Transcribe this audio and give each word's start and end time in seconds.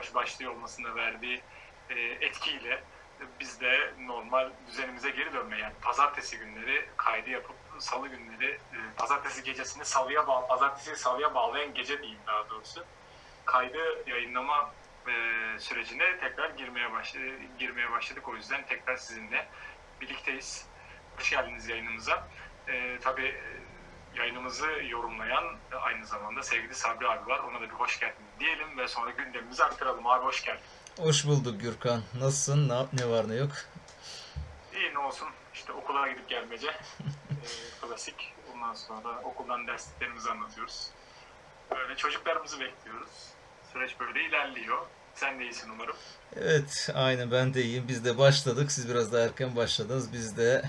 Yavaş 0.00 0.14
başlıyor 0.14 0.52
olmasında 0.52 0.94
verdiği 0.94 1.40
e, 1.90 2.00
etkiyle 2.00 2.82
biz 3.40 3.60
de 3.60 3.94
normal 4.00 4.50
düzenimize 4.66 5.10
geri 5.10 5.32
dönmeye 5.32 5.62
yani 5.62 5.74
pazartesi 5.82 6.38
günleri 6.38 6.88
kaydı 6.96 7.30
yapıp 7.30 7.56
salı 7.78 8.08
günleri 8.08 8.50
e, 8.50 8.78
pazartesi 8.96 9.42
gecesini 9.42 9.84
salıya 9.84 10.26
bağ 10.28 10.46
pazartesi 10.46 10.96
salıya 10.96 11.34
bağlayan 11.34 11.74
gece 11.74 11.98
diyeyim 11.98 12.20
daha 12.26 12.50
doğrusu 12.50 12.84
kaydı 13.44 14.10
yayınlama 14.10 14.70
e, 15.08 15.12
sürecine 15.58 16.18
tekrar 16.20 16.50
girmeye 16.50 16.92
başladı 16.92 17.24
girmeye 17.58 17.90
başladık 17.90 18.28
o 18.28 18.36
yüzden 18.36 18.66
tekrar 18.66 18.96
sizinle 18.96 19.48
birlikteyiz. 20.00 20.66
Hoş 21.16 21.30
geldiniz 21.30 21.68
yayınımıza. 21.68 22.28
E, 22.68 22.98
tabii 22.98 23.26
e, 23.26 23.44
yayınımızı 24.14 24.66
yorumlayan 24.88 25.44
aynı 25.80 26.06
zamanda 26.06 26.42
sevgili 26.42 26.74
Sabri 26.74 27.08
abi 27.08 27.26
var. 27.30 27.38
Ona 27.38 27.60
da 27.60 27.64
bir 27.64 27.74
hoş 27.74 28.00
geldin 28.00 28.29
diyelim 28.40 28.78
ve 28.78 28.88
sonra 28.88 29.10
gündemimizi 29.10 29.64
aktaralım. 29.64 30.06
Abi 30.06 30.24
hoş 30.24 30.44
geldin. 30.44 30.60
Hoş 30.98 31.26
bulduk 31.26 31.60
Gürkan. 31.60 32.02
Nasılsın? 32.20 32.68
Ne, 32.68 32.86
ne 32.92 33.08
var 33.10 33.28
ne 33.28 33.34
yok? 33.34 33.52
İyi 34.74 34.94
ne 34.94 34.98
olsun. 34.98 35.28
İşte 35.54 35.72
okula 35.72 36.08
gidip 36.08 36.28
gelmece. 36.28 36.66
e, 36.70 36.76
klasik. 37.80 38.32
Ondan 38.54 38.74
sonra 38.74 39.04
da 39.04 39.20
okuldan 39.24 39.66
derslerimizi 39.66 40.30
anlatıyoruz. 40.30 40.90
Böyle 41.70 41.96
çocuklarımızı 41.96 42.60
bekliyoruz. 42.60 43.10
Süreç 43.72 44.00
böyle 44.00 44.24
ilerliyor. 44.24 44.86
Sen 45.14 45.40
de 45.40 45.44
iyisin 45.44 45.70
umarım. 45.70 45.96
Evet, 46.36 46.90
aynı 46.94 47.32
ben 47.32 47.54
de 47.54 47.62
iyiyim. 47.62 47.84
Biz 47.88 48.04
de 48.04 48.18
başladık. 48.18 48.72
Siz 48.72 48.88
biraz 48.88 49.12
daha 49.12 49.22
erken 49.22 49.56
başladınız. 49.56 50.12
Biz 50.12 50.36
de 50.36 50.62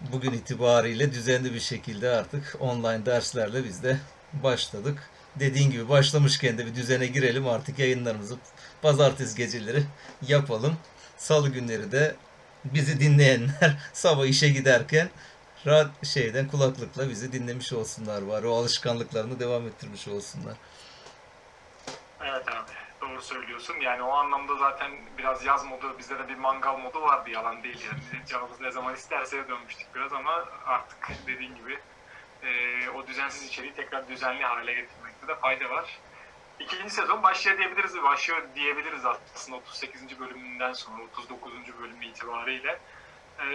bugün 0.00 0.32
itibariyle 0.32 1.12
düzenli 1.12 1.54
bir 1.54 1.60
şekilde 1.60 2.10
artık 2.10 2.56
online 2.60 3.06
derslerle 3.06 3.64
biz 3.64 3.82
de 3.82 3.98
başladık. 4.32 5.10
Dediğin 5.36 5.70
gibi 5.70 5.88
başlamışken 5.88 6.58
de 6.58 6.66
bir 6.66 6.74
düzene 6.74 7.06
girelim 7.06 7.48
artık 7.48 7.78
yayınlarımızı 7.78 8.36
pazartesi 8.82 9.36
geceleri 9.36 9.82
yapalım. 10.22 10.76
Salı 11.16 11.48
günleri 11.48 11.92
de 11.92 12.16
bizi 12.64 13.00
dinleyenler 13.00 13.78
sabah 13.92 14.26
işe 14.26 14.48
giderken 14.48 15.08
rad 15.66 16.04
şeyden 16.04 16.48
kulaklıkla 16.48 17.10
bizi 17.10 17.32
dinlemiş 17.32 17.72
olsunlar 17.72 18.22
var. 18.22 18.42
O 18.42 18.54
alışkanlıklarını 18.54 19.40
devam 19.40 19.66
ettirmiş 19.66 20.08
olsunlar. 20.08 20.56
Evet 22.20 22.48
abi 22.48 22.72
doğru 23.00 23.22
söylüyorsun. 23.22 23.74
Yani 23.80 24.02
o 24.02 24.12
anlamda 24.12 24.56
zaten 24.56 24.90
biraz 25.18 25.44
yaz 25.44 25.64
modu 25.64 25.98
bizde 25.98 26.18
de 26.18 26.28
bir 26.28 26.36
mangal 26.36 26.78
modu 26.78 27.02
vardı 27.02 27.30
yalan 27.30 27.62
değil 27.62 27.84
yani. 27.86 28.26
Canımız 28.26 28.60
ne 28.60 28.70
zaman 28.70 28.94
isterse 28.94 29.48
dönmüştük 29.48 29.94
biraz 29.94 30.12
ama 30.12 30.44
artık 30.66 31.08
dediğin 31.26 31.54
gibi 31.54 31.78
e, 32.42 32.90
o 32.90 33.06
düzensiz 33.06 33.48
içeriği 33.48 33.74
tekrar 33.74 34.08
düzenli 34.08 34.44
hale 34.44 34.72
getirmekte 34.72 35.28
de 35.28 35.34
fayda 35.34 35.70
var. 35.70 35.98
İkinci 36.60 36.90
sezon 36.90 37.22
başlıyor 37.22 37.58
diyebiliriz, 37.58 38.02
başlıyor 38.02 38.42
diyebiliriz 38.54 39.06
aslında 39.06 39.56
38. 39.56 40.20
bölümünden 40.20 40.72
sonra 40.72 41.02
39. 41.02 41.52
bölüm 41.80 42.02
itibariyle. 42.02 42.78
E, 43.38 43.46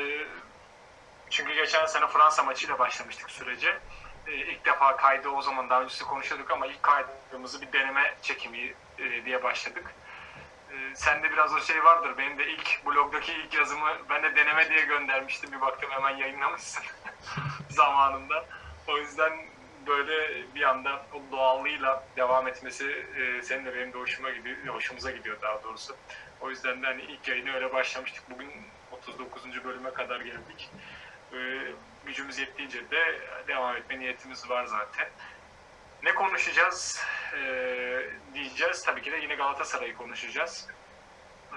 çünkü 1.29 1.53
geçen 1.53 1.85
sene 1.85 2.07
Fransa 2.07 2.43
maçıyla 2.43 2.79
başlamıştık 2.79 3.31
sürece. 3.31 3.79
E, 4.27 4.31
ilk 4.31 4.65
defa 4.65 4.97
kaydı 4.97 5.29
o 5.29 5.41
zaman 5.41 5.69
daha 5.69 5.81
öncesi 5.81 6.03
konuşuyorduk 6.03 6.51
ama 6.51 6.67
ilk 6.67 6.83
kaydımızı 6.83 7.61
bir 7.61 7.71
deneme 7.71 8.15
çekimi 8.21 8.73
e, 8.99 9.25
diye 9.25 9.43
başladık. 9.43 9.95
E, 10.71 10.95
sende 10.95 11.31
biraz 11.31 11.53
o 11.53 11.61
şey 11.61 11.83
vardır. 11.83 12.17
Benim 12.17 12.37
de 12.37 12.47
ilk 12.47 12.85
blogdaki 12.85 13.33
ilk 13.33 13.53
yazımı 13.53 13.89
ben 14.09 14.23
de 14.23 14.35
deneme 14.35 14.69
diye 14.69 14.85
göndermiştim. 14.85 15.51
Bir 15.51 15.61
baktım 15.61 15.89
hemen 15.91 16.17
yayınlamışsın 16.17 16.83
zamanında. 17.69 18.45
O 18.87 18.97
yüzden 18.97 19.33
böyle 19.87 20.43
bir 20.55 20.61
anda 20.61 21.05
o 21.13 21.31
doğallığıyla 21.31 22.03
devam 22.17 22.47
etmesi 22.47 23.05
e, 23.17 23.41
senin 23.41 23.65
de 23.65 23.75
benim 23.75 23.93
de 23.93 23.97
hoşuma 23.97 24.29
gidiyor, 24.29 24.75
hoşumuza 24.75 25.11
gidiyor 25.11 25.41
daha 25.41 25.63
doğrusu. 25.63 25.95
O 26.41 26.49
yüzden 26.49 26.81
de 26.81 26.85
hani 26.85 27.01
ilk 27.01 27.27
yayını 27.27 27.55
öyle 27.55 27.73
başlamıştık. 27.73 28.23
Bugün 28.31 28.51
39. 28.91 29.63
bölüme 29.63 29.93
kadar 29.93 30.21
geldik. 30.21 30.69
E, 31.33 31.37
gücümüz 32.05 32.39
yettiğince 32.39 32.91
de 32.91 33.21
devam 33.47 33.75
etme 33.75 33.99
niyetimiz 33.99 34.49
var 34.49 34.65
zaten. 34.65 35.09
Ne 36.03 36.13
konuşacağız 36.13 37.05
e, 37.33 37.39
diyeceğiz. 38.33 38.83
Tabii 38.83 39.01
ki 39.01 39.11
de 39.11 39.17
yine 39.17 39.35
Galatasaray'ı 39.35 39.97
konuşacağız. 39.97 40.67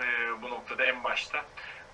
E, 0.02 0.42
bu 0.42 0.50
noktada 0.50 0.84
en 0.84 1.04
başta. 1.04 1.44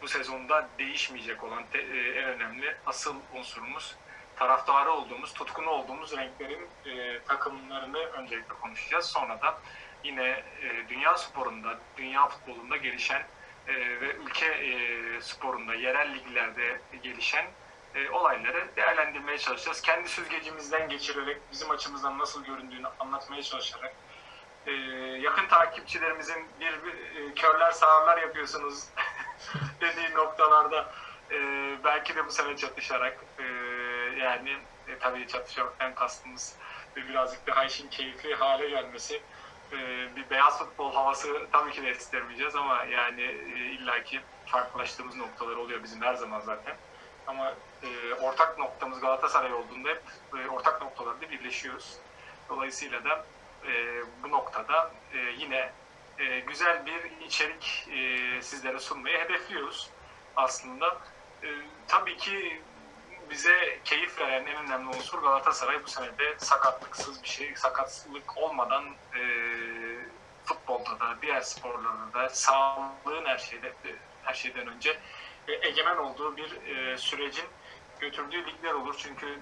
Bu 0.03 0.09
sezonda 0.09 0.69
değişmeyecek 0.79 1.45
olan 1.45 1.65
te, 1.73 1.79
e, 1.79 2.11
en 2.11 2.25
önemli 2.25 2.77
asıl 2.87 3.17
unsurumuz 3.35 3.97
taraftarı 4.37 4.93
olduğumuz, 4.93 5.35
tutkunu 5.35 5.71
olduğumuz 5.71 6.17
renklerin 6.17 6.69
e, 6.87 7.23
takımlarını 7.23 7.99
öncelikle 7.99 8.55
konuşacağız. 8.55 9.07
Sonra 9.07 9.41
da 9.43 9.59
yine 10.05 10.25
e, 10.63 10.89
dünya 10.89 11.15
sporunda, 11.15 11.79
dünya 11.97 12.29
futbolunda 12.29 12.77
gelişen 12.77 13.23
e, 13.69 13.75
ve 13.75 14.17
ülke 14.17 14.47
e, 14.47 15.21
sporunda, 15.21 15.75
yerel 15.75 16.15
liglerde 16.15 16.81
gelişen 17.03 17.47
e, 17.95 18.11
olayları 18.11 18.77
değerlendirmeye 18.77 19.39
çalışacağız. 19.39 19.83
Kendi 19.83 20.09
süzgecimizden 20.09 20.89
geçirerek, 20.89 21.37
bizim 21.53 21.71
açımızdan 21.71 22.19
nasıl 22.19 22.45
göründüğünü 22.45 22.87
anlatmaya 23.01 23.43
çalışarak, 23.43 23.95
e, 24.67 24.73
yakın 25.21 25.49
takipçilerimizin 25.49 26.47
bir, 26.61 26.85
bir 26.85 27.21
e, 27.21 27.35
körler 27.35 27.71
sağırlar 27.71 28.19
yapıyorsunuz 28.19 28.85
dediği 29.81 30.15
noktalarda 30.15 30.93
e, 31.31 31.39
belki 31.85 32.17
de 32.17 32.27
bu 32.27 32.31
sene 32.31 32.57
çatışarak 32.57 33.25
yani 34.17 34.51
e, 34.89 34.99
tabii 34.99 35.27
çatışmaktan 35.27 35.95
kastımız 35.95 36.57
birazcık 36.97 37.47
daha 37.47 37.65
işin 37.65 37.89
keyifli 37.89 38.35
hale 38.35 38.69
gelmesi 38.69 39.23
e, 39.73 39.77
bir 40.17 40.31
beyaz 40.31 40.59
futbol 40.59 40.95
havası 40.95 41.47
tabii 41.53 41.73
ki 41.73 41.83
de 41.83 41.91
istemeyeceğiz 41.91 42.57
ama 42.57 42.85
yani 42.85 43.23
e, 43.23 43.59
illaki 43.59 44.21
farklılaştığımız 44.47 45.17
noktalar 45.17 45.57
oluyor 45.57 45.83
bizim 45.83 46.03
her 46.03 46.15
zaman 46.15 46.41
zaten. 46.41 46.77
Ama 47.27 47.55
e, 47.83 48.15
ortak 48.15 48.59
noktamız 48.59 49.01
Galatasaray 49.01 49.53
olduğunda 49.53 49.89
hep 49.89 50.03
e, 50.39 50.49
ortak 50.49 50.83
noktalarda 50.83 51.31
birleşiyoruz. 51.31 51.97
Dolayısıyla 52.49 53.05
da 53.05 53.27
e, 53.67 54.03
bu 54.23 54.31
noktada 54.31 54.91
e, 55.13 55.19
yine 55.19 55.73
e, 56.19 56.41
güzel 56.41 56.87
bir 56.87 57.27
içerik 57.27 57.89
e, 57.91 58.43
sizlere 58.43 58.79
sunmayı 58.79 59.19
hedefliyoruz 59.19 59.91
aslında. 60.37 60.99
E, 61.43 61.49
tabii 61.89 62.17
ki 62.17 62.63
bize 63.31 63.81
keyif 63.85 64.21
veren 64.21 64.47
en 64.47 64.57
önemli 64.57 64.89
unsur 64.89 65.23
Galatasaray 65.23 65.85
bu 65.85 65.89
sene 65.89 66.19
de 66.19 66.39
sakatlıksız 66.39 67.23
bir 67.23 67.29
şey, 67.29 67.57
sakatlık 67.57 68.37
olmadan 68.37 68.85
e, 69.15 69.23
futbolda 70.45 71.01
da, 71.01 71.17
diğer 71.23 71.41
sporlarda 71.41 72.13
da 72.15 72.29
sağlığın 72.29 73.25
her 73.25 73.39
şeyde 73.39 73.73
her 74.23 74.35
şeyden 74.35 74.67
önce 74.67 74.99
e, 75.49 75.69
egemen 75.69 75.97
olduğu 75.97 76.37
bir 76.37 76.67
e, 76.67 76.99
sürecin 76.99 77.47
götürdüğü 78.01 78.47
ligler 78.47 78.73
olur. 78.73 78.95
Çünkü 78.99 79.41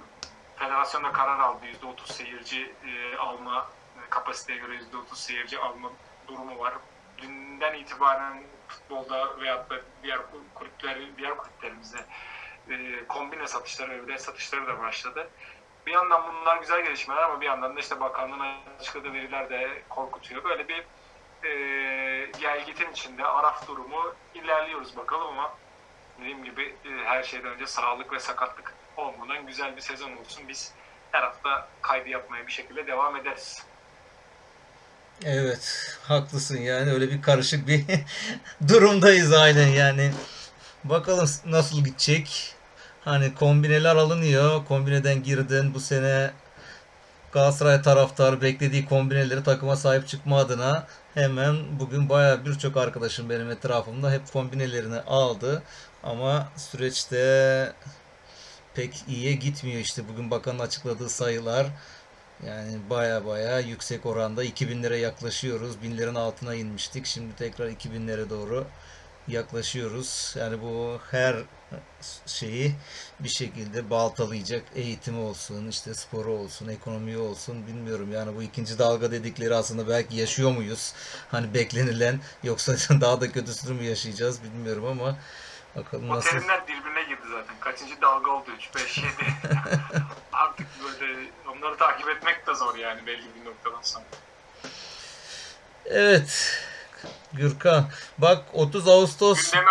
federasyonda 0.57 1.13
karar 1.13 1.41
aldı 1.41 1.65
%30 1.67 2.13
seyirci 2.13 2.75
e, 2.87 3.17
alma 3.17 3.71
kapasiteye 4.11 4.59
göre 4.59 4.77
%30 4.77 5.17
seyirci 5.17 5.59
alma 5.59 5.91
durumu 6.29 6.59
var. 6.59 6.75
Dünden 7.19 7.75
itibaren 7.75 8.43
futbolda 8.69 9.41
veyahut 9.41 9.71
da 9.71 9.81
diğer 10.03 10.21
kulüpler, 10.55 10.99
diğer 11.19 11.37
kulüplerimizde 11.37 11.99
e, 12.71 13.07
kombine 13.09 13.47
satışları 13.47 14.09
ve 14.09 14.19
satışları 14.19 14.67
da 14.67 14.79
başladı. 14.79 15.29
Bir 15.87 15.93
yandan 15.93 16.23
bunlar 16.29 16.57
güzel 16.57 16.85
gelişmeler 16.85 17.23
ama 17.23 17.41
bir 17.41 17.47
yandan 17.47 17.77
da 17.77 17.81
işte 17.81 18.01
bakanlığın 18.01 18.41
açıkladığı 18.81 19.13
veriler 19.13 19.51
de 19.51 19.83
korkutuyor. 19.89 20.45
Böyle 20.45 20.69
bir 20.69 20.85
e, 21.49 21.51
gelgitin 22.41 22.93
içinde 22.93 23.25
araf 23.25 23.69
durumu 23.69 24.15
ilerliyoruz 24.35 24.97
bakalım 24.97 25.27
ama 25.27 25.55
dediğim 26.21 26.45
gibi 26.45 26.63
e, 26.63 26.91
her 27.05 27.23
şeyden 27.23 27.49
önce 27.51 27.67
sağlık 27.67 28.13
ve 28.13 28.21
sakatlık 28.21 28.75
olmadan 28.97 29.47
güzel 29.47 29.77
bir 29.77 29.81
sezon 29.81 30.17
olsun. 30.17 30.49
Biz 30.49 30.73
her 31.13 31.23
hafta 31.23 31.69
kaydı 31.83 32.09
yapmaya 32.09 32.47
bir 32.47 32.53
şekilde 32.53 32.87
devam 32.87 33.17
ederiz. 33.17 33.63
Evet, 35.25 35.97
haklısın 36.09 36.59
yani 36.59 36.93
öyle 36.93 37.11
bir 37.11 37.23
karışık 37.23 37.69
bir 37.69 37.85
durumdayız 38.69 39.33
aynen 39.33 39.69
yani. 39.69 40.13
Bakalım 40.85 41.29
nasıl 41.47 41.85
gidecek. 41.85 42.55
Hani 43.01 43.35
kombineler 43.35 43.97
alınıyor. 43.97 44.65
Kombineden 44.65 45.23
girdin 45.23 45.75
bu 45.75 45.81
sene 45.81 46.31
Galatasaray 47.33 47.83
taraftarı 47.83 48.43
beklediği 48.43 48.87
kombineleri 48.87 49.43
takıma 49.43 49.77
sahip 49.77 50.09
çıkma 50.09 50.39
adına 50.39 50.87
hemen 51.15 51.57
bugün 51.81 52.09
baya 52.09 52.45
birçok 52.45 52.77
arkadaşım 52.77 53.31
benim 53.31 53.51
etrafımda 53.51 54.13
hep 54.13 54.33
kombinelerini 54.33 55.01
aldı. 55.01 55.63
Ama 56.03 56.49
süreçte 56.57 57.73
pek 58.75 59.05
iyiye 59.09 59.33
gitmiyor 59.33 59.81
işte 59.81 60.09
bugün 60.09 60.31
bakanın 60.31 60.59
açıkladığı 60.59 61.09
sayılar. 61.09 61.67
Yani 62.47 62.79
baya 62.91 63.27
baya 63.27 63.61
yüksek 63.61 64.07
oranda 64.07 64.45
2000'lere 64.45 64.97
yaklaşıyoruz. 64.97 65.83
Binlerin 65.83 66.15
altına 66.15 66.55
inmiştik. 66.55 67.07
Şimdi 67.07 67.37
tekrar 67.37 67.69
2000'lere 67.69 68.31
doğru 68.31 68.67
yaklaşıyoruz. 69.29 70.35
Yani 70.39 70.63
bu 70.63 70.99
her 71.11 71.37
şeyi 72.27 72.75
bir 73.21 73.29
şekilde 73.29 73.91
baltalayacak. 73.91 74.63
Eğitimi 74.75 75.19
olsun, 75.21 75.69
işte 75.69 75.95
sporu 75.95 76.33
olsun, 76.33 76.69
ekonomi 76.69 77.19
olsun 77.19 77.67
bilmiyorum. 77.67 78.13
Yani 78.13 78.37
bu 78.37 78.43
ikinci 78.43 78.79
dalga 78.79 79.11
dedikleri 79.13 79.55
aslında 79.55 79.89
belki 79.89 80.17
yaşıyor 80.17 80.51
muyuz? 80.53 80.95
Hani 81.31 81.55
beklenilen 81.55 82.21
yoksa 82.43 82.73
daha 83.01 83.21
da 83.21 83.33
kötüsünü 83.33 83.81
mü 83.81 83.85
yaşayacağız 83.85 84.43
bilmiyorum 84.43 84.85
ama 84.87 85.17
bakalım 85.77 86.11
O 86.11 86.17
nasıl. 86.17 86.31
terimler 86.31 86.63
birbirine 86.69 87.03
girdi 87.09 87.27
zaten. 87.31 87.55
Kaçıncı 87.61 88.01
dalga 88.03 88.31
oldu? 88.31 88.51
3, 88.59 88.75
5, 88.75 88.99
7. 88.99 89.09
Artık 90.33 90.67
böyle 90.85 91.31
onları 91.49 91.77
takip 91.77 92.09
etmek 92.09 92.47
de 92.47 92.55
zor 92.55 92.75
yani 92.75 93.07
belli 93.07 93.25
bir 93.41 93.45
noktadan 93.51 93.83
sonra. 93.83 94.05
Evet. 95.87 96.61
Gürkan. 97.37 97.85
Bak 98.19 98.45
30 98.53 98.89
Ağustos. 98.89 99.51
Gündeme, 99.51 99.71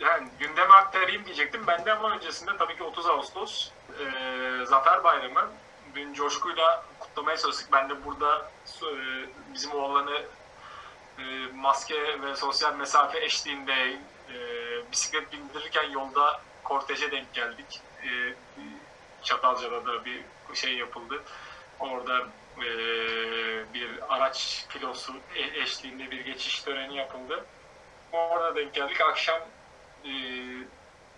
yani 0.00 0.28
gündeme 0.38 0.74
aktarayım 0.74 1.24
diyecektim. 1.24 1.66
Ben 1.66 1.84
de 1.84 1.92
ama 1.92 2.10
öncesinde 2.10 2.56
tabii 2.58 2.76
ki 2.76 2.82
30 2.82 3.06
Ağustos 3.06 3.70
e, 4.00 4.04
Zafer 4.66 5.04
Bayramı. 5.04 5.48
Dün 5.94 6.14
coşkuyla 6.14 6.84
kutlamaya 6.98 7.36
çalıştık. 7.36 7.72
Ben 7.72 7.90
de 7.90 8.04
burada 8.04 8.50
e, 8.82 8.90
bizim 9.54 9.72
oğlanı 9.72 10.22
e, 11.18 11.22
maske 11.54 12.22
ve 12.22 12.36
sosyal 12.36 12.74
mesafe 12.74 13.24
eşliğinde 13.24 13.98
e, 14.32 14.36
bisiklet 14.92 15.32
bindirirken 15.32 15.90
yolda 15.90 16.40
korteje 16.64 17.12
denk 17.12 17.34
geldik. 17.34 17.80
E, 18.02 18.08
Çatalca'da 19.22 19.86
da 19.86 20.04
bir 20.04 20.22
şey 20.54 20.74
yapıldı. 20.74 21.22
Orada 21.80 22.26
e, 22.58 22.64
bir 23.74 23.90
araç 24.08 24.66
filosu 24.68 25.12
e- 25.34 25.60
eşliğinde 25.62 26.10
bir 26.10 26.20
geçiş 26.20 26.62
töreni 26.62 26.96
yapıldı. 26.96 27.44
Orada 28.12 28.56
denk 28.56 28.74
geldik. 28.74 29.00
Akşam 29.00 29.40
e, 30.04 30.10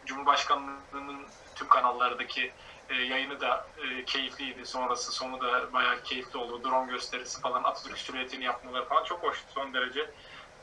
Cumhurbaşkanlığının 0.06 1.26
tüm 1.54 1.68
kanallardaki 1.68 2.52
e, 2.90 2.94
yayını 2.94 3.40
da 3.40 3.66
keyifliydi. 4.06 4.66
Sonrası 4.66 5.12
sonu 5.12 5.40
da 5.40 5.72
bayağı 5.72 6.02
keyifli 6.02 6.38
oldu. 6.38 6.64
Drone 6.64 6.92
gösterisi 6.92 7.40
falan, 7.40 7.64
Atatürk 7.64 7.98
silüetini 7.98 8.44
yapmaları 8.44 8.84
falan 8.84 9.04
çok 9.04 9.22
hoştu. 9.22 9.44
Son 9.54 9.74
derece 9.74 10.10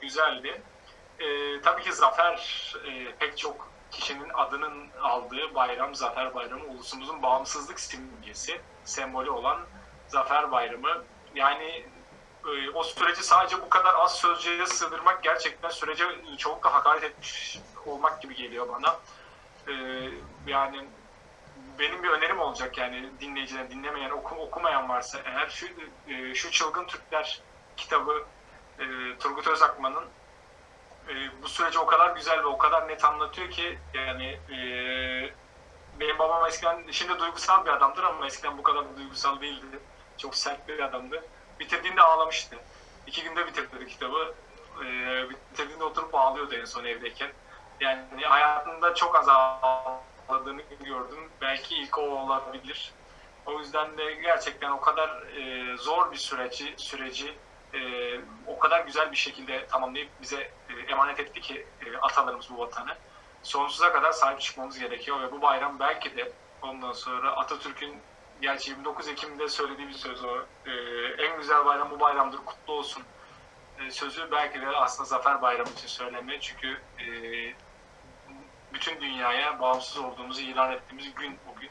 güzeldi. 0.01 0.61
E, 1.19 1.61
tabii 1.61 1.83
ki 1.83 1.93
zafer 1.93 2.73
e, 2.87 3.15
pek 3.19 3.37
çok 3.37 3.69
kişinin 3.91 4.29
adının 4.33 4.87
aldığı 5.01 5.55
bayram, 5.55 5.95
Zafer 5.95 6.35
Bayramı, 6.35 6.65
ulusumuzun 6.65 7.21
bağımsızlık 7.21 7.79
simgesi, 7.79 8.61
sembolü 8.83 9.29
olan 9.29 9.59
Zafer 10.09 10.51
Bayramı. 10.51 11.03
Yani 11.35 11.85
e, 12.45 12.69
o 12.69 12.83
süreci 12.83 13.23
sadece 13.23 13.61
bu 13.61 13.69
kadar 13.69 13.95
az 13.95 14.15
sözcüğe 14.15 14.65
sığdırmak 14.65 15.23
gerçekten 15.23 15.69
sürece 15.69 16.03
çoğunlukla 16.37 16.73
hakaret 16.73 17.03
etmiş 17.03 17.59
olmak 17.85 18.21
gibi 18.21 18.35
geliyor 18.35 18.67
bana. 18.69 18.99
E, 19.67 19.73
yani 20.47 20.87
benim 21.79 22.03
bir 22.03 22.09
önerim 22.09 22.39
olacak 22.39 22.77
yani 22.77 23.09
dinleyiciler 23.21 23.71
dinlemeyen 23.71 24.09
oku, 24.09 24.35
okumayan 24.35 24.89
varsa 24.89 25.19
eğer 25.25 25.49
şu 25.49 25.67
e, 26.07 26.35
şu 26.35 26.51
çılgın 26.51 26.85
Türkler 26.85 27.41
kitabı 27.77 28.25
e, 28.79 28.85
Turgut 29.19 29.47
Özakman'ın 29.47 30.05
e, 31.09 31.41
bu 31.43 31.47
süreci 31.47 31.79
o 31.79 31.85
kadar 31.85 32.15
güzel 32.15 32.39
ve 32.39 32.45
o 32.45 32.57
kadar 32.57 32.87
net 32.87 33.05
anlatıyor 33.05 33.49
ki 33.49 33.79
yani 33.93 34.25
e, 34.25 34.59
benim 35.99 36.19
babam 36.19 36.47
eskiden 36.47 36.83
şimdi 36.91 37.19
duygusal 37.19 37.65
bir 37.65 37.69
adamdır 37.69 38.03
ama 38.03 38.25
eskiden 38.25 38.57
bu 38.57 38.63
kadar 38.63 38.97
duygusal 38.97 39.41
değildi. 39.41 39.79
Çok 40.19 40.35
sert 40.35 40.67
bir 40.67 40.79
adamdı. 40.79 41.23
Bitirdiğinde 41.59 42.01
ağlamıştı. 42.01 42.55
İki 43.07 43.23
günde 43.23 43.47
bitirdi 43.47 43.87
kitabı. 43.87 44.33
E, 44.85 44.85
bitirdiğinde 45.29 45.83
oturup 45.83 46.15
ağlıyordu 46.15 46.55
en 46.55 46.65
son 46.65 46.85
evdeyken. 46.85 47.31
Yani 47.79 48.25
hayatında 48.25 48.95
çok 48.95 49.15
az 49.15 49.29
ağladığını 49.29 50.61
gördüm. 50.83 51.29
Belki 51.41 51.75
ilk 51.75 51.97
o 51.97 52.01
olabilir. 52.01 52.93
O 53.45 53.59
yüzden 53.59 53.97
de 53.97 54.13
gerçekten 54.13 54.71
o 54.71 54.81
kadar 54.81 55.09
e, 55.09 55.77
zor 55.77 56.11
bir 56.11 56.17
süreci 56.17 56.73
süreci 56.77 57.37
e, 57.73 57.79
o 58.47 58.59
kadar 58.59 58.85
güzel 58.85 59.11
bir 59.11 59.17
şekilde 59.17 59.67
tamamlayıp 59.67 60.09
bize 60.21 60.51
e, 60.69 60.91
emanet 60.91 61.19
etti 61.19 61.41
ki 61.41 61.67
e, 61.85 61.97
atalarımız 61.97 62.49
bu 62.49 62.57
vatanı. 62.57 62.97
Sonsuza 63.43 63.93
kadar 63.93 64.11
sahip 64.11 64.41
çıkmamız 64.41 64.79
gerekiyor 64.79 65.21
ve 65.21 65.31
bu 65.31 65.41
bayram 65.41 65.79
belki 65.79 66.17
de 66.17 66.31
ondan 66.61 66.91
sonra 66.91 67.31
Atatürk'ün 67.31 68.01
gerçi 68.41 68.71
29 68.71 69.07
Ekim'de 69.07 69.49
söylediği 69.49 69.87
bir 69.87 69.93
söz 69.93 70.23
o. 70.23 70.37
E, 70.65 70.71
en 71.23 71.37
güzel 71.37 71.65
bayram 71.65 71.91
bu 71.91 71.99
bayramdır, 71.99 72.37
kutlu 72.37 72.73
olsun. 72.73 73.03
E, 73.79 73.91
sözü 73.91 74.31
belki 74.31 74.61
de 74.61 74.67
aslında 74.67 75.09
Zafer 75.09 75.41
Bayramı 75.41 75.69
için 75.69 75.87
söylenmiyor 75.87 76.39
çünkü 76.39 76.77
e, 76.99 77.05
bütün 78.73 79.01
dünyaya 79.01 79.59
bağımsız 79.59 79.97
olduğumuzu 79.97 80.41
ilan 80.41 80.71
ettiğimiz 80.71 81.15
gün 81.15 81.39
bugün. 81.47 81.69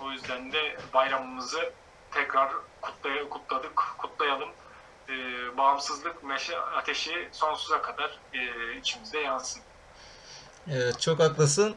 O 0.00 0.10
yüzden 0.10 0.52
de 0.52 0.76
bayramımızı 0.94 1.72
tekrar 2.10 2.52
kutlay 2.80 3.28
kutladık, 3.28 3.76
kutlayalım. 3.98 4.48
Ee, 5.08 5.56
bağımsızlık 5.56 6.24
meşe 6.24 6.58
ateşi 6.58 7.28
sonsuza 7.32 7.82
kadar 7.82 8.18
e, 8.34 8.76
içimizde 8.76 9.18
yansın. 9.18 9.62
Evet 10.70 11.00
çok 11.00 11.20
haklısın. 11.20 11.76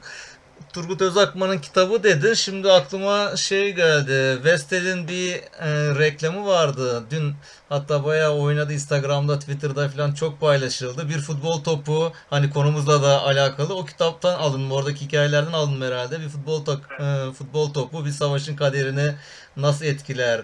Turgut 0.74 1.02
Özakman'ın 1.02 1.58
kitabı 1.58 2.04
dedin. 2.04 2.34
Şimdi 2.34 2.72
aklıma 2.72 3.36
şey 3.38 3.76
geldi. 3.76 4.44
Vestel'in 4.44 5.08
bir 5.08 5.34
e, 5.36 6.00
reklamı 6.00 6.46
vardı. 6.46 7.04
Dün 7.12 7.34
hatta 7.70 8.06
bayağı 8.06 8.32
oynadı 8.32 8.74
Instagram'da, 8.74 9.40
Twitter'da 9.40 9.90
falan 9.90 10.14
çok 10.14 10.40
paylaşıldı. 10.42 11.10
Bir 11.10 11.20
futbol 11.20 11.64
topu 11.64 12.14
hani 12.30 12.50
konumuzla 12.50 13.04
da 13.04 13.24
alakalı. 13.24 13.76
O 13.76 13.86
kitaptan 13.86 14.34
alınma, 14.40 14.76
oradaki 14.76 15.06
hikayelerden 15.06 15.54
alınma 15.54 15.86
herhalde. 15.86 16.20
Bir 16.20 16.30
futbol 16.30 16.66
tak, 16.66 16.80
e, 17.00 17.34
futbol 17.34 17.74
topu 17.74 18.06
bir 18.06 18.12
savaşın 18.12 18.56
kaderini 18.56 19.14
nasıl 19.58 19.86
etkiler 19.86 20.42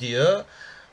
diyor. 0.00 0.44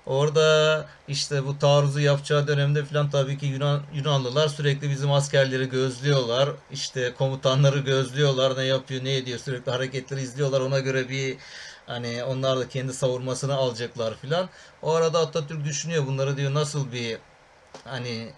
Orada 0.09 0.85
işte 1.07 1.45
bu 1.45 1.59
taarruzu 1.59 1.99
yapacağı 1.99 2.47
dönemde 2.47 2.85
falan 2.85 3.09
tabii 3.09 3.37
ki 3.37 3.45
Yunan, 3.45 3.81
Yunanlılar 3.93 4.47
sürekli 4.47 4.89
bizim 4.89 5.11
askerleri 5.11 5.69
gözlüyorlar. 5.69 6.49
İşte 6.71 7.13
komutanları 7.17 7.79
gözlüyorlar. 7.79 8.57
Ne 8.57 8.63
yapıyor, 8.63 9.03
ne 9.03 9.15
ediyor. 9.15 9.39
Sürekli 9.39 9.71
hareketleri 9.71 10.21
izliyorlar. 10.21 10.61
Ona 10.61 10.79
göre 10.79 11.09
bir 11.09 11.37
hani 11.85 12.23
onlar 12.23 12.59
da 12.59 12.69
kendi 12.69 12.93
savurmasını 12.93 13.55
alacaklar 13.55 14.17
filan. 14.17 14.49
O 14.81 14.93
arada 14.93 15.19
Atatürk 15.19 15.65
düşünüyor 15.65 16.07
bunları 16.07 16.37
diyor 16.37 16.53
nasıl 16.53 16.91
bir 16.91 17.17
hani 17.83 18.29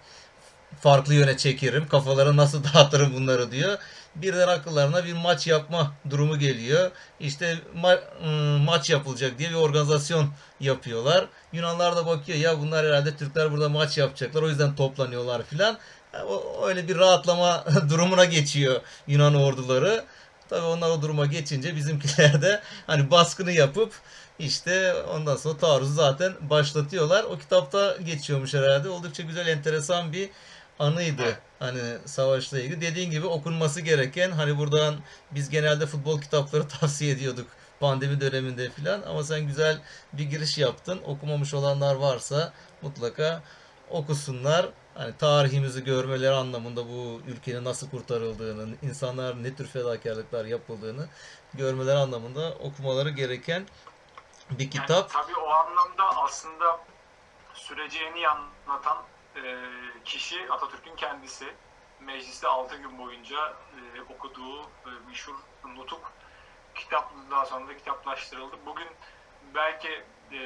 farklı 0.80 1.14
yöne 1.14 1.36
çekerim. 1.36 1.88
Kafaları 1.88 2.36
nasıl 2.36 2.64
dağıtırım 2.74 3.14
bunları 3.14 3.50
diyor. 3.52 3.78
Birden 4.16 4.48
akıllarına 4.48 5.04
bir 5.04 5.12
maç 5.12 5.46
yapma 5.46 5.92
durumu 6.10 6.38
geliyor. 6.38 6.90
İşte 7.20 7.58
ma- 7.76 8.00
ım, 8.24 8.64
maç 8.64 8.90
yapılacak 8.90 9.38
diye 9.38 9.50
bir 9.50 9.54
organizasyon 9.54 10.28
yapıyorlar. 10.60 11.26
Yunanlar 11.52 11.96
da 11.96 12.06
bakıyor 12.06 12.38
ya 12.38 12.58
bunlar 12.60 12.86
herhalde 12.86 13.16
Türkler 13.16 13.52
burada 13.52 13.68
maç 13.68 13.98
yapacaklar 13.98 14.42
o 14.42 14.48
yüzden 14.48 14.76
toplanıyorlar 14.76 15.42
filan. 15.42 15.78
O- 16.28 16.66
Öyle 16.66 16.88
bir 16.88 16.96
rahatlama 16.98 17.64
durumuna 17.90 18.24
geçiyor 18.24 18.80
Yunan 19.06 19.34
orduları. 19.34 20.04
Tabii 20.48 20.66
onlar 20.66 20.90
o 20.90 21.02
duruma 21.02 21.26
geçince 21.26 21.76
bizimkiler 21.76 22.42
de 22.42 22.60
hani 22.86 23.10
baskını 23.10 23.52
yapıp 23.52 23.92
işte 24.38 24.94
ondan 24.94 25.36
sonra 25.36 25.58
taarruzu 25.58 25.94
zaten 25.94 26.32
başlatıyorlar. 26.40 27.24
O 27.24 27.38
kitapta 27.38 27.96
geçiyormuş 27.96 28.54
herhalde. 28.54 28.88
Oldukça 28.88 29.22
güzel, 29.22 29.46
enteresan 29.46 30.12
bir 30.12 30.30
anıydı. 30.82 31.38
Hani 31.58 31.80
savaşla 32.04 32.60
ilgili. 32.60 32.80
Dediğin 32.80 33.10
gibi 33.10 33.26
okunması 33.26 33.80
gereken 33.80 34.30
hani 34.30 34.58
buradan 34.58 34.94
biz 35.30 35.50
genelde 35.50 35.86
futbol 35.86 36.20
kitapları 36.20 36.68
tavsiye 36.80 37.12
ediyorduk 37.12 37.46
pandemi 37.80 38.20
döneminde 38.20 38.70
filan 38.70 39.02
ama 39.02 39.22
sen 39.22 39.40
güzel 39.40 39.82
bir 40.12 40.24
giriş 40.24 40.58
yaptın. 40.58 41.00
Okumamış 41.06 41.54
olanlar 41.54 41.94
varsa 41.94 42.52
mutlaka 42.82 43.42
okusunlar. 43.90 44.68
Hani 44.94 45.16
tarihimizi 45.16 45.84
görmeleri 45.84 46.34
anlamında 46.34 46.88
bu 46.88 47.20
ülkenin 47.26 47.64
nasıl 47.64 47.90
kurtarıldığını, 47.90 48.74
insanlar 48.82 49.42
ne 49.42 49.54
tür 49.54 49.66
fedakarlıklar 49.66 50.44
yapıldığını 50.44 51.06
görmeleri 51.54 51.98
anlamında 51.98 52.50
okumaları 52.50 53.10
gereken 53.10 53.66
bir 54.50 54.64
Yani 54.64 54.70
kitap. 54.70 55.10
tabii 55.10 55.36
o 55.36 55.48
anlamda 55.48 56.22
aslında 56.22 56.80
süreci 57.54 57.98
en 57.98 58.14
iyi 58.14 58.28
anlatan 58.28 58.98
e, 59.36 59.60
kişi 60.04 60.52
Atatürk'ün 60.52 60.96
kendisi. 60.96 61.54
Mecliste 62.00 62.48
6 62.48 62.76
gün 62.76 62.98
boyunca 62.98 63.56
e, 63.96 64.00
okuduğu 64.14 64.62
e, 64.62 64.90
meşhur 65.08 65.34
nutuk 65.64 66.12
kitap 66.74 67.12
daha 67.30 67.46
sonra 67.46 67.68
da 67.68 67.76
kitaplaştırıldı. 67.76 68.56
Bugün 68.66 68.88
belki 69.54 70.04
e, 70.32 70.38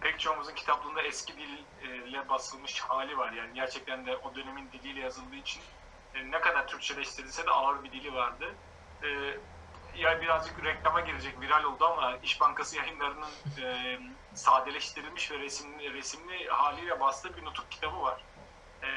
pek 0.00 0.20
çoğumuzun 0.20 0.54
kitaplığında 0.54 1.02
eski 1.02 1.32
dille 1.36 2.28
basılmış 2.28 2.80
hali 2.80 3.18
var. 3.18 3.32
Yani 3.32 3.54
gerçekten 3.54 4.06
de 4.06 4.16
o 4.16 4.34
dönemin 4.34 4.72
diliyle 4.72 5.00
yazıldığı 5.00 5.36
için 5.36 5.62
ne 6.24 6.40
kadar 6.40 6.68
Türkçeleştirilse 6.68 7.46
de 7.46 7.50
ağır 7.50 7.84
bir 7.84 7.92
dili 7.92 8.14
vardı. 8.14 8.54
E, 9.02 9.08
yani 9.96 10.22
birazcık 10.22 10.64
reklama 10.64 11.00
girecek 11.00 11.40
viral 11.40 11.64
oldu 11.64 11.84
ama 11.86 12.16
İş 12.22 12.40
Bankası 12.40 12.76
yayınlarının 12.76 13.30
sadeleştirilmiş 14.34 15.30
ve 15.30 15.38
resimli, 15.38 15.94
resimli 15.94 16.48
haliyle 16.48 17.00
bastığı 17.00 17.36
bir 17.36 17.44
nutuk 17.44 17.70
kitabı 17.70 18.02
var. 18.02 18.24
E, 18.82 18.88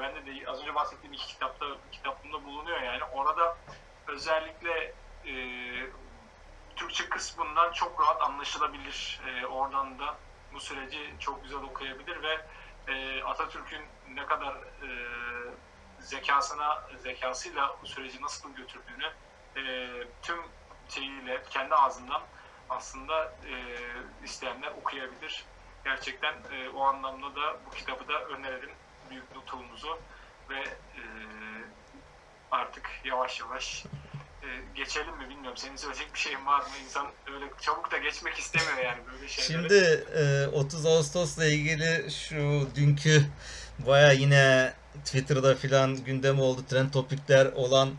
ben 0.00 0.14
de, 0.14 0.26
de 0.26 0.50
az 0.50 0.60
önce 0.60 0.74
bahsettiğim 0.74 1.12
iki 1.12 1.26
kitapta 1.26 1.66
kitabında 1.92 2.44
bulunuyor 2.44 2.80
yani. 2.82 3.04
Orada 3.04 3.56
özellikle 4.06 4.94
e, 5.26 5.34
Türkçe 6.76 7.08
kısmından 7.08 7.72
çok 7.72 8.00
rahat 8.00 8.22
anlaşılabilir. 8.22 9.20
E, 9.26 9.46
oradan 9.46 9.98
da 9.98 10.16
bu 10.54 10.60
süreci 10.60 11.14
çok 11.20 11.42
güzel 11.42 11.62
okuyabilir 11.62 12.22
ve 12.22 12.40
e, 12.88 13.22
Atatürk'ün 13.22 13.82
ne 14.14 14.26
kadar 14.26 14.54
e, 14.54 14.88
zekasına 15.98 16.82
zekasıyla 17.02 17.76
bu 17.82 17.86
süreci 17.86 18.22
nasıl 18.22 18.54
götürdüğünü 18.54 19.12
e, 19.56 19.90
tüm 20.22 20.38
şeyiyle 20.88 21.42
kendi 21.50 21.74
ağzından 21.74 22.22
aslında 22.70 23.24
e, 23.24 23.54
isteyenler 24.24 24.68
okuyabilir. 24.80 25.44
Gerçekten 25.84 26.32
e, 26.32 26.68
o 26.68 26.82
anlamda 26.82 27.26
da 27.26 27.56
bu 27.66 27.70
kitabı 27.70 28.08
da 28.08 28.24
öneririm 28.24 28.70
büyük 29.10 29.36
nutumuzu 29.36 29.98
ve 30.50 30.60
e, 30.60 31.02
artık 32.50 32.90
yavaş 33.04 33.40
yavaş 33.40 33.84
e, 34.42 34.48
geçelim 34.74 35.16
mi 35.16 35.28
bilmiyorum. 35.28 35.56
Senin 35.56 35.76
söyleyecek 35.76 36.14
bir 36.14 36.18
şeyin 36.18 36.46
var 36.46 36.60
mı? 36.60 36.68
İnsan 36.84 37.06
öyle 37.34 37.44
çabuk 37.60 37.92
da 37.92 37.98
geçmek 37.98 38.38
istemiyor 38.38 38.78
yani 38.84 38.98
böyle 39.12 39.28
şeyleri. 39.28 39.52
Şimdi 39.52 40.04
e, 40.16 40.46
30 40.46 40.86
Ağustos'la 40.86 41.46
ilgili 41.46 42.10
şu 42.10 42.68
dünkü 42.74 43.22
baya 43.86 44.12
yine 44.12 44.72
Twitter'da 45.04 45.54
filan 45.54 46.04
gündem 46.04 46.40
oldu. 46.40 46.60
Trend 46.70 46.92
topikler 46.92 47.46
olan 47.46 47.90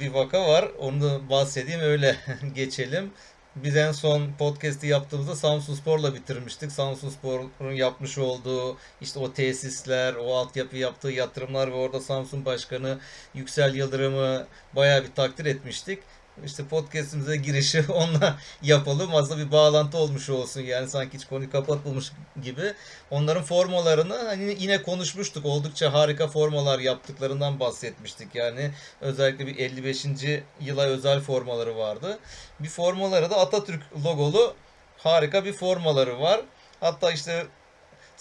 bir 0.00 0.10
vaka 0.10 0.48
var. 0.48 0.68
Onu 0.78 1.02
da 1.02 1.30
bahsedeyim 1.30 1.80
öyle 1.80 2.16
geçelim. 2.54 3.12
Biz 3.56 3.76
en 3.76 3.92
son 3.92 4.32
podcast'i 4.38 4.86
yaptığımızda 4.86 5.36
Samsun 5.36 5.74
Spor'la 5.74 6.14
bitirmiştik. 6.14 6.72
Samsun 6.72 7.08
Spor'un 7.10 7.72
yapmış 7.72 8.18
olduğu 8.18 8.76
işte 9.00 9.18
o 9.18 9.32
tesisler, 9.32 10.14
o 10.14 10.34
altyapı 10.36 10.76
yaptığı 10.76 11.10
yatırımlar 11.10 11.70
ve 11.70 11.74
orada 11.74 12.00
Samsun 12.00 12.44
Başkanı 12.44 12.98
Yüksel 13.34 13.74
Yıldırım'ı 13.74 14.46
bayağı 14.76 15.04
bir 15.04 15.12
takdir 15.12 15.46
etmiştik 15.46 15.98
işte 16.44 16.64
podcast'imize 16.64 17.36
girişi 17.36 17.84
onunla 17.92 18.38
yapalım. 18.62 19.14
Aslında 19.14 19.46
bir 19.46 19.52
bağlantı 19.52 19.98
olmuş 19.98 20.30
olsun 20.30 20.60
yani 20.60 20.88
sanki 20.88 21.18
hiç 21.18 21.24
konuyu 21.24 21.50
kapatmamış 21.50 22.12
gibi. 22.42 22.74
Onların 23.10 23.42
formalarını 23.42 24.14
hani 24.14 24.56
yine 24.58 24.82
konuşmuştuk. 24.82 25.46
Oldukça 25.46 25.92
harika 25.92 26.28
formalar 26.28 26.78
yaptıklarından 26.78 27.60
bahsetmiştik. 27.60 28.34
Yani 28.34 28.70
özellikle 29.00 29.46
bir 29.46 29.58
55. 29.58 30.06
yıla 30.60 30.82
özel 30.82 31.20
formaları 31.20 31.76
vardı. 31.76 32.18
Bir 32.60 32.68
formaları 32.68 33.30
da 33.30 33.36
Atatürk 33.38 33.82
logolu 34.04 34.54
harika 34.98 35.44
bir 35.44 35.52
formaları 35.52 36.20
var. 36.20 36.40
Hatta 36.80 37.10
işte 37.10 37.46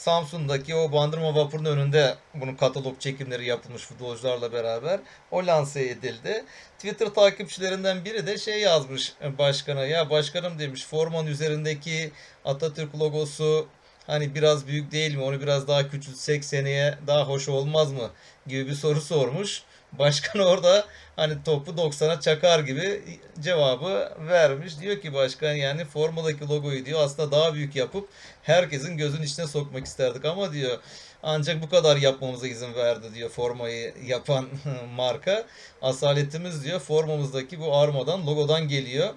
Samsun'daki 0.02 0.76
o 0.76 0.92
Bandırma 0.92 1.36
Vapur'un 1.36 1.66
önünde 1.66 2.16
bunun 2.34 2.56
katalog 2.56 3.00
çekimleri 3.00 3.46
yapılmış 3.46 3.82
futbolcularla 3.82 4.54
beraber. 4.54 5.00
O 5.32 5.46
lanse 5.48 5.90
edildi. 5.90 6.46
Twitter 6.78 7.08
takipçilerinden 7.08 8.06
biri 8.06 8.28
de 8.28 8.38
şey 8.38 8.60
yazmış 8.60 9.14
başkana. 9.38 9.86
Ya 9.86 10.10
başkanım 10.10 10.60
demiş 10.60 10.86
formanın 10.86 11.28
üzerindeki 11.28 12.12
Atatürk 12.46 13.00
logosu 13.00 13.68
hani 14.08 14.36
biraz 14.36 14.68
büyük 14.68 14.92
değil 14.92 15.16
mi? 15.16 15.24
Onu 15.24 15.42
biraz 15.42 15.68
daha 15.68 15.90
küçültsek 15.90 16.46
seneye 16.46 16.98
daha 17.08 17.28
hoş 17.28 17.50
olmaz 17.50 17.92
mı? 17.92 18.10
gibi 18.48 18.68
bir 18.68 18.76
soru 18.76 19.02
sormuş. 19.02 19.64
Başkan 20.00 20.42
orada 20.42 20.86
hani 21.16 21.44
topu 21.44 21.72
90'a 21.72 22.20
çakar 22.20 22.60
gibi 22.60 23.02
cevabı 23.40 24.12
vermiş. 24.20 24.80
Diyor 24.80 25.02
ki 25.02 25.14
başkan 25.14 25.54
yani 25.54 25.86
formadaki 25.86 26.50
logoyu 26.50 26.86
diyor 26.86 27.00
aslında 27.04 27.32
daha 27.32 27.54
büyük 27.54 27.76
yapıp 27.76 28.10
herkesin 28.44 28.98
gözün 28.98 29.22
içine 29.22 29.48
sokmak 29.48 29.86
isterdik 29.86 30.26
ama 30.26 30.54
diyor 30.54 30.80
ancak 31.24 31.62
bu 31.62 31.70
kadar 31.70 31.98
yapmamıza 31.98 32.48
izin 32.48 32.74
verdi 32.74 33.14
diyor 33.14 33.30
formayı 33.30 33.94
yapan 34.06 34.48
marka. 34.96 35.46
Asaletimiz 35.82 36.64
diyor 36.64 36.80
formamızdaki 36.80 37.60
bu 37.60 37.76
armadan 37.76 38.28
logodan 38.28 38.68
geliyor. 38.68 39.10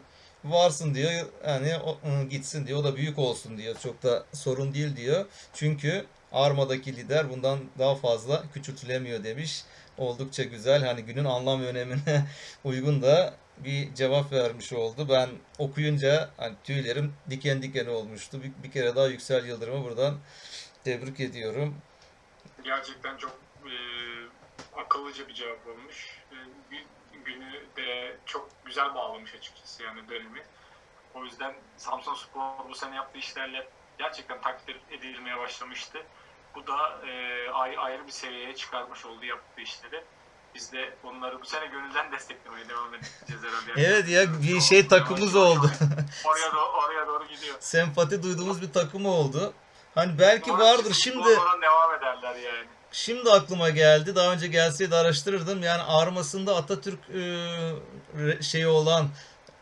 Varsın 0.44 0.94
diyor 0.94 1.10
yani 1.46 1.72
gitsin 2.30 2.66
diyor 2.66 2.78
o 2.78 2.84
da 2.84 2.96
büyük 2.96 3.18
olsun 3.18 3.58
diyor. 3.58 3.74
Çok 3.82 4.02
da 4.02 4.24
sorun 4.32 4.74
değil 4.74 4.96
diyor. 4.96 5.26
Çünkü 5.54 6.06
Arma'daki 6.32 6.96
lider 6.96 7.30
bundan 7.30 7.58
daha 7.78 7.94
fazla 7.94 8.42
küçültülemiyor 8.54 9.24
demiş 9.24 9.64
oldukça 9.98 10.44
güzel. 10.44 10.84
Hani 10.84 11.02
günün 11.02 11.24
anlam 11.24 11.62
ve 11.62 11.66
önemine 11.66 12.26
uygun 12.64 13.02
da 13.02 13.34
bir 13.58 13.94
cevap 13.94 14.32
vermiş 14.32 14.72
oldu. 14.72 15.06
Ben 15.08 15.28
okuyunca 15.58 16.30
hani 16.36 16.54
tüylerim 16.64 17.14
diken 17.30 17.62
diken 17.62 17.86
olmuştu. 17.86 18.42
Bir, 18.42 18.52
bir 18.62 18.72
kere 18.72 18.96
daha 18.96 19.06
Yüksel 19.06 19.46
Yıldırım'ı 19.46 19.84
buradan 19.84 20.18
tebrik 20.84 21.20
ediyorum. 21.20 21.74
Gerçekten 22.64 23.16
çok 23.16 23.38
e, 23.64 23.74
akıllıca 24.76 25.28
bir 25.28 25.34
cevap 25.34 25.66
olmuş. 25.66 26.22
E, 26.32 26.36
günü 27.24 27.66
de 27.76 28.16
çok 28.26 28.48
güzel 28.64 28.94
bağlamış 28.94 29.34
açıkçası 29.34 29.82
yani 29.82 30.08
dönemi. 30.08 30.42
O 31.14 31.24
yüzden 31.24 31.54
Samsun 31.76 32.14
Spor 32.14 32.68
bu 32.68 32.74
sene 32.74 32.94
yaptığı 32.94 33.18
işlerle 33.18 33.68
gerçekten 33.98 34.40
takdir 34.40 34.76
edilmeye 34.90 35.38
başlamıştı. 35.38 35.98
Bu 36.54 36.66
da 36.66 37.06
e, 37.08 37.50
ayrı 37.78 38.06
bir 38.06 38.12
seviyeye 38.12 38.54
çıkarmış 38.54 39.06
oldu 39.06 39.24
yaptığı 39.24 39.60
işleri. 39.60 40.04
Biz 40.54 40.72
de 40.72 40.94
onları 41.04 41.40
bu 41.42 41.46
sene 41.46 41.66
gönülden 41.66 42.12
desteklemeye 42.12 42.68
devam 42.68 42.94
edeceğiz 42.94 43.42
herhalde. 43.42 43.72
Evet 43.90 44.08
ya 44.08 44.42
bir 44.42 44.60
şey 44.60 44.88
takımımız 44.88 45.36
oldu. 45.36 45.70
oraya, 46.24 46.52
doğru, 46.52 46.84
oraya 46.84 47.06
doğru 47.06 47.26
gidiyor. 47.26 47.56
Sempati 47.60 48.22
duyduğumuz 48.22 48.62
bir 48.62 48.72
takım 48.72 49.06
oldu. 49.06 49.54
Hani 49.94 50.18
belki 50.18 50.50
Doğru, 50.50 50.58
vardır 50.58 50.92
şimdi. 50.94 51.28
devam 51.62 51.94
ederler 51.98 52.34
yani. 52.34 52.66
Şimdi 52.92 53.30
aklıma 53.30 53.70
geldi. 53.70 54.16
Daha 54.16 54.32
önce 54.32 54.46
gelseydi 54.46 54.96
araştırırdım. 54.96 55.62
Yani 55.62 55.82
armasında 55.82 56.56
Atatürk 56.56 56.98
e, 57.10 58.42
şeyi 58.42 58.66
olan, 58.66 59.08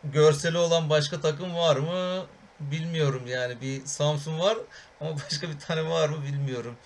görseli 0.03 0.57
olan 0.57 0.89
başka 0.89 1.21
takım 1.21 1.55
var 1.55 1.75
mı? 1.75 2.25
Bilmiyorum 2.59 3.23
yani. 3.27 3.61
Bir 3.61 3.85
Samsun 3.85 4.39
var 4.39 4.57
ama 5.03 5.15
başka 5.25 5.49
bir 5.49 5.59
tane 5.59 5.89
var 5.89 6.09
mı 6.09 6.23
bilmiyorum. 6.23 6.77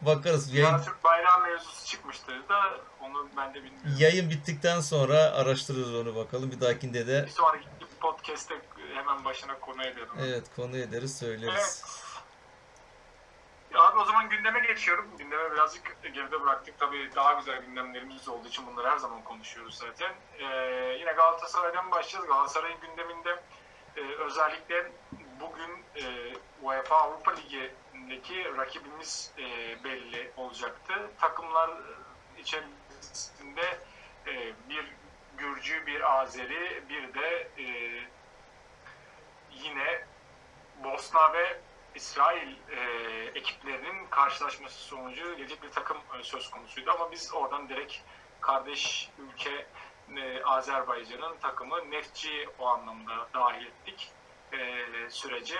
Bakarız. 0.00 0.54
Yayın... 0.54 0.78
Türk 0.78 1.04
bayrağı 1.04 1.40
mevzusu 1.40 1.86
çıkmıştı 1.86 2.48
da 2.48 2.60
onu 3.00 3.28
ben 3.36 3.50
de 3.54 3.54
bilmiyorum. 3.54 3.96
Yayın 3.98 4.30
bittikten 4.30 4.80
sonra 4.80 5.16
araştırırız 5.16 5.94
onu 5.94 6.16
bakalım. 6.16 6.50
Bir 6.50 6.60
dahakinde 6.60 7.06
de. 7.06 7.24
Bir 7.26 7.30
sonraki 7.30 7.66
podcast'te 8.00 8.54
hemen 8.94 9.24
başına 9.24 9.58
konu 9.58 9.82
edelim. 9.82 10.08
Evet 10.20 10.44
konu 10.56 10.76
ederiz 10.76 11.18
söyleriz. 11.18 11.54
Evet. 11.54 12.02
Abi 13.74 13.98
o 13.98 14.04
zaman 14.04 14.28
gündeme 14.28 14.60
geçiyorum. 14.60 15.06
Gündeme 15.18 15.52
birazcık 15.52 15.96
geride 16.02 16.40
bıraktık. 16.40 16.78
Tabii 16.78 17.10
daha 17.16 17.32
güzel 17.32 17.62
gündemlerimiz 17.62 18.28
olduğu 18.28 18.48
için 18.48 18.66
bunları 18.66 18.88
her 18.90 18.96
zaman 18.96 19.24
konuşuyoruz 19.24 19.78
zaten. 19.78 20.12
Ee, 20.38 20.44
yine 21.00 21.12
Galatasaray'dan 21.12 21.90
başlayacağız. 21.90 22.26
Galatasaray'ın 22.26 22.80
gündeminde 22.80 23.42
e, 23.96 24.00
özellikle 24.00 24.92
bugün 25.42 25.84
e, 25.96 26.32
UEFA 26.62 26.96
Avrupa 26.96 27.30
Ligi'ndeki 27.30 28.56
rakibimiz 28.56 29.32
e, 29.38 29.44
belli 29.84 30.30
olacaktı. 30.36 30.94
Takımlar 31.20 31.70
içerisinde 32.38 33.78
e, 34.26 34.52
bir 34.68 34.86
Gürcü, 35.38 35.86
bir 35.86 36.20
Azeri, 36.20 36.82
bir 36.88 37.14
de 37.14 37.48
e, 37.58 37.66
yine 39.52 40.04
Bosna 40.84 41.32
ve 41.32 41.60
İsrail 41.94 42.56
e, 42.70 42.80
ekiplerinin 43.34 44.06
karşılaşması 44.06 44.78
sonucu 44.78 45.36
gelecek 45.36 45.62
bir 45.62 45.70
takım 45.70 45.96
e, 46.18 46.22
söz 46.22 46.50
konusuydu 46.50 46.90
ama 46.90 47.12
biz 47.12 47.34
oradan 47.34 47.68
direkt 47.68 47.96
kardeş 48.40 49.10
ülke 49.18 49.66
e, 50.16 50.44
Azerbaycan'ın 50.44 51.36
takımı 51.36 51.90
Neftçi 51.90 52.48
o 52.58 52.66
anlamda 52.66 53.28
dahil 53.34 53.66
ettik 53.66 54.12
e, 54.52 55.10
sürece. 55.10 55.56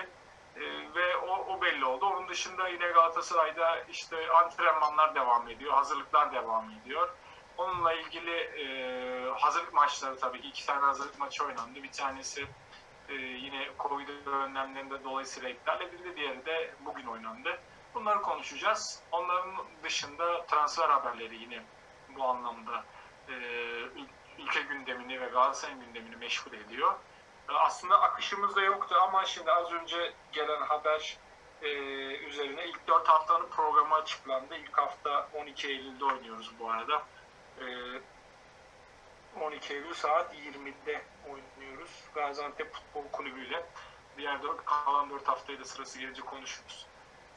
E, 0.55 0.61
ve 0.95 1.17
o, 1.17 1.53
o 1.53 1.61
belli 1.61 1.85
oldu. 1.85 2.05
Onun 2.05 2.29
dışında 2.29 2.67
yine 2.67 2.87
Galatasaray'da 2.87 3.79
işte 3.79 4.31
antrenmanlar 4.31 5.15
devam 5.15 5.49
ediyor, 5.49 5.73
hazırlıklar 5.73 6.33
devam 6.33 6.71
ediyor. 6.71 7.09
Onunla 7.57 7.93
ilgili 7.93 8.35
e, 8.35 8.65
hazırlık 9.29 9.73
maçları 9.73 10.19
tabii 10.19 10.41
ki 10.41 10.47
iki 10.47 10.65
tane 10.65 10.85
hazırlık 10.85 11.19
maçı 11.19 11.45
oynandı. 11.45 11.83
Bir 11.83 11.91
tanesi 11.91 12.47
e, 13.09 13.13
yine 13.13 13.69
Covid 13.79 14.09
önlemlerinde 14.25 15.03
dolayısıyla 15.03 15.49
iptal 15.49 15.81
edildi. 15.81 16.15
Diğeri 16.15 16.45
de 16.45 16.73
bugün 16.85 17.05
oynandı. 17.05 17.59
Bunları 17.93 18.21
konuşacağız. 18.21 19.03
Onların 19.11 19.55
dışında 19.83 20.45
transfer 20.45 20.89
haberleri 20.89 21.35
yine 21.35 21.63
bu 22.09 22.23
anlamda 22.23 22.85
e, 23.29 23.33
ülke 24.37 24.61
gündemini 24.61 25.21
ve 25.21 25.25
Galatasaray'ın 25.25 25.81
gündemini 25.85 26.15
meşgul 26.15 26.53
ediyor. 26.53 26.95
Aslında 27.47 28.01
akışımızda 28.01 28.61
yoktu 28.61 28.95
ama 29.03 29.25
şimdi 29.25 29.51
az 29.51 29.71
önce 29.71 30.13
gelen 30.31 30.61
haber 30.61 31.17
e, 31.61 31.67
üzerine 32.17 32.65
ilk 32.65 32.87
4 32.87 33.07
haftanın 33.07 33.49
programı 33.49 33.95
açıklandı. 33.95 34.55
İlk 34.55 34.77
hafta 34.77 35.29
12 35.33 35.67
Eylül'de 35.67 36.05
oynuyoruz 36.05 36.51
bu 36.59 36.71
arada. 36.71 37.03
E, 37.59 37.65
12 39.41 39.73
Eylül 39.73 39.93
saat 39.93 40.35
20'de 40.35 41.01
oynuyoruz. 41.25 42.03
Gaziantep 42.15 42.73
Futbol 42.73 43.11
Kulübü 43.11 43.45
ile. 43.47 43.65
Diğer 44.17 44.43
4, 44.43 44.65
kalan 44.65 45.09
4 45.09 45.27
haftayı 45.27 45.59
da 45.59 45.65
sırası 45.65 45.99
gelince 45.99 46.21
konuşuruz. 46.21 46.87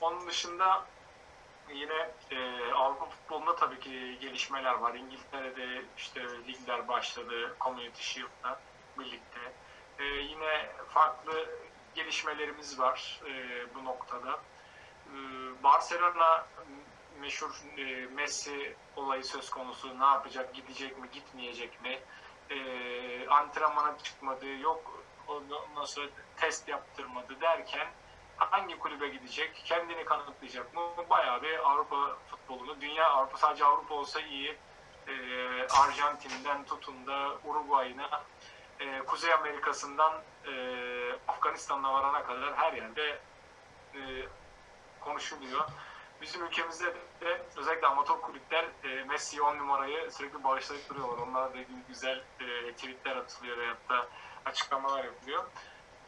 Onun 0.01 0.29
dışında 0.29 0.85
yine 1.73 2.11
e, 2.31 2.73
Avrupa 2.73 3.07
futbolunda 3.07 3.57
tabii 3.57 3.81
ki 3.81 4.19
gelişmeler 4.21 4.75
var. 4.75 4.95
İngiltere'de 4.95 5.83
işte 5.97 6.23
ligler 6.23 6.89
başladı 6.89 7.57
Community 7.61 8.03
Shield'la 8.03 8.61
birlikte. 8.99 9.53
E, 9.99 10.05
yine 10.05 10.71
farklı 10.89 11.49
gelişmelerimiz 11.95 12.79
var 12.79 13.21
e, 13.27 13.65
bu 13.75 13.85
noktada. 13.85 14.41
E, 15.07 15.15
Barcelona 15.63 16.47
meşhur 17.21 17.63
e, 17.79 18.07
Messi 18.07 18.77
olayı 18.97 19.25
söz 19.25 19.51
konusu. 19.51 20.01
Ne 20.01 20.05
yapacak? 20.05 20.55
Gidecek 20.55 20.99
mi? 20.99 21.09
Gitmeyecek 21.13 21.83
mi? 21.83 21.99
E, 22.51 23.29
antrenmana 23.29 23.99
çıkmadı. 23.99 24.47
Yok 24.47 25.03
ondan 25.29 25.85
sonra 25.85 26.07
test 26.37 26.69
yaptırmadı 26.69 27.41
derken 27.41 27.89
hangi 28.37 28.79
kulübe 28.79 29.09
gidecek, 29.09 29.63
kendini 29.65 30.05
kanıtlayacak 30.05 30.75
mı? 30.75 30.81
Bayağı 31.11 31.43
bir 31.43 31.71
Avrupa 31.71 32.17
futbolunu, 32.31 32.81
dünya 32.81 33.11
Avrupa 33.11 33.39
sadece 33.39 33.65
Avrupa 33.65 33.95
olsa 33.95 34.21
iyi. 34.21 34.57
E, 35.09 35.13
Arjantin'den 35.67 36.65
tutun 36.65 37.07
da 37.07 37.33
Uruguay'ına, 37.45 38.23
e, 38.81 38.99
Kuzey 38.99 39.33
Amerika'sından 39.33 40.13
e, 40.47 40.53
Afganistan'a 41.29 41.95
varana 41.95 42.23
kadar 42.23 42.57
her 42.57 42.73
yerde 42.73 43.19
e, 43.95 44.01
konuşuluyor. 45.01 45.65
Bizim 46.21 46.47
ülkemizde 46.47 46.95
de 47.21 47.43
özellikle 47.57 47.87
amatör 47.87 48.21
kulüpler 48.21 48.65
e, 48.85 49.05
Messi'yi 49.05 49.43
10 49.43 49.59
numarayı 49.59 50.11
sürekli 50.11 50.45
bağışlayıp 50.45 50.89
duruyorlar. 50.89 51.19
Onlara 51.19 51.55
da 51.55 51.59
güzel 51.89 52.25
e, 52.41 52.73
tweetler 52.73 53.17
atılıyor 53.17 53.59
veyahut 53.59 53.89
da 53.89 54.07
açıklamalar 54.45 55.05
yapılıyor. 55.05 55.45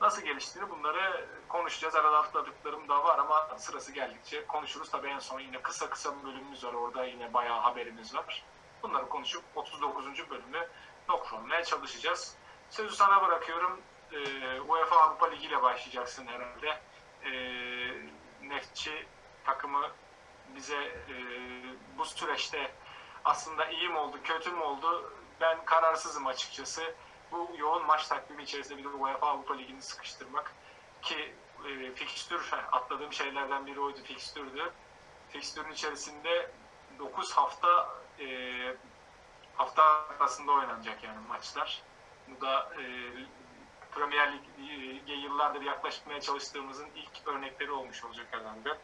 Nasıl 0.01 0.23
geliştiğini 0.23 0.71
bunları 0.71 1.27
konuşacağız. 1.49 1.95
Arada 1.95 2.19
atladıklarım 2.19 2.89
da 2.89 3.05
var 3.05 3.19
ama 3.19 3.59
sırası 3.59 3.93
geldikçe 3.93 4.47
konuşuruz. 4.47 4.91
Tabii 4.91 5.09
en 5.09 5.19
son 5.19 5.41
yine 5.41 5.63
kısa 5.63 5.91
kısa 5.91 6.19
bir 6.19 6.25
bölümümüz 6.25 6.65
var. 6.65 6.73
Orada 6.73 7.05
yine 7.05 7.35
bayağı 7.35 7.61
haberimiz 7.61 8.15
var. 8.15 8.45
Bunları 8.83 9.09
konuşup 9.09 9.45
39. 9.55 10.31
bölümü 10.31 10.69
noktalamaya 11.09 11.65
çalışacağız. 11.65 12.37
Sözü 12.71 12.95
sana 12.97 13.23
bırakıyorum. 13.27 13.81
Ee, 14.13 14.61
UEFA 14.61 14.97
Avrupa 14.97 15.31
Ligi 15.31 15.47
ile 15.47 15.63
başlayacaksın 15.63 16.27
herhalde. 16.27 16.81
Ee, 17.25 18.49
Neftçi 18.49 19.07
takımı 19.45 19.91
bize 20.55 20.77
e, 20.85 21.15
bu 21.99 22.05
süreçte 22.05 22.73
aslında 23.25 23.67
iyi 23.67 23.89
mi 23.89 23.99
oldu, 23.99 24.17
kötü 24.25 24.51
mü 24.51 24.61
oldu? 24.61 25.13
Ben 25.41 25.65
kararsızım 25.65 26.27
açıkçası 26.27 26.95
bu 27.33 27.51
yoğun 27.59 27.87
maç 27.87 28.09
takvimi 28.09 28.43
içerisinde 28.43 28.79
bir 28.79 28.85
de 28.85 28.89
UEFA 28.89 29.27
Avrupa 29.27 29.55
Ligi'ni 29.55 29.83
sıkıştırmak 29.83 30.53
ki 31.03 31.35
e, 31.69 31.93
fikstür 31.95 32.53
atladığım 32.73 33.13
şeylerden 33.13 33.67
biri 33.67 33.81
oydu 33.81 33.99
fikstürdü. 34.05 34.73
Fikstürün 35.29 35.73
içerisinde 35.73 36.51
9 36.99 37.33
hafta 37.33 37.89
e, 38.21 38.27
hafta 39.57 39.83
arasında 40.21 40.53
oynanacak 40.53 41.05
yani 41.05 41.19
maçlar. 41.29 41.83
Bu 42.37 42.41
da 42.41 42.71
e, 42.81 42.85
Premier 43.95 44.33
Lig'e 44.33 45.15
yıllardır 45.15 45.63
yaklaşmaya 45.63 46.21
çalıştığımızın 46.21 46.89
ilk 46.97 47.29
örnekleri 47.29 47.71
olmuş 47.71 48.05
olacak 48.05 48.27
herhalde. 48.31 48.79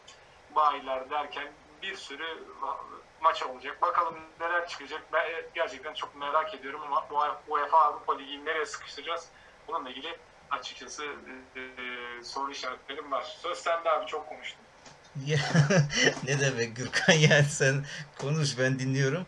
Bayiler 0.55 1.09
derken 1.09 1.47
bir 1.81 1.95
sürü 1.95 2.43
maç 3.21 3.43
olacak. 3.43 3.81
Bakalım 3.81 4.15
neler 4.39 4.67
çıkacak. 4.67 5.01
Ben 5.13 5.25
gerçekten 5.55 5.93
çok 5.93 6.15
merak 6.15 6.53
ediyorum 6.53 6.81
ama 6.83 7.07
UEFA 7.47 7.77
Avrupa 7.77 8.17
Ligi'ni 8.17 8.45
nereye 8.45 8.65
sıkıştıracağız? 8.65 9.27
Bununla 9.67 9.89
ilgili 9.89 10.17
açıkçası 10.51 11.05
e, 11.55 11.61
soru 12.23 12.51
işaretlerim 12.51 13.11
var. 13.11 13.23
Söz 13.41 13.57
sende 13.57 13.89
abi 13.89 14.05
çok 14.05 14.29
konuştum. 14.29 14.61
ne 16.27 16.39
demek 16.39 16.75
Gürkan 16.75 17.13
yani 17.13 17.45
sen 17.45 17.85
konuş 18.19 18.59
ben 18.59 18.79
dinliyorum. 18.79 19.25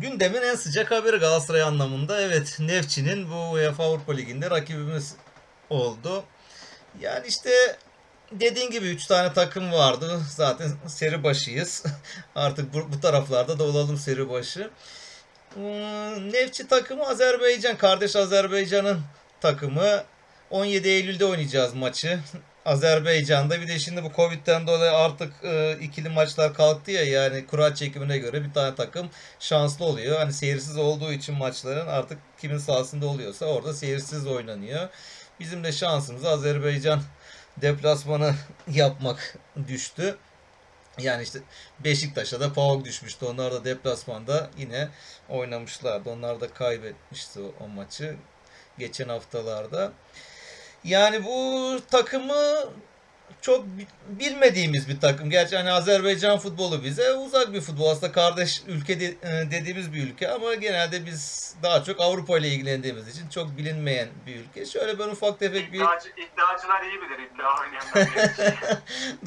Gündemin 0.00 0.42
en 0.42 0.54
sıcak 0.54 0.90
haberi 0.90 1.16
Galatasaray 1.16 1.62
anlamında 1.62 2.20
evet 2.20 2.56
Nefçi'nin 2.60 3.30
bu 3.30 3.50
UEFA 3.50 3.84
Avrupa 3.84 4.12
Ligi'nde 4.12 4.50
rakibimiz 4.50 5.14
oldu. 5.70 6.24
Yani 7.00 7.26
işte 7.26 7.50
dediğin 8.32 8.70
gibi 8.70 8.88
3 8.88 9.06
tane 9.06 9.32
takım 9.32 9.72
vardı. 9.72 10.20
Zaten 10.30 10.72
seri 10.86 11.24
başıyız. 11.24 11.84
Artık 12.34 12.74
bu, 12.74 12.92
bu 12.92 13.00
taraflarda 13.00 13.58
da 13.58 13.64
olalım 13.64 13.96
seri 13.96 14.30
başı. 14.30 14.70
Hmm, 15.54 16.32
Nefçi 16.32 16.68
takımı 16.68 17.08
Azerbaycan. 17.08 17.76
Kardeş 17.76 18.16
Azerbaycan'ın 18.16 19.00
takımı. 19.40 20.04
17 20.50 20.88
Eylül'de 20.88 21.24
oynayacağız 21.24 21.74
maçı. 21.74 22.20
Azerbaycan'da 22.66 23.60
bir 23.60 23.68
de 23.68 23.78
şimdi 23.78 24.04
bu 24.04 24.12
Covid'den 24.16 24.66
dolayı 24.66 24.92
artık 24.92 25.32
e, 25.44 25.78
ikili 25.80 26.08
maçlar 26.08 26.54
kalktı 26.54 26.90
ya 26.90 27.04
yani 27.04 27.46
kura 27.46 27.74
çekimine 27.74 28.18
göre 28.18 28.44
bir 28.44 28.52
tane 28.52 28.74
takım 28.74 29.10
şanslı 29.40 29.84
oluyor. 29.84 30.18
Hani 30.18 30.32
seyirsiz 30.32 30.76
olduğu 30.76 31.12
için 31.12 31.34
maçların 31.34 31.86
artık 31.86 32.18
kimin 32.40 32.58
sahasında 32.58 33.06
oluyorsa 33.06 33.46
orada 33.46 33.74
seyirsiz 33.74 34.26
oynanıyor. 34.26 34.88
Bizim 35.40 35.64
de 35.64 35.72
şansımız 35.72 36.24
Azerbaycan 36.24 37.02
deplasmanı 37.56 38.34
yapmak 38.70 39.38
düştü. 39.68 40.16
Yani 40.98 41.22
işte 41.22 41.38
Beşiktaş'a 41.84 42.40
da 42.40 42.52
PAOK 42.52 42.84
düşmüştü. 42.84 43.26
Onlar 43.26 43.52
da 43.52 43.64
deplasmanda 43.64 44.50
yine 44.58 44.88
oynamışlardı. 45.28 46.10
Onlar 46.10 46.40
da 46.40 46.54
kaybetmişti 46.54 47.40
o, 47.40 47.64
o 47.64 47.68
maçı 47.68 48.16
geçen 48.78 49.08
haftalarda. 49.08 49.92
Yani 50.86 51.24
bu 51.24 51.80
takımı 51.90 52.64
çok 53.40 53.64
bilmediğimiz 54.08 54.88
bir 54.88 55.00
takım. 55.00 55.30
Gerçi 55.30 55.56
hani 55.56 55.72
Azerbaycan 55.72 56.38
futbolu 56.38 56.84
bize 56.84 57.12
uzak 57.12 57.52
bir 57.52 57.60
futbol. 57.60 57.90
Aslında 57.90 58.12
kardeş 58.12 58.62
ülke 58.66 59.00
de, 59.00 59.04
e, 59.04 59.50
dediğimiz 59.50 59.92
bir 59.92 60.02
ülke 60.02 60.30
ama 60.30 60.54
genelde 60.54 61.06
biz 61.06 61.54
daha 61.62 61.84
çok 61.84 62.00
Avrupa 62.00 62.38
ile 62.38 62.48
ilgilendiğimiz 62.48 63.08
için 63.08 63.28
çok 63.28 63.56
bilinmeyen 63.56 64.08
bir 64.26 64.36
ülke. 64.36 64.66
Şöyle 64.66 64.98
ben 64.98 65.08
ufak 65.08 65.38
tefek 65.38 65.72
bir... 65.72 65.78
İddiacı, 65.78 66.08
iddiacılar 66.08 66.82
iyi 66.82 67.00
bilir 67.02 67.18
iddia 67.18 67.60
oynayanlar. 67.60 68.32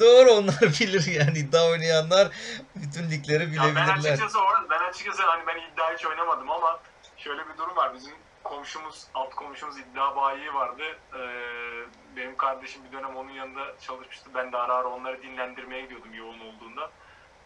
Doğru 0.00 0.30
onlar 0.30 0.60
bilir 0.80 1.06
yani 1.06 1.38
iddia 1.38 1.68
oynayanlar 1.70 2.28
bütün 2.74 3.10
ligleri 3.10 3.52
bilebilirler. 3.52 3.86
Ya 3.86 3.94
ben 3.94 4.12
açıkçası, 4.12 4.38
ben 4.70 4.88
açıkçası 4.90 5.22
hani 5.22 5.42
ben 5.46 5.72
iddia 5.72 5.94
hiç 5.94 6.06
oynamadım 6.06 6.50
ama 6.50 6.80
şöyle 7.16 7.40
bir 7.48 7.58
durum 7.58 7.76
var. 7.76 7.94
Bizim 7.94 8.12
komşumuz, 8.50 9.06
alt 9.14 9.34
komşumuz 9.34 9.78
iddia 9.78 10.16
bayi 10.16 10.54
vardı. 10.54 10.82
Ee, 11.14 11.86
benim 12.16 12.36
kardeşim 12.36 12.84
bir 12.84 12.92
dönem 12.92 13.16
onun 13.16 13.30
yanında 13.30 13.78
çalışmıştı. 13.78 14.30
Ben 14.34 14.52
de 14.52 14.56
ara 14.56 14.74
ara 14.74 14.88
onları 14.88 15.22
dinlendirmeye 15.22 15.82
gidiyordum 15.82 16.14
yoğun 16.14 16.40
olduğunda. 16.40 16.90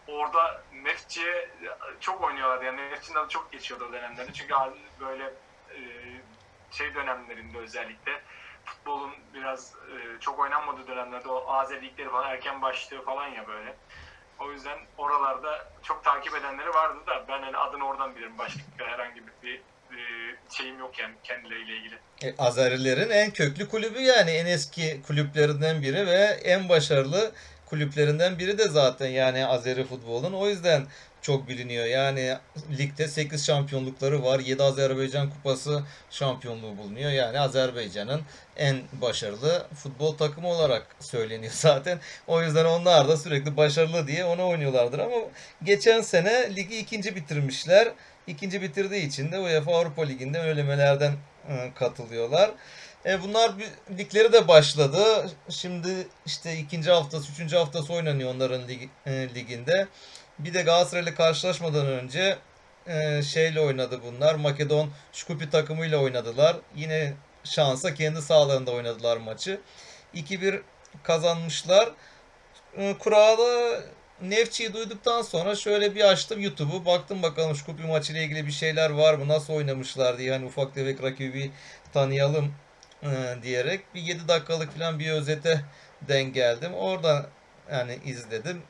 Orada 0.09 0.63
Neftçi'ye 0.73 1.51
çok 2.01 2.21
oynuyorlardı. 2.21 2.65
Yani 2.65 2.91
Neftçi'nin 2.91 3.19
adı 3.19 3.29
çok 3.29 3.53
geçiyordu 3.53 3.87
o 3.89 3.93
dönemlerde. 3.93 4.33
Çünkü 4.33 4.55
böyle 5.01 5.25
e, 5.71 5.81
şey 6.71 6.95
dönemlerinde 6.95 7.59
özellikle 7.59 8.23
futbolun 8.65 9.13
biraz 9.35 9.75
e, 9.75 10.21
çok 10.21 10.39
oynanmadığı 10.39 10.87
dönemlerde 10.87 11.29
o 11.29 11.53
Azer 11.53 11.83
ligleri 11.83 12.11
falan 12.11 12.31
erken 12.31 12.63
başlıyor 12.63 13.05
falan 13.05 13.29
ya 13.29 13.47
böyle. 13.47 13.77
O 14.39 14.53
yüzden 14.53 14.79
oralarda 14.99 15.73
çok 15.83 16.05
takip 16.05 16.35
edenleri 16.35 16.75
vardı 16.75 16.99
da 17.07 17.25
ben 17.29 17.43
hani 17.43 17.57
adını 17.57 17.89
oradan 17.89 18.17
bilirim. 18.17 18.39
Başka 18.39 18.61
herhangi 18.79 19.27
bir 19.27 19.33
e, 19.95 20.37
şeyim 20.57 20.79
yok 20.79 20.99
yani 20.99 21.15
kendileriyle 21.25 21.77
ilgili. 21.77 21.95
E, 22.23 22.35
Azerilerin 22.39 23.11
en 23.11 23.31
köklü 23.31 23.69
kulübü 23.69 24.01
yani 24.01 24.31
en 24.31 24.47
eski 24.47 25.01
kulüplerinden 25.07 25.83
biri 25.83 26.07
ve 26.07 26.21
en 26.45 26.69
başarılı 26.69 27.33
kulüplerinden 27.67 28.39
biri 28.39 28.59
de 28.59 28.69
zaten 28.69 29.09
yani 29.09 29.47
Azeri 29.47 29.85
futbolun. 29.85 30.33
O 30.33 30.49
yüzden 30.49 30.87
çok 31.25 31.49
biliniyor. 31.49 31.85
Yani 31.85 32.37
ligde 32.79 33.09
8 33.09 33.47
şampiyonlukları 33.47 34.25
var. 34.25 34.41
7 34.41 34.63
Azerbaycan 34.63 35.31
Kupası 35.31 35.83
şampiyonluğu 36.11 36.79
bulunuyor. 36.79 37.11
Yani 37.11 37.41
Azerbaycan'ın 37.41 38.23
en 38.57 38.77
başarılı 38.93 39.67
futbol 39.75 40.17
takımı 40.17 40.49
olarak 40.49 40.87
söyleniyor 41.01 41.53
zaten. 41.57 41.99
O 42.27 42.43
yüzden 42.43 42.65
onlar 42.65 43.09
da 43.09 43.17
sürekli 43.17 43.57
başarılı 43.57 44.07
diye 44.07 44.25
onu 44.25 44.49
oynuyorlardır. 44.49 44.99
Ama 44.99 45.17
geçen 45.63 46.01
sene 46.01 46.57
ligi 46.57 46.79
ikinci 46.79 47.17
bitirmişler. 47.17 47.93
İkinci 48.27 48.63
bitirdiği 48.63 49.07
için 49.07 49.33
de 49.33 49.39
UEFA 49.39 49.77
Avrupa 49.77 50.03
Ligi'nde 50.03 50.41
ölemelerden 50.41 51.13
e, 51.49 51.73
katılıyorlar. 51.75 52.51
E 53.07 53.23
bunlar 53.23 53.53
ligleri 53.99 54.33
de 54.33 54.49
başladı. 54.49 55.31
Şimdi 55.49 55.89
işte 56.27 56.57
ikinci 56.57 56.91
haftası, 56.91 57.33
üçüncü 57.33 57.57
haftası 57.57 57.93
oynanıyor 57.93 58.35
onların 58.35 58.69
lig- 58.69 58.89
e, 59.07 59.35
liginde. 59.35 59.89
Bir 60.39 60.55
de 60.55 60.63
Galatasaray'la 60.63 61.15
karşılaşmadan 61.15 61.87
önce 61.87 62.39
e, 62.87 63.23
şeyle 63.23 63.61
oynadı 63.61 64.01
bunlar. 64.07 64.35
Makedon 64.35 64.91
Şkupi 65.13 65.51
takımıyla 65.51 65.99
oynadılar. 65.99 66.57
Yine 66.77 67.13
şansa 67.45 67.95
kendi 67.95 68.23
sahalarında 68.23 68.71
oynadılar 68.73 69.17
maçı. 69.17 69.61
2-1 70.15 70.63
kazanmışlar. 71.03 71.91
E, 72.77 72.99
Kura'da 72.99 73.81
Nefçi'yi 74.23 74.73
duyduktan 74.75 75.23
sonra 75.23 75.55
şöyle 75.55 75.95
bir 75.95 76.11
açtım 76.11 76.41
YouTube'u. 76.41 76.85
Baktım 76.87 77.23
bakalım 77.23 77.57
Şkupi 77.57 77.83
maçıyla 77.83 78.23
ilgili 78.23 78.47
bir 78.47 78.53
şeyler 78.53 78.91
var 78.91 79.15
mı? 79.15 79.29
Nasıl 79.29 79.53
oynamışlar 79.53 80.19
diye. 80.19 80.33
Hani 80.33 80.47
ufak 80.47 80.75
tefek 80.75 81.03
rakibi 81.03 81.51
tanıyalım 81.93 82.55
e, 83.03 83.09
diyerek 83.43 83.95
bir 83.95 84.01
7 84.01 84.29
dakikalık 84.29 84.73
falan 84.79 84.99
bir 84.99 85.11
özete 85.11 85.61
denk 86.09 86.35
geldim. 86.35 86.75
Orada 86.75 87.27
yani 87.73 87.99
izledim. 88.05 88.63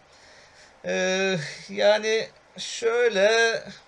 Ee, 0.87 1.38
yani 1.68 2.28
şöyle 2.59 3.30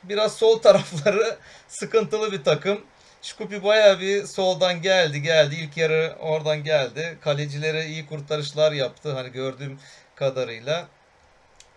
biraz 0.04 0.36
sol 0.36 0.58
tarafları 0.58 1.36
sıkıntılı 1.68 2.32
bir 2.32 2.44
takım. 2.44 2.84
Şkupi 3.22 3.64
bayağı 3.64 4.00
bir 4.00 4.24
soldan 4.24 4.82
geldi 4.82 5.22
geldi. 5.22 5.54
İlk 5.54 5.76
yarı 5.76 6.16
oradan 6.20 6.64
geldi. 6.64 7.18
Kalecilere 7.20 7.86
iyi 7.86 8.06
kurtarışlar 8.06 8.72
yaptı 8.72 9.12
hani 9.12 9.32
gördüğüm 9.32 9.78
kadarıyla. 10.14 10.88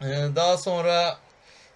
Ee, 0.02 0.06
daha 0.36 0.58
sonra 0.58 1.18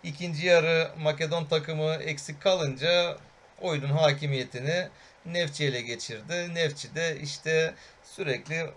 ikinci 0.04 0.46
yarı 0.46 0.92
Makedon 1.00 1.46
takımı 1.46 1.94
eksik 1.94 2.42
kalınca 2.42 3.18
oyunun 3.62 3.88
hakimiyetini 3.90 4.88
Nefçi 5.26 5.66
ele 5.66 5.82
geçirdi. 5.82 6.56
Nefçi 6.56 6.96
de 6.96 7.18
işte 7.22 7.74
sürekli 8.04 8.70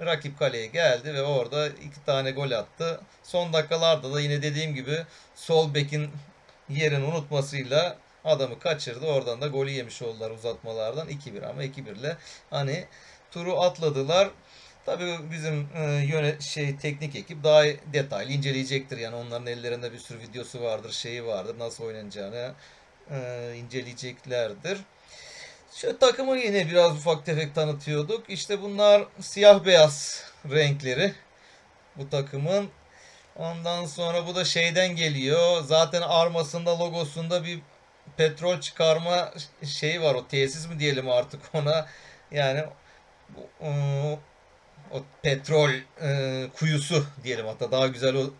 rakip 0.00 0.38
kaleye 0.38 0.66
geldi 0.66 1.14
ve 1.14 1.22
orada 1.22 1.68
iki 1.68 2.04
tane 2.06 2.30
gol 2.30 2.50
attı. 2.50 3.00
Son 3.22 3.52
dakikalarda 3.52 4.14
da 4.14 4.20
yine 4.20 4.42
dediğim 4.42 4.74
gibi 4.74 5.04
sol 5.34 5.74
bekin 5.74 6.10
yerini 6.68 7.04
unutmasıyla 7.04 7.96
adamı 8.24 8.58
kaçırdı. 8.58 9.06
Oradan 9.06 9.40
da 9.40 9.46
golü 9.46 9.70
yemiş 9.70 10.02
oldular 10.02 10.30
uzatmalardan 10.30 11.08
2-1 11.08 11.46
ama 11.46 11.64
2-1 11.64 11.98
ile 11.98 12.16
hani 12.50 12.84
turu 13.30 13.60
atladılar. 13.60 14.30
Tabii 14.86 15.18
bizim 15.30 15.68
e, 15.76 15.82
yöne 15.82 16.40
şey 16.40 16.76
teknik 16.76 17.16
ekip 17.16 17.44
daha 17.44 17.64
detaylı 17.92 18.32
inceleyecektir. 18.32 18.98
Yani 18.98 19.16
onların 19.16 19.46
ellerinde 19.46 19.92
bir 19.92 19.98
sürü 19.98 20.18
videosu 20.18 20.60
vardır, 20.62 20.92
şeyi 20.92 21.26
vardır. 21.26 21.58
Nasıl 21.58 21.84
oynanacağını 21.84 22.52
e, 23.10 23.16
inceleyeceklerdir. 23.56 24.78
Şu 25.74 25.98
takımı 25.98 26.36
yine 26.38 26.66
biraz 26.70 26.92
ufak 26.92 27.26
tefek 27.26 27.54
tanıtıyorduk. 27.54 28.30
İşte 28.30 28.62
bunlar 28.62 29.04
siyah 29.20 29.64
beyaz 29.64 30.24
renkleri 30.50 31.12
bu 31.96 32.10
takımın. 32.10 32.70
Ondan 33.36 33.86
sonra 33.86 34.26
bu 34.26 34.34
da 34.34 34.44
şeyden 34.44 34.96
geliyor. 34.96 35.62
Zaten 35.64 36.02
armasında 36.02 36.78
logosunda 36.78 37.44
bir 37.44 37.60
petrol 38.16 38.60
çıkarma 38.60 39.32
şeyi 39.64 40.02
var. 40.02 40.14
O 40.14 40.28
tesis 40.28 40.68
mi 40.68 40.78
diyelim 40.78 41.10
artık 41.10 41.40
ona. 41.54 41.86
Yani 42.30 42.64
ıı, 43.62 44.18
o 44.90 45.02
petrol 45.22 45.70
e, 46.02 46.46
kuyusu 46.58 47.06
diyelim 47.24 47.46
hatta 47.46 47.72
daha 47.72 47.86
güzel 47.86 48.14
o 48.14 48.30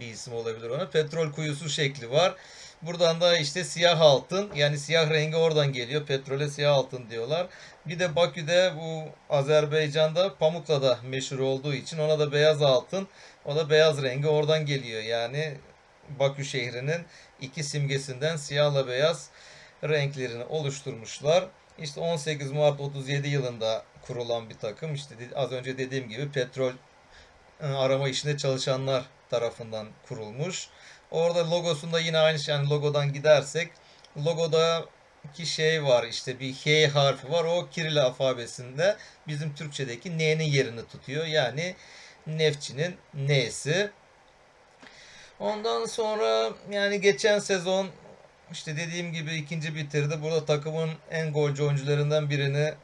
bir 0.00 0.06
isim 0.06 0.34
olabilir 0.34 0.70
ona. 0.70 0.90
Petrol 0.90 1.32
kuyusu 1.32 1.68
şekli 1.68 2.10
var. 2.10 2.34
Buradan 2.82 3.20
da 3.20 3.38
işte 3.38 3.64
siyah 3.64 4.00
altın 4.00 4.50
yani 4.54 4.78
siyah 4.78 5.10
rengi 5.10 5.36
oradan 5.36 5.72
geliyor. 5.72 6.06
Petrole 6.06 6.48
siyah 6.48 6.74
altın 6.74 7.10
diyorlar. 7.10 7.46
Bir 7.86 7.98
de 7.98 8.16
Bakü'de 8.16 8.72
bu 8.76 9.02
Azerbaycan'da 9.34 10.34
pamukla 10.34 10.82
da 10.82 10.98
meşhur 11.02 11.38
olduğu 11.38 11.74
için 11.74 11.98
ona 11.98 12.18
da 12.18 12.32
beyaz 12.32 12.62
altın. 12.62 13.08
O 13.44 13.56
da 13.56 13.70
beyaz 13.70 14.02
rengi 14.02 14.28
oradan 14.28 14.66
geliyor. 14.66 15.02
Yani 15.02 15.54
Bakü 16.08 16.44
şehrinin 16.44 17.04
iki 17.40 17.64
simgesinden 17.64 18.36
siyahla 18.36 18.88
beyaz 18.88 19.28
renklerini 19.84 20.44
oluşturmuşlar. 20.44 21.44
İşte 21.78 22.00
18 22.00 22.52
Mart 22.52 22.80
37 22.80 23.28
yılında 23.28 23.84
kurulan 24.06 24.50
bir 24.50 24.54
takım. 24.54 24.94
İşte 24.94 25.14
az 25.34 25.52
önce 25.52 25.78
dediğim 25.78 26.08
gibi 26.08 26.32
petrol 26.32 26.72
e, 27.60 27.66
arama 27.66 28.08
işinde 28.08 28.36
çalışanlar 28.36 29.04
tarafından 29.30 29.86
kurulmuş. 30.08 30.68
Orada 31.10 31.50
logosunda 31.50 32.00
yine 32.00 32.18
aynı 32.18 32.38
şey 32.38 32.54
yani 32.54 32.70
logodan 32.70 33.12
gidersek 33.12 33.72
logoda 34.24 34.84
ki 35.34 35.46
şey 35.46 35.84
var 35.84 36.04
işte 36.04 36.40
bir 36.40 36.54
H 36.54 36.86
harfi 36.86 37.30
var 37.30 37.44
o 37.44 37.68
Kiril 37.70 38.02
alfabesinde 38.02 38.96
bizim 39.28 39.54
Türkçedeki 39.54 40.18
N'nin 40.18 40.44
yerini 40.44 40.86
tutuyor. 40.88 41.26
Yani 41.26 41.74
Nefçi'nin 42.26 42.96
N'si. 43.14 43.90
Ondan 45.40 45.86
sonra 45.86 46.50
yani 46.70 47.00
geçen 47.00 47.38
sezon 47.38 47.88
işte 48.52 48.76
dediğim 48.76 49.12
gibi 49.12 49.34
ikinci 49.34 49.74
bitirdi. 49.74 50.22
Burada 50.22 50.44
takımın 50.44 50.90
en 51.10 51.32
golcü 51.32 51.62
oyuncularından 51.62 52.30
birini 52.30 52.74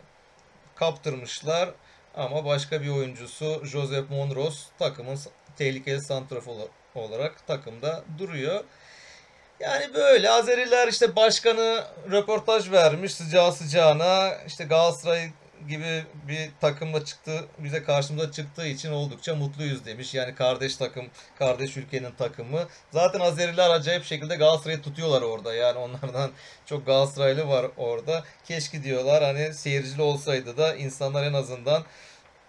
kaptırmışlar. 0.78 1.70
Ama 2.14 2.44
başka 2.44 2.82
bir 2.82 2.88
oyuncusu 2.88 3.60
Josep 3.64 4.10
Monros 4.10 4.66
takımın 4.78 5.18
tehlikeli 5.56 6.00
santrafor 6.00 6.54
olarak 6.94 7.46
takımda 7.46 8.04
duruyor. 8.18 8.64
Yani 9.60 9.94
böyle 9.94 10.30
Azeriler 10.30 10.88
işte 10.88 11.16
başkanı 11.16 11.84
röportaj 12.10 12.70
vermiş 12.70 13.14
sıcağı 13.14 13.52
sıcağına 13.52 14.30
işte 14.46 14.64
Galatasaray 14.64 15.30
gibi 15.68 16.04
bir 16.28 16.50
takımla 16.60 17.04
çıktı 17.04 17.44
bize 17.58 17.82
karşımıza 17.82 18.32
çıktığı 18.32 18.66
için 18.66 18.92
oldukça 18.92 19.34
mutluyuz 19.34 19.84
demiş. 19.84 20.14
Yani 20.14 20.34
kardeş 20.34 20.76
takım, 20.76 21.06
kardeş 21.38 21.76
ülkenin 21.76 22.10
takımı. 22.10 22.66
Zaten 22.92 23.20
Azeriler 23.20 23.70
acayip 23.70 24.04
şekilde 24.04 24.36
Galatasaray'ı 24.36 24.82
tutuyorlar 24.82 25.22
orada. 25.22 25.54
Yani 25.54 25.78
onlardan 25.78 26.30
çok 26.66 26.86
Galatasaraylı 26.86 27.48
var 27.48 27.66
orada. 27.76 28.24
Keşke 28.44 28.82
diyorlar 28.82 29.24
hani 29.24 29.54
seyircili 29.54 30.02
olsaydı 30.02 30.56
da 30.56 30.76
insanlar 30.76 31.24
en 31.24 31.32
azından 31.32 31.84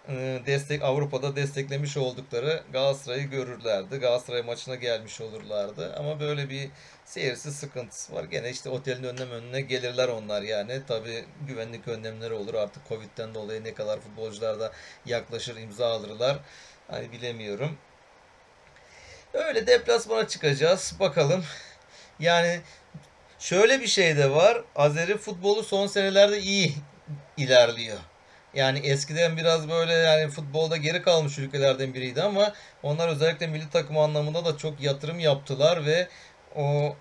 e, 0.08 0.40
destek 0.46 0.82
Avrupa'da 0.82 1.36
desteklemiş 1.36 1.96
oldukları 1.96 2.62
Galatasaray'ı 2.72 3.24
görürlerdi. 3.24 3.96
Galatasaray 3.96 4.42
maçına 4.42 4.74
gelmiş 4.74 5.20
olurlardı. 5.20 5.94
Ama 5.98 6.20
böyle 6.20 6.50
bir 6.50 6.70
seyirsiz 7.10 7.56
sıkıntısı 7.56 8.14
var. 8.14 8.24
Gene 8.24 8.50
işte 8.50 8.68
otelin 8.68 9.04
önüne 9.04 9.22
önüne 9.22 9.60
gelirler 9.60 10.08
onlar 10.08 10.42
yani. 10.42 10.80
Tabi 10.88 11.24
güvenlik 11.46 11.88
önlemleri 11.88 12.34
olur 12.34 12.54
artık 12.54 12.88
Covid'den 12.88 13.34
dolayı 13.34 13.64
ne 13.64 13.74
kadar 13.74 14.00
futbolcular 14.00 14.60
da 14.60 14.72
yaklaşır 15.06 15.56
imza 15.56 15.86
alırlar. 15.86 16.38
Hani 16.88 17.12
bilemiyorum. 17.12 17.78
Öyle 19.34 19.66
deplasmana 19.66 20.28
çıkacağız. 20.28 20.94
Bakalım. 21.00 21.44
Yani 22.20 22.60
şöyle 23.38 23.80
bir 23.80 23.86
şey 23.86 24.16
de 24.16 24.30
var. 24.30 24.64
Azeri 24.76 25.18
futbolu 25.18 25.62
son 25.62 25.86
senelerde 25.86 26.40
iyi 26.40 26.74
ilerliyor. 27.36 27.98
Yani 28.54 28.78
eskiden 28.78 29.36
biraz 29.36 29.68
böyle 29.68 29.92
yani 29.92 30.30
futbolda 30.30 30.76
geri 30.76 31.02
kalmış 31.02 31.38
ülkelerden 31.38 31.94
biriydi 31.94 32.22
ama 32.22 32.52
onlar 32.82 33.08
özellikle 33.08 33.46
milli 33.46 33.70
takım 33.70 33.98
anlamında 33.98 34.44
da 34.44 34.56
çok 34.56 34.80
yatırım 34.80 35.18
yaptılar 35.18 35.86
ve 35.86 36.08
o 36.56 36.96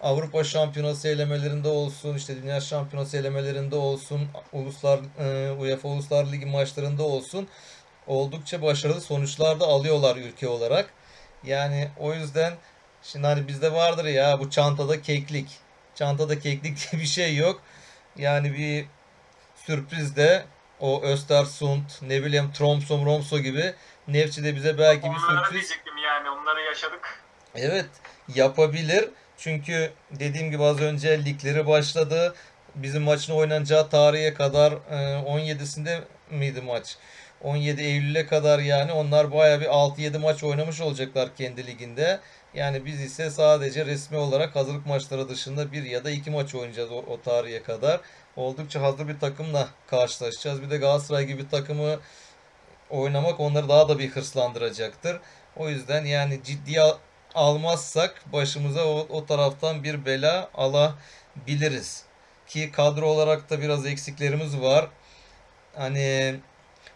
Avrupa 0.00 0.44
Şampiyonası 0.44 1.08
elemelerinde 1.08 1.68
olsun, 1.68 2.14
işte 2.14 2.42
Dünya 2.42 2.60
Şampiyonası 2.60 3.16
elemelerinde 3.16 3.76
olsun, 3.76 4.28
uluslar 4.52 5.00
e, 5.18 5.50
UEFA 5.50 5.88
Uluslar 5.88 6.32
Ligi 6.32 6.46
maçlarında 6.46 7.02
olsun 7.02 7.48
oldukça 8.06 8.62
başarılı 8.62 9.00
sonuçlar 9.00 9.60
da 9.60 9.66
alıyorlar 9.66 10.16
ülke 10.16 10.48
olarak. 10.48 10.90
Yani 11.44 11.90
o 11.98 12.14
yüzden 12.14 12.54
şimdi 13.02 13.26
hani 13.26 13.48
bizde 13.48 13.72
vardır 13.72 14.04
ya 14.04 14.40
bu 14.40 14.50
çantada 14.50 15.02
keklik. 15.02 15.48
Çantada 15.94 16.38
keklik 16.38 16.78
diye 16.92 17.02
bir 17.02 17.06
şey 17.06 17.36
yok. 17.36 17.62
Yani 18.16 18.54
bir 18.54 18.86
sürpriz 19.56 20.16
de 20.16 20.44
o 20.80 21.02
Östersund, 21.02 21.84
ne 22.02 22.24
bileyim 22.24 22.52
Tromsø, 22.54 23.04
Romso 23.04 23.38
gibi 23.38 23.74
Nefçi'de 24.08 24.56
bize 24.56 24.78
belki 24.78 25.02
bir 25.02 25.08
Onlara 25.08 25.20
sürpriz 25.20 25.52
diyecektim 25.52 25.96
yani 25.98 26.30
onları 26.30 26.62
yaşadık. 26.62 27.22
Evet 27.54 27.86
yapabilir. 28.34 29.08
Çünkü 29.38 29.90
dediğim 30.10 30.50
gibi 30.50 30.64
az 30.64 30.80
önce 30.80 31.24
ligleri 31.24 31.66
başladı. 31.66 32.34
Bizim 32.74 33.02
maçın 33.02 33.32
oynanacağı 33.32 33.88
tarihe 33.90 34.34
kadar 34.34 34.72
e, 34.72 34.96
17'sinde 35.20 36.00
miydi 36.30 36.60
maç? 36.60 36.96
17 37.42 37.82
Eylül'e 37.82 38.26
kadar 38.26 38.58
yani 38.58 38.92
onlar 38.92 39.32
baya 39.32 39.60
bir 39.60 39.66
6-7 39.66 40.18
maç 40.18 40.44
oynamış 40.44 40.80
olacaklar 40.80 41.34
kendi 41.36 41.66
liginde. 41.66 42.20
Yani 42.54 42.84
biz 42.84 43.00
ise 43.00 43.30
sadece 43.30 43.86
resmi 43.86 44.16
olarak 44.16 44.56
hazırlık 44.56 44.86
maçları 44.86 45.28
dışında 45.28 45.72
bir 45.72 45.82
ya 45.82 46.04
da 46.04 46.10
iki 46.10 46.30
maç 46.30 46.54
oynayacağız 46.54 46.90
o, 46.92 46.96
o 46.96 47.20
tarihe 47.20 47.62
kadar. 47.62 48.00
Oldukça 48.36 48.82
hazır 48.82 49.08
bir 49.08 49.18
takımla 49.20 49.68
karşılaşacağız. 49.86 50.62
Bir 50.62 50.70
de 50.70 50.76
Galatasaray 50.76 51.24
gibi 51.26 51.48
takımı 51.48 52.00
oynamak 52.90 53.40
onları 53.40 53.68
daha 53.68 53.88
da 53.88 53.98
bir 53.98 54.08
hırslandıracaktır. 54.10 55.20
O 55.56 55.68
yüzden 55.68 56.04
yani 56.04 56.40
ciddiye 56.44 56.82
almazsak 57.36 58.32
başımıza 58.32 58.84
o, 58.86 59.06
o 59.10 59.26
taraftan 59.26 59.84
bir 59.84 60.06
bela 60.06 60.50
alabiliriz. 60.54 62.04
Ki 62.48 62.72
kadro 62.72 63.06
olarak 63.06 63.50
da 63.50 63.60
biraz 63.60 63.86
eksiklerimiz 63.86 64.60
var. 64.60 64.88
hani 65.76 66.40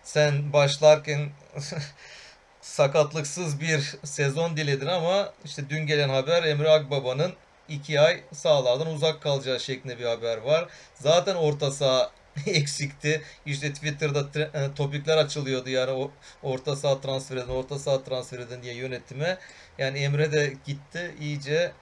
sen 0.03 0.53
başlarken 0.53 1.31
sakatlıksız 2.61 3.61
bir 3.61 3.97
sezon 4.05 4.57
diledin 4.57 4.87
ama 4.87 5.33
işte 5.45 5.71
dün 5.71 5.87
gelen 5.87 6.09
haber 6.09 6.43
Emre 6.45 6.71
Akbaba'nın 6.71 7.35
iki 7.69 8.01
ay 8.01 8.21
sahalardan 8.33 8.87
uzak 8.87 9.23
kalacağı 9.23 9.61
şeklinde 9.61 9.99
bir 9.99 10.05
haber 10.05 10.39
var. 10.39 10.69
Zaten 10.95 11.35
orta 11.37 11.71
saha 11.71 12.11
eksikti. 12.47 13.23
İşte 13.47 13.73
Twitter'da 13.73 14.41
e, 14.41 14.75
topikler 14.75 15.17
açılıyordu 15.17 15.71
yani 15.71 15.91
o 15.91 16.11
orta 16.43 16.77
saha 16.77 17.01
transfer 17.01 17.37
edin, 17.37 17.49
orta 17.49 17.79
saha 17.79 18.05
transfer 18.05 18.39
edin 18.39 18.63
diye 18.63 18.75
yönetime. 18.75 19.39
Yani 19.79 19.99
Emre 19.99 20.33
de 20.33 20.53
gitti 20.67 21.15
iyice 21.21 21.73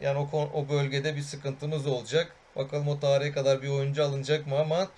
yani 0.00 0.18
o, 0.32 0.50
o 0.54 0.68
bölgede 0.68 1.16
bir 1.16 1.22
sıkıntımız 1.22 1.86
olacak. 1.86 2.32
Bakalım 2.56 2.88
o 2.88 3.00
tarihe 3.00 3.32
kadar 3.32 3.62
bir 3.62 3.68
oyuncu 3.68 4.04
alınacak 4.04 4.46
mı 4.46 4.58
ama 4.58 4.88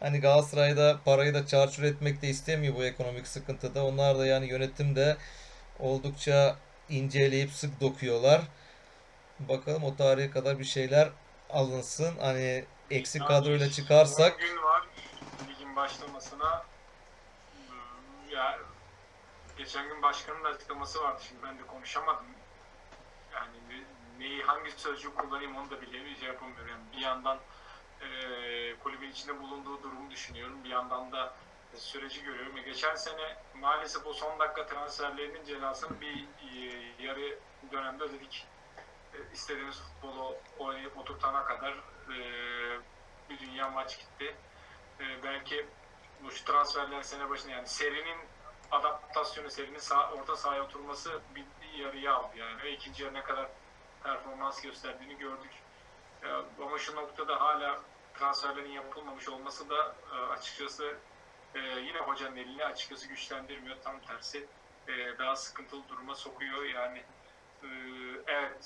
hani 0.00 0.20
Galatasaray'da 0.20 0.98
parayı 1.04 1.34
da 1.34 1.46
çarçur 1.46 1.82
etmek 1.82 2.22
de 2.22 2.28
istemiyor 2.28 2.74
bu 2.74 2.84
ekonomik 2.84 3.26
sıkıntıda. 3.28 3.84
Onlar 3.84 4.18
da 4.18 4.26
yani 4.26 4.46
yönetim 4.48 4.96
de 4.96 5.16
oldukça 5.80 6.56
inceleyip 6.88 7.52
sık 7.52 7.80
dokuyorlar. 7.80 8.42
Bakalım 9.40 9.84
o 9.84 9.96
tarihe 9.96 10.30
kadar 10.30 10.58
bir 10.58 10.64
şeyler 10.64 11.08
alınsın. 11.50 12.14
Hani 12.20 12.64
eksik 12.90 13.20
Yani 13.20 13.28
kadroyla 13.28 13.70
çıkarsak 13.70 14.32
10 14.34 14.38
gün 14.40 14.62
var 14.62 14.86
ligin 15.48 15.76
başlamasına. 15.76 16.64
Hmm, 17.52 18.30
Ya 18.30 18.58
geçen 19.58 19.88
gün 19.88 20.02
başkanın 20.02 20.44
da 20.44 20.48
açıklaması 20.48 21.02
vardı. 21.02 21.22
Şimdi 21.28 21.42
ben 21.42 21.58
de 21.58 21.66
konuşamadım. 21.66 22.26
Yani 23.34 23.56
ne- 23.68 24.24
neyi 24.24 24.42
hangi 24.42 24.70
sözcüğü 24.70 25.14
kullanayım 25.14 25.56
onu 25.56 25.70
da 25.70 25.82
bilemiyorum. 25.82 26.16
Şey 26.20 26.28
yapamıyorum. 26.28 26.68
Yani 26.68 26.82
bir 26.96 27.00
yandan 27.02 27.38
e, 28.00 28.06
kulübün 28.78 29.10
içinde 29.10 29.40
bulunduğu 29.40 29.82
durumu 29.82 30.10
düşünüyorum. 30.10 30.64
Bir 30.64 30.68
yandan 30.70 31.12
da 31.12 31.34
süreci 31.76 32.22
görüyorum. 32.24 32.56
E, 32.56 32.62
geçen 32.62 32.94
sene 32.94 33.36
maalesef 33.54 34.06
o 34.06 34.12
son 34.12 34.38
dakika 34.38 34.66
transferlerinin 34.66 35.44
celasını 35.44 36.00
bir 36.00 36.24
e, 36.42 36.82
yarı 37.02 37.38
dönemde 37.72 38.04
ödedik. 38.04 38.46
E, 39.14 39.32
istediğimiz 39.32 39.76
futbolu 39.80 40.36
oynayıp 40.58 40.98
oturtana 40.98 41.44
kadar 41.44 41.74
e, 42.08 42.18
bir 43.30 43.38
dünya 43.38 43.70
maç 43.70 43.98
gitti. 43.98 44.36
E, 45.00 45.22
belki 45.22 45.66
bu 46.22 46.30
şu 46.30 46.44
transferler 46.44 47.02
sene 47.02 47.30
başında 47.30 47.52
yani 47.52 47.68
serinin 47.68 48.18
adaptasyonu, 48.70 49.50
serinin 49.50 49.78
sağ, 49.78 50.10
orta 50.10 50.36
sahaya 50.36 50.62
oturması 50.62 51.20
bir, 51.34 51.44
yarıya 51.78 52.14
aldı 52.14 52.36
yani. 52.38 52.62
Ve 52.62 52.72
ikinci 52.72 53.02
yarı 53.02 53.14
ne 53.14 53.22
kadar 53.22 53.48
performans 54.02 54.62
gösterdiğini 54.62 55.18
gördük. 55.18 55.50
E, 56.22 56.28
ama 56.62 56.78
şu 56.78 56.96
noktada 56.96 57.40
hala 57.40 57.80
transferlerin 58.14 58.70
yapılmamış 58.70 59.28
olması 59.28 59.70
da 59.70 59.94
e, 60.12 60.16
açıkçası 60.16 60.96
e, 61.54 61.58
yine 61.60 61.98
hocanın 61.98 62.36
elini 62.36 62.64
açıkçası 62.64 63.08
güçlendirmiyor. 63.08 63.76
Tam 63.84 64.00
tersi 64.00 64.46
e, 64.88 65.18
daha 65.18 65.36
sıkıntılı 65.36 65.88
duruma 65.88 66.14
sokuyor. 66.14 66.64
Yani 66.64 67.02
e, 67.62 67.68
evet 68.26 68.64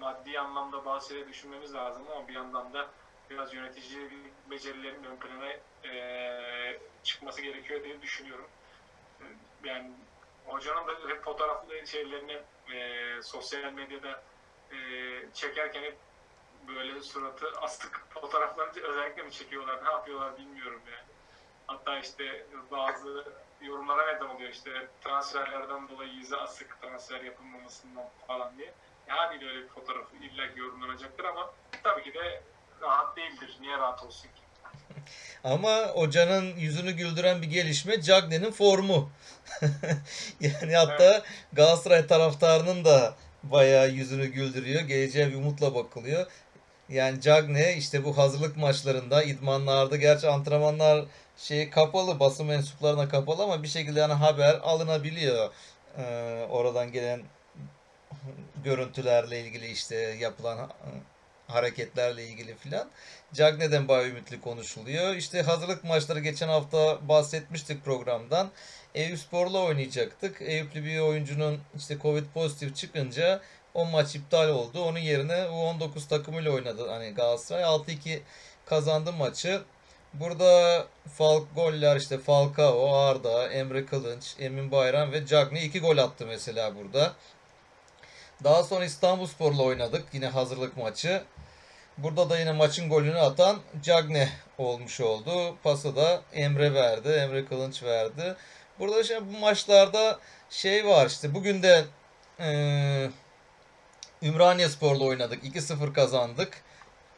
maddi 0.00 0.40
anlamda 0.40 0.84
bazı 0.84 1.08
şeyleri 1.08 1.28
düşünmemiz 1.28 1.74
lazım 1.74 2.02
ama 2.16 2.28
bir 2.28 2.34
yandan 2.34 2.72
da 2.72 2.88
biraz 3.30 3.54
yöneticilik 3.54 4.12
becerilerinin 4.50 5.04
ön 5.04 5.16
plana 5.16 5.52
e, 5.94 6.78
çıkması 7.02 7.42
gerekiyor 7.42 7.84
diye 7.84 8.02
düşünüyorum. 8.02 8.48
E, 9.20 9.24
Yani 9.68 9.90
hocanın 10.46 10.88
da 10.88 10.92
hep 11.08 11.22
fotoğraflı 11.24 11.86
şeylerini 11.86 12.38
e, 12.74 13.22
sosyal 13.22 13.72
medyada 13.72 14.22
e, 14.72 14.76
çekerken 15.34 15.82
hep 15.82 15.96
böyle 16.68 17.00
suratı 17.02 17.46
astık 17.60 18.06
fotoğraflarını 18.10 18.82
özellikle 18.82 19.22
mi 19.22 19.32
çekiyorlar, 19.32 19.84
ne 19.84 19.90
yapıyorlar 19.90 20.38
bilmiyorum 20.38 20.82
yani. 20.86 21.04
Hatta 21.66 21.98
işte 21.98 22.46
bazı 22.70 23.24
yorumlara 23.60 24.12
neden 24.12 24.26
oluyor 24.26 24.50
işte 24.50 24.88
transferlerden 25.00 25.88
dolayı 25.88 26.12
yüzü 26.12 26.36
asık 26.36 26.80
transfer 26.82 27.20
yapılmamasından 27.20 28.04
falan 28.26 28.58
diye. 28.58 28.74
Haliyle 29.10 29.50
öyle 29.50 29.62
bir 29.62 29.68
fotoğraf 29.68 30.06
illa 30.22 30.44
yorumlanacaktır 30.56 31.24
ama 31.24 31.50
tabii 31.82 32.02
ki 32.02 32.14
de 32.14 32.42
rahat 32.82 33.16
değildir. 33.16 33.56
Niye 33.60 33.78
rahat 33.78 34.02
olsun 34.02 34.28
ki? 34.28 34.40
ama 35.44 35.86
hocanın 35.86 36.56
yüzünü 36.56 36.92
güldüren 36.92 37.42
bir 37.42 37.46
gelişme 37.46 38.02
Cagney'in 38.02 38.50
formu. 38.50 39.10
Yani 40.40 40.76
hatta 40.76 41.22
Galatasaray 41.52 42.06
taraftarının 42.06 42.84
da 42.84 43.14
bayağı 43.42 43.88
yüzünü 43.88 44.26
güldürüyor. 44.26 44.80
Geleceğe 44.80 45.30
bir 45.30 45.34
umutla 45.34 45.74
bakılıyor. 45.74 46.26
Yani 46.88 47.20
Cagney 47.20 47.78
işte 47.78 48.04
bu 48.04 48.18
hazırlık 48.18 48.56
maçlarında, 48.56 49.22
idmanlarda, 49.22 49.96
gerçi 49.96 50.28
antrenmanlar 50.28 51.04
şey 51.36 51.70
kapalı, 51.70 52.20
basın 52.20 52.46
mensuplarına 52.46 53.08
kapalı 53.08 53.42
ama 53.42 53.62
bir 53.62 53.68
şekilde 53.68 54.00
yani 54.00 54.12
haber 54.12 54.54
alınabiliyor. 54.54 55.50
Ee, 55.98 56.46
oradan 56.50 56.92
gelen 56.92 57.22
görüntülerle 58.64 59.40
ilgili 59.40 59.66
işte 59.66 59.96
yapılan 59.96 60.56
ha- 60.56 60.76
hareketlerle 61.48 62.24
ilgili 62.28 62.54
filan. 62.54 62.88
Cagney'den 63.32 63.88
bayağı 63.88 64.08
ümitli 64.08 64.40
konuşuluyor. 64.40 65.14
İşte 65.14 65.42
hazırlık 65.42 65.84
maçları 65.84 66.20
geçen 66.20 66.48
hafta 66.48 67.08
bahsetmiştik 67.08 67.84
programdan. 67.84 68.50
Eyüpspor'la 68.94 69.58
oynayacaktık. 69.58 70.42
Eyüplü 70.42 70.84
bir 70.84 71.00
oyuncunun 71.00 71.60
işte 71.76 71.98
Covid 72.02 72.24
pozitif 72.34 72.76
çıkınca 72.76 73.40
o 73.74 73.84
maç 73.86 74.14
iptal 74.14 74.48
oldu. 74.48 74.84
Onun 74.84 74.98
yerine 74.98 75.32
U19 75.34 76.08
takımıyla 76.08 76.50
oynadı 76.50 76.88
hani 76.90 77.10
Galatasaray. 77.14 77.62
6-2 77.62 78.20
kazandı 78.66 79.12
maçı. 79.12 79.62
Burada 80.14 80.86
Falk 81.14 81.54
goller 81.54 81.96
işte 81.96 82.18
Falcao, 82.18 82.94
Arda, 82.94 83.48
Emre 83.48 83.86
Kılınç, 83.86 84.34
Emin 84.38 84.70
Bayram 84.72 85.12
ve 85.12 85.26
Cagney 85.26 85.66
2 85.66 85.80
gol 85.80 85.98
attı 85.98 86.26
mesela 86.26 86.76
burada. 86.76 87.12
Daha 88.44 88.62
sonra 88.62 88.84
İstanbulspor'la 88.84 89.62
oynadık. 89.62 90.04
Yine 90.12 90.26
hazırlık 90.26 90.76
maçı. 90.76 91.22
Burada 91.98 92.30
da 92.30 92.38
yine 92.38 92.52
maçın 92.52 92.88
golünü 92.88 93.18
atan 93.18 93.58
Cagney 93.82 94.28
olmuş 94.58 95.00
oldu. 95.00 95.56
Pası 95.62 95.96
da 95.96 96.20
Emre 96.32 96.74
verdi. 96.74 97.08
Emre 97.08 97.44
Kılınç 97.44 97.82
verdi. 97.82 98.36
Burada 98.78 99.04
şey, 99.04 99.18
bu 99.34 99.38
maçlarda 99.38 100.18
şey 100.50 100.86
var 100.86 101.06
işte 101.06 101.34
bugün 101.34 101.62
de 101.62 101.84
eee 102.40 103.10
Ümraniyespor'la 104.22 105.04
oynadık. 105.04 105.44
2-0 105.44 105.92
kazandık. 105.92 106.62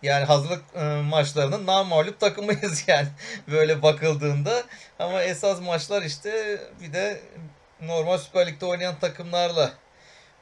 Yani 0.02 0.24
hazırlık 0.24 0.62
e, 0.74 0.80
maçlarının 1.02 1.66
namağlup 1.66 2.20
takımıyız 2.20 2.84
yani 2.88 3.08
böyle 3.48 3.82
bakıldığında. 3.82 4.62
Ama 4.98 5.22
esas 5.22 5.60
maçlar 5.60 6.02
işte 6.02 6.60
bir 6.80 6.92
de 6.92 7.20
normal 7.80 8.18
Süper 8.18 8.46
Lig'de 8.46 8.66
oynayan 8.66 8.98
takımlarla 9.00 9.72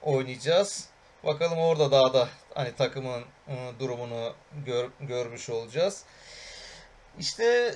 oynayacağız. 0.03 0.89
Bakalım 1.25 1.59
orada 1.59 1.91
daha 1.91 2.15
da 2.15 2.29
hani 2.55 2.77
takımın 2.77 3.23
e, 3.49 3.55
durumunu 3.81 4.33
gör- 4.67 4.91
görmüş 5.01 5.51
olacağız. 5.51 6.03
İşte 7.19 7.75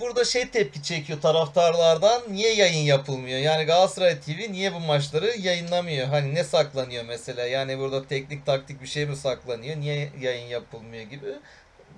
burada 0.00 0.24
şey 0.24 0.48
tepki 0.48 0.82
çekiyor 0.82 1.20
taraftarlardan. 1.20 2.22
Niye 2.28 2.54
yayın 2.54 2.84
yapılmıyor? 2.84 3.38
Yani 3.38 3.64
Galatasaray 3.64 4.20
TV 4.20 4.52
niye 4.52 4.74
bu 4.74 4.80
maçları 4.80 5.36
yayınlamıyor? 5.38 6.06
Hani 6.06 6.34
ne 6.34 6.44
saklanıyor 6.44 7.04
mesela? 7.04 7.46
Yani 7.46 7.78
burada 7.78 8.06
teknik 8.08 8.46
taktik 8.46 8.82
bir 8.82 8.86
şey 8.86 9.06
mi 9.06 9.16
saklanıyor? 9.16 9.76
Niye 9.76 10.12
yayın 10.20 10.46
yapılmıyor 10.46 11.02
gibi. 11.02 11.32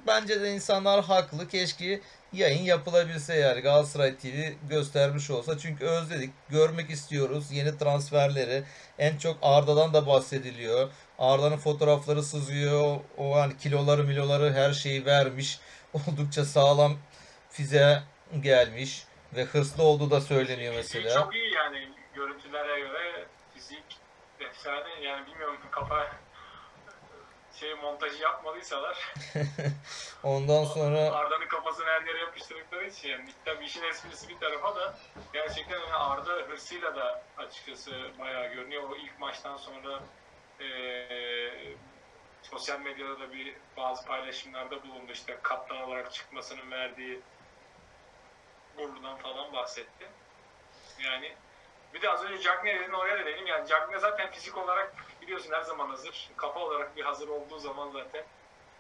Bence 0.06 0.40
de 0.40 0.54
insanlar 0.54 1.04
haklı. 1.04 1.48
Keşke 1.48 2.00
yayın 2.32 2.62
yapılabilse 2.62 3.34
yani 3.34 3.60
Galatasaray 3.60 4.16
TV 4.16 4.52
göstermiş 4.68 5.30
olsa. 5.30 5.58
Çünkü 5.58 5.84
özledik. 5.84 6.30
Görmek 6.50 6.90
istiyoruz 6.90 7.52
yeni 7.52 7.78
transferleri. 7.78 8.64
En 8.98 9.18
çok 9.18 9.38
Arda'dan 9.42 9.94
da 9.94 10.06
bahsediliyor. 10.06 10.90
Arda'nın 11.18 11.56
fotoğrafları 11.56 12.22
sızıyor. 12.22 13.00
O 13.18 13.36
hani 13.36 13.56
kiloları 13.56 14.04
miloları 14.04 14.52
her 14.52 14.72
şeyi 14.72 15.06
vermiş. 15.06 15.60
Oldukça 15.92 16.44
sağlam 16.44 16.96
fize 17.50 18.02
gelmiş 18.40 19.04
ve 19.36 19.44
hırslı 19.44 19.82
olduğu 19.82 20.10
da 20.10 20.20
söyleniyor 20.20 20.74
mesela. 20.76 21.14
Çok 21.14 21.34
iyi 21.34 21.54
yani 21.54 21.88
görüntülere 22.14 22.80
göre 22.80 23.26
fizik 23.54 23.84
efsane 24.40 25.04
yani 25.04 25.26
bilmiyorum 25.26 25.58
kafa 25.70 26.06
şey 27.60 27.74
montajı 27.74 28.22
yapmadıysalar 28.22 29.12
Ondan 30.22 30.64
sonra 30.64 30.98
Arda'nın 31.12 31.46
kafasını 31.46 31.86
her 31.86 32.02
yere 32.02 32.18
yapıştırdıkları 32.18 32.86
için 32.86 33.08
yani 33.08 33.28
tabii 33.44 33.64
işin 33.64 33.82
esprisi 33.82 34.28
bir 34.28 34.38
tarafa 34.38 34.76
da 34.76 34.94
gerçekten 35.32 35.80
yani 35.80 35.94
Arda 35.94 36.32
hırsıyla 36.32 36.96
da 36.96 37.22
açıkçası 37.38 38.10
bayağı 38.18 38.54
görünüyor. 38.54 38.90
O 38.90 38.96
ilk 38.96 39.20
maçtan 39.20 39.56
sonra 39.56 40.00
eee, 40.60 41.76
sosyal 42.42 42.80
medyada 42.80 43.20
da 43.20 43.32
bir 43.32 43.54
bazı 43.76 44.06
paylaşımlarda 44.06 44.82
bulundu 44.82 45.12
işte 45.12 45.38
kaptan 45.42 45.76
olarak 45.76 46.12
çıkmasının 46.12 46.70
verdiği 46.70 47.20
gururdan 48.76 49.16
falan 49.16 49.52
bahsetti. 49.52 50.06
Yani 51.04 51.34
bir 51.94 52.02
de 52.02 52.10
az 52.10 52.24
önce 52.24 52.42
Cagney 52.42 52.80
dedin 52.80 52.92
oraya 52.92 53.18
da 53.18 53.26
değinim. 53.26 53.46
Yani 53.46 53.68
Cagney 53.68 53.98
zaten 53.98 54.30
fizik 54.30 54.56
olarak 54.58 54.94
biliyorsun 55.28 55.52
her 55.52 55.62
zaman 55.62 55.88
hazır. 55.88 56.30
Kafa 56.36 56.60
olarak 56.60 56.96
bir 56.96 57.02
hazır 57.02 57.28
olduğu 57.28 57.58
zaman 57.58 57.90
zaten 57.90 58.24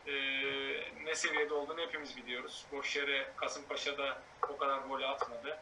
e, 0.06 0.12
ne 1.04 1.14
seviyede 1.14 1.54
olduğunu 1.54 1.80
hepimiz 1.80 2.16
biliyoruz. 2.16 2.64
Boş 2.72 2.96
yere 2.96 3.26
Kasımpaşa'da 3.36 4.22
o 4.48 4.56
kadar 4.56 4.78
gol 4.78 5.02
atmadı. 5.02 5.58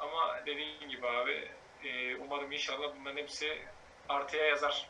Ama 0.00 0.40
dediğin 0.46 0.88
gibi 0.88 1.08
abi 1.08 1.48
e, 1.84 2.16
umarım 2.16 2.52
inşallah 2.52 2.92
bunların 3.00 3.16
hepsi 3.16 3.58
artıya 4.08 4.44
yazar. 4.44 4.88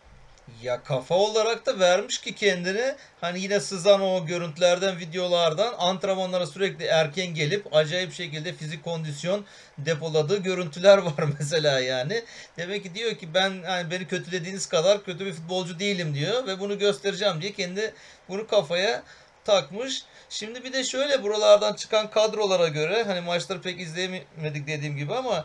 Ya 0.62 0.82
kafa 0.82 1.14
olarak 1.14 1.66
da 1.66 1.78
vermiş 1.78 2.18
ki 2.18 2.34
kendini 2.34 2.94
hani 3.20 3.40
yine 3.40 3.60
sızan 3.60 4.00
o 4.00 4.26
görüntülerden 4.26 4.98
videolardan 4.98 5.74
antrenmanlara 5.78 6.46
sürekli 6.46 6.84
erken 6.84 7.34
gelip 7.34 7.76
acayip 7.76 8.12
şekilde 8.12 8.52
fizik 8.52 8.84
kondisyon 8.84 9.44
depoladığı 9.78 10.42
görüntüler 10.42 10.98
var 11.18 11.24
mesela 11.38 11.80
yani. 11.80 12.24
Demek 12.56 12.82
ki 12.82 12.94
diyor 12.94 13.14
ki 13.14 13.34
ben 13.34 13.50
yani 13.50 13.90
beni 13.90 14.06
kötülediğiniz 14.06 14.66
kadar 14.66 15.04
kötü 15.04 15.26
bir 15.26 15.32
futbolcu 15.32 15.78
değilim 15.78 16.14
diyor 16.14 16.46
ve 16.46 16.60
bunu 16.60 16.78
göstereceğim 16.78 17.42
diye 17.42 17.52
kendi 17.52 17.94
bunu 18.28 18.46
kafaya 18.46 19.02
takmış. 19.44 20.02
Şimdi 20.30 20.64
bir 20.64 20.72
de 20.72 20.84
şöyle 20.84 21.22
buralardan 21.22 21.74
çıkan 21.74 22.10
kadrolara 22.10 22.68
göre 22.68 23.02
hani 23.02 23.20
maçları 23.20 23.60
pek 23.60 23.80
izleyemedik 23.80 24.66
dediğim 24.66 24.96
gibi 24.96 25.14
ama 25.14 25.44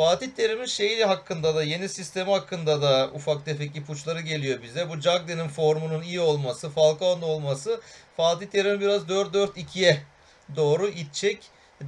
Fatih 0.00 0.30
Terim'in 0.36 0.64
şeyi 0.64 1.04
hakkında 1.04 1.54
da 1.54 1.62
yeni 1.62 1.88
sistemi 1.88 2.30
hakkında 2.30 2.82
da 2.82 3.10
ufak 3.14 3.44
tefek 3.44 3.76
ipuçları 3.76 4.20
geliyor 4.20 4.62
bize. 4.62 4.88
Bu 4.88 5.00
Cagney'in 5.00 5.48
formunun 5.48 6.02
iyi 6.02 6.20
olması, 6.20 6.70
Falcao'nun 6.70 7.22
olması 7.22 7.80
Fatih 8.16 8.46
Terim'i 8.46 8.80
biraz 8.80 9.02
4-4-2'ye 9.02 10.02
doğru 10.56 10.88
itecek. 10.88 11.38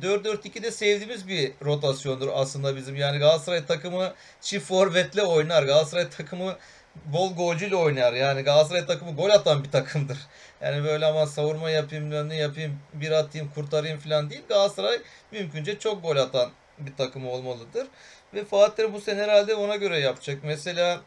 4-4-2 0.01 0.62
de 0.62 0.70
sevdiğimiz 0.70 1.29
bir 1.29 1.53
rotasyondur 1.64 2.29
aslında 2.33 2.77
bizim. 2.77 2.96
Yani 2.96 3.18
Galatasaray 3.18 3.66
takımı 3.66 4.14
çift 4.40 4.66
forvetle 4.66 5.22
oynar. 5.22 5.62
Galatasaray 5.62 6.11
takımı 6.11 6.57
bol 7.05 7.35
golcüyle 7.35 7.77
oynar. 7.77 8.12
Yani 8.12 8.42
Galatasaray 8.42 8.87
takımı 8.87 9.16
gol 9.16 9.31
atan 9.31 9.64
bir 9.64 9.70
takımdır. 9.70 10.18
Yani 10.61 10.85
böyle 10.85 11.07
ama 11.07 11.27
savurma 11.27 11.70
yapayım, 11.70 12.29
ne 12.29 12.37
yapayım, 12.37 12.79
bir 12.94 13.11
atayım, 13.11 13.51
kurtarayım 13.55 13.98
falan 13.98 14.31
değil. 14.31 14.42
Galatasaray 14.48 14.98
mümkünce 15.31 15.79
çok 15.79 16.03
gol 16.03 16.16
atan 16.16 16.51
bir 16.87 16.97
takım 16.97 17.29
olmalıdır. 17.29 17.87
Ve 18.35 18.45
Fatih 18.45 18.85
bu 18.92 19.01
sene 19.01 19.23
herhalde 19.23 19.55
ona 19.55 19.77
göre 19.77 19.99
yapacak. 19.99 20.38
Mesela 20.42 21.01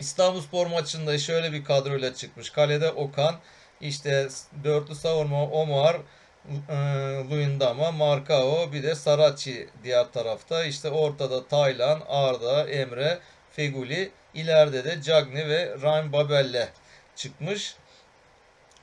İstanbulspor 0.00 0.66
maçında 0.66 1.18
şöyle 1.18 1.52
bir 1.52 1.64
kadroyla 1.64 2.14
çıkmış. 2.14 2.50
Kalede 2.50 2.90
Okan, 2.90 3.36
işte 3.80 4.28
dörtlü 4.64 4.94
savunma 4.94 5.44
Omar, 5.44 5.96
e, 6.68 6.74
Luyendama, 7.30 7.92
Markao, 7.92 8.72
bir 8.72 8.82
de 8.82 8.94
Sarachi 8.94 9.68
diğer 9.84 10.12
tarafta. 10.12 10.64
İşte 10.64 10.90
ortada 10.90 11.48
Taylan, 11.48 12.02
Arda, 12.08 12.68
Emre, 12.68 13.18
Feguli, 13.50 14.10
ileride 14.34 14.84
de 14.84 15.02
Cagney 15.02 15.48
ve 15.48 15.76
Ryan 15.82 16.12
Babel'le 16.12 16.68
çıkmış. 17.16 17.76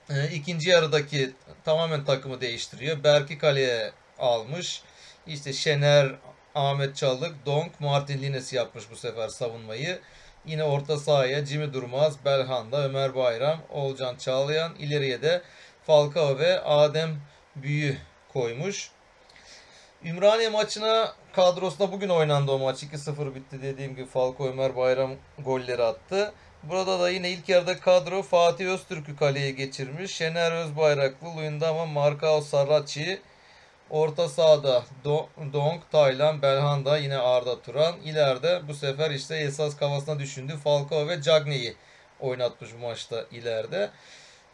E, 0.09 0.27
ikinci 0.27 0.69
yarıdaki 0.69 1.31
tamamen 1.65 2.05
takımı 2.05 2.41
değiştiriyor. 2.41 3.03
Berki 3.03 3.37
kaleye 3.37 3.91
almış. 4.19 4.81
İşte 5.27 5.53
Şener, 5.53 6.15
Ahmet 6.55 6.95
Çalık, 6.95 7.45
Donk, 7.45 7.79
Martin 7.79 8.21
Lines 8.21 8.53
yapmış 8.53 8.91
bu 8.91 8.95
sefer 8.95 9.27
savunmayı. 9.27 9.99
Yine 10.45 10.63
orta 10.63 10.97
sahaya 10.97 11.45
Jimmy 11.45 11.73
Durmaz, 11.73 12.25
Belhanda, 12.25 12.85
Ömer 12.85 13.15
Bayram, 13.15 13.59
Olcan 13.69 14.15
Çağlayan, 14.15 14.75
ileriye 14.75 15.21
de 15.21 15.41
Falcao 15.87 16.39
ve 16.39 16.61
Adem 16.61 17.09
Büyü 17.55 17.97
koymuş. 18.33 18.91
Ümraniye 20.03 20.49
maçına 20.49 21.13
kadrosunda 21.33 21.91
bugün 21.91 22.09
oynandı 22.09 22.51
o 22.51 22.59
maç. 22.59 22.83
2-0 22.83 23.35
bitti 23.35 23.61
dediğim 23.61 23.95
gibi 23.95 24.05
Falcao 24.05 24.47
Ömer 24.47 24.75
Bayram 24.75 25.11
golleri 25.39 25.83
attı. 25.83 26.33
Burada 26.63 26.99
da 26.99 27.09
yine 27.09 27.29
ilk 27.29 27.49
yarıda 27.49 27.79
kadro 27.79 28.21
Fatih 28.21 28.67
Öztürk'ü 28.67 29.15
kaleye 29.15 29.51
geçirmiş. 29.51 30.11
Şener 30.11 30.51
Özbayraklı, 30.51 31.37
Luyendama, 31.37 31.85
Markao 31.85 32.41
Sarraçi, 32.41 33.21
Orta 33.89 34.29
sahada 34.29 34.83
Donk, 35.53 35.91
Taylan, 35.91 36.41
Belhanda 36.41 36.97
yine 36.97 37.17
Arda 37.17 37.61
Turan. 37.61 37.95
İleride 38.01 38.61
bu 38.67 38.73
sefer 38.73 39.11
işte 39.11 39.35
esas 39.35 39.77
kafasına 39.77 40.19
düşündü 40.19 40.57
Falcao 40.63 41.07
ve 41.07 41.21
Cagney'i 41.21 41.75
oynatmış 42.19 42.69
bu 42.73 42.77
maçta 42.87 43.25
ileride. 43.31 43.89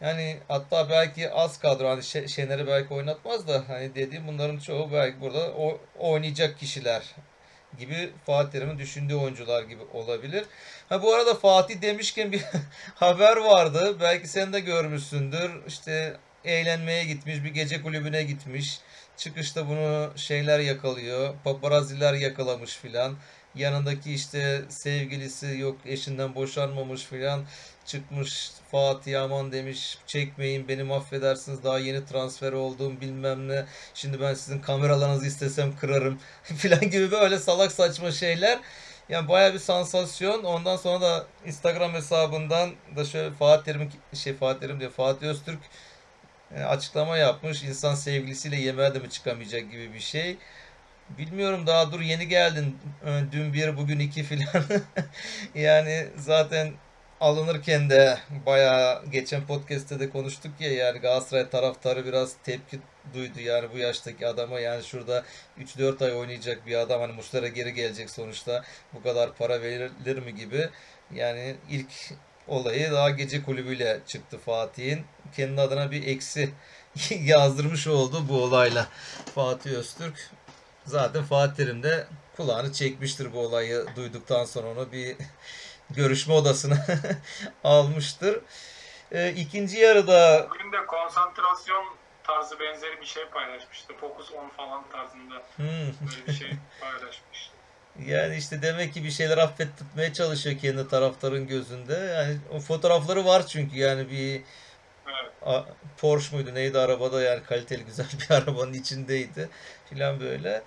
Yani 0.00 0.36
hatta 0.48 0.90
belki 0.90 1.30
az 1.30 1.58
kadro 1.58 1.88
hani 1.88 2.28
Şener'i 2.28 2.66
belki 2.66 2.94
oynatmaz 2.94 3.48
da 3.48 3.64
hani 3.68 3.94
dediğim 3.94 4.26
bunların 4.26 4.58
çoğu 4.58 4.92
belki 4.92 5.20
burada 5.20 5.52
o, 5.52 5.78
oynayacak 5.98 6.58
kişiler 6.58 7.02
gibi 7.78 8.10
Fatih 8.26 8.50
Terim'in 8.52 8.78
düşündüğü 8.78 9.14
oyuncular 9.14 9.62
gibi 9.62 9.82
olabilir. 9.92 10.44
Ha 10.88 11.02
bu 11.02 11.14
arada 11.14 11.34
Fatih 11.34 11.82
demişken 11.82 12.32
bir 12.32 12.42
haber 12.94 13.36
vardı. 13.36 13.96
Belki 14.00 14.28
sen 14.28 14.52
de 14.52 14.60
görmüşsündür. 14.60 15.50
İşte 15.66 16.16
eğlenmeye 16.44 17.04
gitmiş, 17.04 17.44
bir 17.44 17.54
gece 17.54 17.82
kulübüne 17.82 18.22
gitmiş. 18.22 18.80
Çıkışta 19.16 19.68
bunu 19.68 20.12
şeyler 20.16 20.58
yakalıyor. 20.58 21.34
Paparazziler 21.44 22.14
yakalamış 22.14 22.76
filan. 22.76 23.16
Yanındaki 23.54 24.14
işte 24.14 24.62
sevgilisi 24.68 25.46
yok 25.58 25.78
eşinden 25.86 26.34
boşanmamış 26.34 27.02
filan. 27.02 27.44
Çıkmış 27.86 28.50
Fatih 28.70 29.22
aman 29.22 29.52
demiş 29.52 29.98
çekmeyin 30.06 30.68
beni 30.68 30.94
affedersiniz 30.94 31.64
daha 31.64 31.78
yeni 31.78 32.06
transfer 32.06 32.52
oldum 32.52 33.00
bilmem 33.00 33.48
ne. 33.48 33.66
Şimdi 33.94 34.20
ben 34.20 34.34
sizin 34.34 34.58
kameralarınızı 34.60 35.26
istesem 35.26 35.76
kırarım 35.76 36.20
filan 36.42 36.90
gibi 36.90 37.10
böyle 37.10 37.38
salak 37.38 37.72
saçma 37.72 38.10
şeyler. 38.10 38.60
Yani 39.08 39.28
baya 39.28 39.54
bir 39.54 39.58
sansasyon. 39.58 40.44
Ondan 40.44 40.76
sonra 40.76 41.00
da 41.00 41.26
Instagram 41.46 41.92
hesabından 41.92 42.70
da 42.96 43.04
şöyle 43.04 43.30
Fatih 43.30 43.64
Terim 43.64 43.90
şey 44.14 44.34
Fatih 44.34 44.60
Terim 44.60 44.80
diyor 44.80 44.90
Fatih 44.90 45.26
Öztürk 45.28 45.58
açıklama 46.62 47.16
yapmış. 47.16 47.62
İnsan 47.62 47.94
sevgilisiyle 47.94 48.56
yemeğe 48.56 48.94
de 48.94 48.98
mi 48.98 49.10
çıkamayacak 49.10 49.70
gibi 49.70 49.94
bir 49.94 50.00
şey. 50.00 50.36
Bilmiyorum 51.18 51.66
daha 51.66 51.92
dur 51.92 52.00
yeni 52.00 52.28
geldin. 52.28 52.78
E, 53.06 53.32
dün 53.32 53.52
bir 53.52 53.76
bugün 53.76 53.98
iki 53.98 54.22
filan. 54.22 54.64
yani 55.54 56.06
zaten 56.16 56.72
alınırken 57.20 57.90
de 57.90 58.18
bayağı 58.46 59.06
geçen 59.10 59.46
podcast'te 59.46 60.00
de 60.00 60.10
konuştuk 60.10 60.52
ya 60.60 60.72
yani 60.72 60.98
Galatasaray 60.98 61.50
taraftarı 61.50 62.06
biraz 62.06 62.36
tepki 62.44 62.80
duydu 63.14 63.40
yani 63.40 63.68
bu 63.74 63.78
yaştaki 63.78 64.26
adama 64.26 64.60
yani 64.60 64.84
şurada 64.84 65.24
3-4 65.58 66.04
ay 66.04 66.14
oynayacak 66.14 66.66
bir 66.66 66.76
adam 66.76 67.00
hani 67.00 67.12
Muslera 67.12 67.48
geri 67.48 67.74
gelecek 67.74 68.10
sonuçta 68.10 68.62
bu 68.92 69.02
kadar 69.02 69.34
para 69.34 69.62
verilir 69.62 70.18
mi 70.18 70.34
gibi 70.34 70.68
yani 71.14 71.56
ilk 71.70 71.92
olayı 72.48 72.92
daha 72.92 73.10
gece 73.10 73.42
kulübüyle 73.42 74.00
çıktı 74.06 74.38
Fatih'in. 74.38 75.04
Kendi 75.36 75.60
adına 75.60 75.90
bir 75.90 76.06
eksi 76.06 76.54
yazdırmış 77.10 77.86
oldu 77.86 78.24
bu 78.28 78.42
olayla. 78.42 78.86
Fatih 79.34 79.72
Öztürk 79.72 80.30
zaten 80.84 81.24
Fatih 81.24 81.54
Terim 81.54 81.82
de 81.82 82.06
kulağını 82.36 82.72
çekmiştir 82.72 83.32
bu 83.32 83.38
olayı 83.38 83.86
duyduktan 83.96 84.44
sonra 84.44 84.68
onu 84.68 84.92
bir 84.92 85.16
görüşme 85.90 86.34
odasına 86.34 86.86
almıştır. 87.64 88.40
E, 89.12 89.32
ikinci 89.32 89.78
yarıda 89.78 90.48
bugün 90.50 90.72
de 90.72 90.86
konsantrasyon 90.86 91.84
tarzı 92.24 92.60
benzeri 92.60 93.00
bir 93.00 93.06
şey 93.06 93.24
paylaşmıştı. 93.24 93.94
Focus 93.96 94.32
10 94.32 94.48
falan 94.48 94.84
tarzında 94.92 95.34
hmm. 95.56 95.66
böyle 95.66 96.26
bir 96.26 96.32
şey 96.32 96.50
paylaşmış. 96.80 97.50
Yani 98.06 98.36
işte 98.36 98.62
demek 98.62 98.94
ki 98.94 99.04
bir 99.04 99.10
şeyler 99.10 99.38
affettirmeye 99.38 100.12
çalışıyor 100.12 100.58
kendi 100.58 100.88
taraftarın 100.88 101.46
gözünde. 101.46 101.94
Yani 101.94 102.36
o 102.52 102.60
fotoğrafları 102.60 103.24
var 103.24 103.46
çünkü 103.46 103.78
yani 103.78 104.10
bir 104.10 104.42
evet. 105.06 105.64
Porsche 105.98 106.36
muydu 106.36 106.54
neydi 106.54 106.78
arabada 106.78 107.22
yani 107.22 107.42
kaliteli 107.42 107.84
güzel 107.86 108.06
bir 108.20 108.34
arabanın 108.34 108.72
içindeydi 108.72 109.48
filan 109.90 110.20
böyle. 110.20 110.62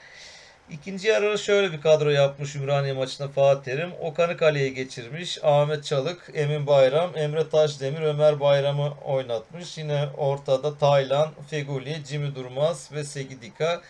İkinci 0.69 1.07
yarı 1.07 1.39
şöyle 1.39 1.71
bir 1.71 1.81
kadro 1.81 2.09
yapmış 2.09 2.55
Ümraniye 2.55 2.93
maçında 2.93 3.27
Fatih 3.27 3.63
Terim. 3.63 3.91
Okan'ı 4.01 4.37
kaleye 4.37 4.69
geçirmiş. 4.69 5.43
Ahmet 5.43 5.83
Çalık, 5.83 6.29
Emin 6.33 6.67
Bayram, 6.67 7.17
Emre 7.17 7.49
Taşdemir, 7.49 8.01
Ömer 8.01 8.39
Bayram'ı 8.39 8.93
oynatmış. 9.05 9.77
Yine 9.77 10.07
ortada 10.17 10.77
Taylan, 10.77 11.31
Feguli, 11.49 12.05
Jimmy 12.05 12.35
Durmaz 12.35 12.91
ve 12.91 13.03
Segidika. 13.03 13.81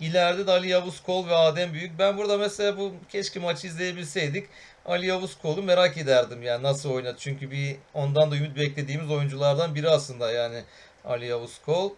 İleride 0.00 0.46
de 0.46 0.50
Ali 0.50 0.68
Yavuz 0.68 1.02
Kol 1.02 1.28
ve 1.28 1.34
Adem 1.34 1.72
Büyük. 1.72 1.98
Ben 1.98 2.18
burada 2.18 2.38
mesela 2.38 2.78
bu 2.78 2.92
keşke 3.08 3.40
maçı 3.40 3.66
izleyebilseydik. 3.66 4.48
Ali 4.86 5.06
Yavuz 5.06 5.38
Kol'u 5.38 5.62
merak 5.62 5.98
ederdim 5.98 6.42
yani 6.42 6.62
nasıl 6.62 6.90
oynadı. 6.90 7.16
Çünkü 7.18 7.50
bir 7.50 7.76
ondan 7.94 8.30
da 8.30 8.36
ümit 8.36 8.56
beklediğimiz 8.56 9.10
oyunculardan 9.10 9.74
biri 9.74 9.90
aslında 9.90 10.32
yani 10.32 10.62
Ali 11.04 11.26
Yavuz 11.26 11.58
Kol. 11.58 11.92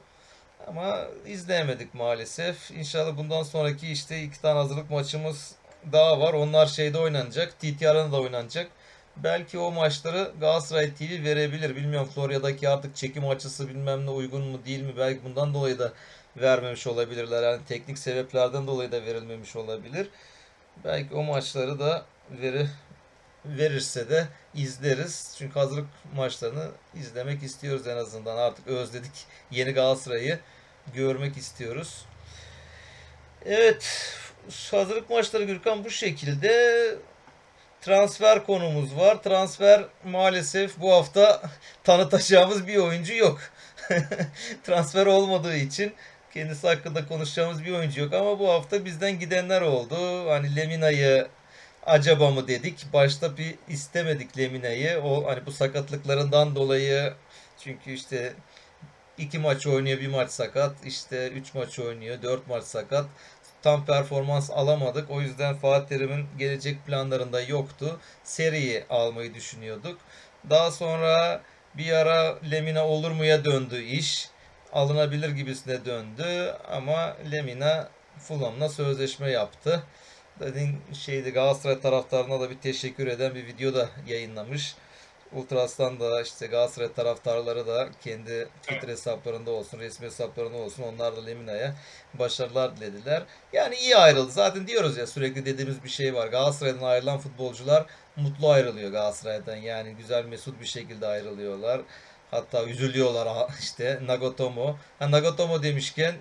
Ama 0.67 1.07
izleyemedik 1.27 1.95
maalesef. 1.95 2.71
İnşallah 2.71 3.17
bundan 3.17 3.43
sonraki 3.43 3.89
işte 3.89 4.23
iki 4.23 4.41
tane 4.43 4.59
hazırlık 4.59 4.91
maçımız 4.91 5.55
daha 5.93 6.21
var. 6.21 6.35
Onlar 6.35 6.67
şeyde 6.67 6.99
oynanacak. 6.99 7.61
TTR'ın 7.61 8.13
da 8.13 8.21
oynanacak. 8.21 8.71
Belki 9.17 9.59
o 9.59 9.71
maçları 9.71 10.33
Galatasaray 10.41 10.95
TV 10.95 11.25
verebilir. 11.25 11.77
Bilmiyorum 11.77 12.09
Florya'daki 12.15 12.69
artık 12.69 12.97
çekim 12.97 13.29
açısı 13.29 13.69
bilmem 13.69 14.07
ne 14.07 14.11
uygun 14.11 14.43
mu 14.43 14.61
değil 14.67 14.83
mi. 14.83 14.93
Belki 14.99 15.25
bundan 15.25 15.55
dolayı 15.55 15.79
da 15.79 15.93
vermemiş 16.37 16.87
olabilirler. 16.87 17.43
Yani 17.43 17.61
teknik 17.69 17.99
sebeplerden 17.99 18.67
dolayı 18.67 18.93
da 18.93 19.03
verilmemiş 19.03 19.57
olabilir. 19.57 20.09
Belki 20.85 21.15
o 21.15 21.23
maçları 21.23 21.79
da 21.79 22.05
veri 22.31 22.67
verirse 23.45 24.11
de 24.11 24.27
izleriz. 24.55 25.35
Çünkü 25.39 25.59
hazırlık 25.59 25.87
maçlarını 26.15 26.69
izlemek 26.95 27.43
istiyoruz 27.43 27.87
en 27.87 27.97
azından. 27.97 28.37
Artık 28.37 28.67
özledik 28.67 29.27
yeni 29.51 29.73
Galatasaray'ı 29.73 30.39
görmek 30.95 31.37
istiyoruz. 31.37 32.05
Evet, 33.47 34.13
hazırlık 34.71 35.11
maçları 35.11 35.45
Gürkan 35.45 35.85
bu 35.85 35.91
şekilde. 35.91 36.95
Transfer 37.81 38.47
konumuz 38.47 38.97
var. 38.97 39.23
Transfer 39.23 39.85
maalesef 40.05 40.81
bu 40.81 40.93
hafta 40.93 41.43
tanıtacağımız 41.85 42.67
bir 42.67 42.77
oyuncu 42.77 43.15
yok. 43.15 43.41
Transfer 44.65 45.07
olmadığı 45.07 45.57
için 45.57 45.95
kendisi 46.37 46.67
hakkında 46.67 47.07
konuşacağımız 47.09 47.65
bir 47.65 47.73
oyuncu 47.73 48.01
yok 48.01 48.13
ama 48.15 48.39
bu 48.39 48.49
hafta 48.49 48.85
bizden 48.85 49.19
gidenler 49.19 49.63
oldu. 49.63 49.97
Hani 50.31 50.57
Lemina'yı 50.57 51.29
acaba 51.87 52.31
mı 52.31 52.49
dedik. 52.49 52.87
Başta 52.93 53.37
bir 53.37 53.55
istemedik 53.69 54.39
Lemina'yı. 54.39 55.01
O 55.01 55.27
hani 55.27 55.47
bu 55.47 55.53
sakatlıklarından 55.53 56.57
dolayı 56.57 57.15
çünkü 57.59 57.91
işte 57.93 58.35
iki 59.19 59.39
maç 59.39 59.67
oynuyor, 59.67 60.01
bir 60.01 60.09
maç 60.09 60.31
sakat. 60.31 60.87
İşte 60.87 61.29
üç 61.29 61.55
maç 61.55 61.79
oynuyor, 61.79 62.23
dört 62.23 62.49
maç 62.49 62.65
sakat. 62.65 63.07
Tam 63.63 63.87
performans 63.87 64.51
alamadık. 64.51 65.11
O 65.11 65.21
yüzden 65.21 65.57
Fatih 65.57 65.89
Terim'in 65.89 66.27
gelecek 66.39 66.87
planlarında 66.87 67.41
yoktu. 67.41 68.01
Seriyi 68.25 68.85
almayı 68.91 69.35
düşünüyorduk. 69.35 69.99
Daha 70.51 70.71
sonra 70.71 71.43
bir 71.75 71.93
ara 71.93 72.39
Lemina 72.51 72.87
olur 72.87 73.11
muya 73.11 73.45
döndü 73.45 73.83
iş. 73.83 74.29
Alınabilir 74.73 75.29
gibisine 75.31 75.85
döndü 75.85 76.55
ama 76.71 77.17
Lemina 77.33 77.89
Fulham'la 78.19 78.69
sözleşme 78.69 79.31
yaptı. 79.31 79.83
Dediğin 80.41 80.81
şeydi 80.93 81.31
Galatasaray 81.31 81.81
taraftarına 81.81 82.41
da 82.41 82.51
bir 82.51 82.59
teşekkür 82.59 83.07
eden 83.07 83.35
bir 83.35 83.47
video 83.47 83.75
da 83.75 83.89
yayınlamış. 84.07 84.75
Ultras'tan 85.33 86.01
da 86.01 86.23
işte 86.23 86.47
Galatasaray 86.47 86.93
taraftarları 86.93 87.67
da 87.67 87.89
kendi 88.05 88.49
Twitter 88.63 88.89
hesaplarında 88.89 89.51
olsun, 89.51 89.79
resmi 89.79 90.07
hesaplarında 90.07 90.57
olsun 90.57 90.83
onlar 90.83 91.17
da 91.17 91.25
Lemina'ya 91.25 91.75
başarılar 92.15 92.77
dilediler. 92.77 93.23
Yani 93.53 93.77
iyi 93.77 93.97
ayrıldı. 93.97 94.33
Zaten 94.33 94.67
diyoruz 94.67 94.97
ya 94.97 95.07
sürekli 95.07 95.47
dediğimiz 95.47 95.85
bir 95.85 95.89
şey 95.89 96.15
var. 96.15 96.27
Galatasaray'dan 96.29 96.83
ayrılan 96.83 97.19
futbolcular 97.19 97.87
mutlu 98.17 98.51
ayrılıyor 98.51 98.91
Galatasaray'dan. 98.91 99.57
Yani 99.57 99.95
güzel 99.95 100.25
mesut 100.25 100.61
bir 100.61 100.67
şekilde 100.67 101.07
ayrılıyorlar. 101.07 101.81
Hatta 102.31 102.65
üzülüyorlar 102.65 103.49
işte 103.61 104.01
Nagatomo. 104.03 104.77
Ha, 104.99 105.11
Nagatomo 105.11 105.63
demişken 105.63 106.15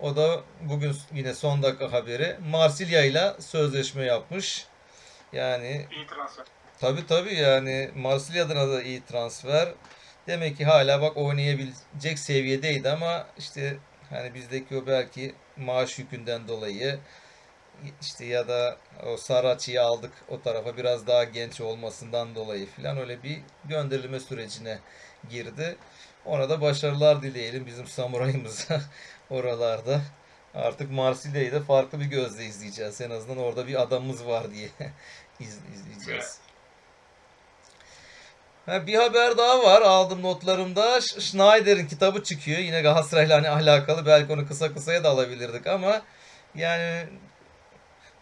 o 0.00 0.16
da 0.16 0.40
bugün 0.60 0.96
yine 1.14 1.34
son 1.34 1.62
dakika 1.62 1.92
haberi. 1.92 2.36
Marsilya 2.50 3.04
ile 3.04 3.32
sözleşme 3.40 4.04
yapmış. 4.04 4.66
Yani 5.32 5.86
İyi 5.96 6.06
transfer. 6.06 6.44
Tabii 6.80 7.06
tabii 7.06 7.34
yani 7.34 7.90
Marsilya'dan 7.96 8.72
da 8.72 8.82
iyi 8.82 9.04
transfer. 9.04 9.68
Demek 10.26 10.56
ki 10.56 10.64
hala 10.64 11.02
bak 11.02 11.16
oynayabilecek 11.16 12.18
seviyedeydi 12.18 12.90
ama 12.90 13.26
işte 13.38 13.76
hani 14.10 14.34
bizdeki 14.34 14.76
o 14.76 14.86
belki 14.86 15.34
maaş 15.56 15.98
yükünden 15.98 16.48
dolayı 16.48 16.98
işte 18.00 18.24
ya 18.24 18.48
da 18.48 18.76
o 19.06 19.16
Saracchi'yi 19.16 19.80
aldık 19.80 20.12
o 20.28 20.42
tarafa 20.42 20.76
biraz 20.76 21.06
daha 21.06 21.24
genç 21.24 21.60
olmasından 21.60 22.34
dolayı 22.34 22.66
falan 22.66 22.98
öyle 22.98 23.22
bir 23.22 23.40
gönderilme 23.64 24.20
sürecine 24.20 24.78
girdi. 25.30 25.76
Ona 26.24 26.48
da 26.50 26.60
başarılar 26.60 27.22
dileyelim 27.22 27.66
bizim 27.66 27.86
samurayımıza 27.86 28.80
oralarda. 29.30 30.00
Artık 30.54 30.90
Marsilya'yı 30.90 31.52
da 31.52 31.60
farklı 31.60 32.00
bir 32.00 32.04
gözle 32.04 32.44
izleyeceğiz. 32.44 33.00
En 33.00 33.10
azından 33.10 33.38
orada 33.38 33.66
bir 33.66 33.82
adamımız 33.82 34.26
var 34.26 34.50
diye 34.50 34.68
iz, 35.40 35.58
izleyeceğiz. 35.74 36.38
Ha, 38.66 38.86
bir 38.86 38.94
haber 38.94 39.38
daha 39.38 39.62
var 39.62 39.82
aldım 39.82 40.22
notlarımda. 40.22 40.98
Sch- 40.98 41.20
Schneider'in 41.20 41.86
kitabı 41.86 42.22
çıkıyor. 42.22 42.58
Yine 42.58 42.82
Galatasaray'la 42.82 43.36
hani 43.36 43.48
alakalı. 43.48 44.06
Belki 44.06 44.32
onu 44.32 44.48
kısa 44.48 44.74
kısaya 44.74 45.04
da 45.04 45.10
alabilirdik 45.10 45.66
ama 45.66 46.02
yani 46.54 47.06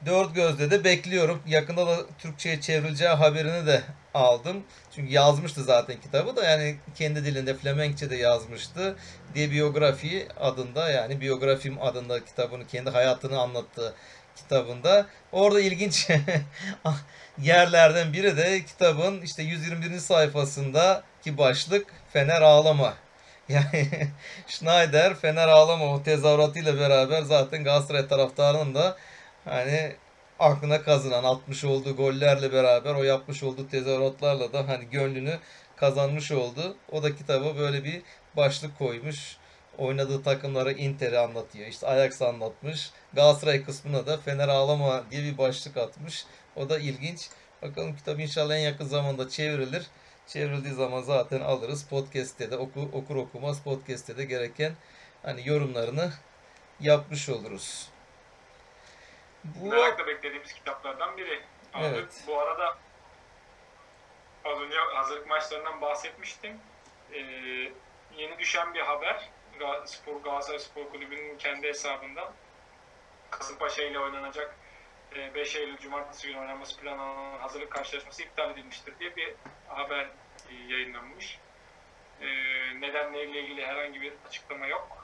dört 0.06 0.34
gözle 0.34 0.70
de 0.70 0.84
bekliyorum. 0.84 1.42
Yakında 1.46 1.86
da 1.86 1.96
Türkçe'ye 2.18 2.60
çevrileceği 2.60 3.10
haberini 3.10 3.66
de 3.66 3.82
aldım. 4.14 4.64
Çünkü 4.94 5.12
yazmıştı 5.12 5.64
zaten 5.64 6.00
kitabı 6.00 6.36
da 6.36 6.44
yani 6.44 6.76
kendi 6.94 7.24
dilinde 7.24 7.54
Flemenkçe 7.54 8.10
de 8.10 8.16
yazmıştı. 8.16 8.96
Diye 9.34 9.50
biyografi 9.50 10.28
adında 10.40 10.90
yani 10.90 11.20
biyografim 11.20 11.82
adında 11.82 12.24
kitabını 12.24 12.66
kendi 12.66 12.90
hayatını 12.90 13.40
anlattığı 13.40 13.94
kitabında. 14.36 15.06
Orada 15.32 15.60
ilginç 15.60 16.08
yerlerden 17.38 18.12
biri 18.12 18.36
de 18.36 18.64
kitabın 18.64 19.22
işte 19.22 19.42
121. 19.42 19.98
sayfasındaki 19.98 21.38
başlık 21.38 21.86
Fener 22.12 22.42
ağlama. 22.42 22.94
Yani 23.48 23.88
Schneider 24.46 25.14
Fener 25.14 25.48
ağlama 25.48 25.84
o 25.84 26.02
tezahüratıyla 26.02 26.80
beraber 26.80 27.22
zaten 27.22 27.64
Galatasaray 27.64 28.08
taraftarının 28.08 28.74
da 28.74 28.96
hani 29.44 29.96
aklına 30.38 30.82
kazınan 30.82 31.24
60 31.24 31.64
olduğu 31.64 31.96
gollerle 31.96 32.52
beraber 32.52 32.94
o 32.94 33.02
yapmış 33.02 33.42
olduğu 33.42 33.68
tezahüratlarla 33.68 34.52
da 34.52 34.68
hani 34.68 34.84
gönlünü 34.90 35.38
kazanmış 35.76 36.32
oldu. 36.32 36.76
O 36.92 37.02
da 37.02 37.16
kitaba 37.16 37.56
böyle 37.58 37.84
bir 37.84 38.02
başlık 38.36 38.78
koymuş. 38.78 39.36
Oynadığı 39.78 40.22
takımları 40.22 40.72
Inter'i 40.72 41.18
anlatıyor. 41.18 41.66
İşte 41.66 41.86
Ajax 41.86 42.22
anlatmış. 42.22 42.90
Galatasaray 43.12 43.64
kısmına 43.64 44.06
da 44.06 44.18
Fener 44.18 44.48
ağlama 44.48 45.04
diye 45.10 45.22
bir 45.22 45.38
başlık 45.38 45.76
atmış. 45.76 46.24
O 46.56 46.68
da 46.68 46.78
ilginç. 46.78 47.28
Bakalım 47.62 47.96
kitap 47.96 48.20
inşallah 48.20 48.54
en 48.54 48.60
yakın 48.60 48.86
zamanda 48.86 49.28
çevrilir. 49.28 49.86
Çevrildiği 50.26 50.74
zaman 50.74 51.02
zaten 51.02 51.40
alırız. 51.40 51.84
Podcast'te 51.84 52.50
de 52.50 52.56
oku, 52.56 52.88
okur 52.92 53.16
okumaz 53.16 53.62
podcast'te 53.62 54.16
de 54.16 54.24
gereken 54.24 54.72
hani 55.22 55.48
yorumlarını 55.48 56.12
yapmış 56.80 57.28
oluruz. 57.28 57.88
Bu 59.44 59.66
Merakla 59.66 60.06
beklediğimiz 60.06 60.52
kitaplardan 60.52 61.16
biri. 61.16 61.42
Abi, 61.74 61.84
Evet. 61.84 62.24
Bu 62.26 62.40
arada 62.40 62.76
az 64.44 64.60
önce 64.60 64.78
hazırlık 64.78 65.26
maçlarından 65.26 65.80
bahsetmiştim. 65.80 66.60
Ee, 67.12 67.18
yeni 68.16 68.38
düşen 68.38 68.74
bir 68.74 68.80
haber. 68.80 69.30
Spor 69.84 70.16
Galatasaray 70.22 70.58
Spor 70.58 70.90
Kulübü'nün 70.90 71.38
kendi 71.38 71.68
hesabından 71.68 72.32
Kasımpaşa 73.30 73.82
ile 73.82 73.98
oynanacak 73.98 74.54
e, 75.16 75.34
5 75.34 75.56
Eylül 75.56 75.78
Cumartesi 75.78 76.26
günü 76.26 76.38
oynanması 76.38 76.76
planlanan 76.80 77.38
hazırlık 77.38 77.70
karşılaşması 77.70 78.22
iptal 78.22 78.50
edilmiştir 78.50 78.98
diye 78.98 79.16
bir 79.16 79.34
haber 79.68 80.04
e, 80.50 80.54
yayınlanmış. 80.68 81.38
E, 82.20 82.26
nedenleriyle 82.80 83.40
ilgili 83.40 83.66
herhangi 83.66 84.00
bir 84.00 84.12
açıklama 84.28 84.66
yok. 84.66 84.99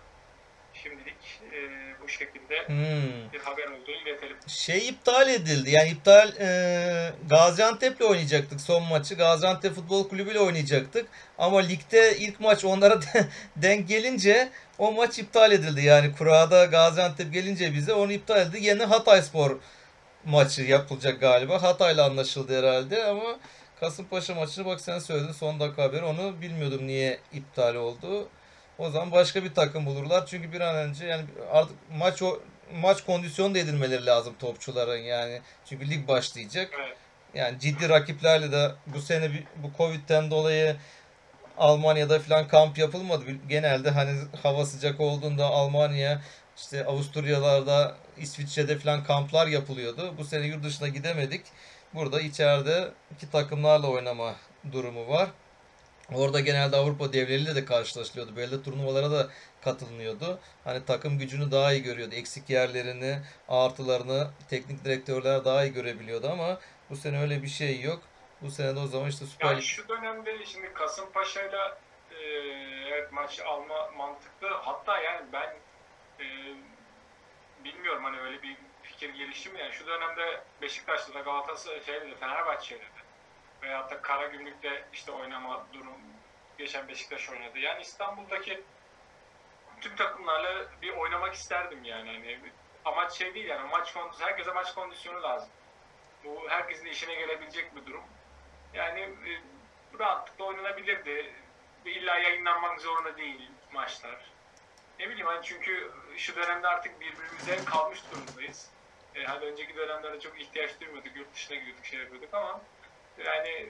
Şimdilik 0.82 1.40
e, 1.52 1.58
bu 2.02 2.08
şekilde 2.08 2.66
hmm. 2.66 3.32
bir 3.32 3.40
haber 3.40 3.64
olduğunu 3.66 3.96
iletelim. 4.06 4.36
Şey 4.46 4.88
iptal 4.88 5.28
edildi. 5.28 5.70
Yani 5.70 5.88
iptal 5.88 6.32
e, 6.40 7.12
Gaziantep'le 7.28 8.00
oynayacaktık 8.00 8.60
son 8.60 8.82
maçı. 8.82 9.14
Gaziantep 9.14 9.74
Futbol 9.74 10.08
Kulübü 10.08 10.30
ile 10.30 10.40
oynayacaktık. 10.40 11.06
Ama 11.38 11.60
ligde 11.60 12.16
ilk 12.18 12.40
maç 12.40 12.64
onlara 12.64 13.02
de- 13.02 13.28
denk 13.56 13.88
gelince 13.88 14.48
o 14.78 14.92
maç 14.92 15.18
iptal 15.18 15.52
edildi. 15.52 15.84
Yani 15.84 16.12
kurada 16.12 16.64
Gaziantep 16.64 17.32
gelince 17.32 17.74
bize 17.74 17.92
onu 17.92 18.12
iptal 18.12 18.40
edildi. 18.40 18.64
Yeni 18.64 18.84
Hatayspor 18.84 19.58
maçı 20.24 20.62
yapılacak 20.62 21.20
galiba. 21.20 21.62
Hatay'la 21.62 22.04
anlaşıldı 22.04 22.58
herhalde 22.58 23.04
ama 23.04 23.38
Kasımpaşa 23.80 24.34
maçını 24.34 24.66
bak 24.66 24.80
sen 24.80 24.98
söyledin 24.98 25.32
son 25.32 25.60
dakika 25.60 25.82
haberi. 25.82 26.04
Onu 26.04 26.40
bilmiyordum 26.40 26.86
niye 26.86 27.18
iptal 27.32 27.74
oldu. 27.74 28.28
O 28.78 28.90
zaman 28.90 29.12
başka 29.12 29.44
bir 29.44 29.54
takım 29.54 29.86
bulurlar. 29.86 30.26
Çünkü 30.26 30.52
bir 30.52 30.60
an 30.60 30.76
önce 30.76 31.06
yani 31.06 31.24
artık 31.52 31.76
maç 31.98 32.22
o 32.22 32.40
maç 32.74 33.04
kondisyonu 33.04 33.54
da 33.54 33.58
edilmeleri 33.58 34.06
lazım 34.06 34.34
topçuların 34.38 34.98
yani. 34.98 35.40
Çünkü 35.68 35.90
lig 35.90 36.08
başlayacak. 36.08 36.70
Evet. 36.80 36.96
Yani 37.34 37.60
ciddi 37.60 37.88
rakiplerle 37.88 38.52
de 38.52 38.70
bu 38.86 39.00
sene 39.00 39.32
bir- 39.32 39.44
bu 39.56 39.70
Covid'den 39.78 40.30
dolayı 40.30 40.76
Almanya'da 41.58 42.18
falan 42.20 42.48
kamp 42.48 42.78
yapılmadı. 42.78 43.24
Genelde 43.48 43.90
hani 43.90 44.20
hava 44.42 44.66
sıcak 44.66 45.00
olduğunda 45.00 45.44
Almanya 45.46 46.22
işte 46.56 46.84
Avusturyalarda 46.84 47.94
İsviçre'de 48.16 48.78
falan 48.78 49.04
kamplar 49.04 49.46
yapılıyordu. 49.46 50.14
Bu 50.18 50.24
sene 50.24 50.46
yurt 50.46 50.64
dışına 50.64 50.88
gidemedik. 50.88 51.42
Burada 51.94 52.20
içeride 52.20 52.88
iki 53.16 53.30
takımlarla 53.30 53.86
oynama 53.86 54.34
durumu 54.72 55.08
var. 55.08 55.28
Orada 56.14 56.40
genelde 56.40 56.76
Avrupa 56.76 57.12
devleriyle 57.12 57.54
de 57.54 57.64
karşılaşılıyordu. 57.64 58.36
Böyle 58.36 58.62
turnuvalara 58.62 59.10
da 59.10 59.28
katılınıyordu. 59.64 60.38
Hani 60.64 60.84
takım 60.84 61.18
gücünü 61.18 61.50
daha 61.50 61.72
iyi 61.72 61.82
görüyordu. 61.82 62.14
Eksik 62.14 62.50
yerlerini, 62.50 63.18
artılarını 63.48 64.30
teknik 64.50 64.84
direktörler 64.84 65.44
daha 65.44 65.64
iyi 65.64 65.72
görebiliyordu 65.72 66.28
ama 66.28 66.58
bu 66.90 66.96
sene 66.96 67.20
öyle 67.20 67.42
bir 67.42 67.48
şey 67.48 67.80
yok. 67.80 68.02
Bu 68.42 68.50
sene 68.50 68.76
de 68.76 68.80
o 68.80 68.86
zaman 68.86 69.08
işte 69.08 69.26
Süper 69.26 69.46
Yani 69.46 69.62
şu 69.62 69.88
dönemde 69.88 70.46
şimdi 70.46 70.72
Kasımpaşa'yla 70.72 71.78
e, 72.10 72.16
evet 72.88 73.12
maç 73.12 73.40
alma 73.40 73.90
mantıklı. 73.96 74.48
Hatta 74.48 74.98
yani 74.98 75.26
ben 75.32 75.56
e, 76.20 76.26
bilmiyorum 77.64 78.04
hani 78.04 78.20
öyle 78.20 78.42
bir 78.42 78.56
fikir 78.82 79.14
gelişti 79.14 79.50
mi? 79.50 79.60
Yani 79.60 79.72
şu 79.72 79.86
dönemde 79.86 80.40
Beşiktaş'ta 80.62 81.14
da 81.14 81.20
Galatasaray 81.20 81.84
şeyde 81.84 82.10
de 82.10 82.14
Fenerbahçe'de 82.14 82.80
de 82.80 82.95
Veyahut 83.62 83.90
da 83.90 84.02
Karagümrük'te 84.02 84.84
işte 84.92 85.12
oynama 85.12 85.66
durum 85.72 86.00
geçen 86.58 86.88
Beşiktaş 86.88 87.30
oynadı. 87.30 87.58
Yani 87.58 87.82
İstanbul'daki 87.82 88.62
tüm 89.80 89.96
takımlarla 89.96 90.66
bir 90.82 90.90
oynamak 90.90 91.34
isterdim 91.34 91.84
yani. 91.84 92.12
Hani 92.12 92.38
amaç 92.84 93.12
şey 93.12 93.34
değil 93.34 93.46
yani 93.46 93.68
maç 93.70 93.92
kondisyonu, 93.92 94.30
herkese 94.30 94.52
maç 94.52 94.74
kondisyonu 94.74 95.22
lazım. 95.22 95.50
Bu 96.24 96.44
herkesin 96.48 96.86
işine 96.86 97.14
gelebilecek 97.14 97.76
bir 97.76 97.86
durum. 97.86 98.04
Yani 98.74 99.00
e, 99.00 99.40
rahatlıkla 99.98 100.44
oynanabilirdi. 100.44 101.34
İlla 101.84 102.18
yayınlanmak 102.18 102.80
zorunda 102.80 103.16
değil 103.16 103.50
maçlar. 103.72 104.30
Ne 104.98 105.08
bileyim 105.08 105.26
hani 105.26 105.44
çünkü 105.44 105.92
şu 106.16 106.36
dönemde 106.36 106.68
artık 106.68 107.00
birbirimize 107.00 107.64
kalmış 107.64 107.98
durumdayız. 108.12 108.70
E, 109.14 109.24
hani 109.24 109.44
önceki 109.44 109.76
dönemlerde 109.76 110.20
çok 110.20 110.40
ihtiyaç 110.40 110.80
duymuyorduk, 110.80 111.16
yurt 111.16 111.34
dışına 111.34 111.56
gidiyorduk, 111.56 111.86
şey 111.86 112.00
yapıyorduk 112.00 112.34
ama 112.34 112.60
yani 113.24 113.68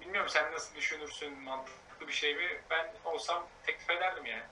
bilmiyorum 0.00 0.30
sen 0.30 0.52
nasıl 0.52 0.74
düşünürsün, 0.74 1.38
mantıklı 1.38 2.08
bir 2.08 2.12
şey 2.12 2.34
mi? 2.34 2.60
Ben 2.70 2.92
olsam 3.04 3.46
teklif 3.66 3.90
ederdim 3.90 4.26
yani. 4.26 4.42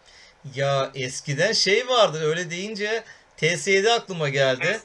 Ya 0.54 0.90
eskiden 0.94 1.52
şey 1.52 1.88
vardı 1.88 2.28
öyle 2.28 2.50
deyince 2.50 3.04
TS7 3.38 3.92
aklıma 3.92 4.28
geldi. 4.28 4.80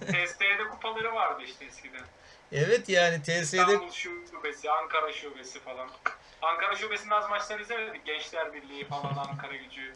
TST'de 0.00 0.68
kupaları 0.70 1.14
vardı 1.14 1.42
işte 1.44 1.64
eskiden. 1.64 2.04
Evet 2.52 2.88
yani 2.88 3.16
TS7 3.16 3.42
İstanbul 3.42 3.90
Şubesi, 3.90 4.70
Ankara 4.70 5.12
Şubesi 5.12 5.60
falan. 5.60 5.90
Ankara 6.42 6.76
Şubesi'nin 6.76 7.10
az 7.10 7.30
maçlarını 7.30 7.62
izlemedik. 7.62 8.06
Gençler 8.06 8.54
Birliği 8.54 8.84
falan, 8.84 9.16
Ankara 9.16 9.56
Gücü. 9.56 9.94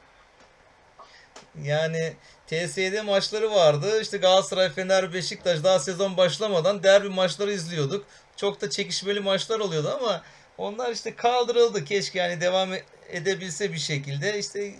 Yani 1.62 2.16
TSE'de 2.47 3.03
maçları 3.03 3.51
vardı. 3.51 4.01
İşte 4.01 4.18
Galatasaray, 4.18 4.70
Fener, 4.70 5.12
Beşiktaş 5.12 5.64
daha 5.64 5.79
sezon 5.79 6.16
başlamadan 6.16 6.83
derbi 6.83 7.09
maçları 7.09 7.53
izliyorduk. 7.53 8.07
Çok 8.39 8.61
da 8.61 8.70
çekişmeli 8.70 9.20
maçlar 9.20 9.61
oluyordu 9.61 9.99
ama 10.01 10.22
onlar 10.59 10.91
işte 10.93 11.16
kaldırıldı. 11.16 11.84
Keşke 11.84 12.18
yani 12.18 12.41
devam 12.41 12.70
edebilse 13.09 13.72
bir 13.72 13.78
şekilde. 13.78 14.39
İşte 14.39 14.74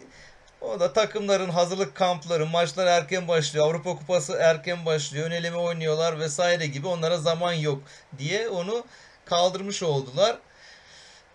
o 0.61 0.80
da 0.80 0.92
takımların 0.92 1.50
hazırlık 1.50 1.94
kampları, 1.94 2.46
maçlar 2.46 2.86
erken 2.86 3.28
başlıyor. 3.28 3.66
Avrupa 3.66 3.96
Kupası 3.96 4.32
erken 4.40 4.86
başlıyor. 4.86 5.26
Öneleme 5.26 5.56
oynuyorlar 5.56 6.20
vesaire 6.20 6.66
gibi. 6.66 6.86
Onlara 6.86 7.18
zaman 7.18 7.52
yok 7.52 7.82
diye 8.18 8.48
onu 8.48 8.84
kaldırmış 9.24 9.82
oldular. 9.82 10.38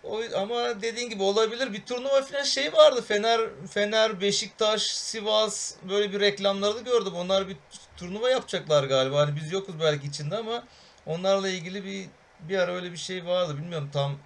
O, 0.03 0.21
ama 0.37 0.81
dediğin 0.81 1.09
gibi 1.09 1.23
olabilir. 1.23 1.73
Bir 1.73 1.85
turnuva 1.85 2.21
falan 2.21 2.43
şey 2.43 2.73
vardı. 2.73 3.01
Fener, 3.07 3.41
Fener, 3.69 4.21
Beşiktaş, 4.21 4.81
Sivas 4.81 5.73
böyle 5.89 6.13
bir 6.13 6.19
reklamları 6.19 6.75
da 6.75 6.79
gördüm. 6.81 7.13
Onlar 7.15 7.47
bir 7.47 7.57
turnuva 7.97 8.29
yapacaklar 8.29 8.83
galiba. 8.83 9.19
Hani 9.19 9.35
biz 9.35 9.51
yokuz 9.51 9.79
belki 9.79 10.07
içinde 10.07 10.37
ama 10.37 10.63
onlarla 11.05 11.49
ilgili 11.49 11.85
bir 11.85 12.07
bir 12.39 12.57
ara 12.57 12.71
öyle 12.71 12.91
bir 12.91 12.97
şey 12.97 13.25
vardı. 13.25 13.57
Bilmiyorum 13.57 13.89
tam 13.93 14.17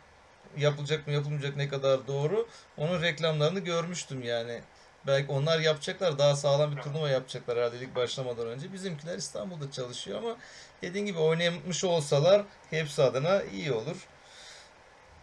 yapılacak 0.57 1.07
mı 1.07 1.13
yapılmayacak 1.13 1.55
ne 1.55 1.69
kadar 1.69 2.07
doğru. 2.07 2.47
Onun 2.77 3.01
reklamlarını 3.01 3.59
görmüştüm 3.59 4.23
yani. 4.23 4.61
Belki 5.07 5.31
onlar 5.31 5.59
yapacaklar. 5.59 6.19
Daha 6.19 6.35
sağlam 6.35 6.75
bir 6.75 6.81
turnuva 6.81 7.09
yapacaklar 7.09 7.57
herhalde 7.57 7.79
lig 7.79 7.95
başlamadan 7.95 8.47
önce. 8.47 8.73
Bizimkiler 8.73 9.17
İstanbul'da 9.17 9.71
çalışıyor 9.71 10.17
ama 10.17 10.37
dediğin 10.81 11.05
gibi 11.05 11.19
oynamış 11.19 11.83
olsalar 11.83 12.43
hepsi 12.69 13.03
adına 13.03 13.43
iyi 13.43 13.71
olur. 13.71 14.07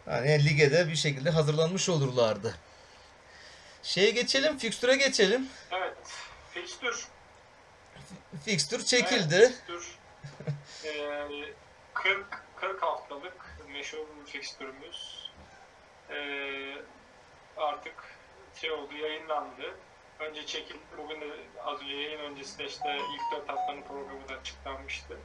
Yani 0.06 0.44
lige 0.44 0.72
de 0.72 0.88
bir 0.88 0.96
şekilde 0.96 1.30
hazırlanmış 1.30 1.88
olurlardı. 1.88 2.54
Şeye 3.82 4.10
geçelim, 4.10 4.58
fikstüre 4.58 4.96
geçelim. 4.96 5.48
Evet, 5.72 5.96
fikstür. 6.50 7.06
Fikstür 8.44 8.84
çekildi. 8.84 9.34
Evet, 9.34 9.52
fikstür. 9.66 10.03
Ee, 10.84 11.28
40, 11.94 12.26
40 12.56 12.82
haftalık 12.82 13.56
meşhur 13.68 14.06
fikstürümüz. 14.26 15.30
Ee, 16.10 16.74
artık 17.56 17.94
şey 18.54 18.70
oldu, 18.70 18.94
yayınlandı. 18.94 19.74
Önce 20.18 20.46
çekildi. 20.46 20.78
Bugün 20.98 21.20
de 21.20 21.26
az 21.64 21.82
önce 21.82 21.94
yayın 21.94 22.20
öncesinde 22.20 22.64
işte 22.64 22.96
ilk 22.96 23.40
4 23.40 23.48
haftanın 23.48 23.82
programı 23.82 24.28
da 24.28 24.34
açıklanmıştı. 24.34 25.18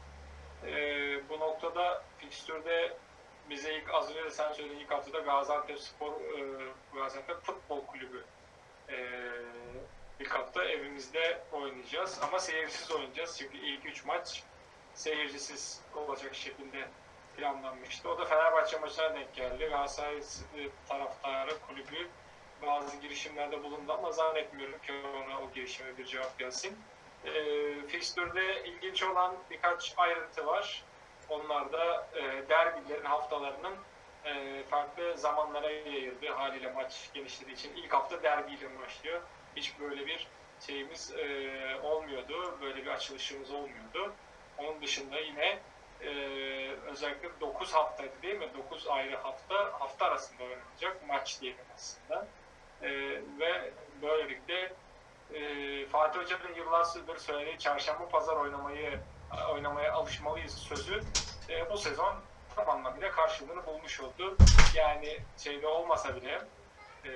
Ee, 0.66 1.30
bu 1.30 1.40
noktada 1.40 2.04
fikstürde 2.18 2.98
bize 3.50 3.74
ilk 3.76 3.94
az 3.94 4.10
önce 4.10 4.24
de 4.24 4.30
sen 4.30 4.54
söylediğin 4.54 4.80
ilk 4.80 4.92
haftada 4.92 5.20
Gaziantep 5.20 5.80
Spor, 5.80 6.12
e, 6.12 6.44
Gaziantep 6.94 7.42
Futbol 7.42 7.86
Kulübü 7.86 8.26
e, 8.90 8.98
ilk 10.20 10.32
hafta 10.32 10.64
evimizde 10.64 11.42
oynayacağız. 11.52 12.20
Ama 12.24 12.40
seyircisiz 12.40 12.92
oynayacağız. 12.92 13.38
Çünkü 13.40 13.58
ilk 13.58 13.86
3 13.86 14.06
maç 14.06 14.44
seyircisiz 15.00 15.82
olacak 15.96 16.36
şekilde 16.36 16.88
planlanmıştı. 17.38 18.10
O 18.10 18.18
da 18.18 18.26
Fenerbahçe 18.26 18.80
maçına 18.80 19.16
denk 19.16 19.36
geldi. 19.36 19.66
Galatasaray 19.66 20.22
taraftarı 20.90 21.60
kulübü 21.68 22.08
bazı 22.62 22.98
girişimlerde 22.98 23.64
bulundu 23.64 23.94
ama 23.94 24.12
zannetmiyorum 24.12 24.80
ki 24.80 24.94
ona 25.24 25.40
o 25.40 25.52
girişime 25.54 25.98
bir 25.98 26.06
cevap 26.06 26.40
gelsin. 26.40 26.78
E, 27.26 27.32
Fixtür'de 27.88 28.64
ilginç 28.64 29.04
olan 29.04 29.36
birkaç 29.50 29.94
ayrıntı 29.98 30.46
var. 30.46 30.84
Onlar 31.30 31.74
da 31.74 32.08
e, 32.14 32.50
derbilerin 32.50 33.06
haftalarının 33.06 33.76
e, 34.26 34.64
farklı 34.64 35.18
zamanlara 35.18 35.72
yayıldığı 35.72 36.32
haliyle 36.32 36.72
maç 36.72 37.10
genişlediği 37.14 37.56
için 37.56 37.76
ilk 37.76 37.94
hafta 37.94 38.24
derbiyle 38.24 38.80
başlıyor. 38.80 39.22
Hiç 39.56 39.80
böyle 39.80 40.06
bir 40.06 40.28
şeyimiz 40.60 41.12
e, 41.12 41.80
olmuyordu, 41.84 42.58
böyle 42.62 42.86
bir 42.86 42.88
açılışımız 42.88 43.52
olmuyordu. 43.52 44.14
Onun 44.60 44.82
dışında 44.82 45.20
yine 45.20 45.60
e, 46.02 46.10
özellikle 46.92 47.30
9 47.42 47.74
haftaydı 47.74 48.22
değil 48.22 48.40
mi? 48.40 48.48
9 48.58 48.88
ayrı 48.88 49.18
hafta, 49.18 49.56
hafta 49.80 50.06
arasında 50.06 50.44
oynanacak 50.44 51.08
maç 51.08 51.42
diyelim 51.42 51.66
aslında. 51.76 52.28
E, 52.82 52.90
ve 53.40 53.72
böylelikle 54.02 54.74
e, 55.34 55.86
Fatih 55.86 56.20
Hoca'nın 56.20 56.54
yıllardır 56.56 57.18
söylediği 57.18 57.58
çarşamba 57.58 58.10
pazar 58.10 58.36
oynamayı 58.36 59.00
oynamaya 59.54 59.94
alışmalıyız 59.94 60.58
sözü 60.58 61.04
e, 61.50 61.70
bu 61.70 61.78
sezon 61.78 62.16
tam 62.56 62.70
anlamıyla 62.70 63.12
karşılığını 63.12 63.66
bulmuş 63.66 64.02
oldu. 64.02 64.38
Yani 64.76 65.18
şeyde 65.38 65.68
olmasa 65.68 66.16
bile 66.16 66.42
e, 67.06 67.12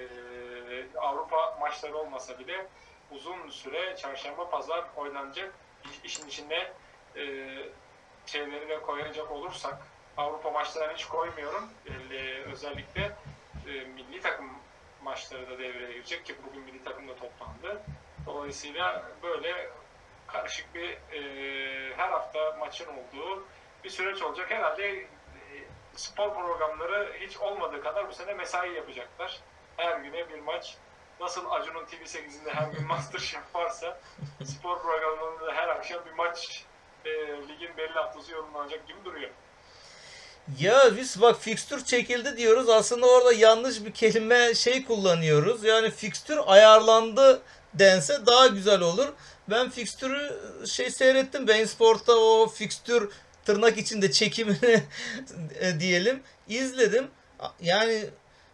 Avrupa 0.98 1.58
maçları 1.60 1.98
olmasa 1.98 2.40
bile 2.40 2.68
uzun 3.12 3.50
süre 3.50 3.96
çarşamba 3.96 4.50
pazar 4.50 4.84
oynanacak 4.96 5.54
işin 6.04 6.28
içinde 6.28 6.74
e, 7.16 7.24
şeyleri 8.26 8.70
de 8.70 8.82
koyacak 8.82 9.32
olursak 9.32 9.78
Avrupa 10.18 10.52
maçlarını 10.52 10.94
hiç 10.94 11.06
koymuyorum. 11.06 11.70
E, 12.12 12.42
özellikle 12.52 13.12
e, 13.68 13.72
milli 13.72 14.22
takım 14.22 14.50
maçları 15.04 15.50
da 15.50 15.60
devreye 15.60 15.92
girecek 15.92 16.26
ki 16.26 16.36
bugün 16.48 16.62
milli 16.62 16.84
takım 16.84 17.08
da 17.08 17.16
toplandı. 17.16 17.82
Dolayısıyla 18.26 19.12
böyle 19.24 19.70
karışık 20.28 20.76
bir 20.76 20.90
e, 20.90 21.22
her 21.98 22.10
hafta 22.10 22.56
maçın 22.60 22.88
olduğu 22.88 23.46
bir 23.84 23.90
süreç 23.90 24.22
olacak. 24.22 24.52
Herhalde 24.52 24.88
e, 24.94 25.08
spor 25.96 26.34
programları 26.34 27.14
hiç 27.20 27.38
olmadığı 27.38 27.84
kadar 27.84 28.08
bu 28.08 28.14
sene 28.14 28.34
mesai 28.34 28.74
yapacaklar. 28.74 29.40
Her 29.78 29.98
güne 29.98 30.30
bir 30.30 30.40
maç. 30.40 30.78
Nasıl 31.20 31.52
Acun'un 31.52 31.86
TV8'inde 31.86 32.54
her 32.54 32.68
gün 32.68 32.88
Masterchef 32.88 33.56
varsa 33.56 34.00
spor 34.44 34.82
programlarında 34.82 35.54
her 35.54 35.68
akşam 35.68 36.06
bir 36.06 36.12
maç 36.12 36.66
e, 37.06 37.10
ligin 37.48 37.78
belli 37.78 37.94
haftası 37.94 38.32
yorumlanacak 38.32 38.88
gibi 38.88 38.98
duruyor. 39.06 39.30
Ya 40.60 40.98
biz 40.98 41.22
bak 41.22 41.42
fikstür 41.42 41.86
çekildi 41.86 42.38
diyoruz. 42.38 42.70
Aslında 42.70 43.08
orada 43.08 43.34
yanlış 43.34 43.86
bir 43.86 43.94
kelime 43.94 44.54
şey 44.54 44.86
kullanıyoruz. 44.86 45.64
Yani 45.64 45.92
fikstür 45.92 46.40
ayarlandı 46.46 47.42
dense 47.74 48.26
daha 48.26 48.48
güzel 48.48 48.82
olur. 48.82 49.08
Ben 49.50 49.70
fikstürü 49.70 50.40
şey 50.68 50.90
seyrettim. 50.92 51.48
Bein 51.48 51.66
Sport'ta 51.66 52.14
o 52.14 52.48
fikstür 52.48 53.12
tırnak 53.46 53.78
içinde 53.78 54.12
çekimini 54.12 54.84
e, 55.60 55.80
diyelim 55.80 56.24
izledim. 56.48 57.08
Yani 57.62 58.06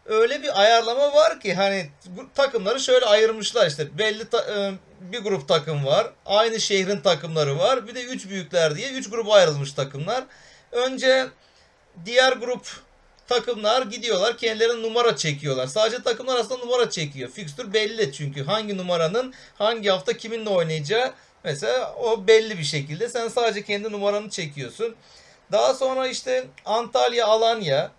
öyle 0.06 0.44
bir 0.44 0.62
ayarlama 0.62 1.14
var 1.14 1.40
ki 1.40 1.54
hani 1.54 1.90
takımları 2.36 2.80
şöyle 2.80 3.06
ayırmışlar 3.06 3.68
işte 3.68 3.98
belli 3.98 4.30
ta, 4.30 4.42
e, 4.42 4.74
bir 5.02 5.20
grup 5.20 5.48
takım 5.48 5.86
var. 5.86 6.12
Aynı 6.26 6.60
şehrin 6.60 7.00
takımları 7.02 7.58
var. 7.60 7.88
Bir 7.88 7.96
de 7.96 8.04
üç 8.04 8.30
büyükler 8.30 8.76
diye 8.76 8.92
üç 8.92 9.10
gruba 9.10 9.34
ayrılmış 9.34 9.74
takımlar. 9.74 10.24
Önce 10.72 11.28
diğer 12.06 12.34
grup 12.34 12.82
takımlar 13.28 13.82
gidiyorlar 13.82 14.38
kendilerine 14.38 14.82
numara 14.82 15.16
çekiyorlar. 15.16 15.68
Sadece 15.68 16.04
takımlar 16.04 16.40
aslında 16.40 16.66
numara 16.66 16.90
çekiyor. 16.90 17.30
Fikstür 17.30 17.74
belli 17.74 18.14
çünkü 18.14 18.44
hangi 18.44 18.78
numaranın 18.78 19.34
hangi 19.58 19.90
hafta 19.90 20.18
kiminle 20.18 20.50
oynayacağı 20.50 21.14
mesela 21.44 21.96
o 21.96 22.28
belli 22.28 22.58
bir 22.58 22.64
şekilde. 22.64 23.10
Sen 23.10 23.28
sadece 23.28 23.64
kendi 23.64 23.92
numaranı 23.92 24.30
çekiyorsun. 24.30 24.96
Daha 25.52 25.74
sonra 25.74 26.08
işte 26.08 26.48
Antalya, 26.66 27.28
Alanya 27.28 27.92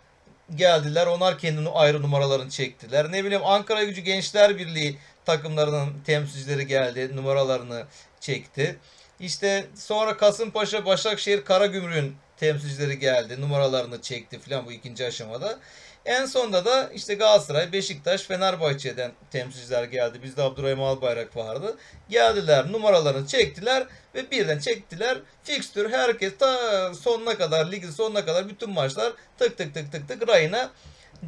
geldiler. 0.54 1.06
Onlar 1.06 1.38
kendi 1.38 1.68
ayrı 1.70 2.02
numaralarını 2.02 2.50
çektiler. 2.50 3.12
Ne 3.12 3.24
bileyim 3.24 3.46
Ankara 3.46 3.84
Gücü 3.84 4.00
Gençler 4.00 4.58
Birliği 4.58 4.98
takımlarının 5.36 5.92
temsilcileri 6.06 6.66
geldi. 6.66 7.16
Numaralarını 7.16 7.84
çekti. 8.20 8.76
İşte 9.20 9.66
sonra 9.74 10.16
Kasımpaşa, 10.16 10.86
Başakşehir, 10.86 11.44
Karagümrük'ün 11.44 12.16
temsilcileri 12.36 12.98
geldi. 12.98 13.40
Numaralarını 13.40 14.02
çekti 14.02 14.38
falan 14.38 14.66
bu 14.66 14.72
ikinci 14.72 15.06
aşamada. 15.06 15.58
En 16.04 16.26
sonunda 16.26 16.64
da 16.64 16.90
işte 16.94 17.14
Galatasaray, 17.14 17.72
Beşiktaş, 17.72 18.22
Fenerbahçe'den 18.22 19.12
temsilciler 19.30 19.84
geldi. 19.84 20.22
Bizde 20.22 20.42
Abdurrahim 20.42 20.82
Albayrak 20.82 21.36
vardı. 21.36 21.76
Geldiler, 22.08 22.72
numaralarını 22.72 23.26
çektiler 23.26 23.86
ve 24.14 24.30
birden 24.30 24.58
çektiler. 24.58 25.18
Fikstür 25.44 25.90
herkes 25.90 26.38
ta 26.38 26.94
sonuna 26.94 27.38
kadar, 27.38 27.72
ligin 27.72 27.90
sonuna 27.90 28.24
kadar 28.24 28.48
bütün 28.48 28.70
maçlar 28.70 29.12
tık 29.38 29.58
tık 29.58 29.74
tık 29.74 29.92
tık 29.92 30.08
tık 30.08 30.28
rayına 30.28 30.70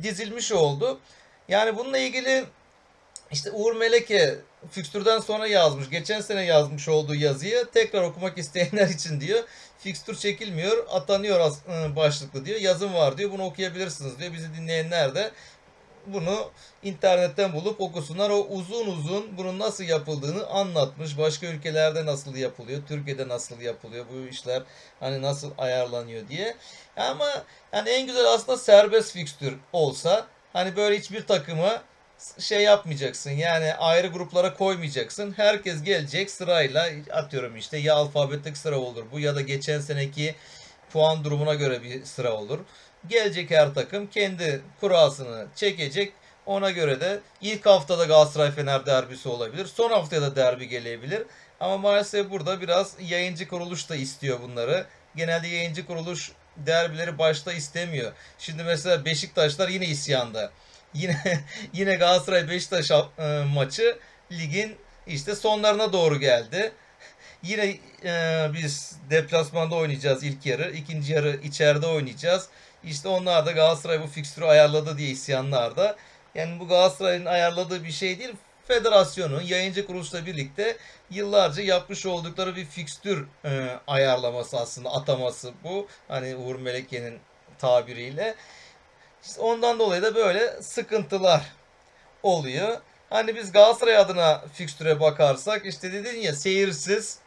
dizilmiş 0.03 0.53
oldu. 0.53 1.01
Yani 1.49 1.77
bununla 1.77 1.99
ilgili 1.99 2.45
işte 3.33 3.51
Uğur 3.51 3.77
Meleke 3.77 4.39
fikstürden 4.71 5.21
sonra 5.21 5.47
yazmış. 5.47 5.91
Geçen 5.91 6.21
sene 6.21 6.45
yazmış 6.45 6.89
olduğu 6.89 7.15
yazıyı 7.15 7.67
tekrar 7.75 8.03
okumak 8.03 8.39
isteyenler 8.39 8.89
için 8.89 9.21
diyor. 9.21 9.45
Fikstür 9.79 10.17
çekilmiyor, 10.17 10.87
atanıyor 10.91 11.41
ıı, 11.69 11.97
başlıklı 11.97 12.45
diyor. 12.45 12.61
Yazım 12.61 12.95
var 12.95 13.19
diyor. 13.19 13.31
Bunu 13.33 13.45
okuyabilirsiniz 13.45 14.19
diyor. 14.19 14.33
Bizi 14.33 14.55
dinleyenler 14.55 15.15
de 15.15 15.31
bunu 16.07 16.51
internetten 16.83 17.53
bulup 17.53 17.81
okusunlar. 17.81 18.31
O 18.31 18.47
uzun 18.47 18.87
uzun 18.87 19.39
bunun 19.39 19.59
nasıl 19.59 19.85
yapıldığını 19.85 20.47
anlatmış. 20.47 21.19
Başka 21.19 21.47
ülkelerde 21.47 22.07
nasıl 22.07 22.37
yapılıyor, 22.37 22.83
Türkiye'de 22.89 23.29
nasıl 23.29 23.61
yapılıyor, 23.61 24.05
bu 24.13 24.29
işler 24.29 24.63
hani 25.01 25.23
nasıl 25.23 25.51
ayarlanıyor 25.59 26.29
diye. 26.29 26.57
Ama 26.97 27.29
yani 27.73 27.91
en 27.91 28.07
güzel 28.07 28.27
aslında 28.27 28.59
serbest 28.59 29.13
fikstür 29.13 29.55
olsa 29.73 30.27
hani 30.53 30.77
böyle 30.77 30.99
hiçbir 30.99 31.27
takımı 31.27 31.83
şey 32.39 32.63
yapmayacaksın. 32.63 33.31
Yani 33.31 33.75
ayrı 33.75 34.07
gruplara 34.07 34.55
koymayacaksın. 34.55 35.33
Herkes 35.37 35.83
gelecek 35.83 36.31
sırayla 36.31 36.89
atıyorum 37.13 37.57
işte 37.57 37.79
ya 37.79 37.95
alfabetik 37.95 38.57
sıra 38.57 38.79
olur 38.79 39.05
bu 39.13 39.21
ya 39.21 39.35
da 39.35 39.41
geçen 39.41 39.81
seneki 39.81 40.35
puan 40.93 41.25
durumuna 41.25 41.55
göre 41.55 41.83
bir 41.83 42.05
sıra 42.05 42.33
olur. 42.33 42.59
Gelecek 43.09 43.51
her 43.51 43.75
takım 43.75 44.07
kendi 44.07 44.63
kurasını 44.81 45.47
çekecek. 45.57 46.13
Ona 46.47 46.71
göre 46.71 47.01
de 47.01 47.21
ilk 47.41 47.67
haftada 47.67 48.05
Galatasaray 48.05 48.51
Fener 48.51 48.87
derbisi 48.87 49.29
olabilir. 49.29 49.67
Son 49.67 49.91
haftaya 49.91 50.23
da 50.23 50.37
derbi 50.37 50.69
gelebilir. 50.69 51.23
Ama 51.61 51.77
maalesef 51.79 52.31
burada 52.31 52.61
biraz 52.61 52.97
yayıncı 53.01 53.49
kuruluş 53.49 53.91
da 53.91 53.97
istiyor 53.97 54.41
bunları. 54.43 54.87
Genelde 55.17 55.49
yayıncı 55.49 55.87
kuruluş 55.87 56.33
derbileri 56.57 57.19
başta 57.19 57.53
istemiyor. 57.53 58.13
Şimdi 58.39 58.65
mesela 58.65 59.05
Beşiktaşlar 59.05 59.69
yine 59.69 59.87
isyanda. 59.87 60.51
Yine 60.95 61.41
yine 61.73 61.95
Galatasaray 61.95 62.49
Beşiktaş 62.49 62.91
e, 62.91 62.99
maçı 63.55 63.99
ligin 64.33 64.77
işte 65.07 65.35
sonlarına 65.35 65.93
doğru 65.93 66.21
geldi. 66.21 66.73
Yine 67.43 67.77
e, 68.05 68.47
biz 68.55 68.97
deplasmanda 69.11 69.75
oynayacağız 69.75 70.25
ilk 70.25 70.47
yarı. 70.47 70.71
ikinci 70.71 71.13
yarı 71.13 71.37
içeride 71.45 71.87
oynayacağız. 71.87 72.49
İşte 72.85 73.09
onlar 73.09 73.47
da 73.47 73.53
Galatasaray 73.53 74.03
bu 74.03 74.07
fikstürü 74.07 74.45
ayarladı 74.45 74.99
diye 74.99 75.09
isyanlarda. 75.09 75.97
Yani 76.35 76.61
bu 76.61 76.69
Galatasaray'ın 76.69 77.27
ayarladığı 77.27 77.85
bir 77.85 77.93
şey 77.93 78.19
değil. 78.19 78.33
Federasyonun 78.69 79.43
yayıncı 79.43 79.87
kuruluşla 79.87 80.27
birlikte 80.27 80.77
yıllarca 81.11 81.63
yapmış 81.63 82.07
oldukları 82.07 82.57
bir 82.57 82.65
fikstür 82.65 83.27
e, 83.45 83.79
ayarlaması 83.87 84.59
aslında 84.59 84.93
ataması 84.93 85.53
bu. 85.65 85.89
Hani 86.09 86.37
Uğur 86.37 86.57
Meleke'nin 86.57 87.19
tabiriyle. 87.59 88.35
İşte 89.23 89.41
ondan 89.41 89.79
dolayı 89.79 90.03
da 90.03 90.15
böyle 90.15 90.63
sıkıntılar 90.63 91.43
oluyor. 92.23 92.81
Hani 93.11 93.37
biz 93.37 93.53
Galatasaray 93.53 93.97
adına 93.97 94.45
fikstüre 94.55 95.01
bakarsak 95.01 95.67
işte 95.67 95.93
dedin 95.93 96.21
ya 96.21 96.35
seyirsiz. 96.35 97.19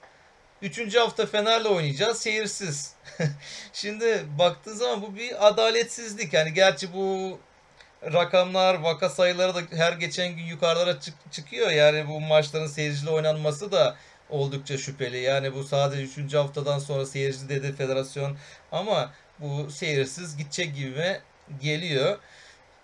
Üçüncü 0.62 1.00
hafta 1.00 1.26
Fener'le 1.26 1.66
oynayacağız 1.66 2.22
seyirsiz. 2.22 2.94
Şimdi 3.74 4.26
baktığın 4.40 4.74
zaman 4.74 5.02
bu 5.02 5.16
bir 5.16 5.48
adaletsizlik. 5.48 6.34
Yani 6.34 6.54
gerçi 6.54 6.94
bu 6.94 7.40
rakamlar, 8.14 8.76
vaka 8.76 9.10
sayıları 9.10 9.56
da 9.56 9.62
her 9.72 9.94
geçen 9.94 10.36
gün 10.36 10.44
yukarılara 10.44 11.00
çık 11.00 11.14
çıkıyor. 11.32 11.72
Yani 11.72 12.08
bu 12.08 12.22
maçların 12.22 12.68
seyircili 12.68 13.10
oynanması 13.10 13.72
da 13.72 13.96
oldukça 14.30 14.78
şüpheli. 14.78 15.18
Yani 15.18 15.54
bu 15.54 15.64
sadece 15.64 16.22
3. 16.22 16.34
haftadan 16.34 16.80
sonra 16.80 17.06
seyirci 17.06 17.50
dedi 17.50 17.74
federasyon 17.76 18.38
ama 18.72 19.14
bu 19.40 19.72
seyirsiz 19.72 20.38
gidecek 20.38 20.76
gibi 20.76 21.20
geliyor. 21.62 22.20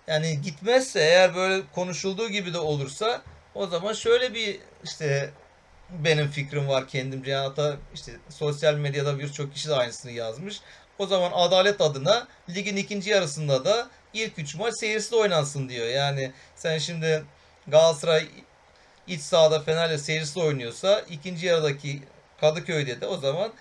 Yani 0.07 0.41
gitmezse 0.41 0.99
eğer 0.99 1.35
böyle 1.35 1.63
konuşulduğu 1.75 2.29
gibi 2.29 2.53
de 2.53 2.59
olursa 2.59 3.21
o 3.55 3.67
zaman 3.67 3.93
şöyle 3.93 4.33
bir 4.33 4.59
işte 4.83 5.29
benim 5.89 6.27
fikrim 6.27 6.67
var 6.67 6.87
kendimce. 6.87 7.31
Yani 7.31 7.47
hatta 7.47 7.77
işte 7.93 8.11
sosyal 8.29 8.73
medyada 8.73 9.19
birçok 9.19 9.53
kişi 9.53 9.69
de 9.69 9.75
aynısını 9.75 10.11
yazmış. 10.11 10.59
O 10.99 11.07
zaman 11.07 11.31
adalet 11.33 11.81
adına 11.81 12.27
ligin 12.49 12.75
ikinci 12.75 13.09
yarısında 13.09 13.65
da 13.65 13.89
ilk 14.13 14.39
üç 14.39 14.55
maç 14.55 14.75
seyirsiz 14.75 15.13
oynansın 15.13 15.69
diyor. 15.69 15.87
Yani 15.87 16.31
sen 16.55 16.77
şimdi 16.77 17.23
Galatasaray 17.67 18.27
iç 19.07 19.21
sahada 19.21 19.59
Fener'le 19.59 19.97
seyirsiz 19.97 20.37
oynuyorsa 20.37 20.99
ikinci 21.09 21.45
yarıdaki 21.45 22.01
Kadıköy'de 22.41 23.01
de 23.01 23.07
o 23.07 23.17
zaman 23.17 23.53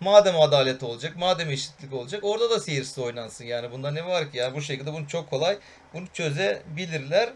madem 0.00 0.40
adalet 0.40 0.82
olacak, 0.82 1.16
madem 1.16 1.50
eşitlik 1.50 1.92
olacak 1.92 2.24
orada 2.24 2.50
da 2.50 2.60
seyirsiz 2.60 2.98
oynansın. 2.98 3.44
Yani 3.44 3.72
bunda 3.72 3.90
ne 3.90 4.06
var 4.06 4.32
ki? 4.32 4.38
Yani 4.38 4.54
bu 4.54 4.62
şekilde 4.62 4.92
bunu 4.92 5.08
çok 5.08 5.30
kolay 5.30 5.58
bunu 5.94 6.06
çözebilirler. 6.12 7.32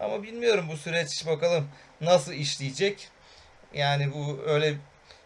Ama 0.00 0.22
bilmiyorum 0.22 0.66
bu 0.72 0.76
süreç 0.76 1.26
bakalım 1.26 1.68
nasıl 2.00 2.32
işleyecek. 2.32 3.08
Yani 3.74 4.12
bu 4.14 4.40
öyle 4.46 4.74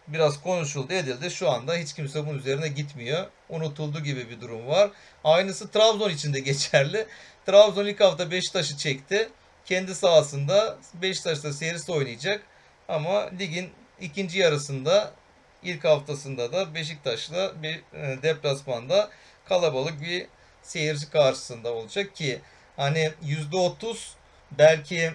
biraz 0.07 0.41
konuşuldu 0.41 0.93
edildi. 0.93 1.31
Şu 1.31 1.49
anda 1.49 1.75
hiç 1.75 1.93
kimse 1.93 2.27
bunun 2.27 2.37
üzerine 2.37 2.67
gitmiyor. 2.67 3.27
Unutuldu 3.49 3.99
gibi 3.99 4.29
bir 4.29 4.41
durum 4.41 4.67
var. 4.67 4.91
Aynısı 5.23 5.71
Trabzon 5.71 6.09
için 6.09 6.33
de 6.33 6.39
geçerli. 6.49 7.07
Trabzon 7.45 7.85
ilk 7.85 8.01
hafta 8.01 8.31
Beşiktaş'ı 8.31 8.77
çekti. 8.77 9.29
Kendi 9.65 9.95
sahasında 9.95 10.77
Beşiktaş'ta 10.93 11.53
seyirsiz 11.53 11.89
oynayacak. 11.89 12.43
Ama 12.87 13.29
ligin 13.39 13.69
ikinci 14.01 14.39
yarısında 14.39 15.11
ilk 15.63 15.83
haftasında 15.83 16.53
da 16.53 16.75
Beşiktaş'la 16.75 17.63
bir 17.63 17.83
e, 17.93 18.23
deplasmanda 18.23 19.09
kalabalık 19.45 20.01
bir 20.01 20.27
seyirci 20.61 21.09
karşısında 21.09 21.73
olacak 21.73 22.15
ki 22.15 22.41
hani 22.77 23.11
%30 23.25 23.97
belki 24.51 25.11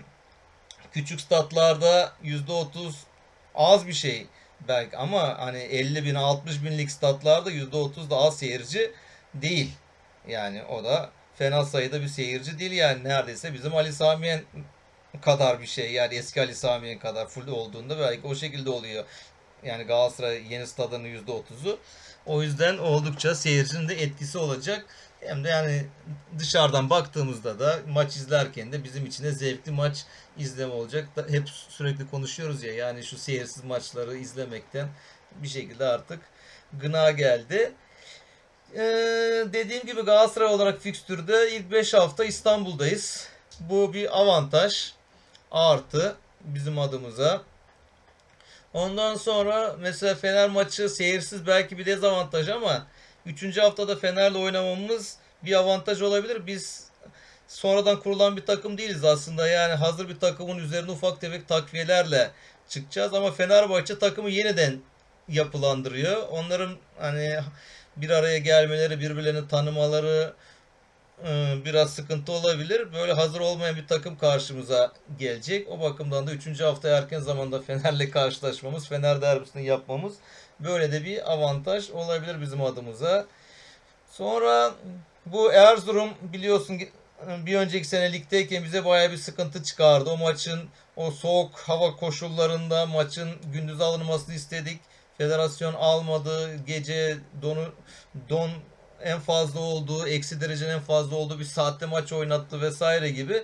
küçük 0.92 1.20
statlarda 1.20 2.12
%30 2.24 2.92
az 3.54 3.86
bir 3.86 3.92
şey 3.92 4.26
belki 4.68 4.96
ama 4.96 5.38
hani 5.38 5.58
50 5.58 6.04
bin 6.04 6.14
60 6.14 6.64
binlik 6.64 6.90
statlarda 6.90 7.50
%30 7.50 8.10
da 8.10 8.16
az 8.16 8.38
seyirci 8.38 8.90
değil. 9.34 9.72
Yani 10.28 10.64
o 10.64 10.84
da 10.84 11.10
fena 11.34 11.64
sayıda 11.64 12.02
bir 12.02 12.08
seyirci 12.08 12.58
değil 12.58 12.72
yani 12.72 13.04
neredeyse 13.04 13.54
bizim 13.54 13.76
Ali 13.76 13.92
Samiyen 13.92 14.42
kadar 15.22 15.60
bir 15.60 15.66
şey 15.66 15.92
yani 15.92 16.14
eski 16.14 16.40
Ali 16.40 16.54
Samiyen 16.54 16.98
kadar 16.98 17.26
full 17.26 17.48
olduğunda 17.48 17.98
belki 17.98 18.26
o 18.26 18.34
şekilde 18.34 18.70
oluyor. 18.70 19.04
Yani 19.62 19.84
Galatasaray 19.84 20.52
yeni 20.52 20.66
stadının 20.66 21.08
%30'u. 21.08 21.78
O 22.26 22.42
yüzden 22.42 22.78
oldukça 22.78 23.34
seyircinin 23.34 23.88
de 23.88 24.02
etkisi 24.02 24.38
olacak. 24.38 24.86
Hem 25.20 25.44
de 25.44 25.48
yani 25.48 25.86
dışarıdan 26.38 26.90
baktığımızda 26.90 27.58
da 27.58 27.78
maç 27.88 28.16
izlerken 28.16 28.72
de 28.72 28.84
bizim 28.84 29.06
için 29.06 29.24
de 29.24 29.32
zevkli 29.32 29.72
maç 29.72 30.04
izleme 30.38 30.72
olacak. 30.72 31.08
Hep 31.30 31.48
sürekli 31.48 32.10
konuşuyoruz 32.10 32.62
ya 32.62 32.74
yani 32.74 33.04
şu 33.04 33.18
seyirsiz 33.18 33.64
maçları 33.64 34.16
izlemekten 34.16 34.88
bir 35.42 35.48
şekilde 35.48 35.84
artık 35.84 36.20
gına 36.72 37.10
geldi. 37.10 37.72
Ee, 38.74 38.80
dediğim 39.52 39.86
gibi 39.86 40.02
Galatasaray 40.02 40.48
olarak 40.48 40.80
fikstürde 40.80 41.56
ilk 41.56 41.70
5 41.70 41.94
hafta 41.94 42.24
İstanbul'dayız. 42.24 43.28
Bu 43.60 43.94
bir 43.94 44.20
avantaj 44.20 44.92
artı 45.50 46.16
bizim 46.40 46.78
adımıza. 46.78 47.42
Ondan 48.76 49.16
sonra 49.16 49.76
mesela 49.78 50.14
Fener 50.14 50.50
maçı 50.50 50.88
seyirsiz 50.88 51.46
belki 51.46 51.78
bir 51.78 51.86
dezavantaj 51.86 52.48
ama 52.48 52.86
3. 53.26 53.58
haftada 53.58 53.96
Fener'le 53.96 54.34
oynamamız 54.34 55.16
bir 55.44 55.52
avantaj 55.52 56.02
olabilir. 56.02 56.46
Biz 56.46 56.84
sonradan 57.48 58.00
kurulan 58.00 58.36
bir 58.36 58.46
takım 58.46 58.78
değiliz 58.78 59.04
aslında. 59.04 59.48
Yani 59.48 59.72
hazır 59.74 60.08
bir 60.08 60.20
takımın 60.20 60.58
üzerine 60.58 60.90
ufak 60.90 61.20
tefek 61.20 61.48
takviyelerle 61.48 62.30
çıkacağız 62.68 63.14
ama 63.14 63.32
Fenerbahçe 63.32 63.98
takımı 63.98 64.30
yeniden 64.30 64.80
yapılandırıyor. 65.28 66.28
Onların 66.28 66.76
hani 66.98 67.40
bir 67.96 68.10
araya 68.10 68.38
gelmeleri, 68.38 69.00
birbirlerini 69.00 69.48
tanımaları, 69.48 70.32
biraz 71.64 71.94
sıkıntı 71.94 72.32
olabilir. 72.32 72.92
Böyle 72.92 73.12
hazır 73.12 73.40
olmayan 73.40 73.76
bir 73.76 73.86
takım 73.86 74.18
karşımıza 74.18 74.92
gelecek. 75.18 75.68
O 75.68 75.80
bakımdan 75.80 76.26
da 76.26 76.32
3. 76.32 76.60
hafta 76.60 76.88
erken 76.88 77.20
zamanda 77.20 77.62
Fener'le 77.62 78.10
karşılaşmamız, 78.10 78.88
Fener 78.88 79.22
derbisini 79.22 79.66
yapmamız 79.66 80.14
böyle 80.60 80.92
de 80.92 81.04
bir 81.04 81.32
avantaj 81.32 81.90
olabilir 81.90 82.40
bizim 82.40 82.62
adımıza. 82.62 83.26
Sonra 84.10 84.72
bu 85.26 85.52
Erzurum 85.52 86.10
biliyorsun 86.22 86.80
bir 87.46 87.56
önceki 87.56 87.88
sene 87.88 88.12
ligdeyken 88.12 88.64
bize 88.64 88.84
baya 88.84 89.12
bir 89.12 89.16
sıkıntı 89.16 89.62
çıkardı. 89.62 90.10
O 90.10 90.16
maçın 90.16 90.68
o 90.96 91.10
soğuk 91.10 91.58
hava 91.58 91.96
koşullarında 91.96 92.86
maçın 92.86 93.30
gündüz 93.52 93.80
alınmasını 93.80 94.34
istedik. 94.34 94.80
Federasyon 95.18 95.74
almadı. 95.74 96.56
Gece 96.66 97.16
donu 97.42 97.72
don 98.28 98.50
en 99.02 99.20
fazla 99.20 99.60
olduğu, 99.60 100.06
eksi 100.06 100.40
derecenin 100.40 100.70
en 100.70 100.80
fazla 100.80 101.16
olduğu 101.16 101.38
bir 101.38 101.44
saatte 101.44 101.86
maç 101.86 102.12
oynattı 102.12 102.60
vesaire 102.60 103.10
gibi. 103.10 103.42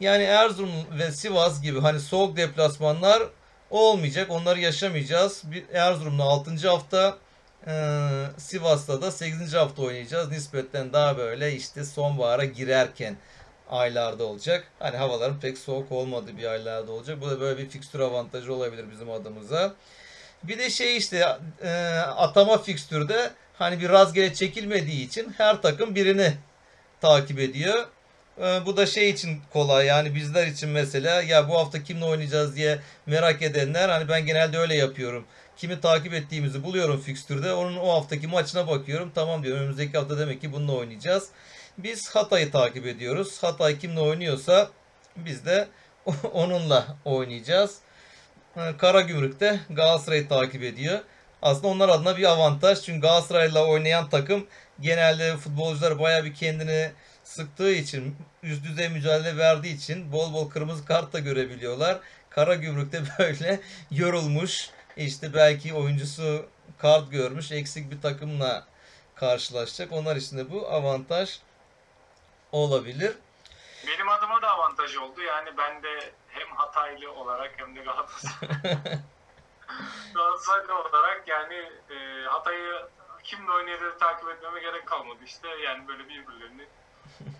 Yani 0.00 0.22
Erzurum 0.22 0.70
ve 0.98 1.12
Sivas 1.12 1.62
gibi 1.62 1.80
hani 1.80 2.00
soğuk 2.00 2.36
deplasmanlar 2.36 3.22
olmayacak. 3.70 4.30
Onları 4.30 4.60
yaşamayacağız. 4.60 5.42
Bir 5.44 5.64
Erzurum'da 5.72 6.22
6. 6.22 6.68
hafta 6.68 7.18
ee, 7.66 8.24
Sivas'ta 8.38 9.02
da 9.02 9.10
8. 9.10 9.54
hafta 9.54 9.82
oynayacağız. 9.82 10.30
Nispetten 10.30 10.92
daha 10.92 11.18
böyle 11.18 11.52
işte 11.52 11.84
sonbahara 11.84 12.44
girerken 12.44 13.16
aylarda 13.70 14.24
olacak. 14.24 14.64
Hani 14.78 14.96
havaların 14.96 15.40
pek 15.40 15.58
soğuk 15.58 15.92
olmadığı 15.92 16.36
bir 16.36 16.44
aylarda 16.44 16.92
olacak. 16.92 17.20
Bu 17.20 17.30
da 17.30 17.40
böyle 17.40 17.58
bir 17.58 17.68
fikstür 17.68 18.00
avantajı 18.00 18.54
olabilir 18.54 18.90
bizim 18.90 19.10
adımıza. 19.10 19.74
Bir 20.42 20.58
de 20.58 20.70
şey 20.70 20.96
işte 20.96 21.38
e, 21.62 21.70
atama 21.98 22.58
fikstürde 22.58 23.30
hani 23.58 23.80
bir 23.80 23.88
rastgele 23.88 24.34
çekilmediği 24.34 25.06
için 25.06 25.34
her 25.38 25.62
takım 25.62 25.94
birini 25.94 26.32
takip 27.00 27.38
ediyor. 27.38 27.86
E, 28.38 28.66
bu 28.66 28.76
da 28.76 28.86
şey 28.86 29.10
için 29.10 29.40
kolay 29.52 29.86
yani 29.86 30.14
bizler 30.14 30.46
için 30.46 30.68
mesela 30.68 31.22
ya 31.22 31.48
bu 31.48 31.54
hafta 31.58 31.82
kimle 31.82 32.04
oynayacağız 32.04 32.56
diye 32.56 32.78
merak 33.06 33.42
edenler 33.42 33.88
hani 33.88 34.08
ben 34.08 34.26
genelde 34.26 34.58
öyle 34.58 34.74
yapıyorum. 34.74 35.24
Kimi 35.56 35.80
takip 35.80 36.14
ettiğimizi 36.14 36.64
buluyorum 36.64 37.00
fikstürde. 37.00 37.52
Onun 37.52 37.76
o 37.76 37.88
haftaki 37.88 38.26
maçına 38.26 38.68
bakıyorum. 38.68 39.12
Tamam 39.14 39.42
diyorum 39.42 39.62
önümüzdeki 39.62 39.98
hafta 39.98 40.18
demek 40.18 40.40
ki 40.40 40.52
bununla 40.52 40.72
oynayacağız. 40.72 41.28
Biz 41.78 42.08
Hatay'ı 42.10 42.50
takip 42.50 42.86
ediyoruz. 42.86 43.42
Hatay 43.42 43.78
kimle 43.78 44.00
oynuyorsa 44.00 44.68
biz 45.16 45.46
de 45.46 45.68
onunla 46.32 46.86
oynayacağız. 47.04 47.78
Karagümrük 48.78 49.40
de 49.40 49.60
Galatasaray'ı 49.70 50.28
takip 50.28 50.62
ediyor. 50.62 51.00
Aslında 51.42 51.68
onlar 51.68 51.88
adına 51.88 52.16
bir 52.16 52.24
avantaj. 52.24 52.82
Çünkü 52.82 53.00
Galatasaray'la 53.00 53.66
oynayan 53.66 54.08
takım 54.08 54.46
genelde 54.80 55.36
futbolcular 55.36 55.98
baya 55.98 56.24
bir 56.24 56.34
kendini 56.34 56.92
sıktığı 57.24 57.72
için, 57.72 58.16
üst 58.42 58.64
düzey 58.64 58.88
mücadele 58.88 59.36
verdiği 59.36 59.76
için 59.76 60.12
bol 60.12 60.32
bol 60.32 60.50
kırmızı 60.50 60.84
kart 60.84 61.12
da 61.12 61.18
görebiliyorlar. 61.18 61.98
Karagümrük'te 62.30 63.02
böyle 63.18 63.60
yorulmuş, 63.90 64.70
işte 64.96 65.34
belki 65.34 65.74
oyuncusu 65.74 66.46
kart 66.78 67.10
görmüş, 67.10 67.52
eksik 67.52 67.90
bir 67.90 68.00
takımla 68.00 68.66
karşılaşacak. 69.14 69.92
Onlar 69.92 70.16
için 70.16 70.38
de 70.38 70.50
bu 70.50 70.68
avantaj 70.68 71.38
olabilir. 72.52 73.12
Benim 73.86 74.08
adıma 74.08 74.42
da 74.42 74.50
avantaj 74.50 74.96
oldu. 74.96 75.22
Yani 75.22 75.50
ben 75.58 75.82
de 75.82 76.12
hem 76.28 76.56
Hataylı 76.56 77.12
olarak 77.12 77.52
hem 77.56 77.76
de 77.76 77.80
Galatasaray 77.80 78.98
Galatasaraylı 80.14 80.78
olarak 80.78 81.22
yani 81.26 81.54
e, 81.90 82.24
Hatay'ı 82.26 82.88
kimle 83.24 83.50
oynayacağını 83.50 83.98
takip 83.98 84.28
etmeme 84.28 84.60
gerek 84.60 84.86
kalmadı 84.86 85.18
işte. 85.26 85.48
Yani 85.64 85.88
böyle 85.88 86.04
birbirlerini 86.04 86.66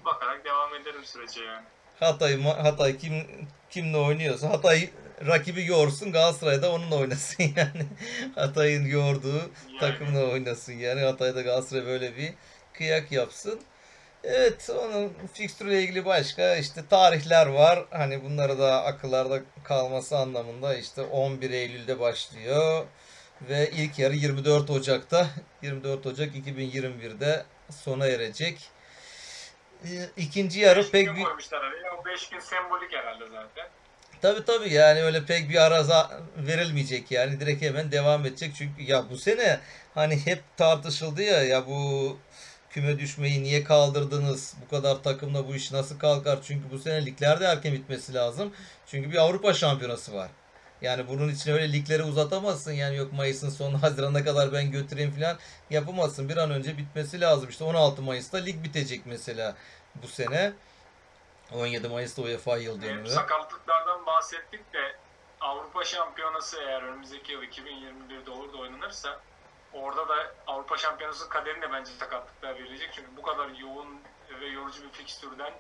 bakarak 0.05 0.45
devam 0.45 0.75
ederim 0.75 1.05
sürece 1.05 1.45
yani. 1.45 1.65
Hatay 2.01 2.43
Hatay 2.43 2.99
kim 2.99 3.27
kimle 3.71 3.97
oynuyorsa 3.97 4.51
Hatay 4.51 4.91
rakibi 5.27 5.67
yorsun 5.67 6.13
Galatasaray'da 6.13 6.73
onunla 6.73 6.97
oynasın 6.97 7.43
yani. 7.57 7.87
Hatay'ın 8.35 8.87
yorduğu 8.87 9.39
yani. 9.39 9.79
takımla 9.81 10.25
oynasın 10.25 10.73
yani. 10.73 11.01
Hatay'da 11.01 11.43
Galatasaray 11.43 11.87
böyle 11.87 12.17
bir 12.17 12.35
kıyak 12.73 13.13
yapsın. 13.13 13.61
Evet 14.31 14.71
onun 14.71 15.13
fikstürle 15.35 15.83
ilgili 15.83 16.05
başka 16.05 16.57
işte 16.57 16.81
tarihler 16.91 17.47
var. 17.47 17.85
Hani 17.91 18.25
bunları 18.25 18.59
da 18.59 18.85
akıllarda 18.85 19.41
kalması 19.65 20.19
anlamında 20.19 20.75
işte 20.75 21.03
11 21.03 21.51
Eylül'de 21.51 22.01
başlıyor. 22.01 22.87
Ve 23.43 23.71
ilk 23.71 23.99
yarı 23.99 24.15
24 24.15 24.71
Ocak'ta 24.71 25.27
24 25.63 26.07
Ocak 26.07 26.35
2021'de 26.37 27.45
sona 27.71 28.07
erecek. 28.07 28.71
İkinci 30.17 30.61
yarı 30.61 30.81
beş 30.81 30.91
pek 30.91 31.17
bir... 31.17 31.23
koymuşlar 31.23 31.59
araya. 31.59 31.95
O 32.01 32.05
5 32.05 32.29
gün 32.29 32.39
sembolik 32.39 32.93
herhalde 32.93 33.25
zaten. 33.27 33.69
Tabi 34.23 34.45
tabi 34.45 34.73
yani 34.73 35.03
öyle 35.03 35.25
pek 35.25 35.51
bir 35.51 35.67
araza 35.67 36.21
verilmeyecek 36.37 37.11
yani 37.11 37.41
direkt 37.41 37.63
hemen 37.63 37.93
devam 37.93 38.27
edecek 38.27 38.53
çünkü 38.59 38.83
ya 38.83 39.11
bu 39.11 39.17
sene 39.19 39.61
hani 39.95 40.27
hep 40.27 40.43
tartışıldı 40.57 41.23
ya 41.23 41.43
ya 41.43 41.67
bu 41.67 42.19
küme 42.71 42.99
düşmeyi 42.99 43.43
niye 43.43 43.65
kaldırdınız? 43.65 44.55
Bu 44.65 44.71
kadar 44.71 45.03
takımla 45.03 45.49
bu 45.49 45.55
iş 45.55 45.73
nasıl 45.73 45.99
kalkar? 45.99 46.39
Çünkü 46.43 46.71
bu 46.71 46.79
sene 46.79 47.07
liglerde 47.07 47.45
erken 47.45 47.73
bitmesi 47.73 48.15
lazım. 48.15 48.53
Çünkü 48.87 49.13
bir 49.13 49.17
Avrupa 49.17 49.55
şampiyonası 49.55 50.15
var. 50.15 50.31
Yani 50.83 51.09
bunun 51.09 51.29
için 51.29 51.53
öyle 51.53 51.73
ligleri 51.73 52.03
uzatamazsın. 52.03 52.73
Yani 52.73 52.97
yok 52.97 53.13
Mayıs'ın 53.13 53.51
sonu 53.51 53.83
Haziran'a 53.83 54.25
kadar 54.25 54.53
ben 54.53 54.71
götüreyim 54.71 55.11
falan 55.11 55.39
yapamazsın. 55.71 56.29
Bir 56.29 56.37
an 56.37 56.51
önce 56.51 56.79
bitmesi 56.79 57.21
lazım. 57.21 57.49
İşte 57.49 57.65
16 57.65 58.03
Mayıs'ta 58.03 58.39
lig 58.39 58.65
bitecek 58.65 59.01
mesela 59.07 59.57
bu 60.03 60.09
sene. 60.09 60.53
17 61.53 61.89
Mayıs'ta 61.89 62.23
UEFA 62.23 62.57
yıl 62.57 62.83
dönümü. 62.83 63.09
Sakatlıklardan 63.09 64.07
bahsettik 64.07 64.73
de 64.73 64.97
Avrupa 65.41 65.85
Şampiyonası 65.85 66.57
eğer 66.61 66.83
önümüzdeki 66.83 67.33
yıl 67.33 67.43
2021'de 67.43 68.31
olur 68.31 68.53
da 68.53 68.57
oynanırsa 68.57 69.21
orada 69.73 70.09
da 70.09 70.35
Avrupa 70.47 70.77
Şampiyonası 70.77 71.29
kaderine 71.29 71.73
bence 71.73 71.91
sakatlıklar 71.91 72.55
verilecek. 72.55 72.91
Çünkü 72.93 73.17
bu 73.17 73.23
kadar 73.23 73.49
yoğun 73.49 74.01
ve 74.41 74.47
yorucu 74.47 74.83
bir 74.83 74.91
fikstürden 74.91 75.53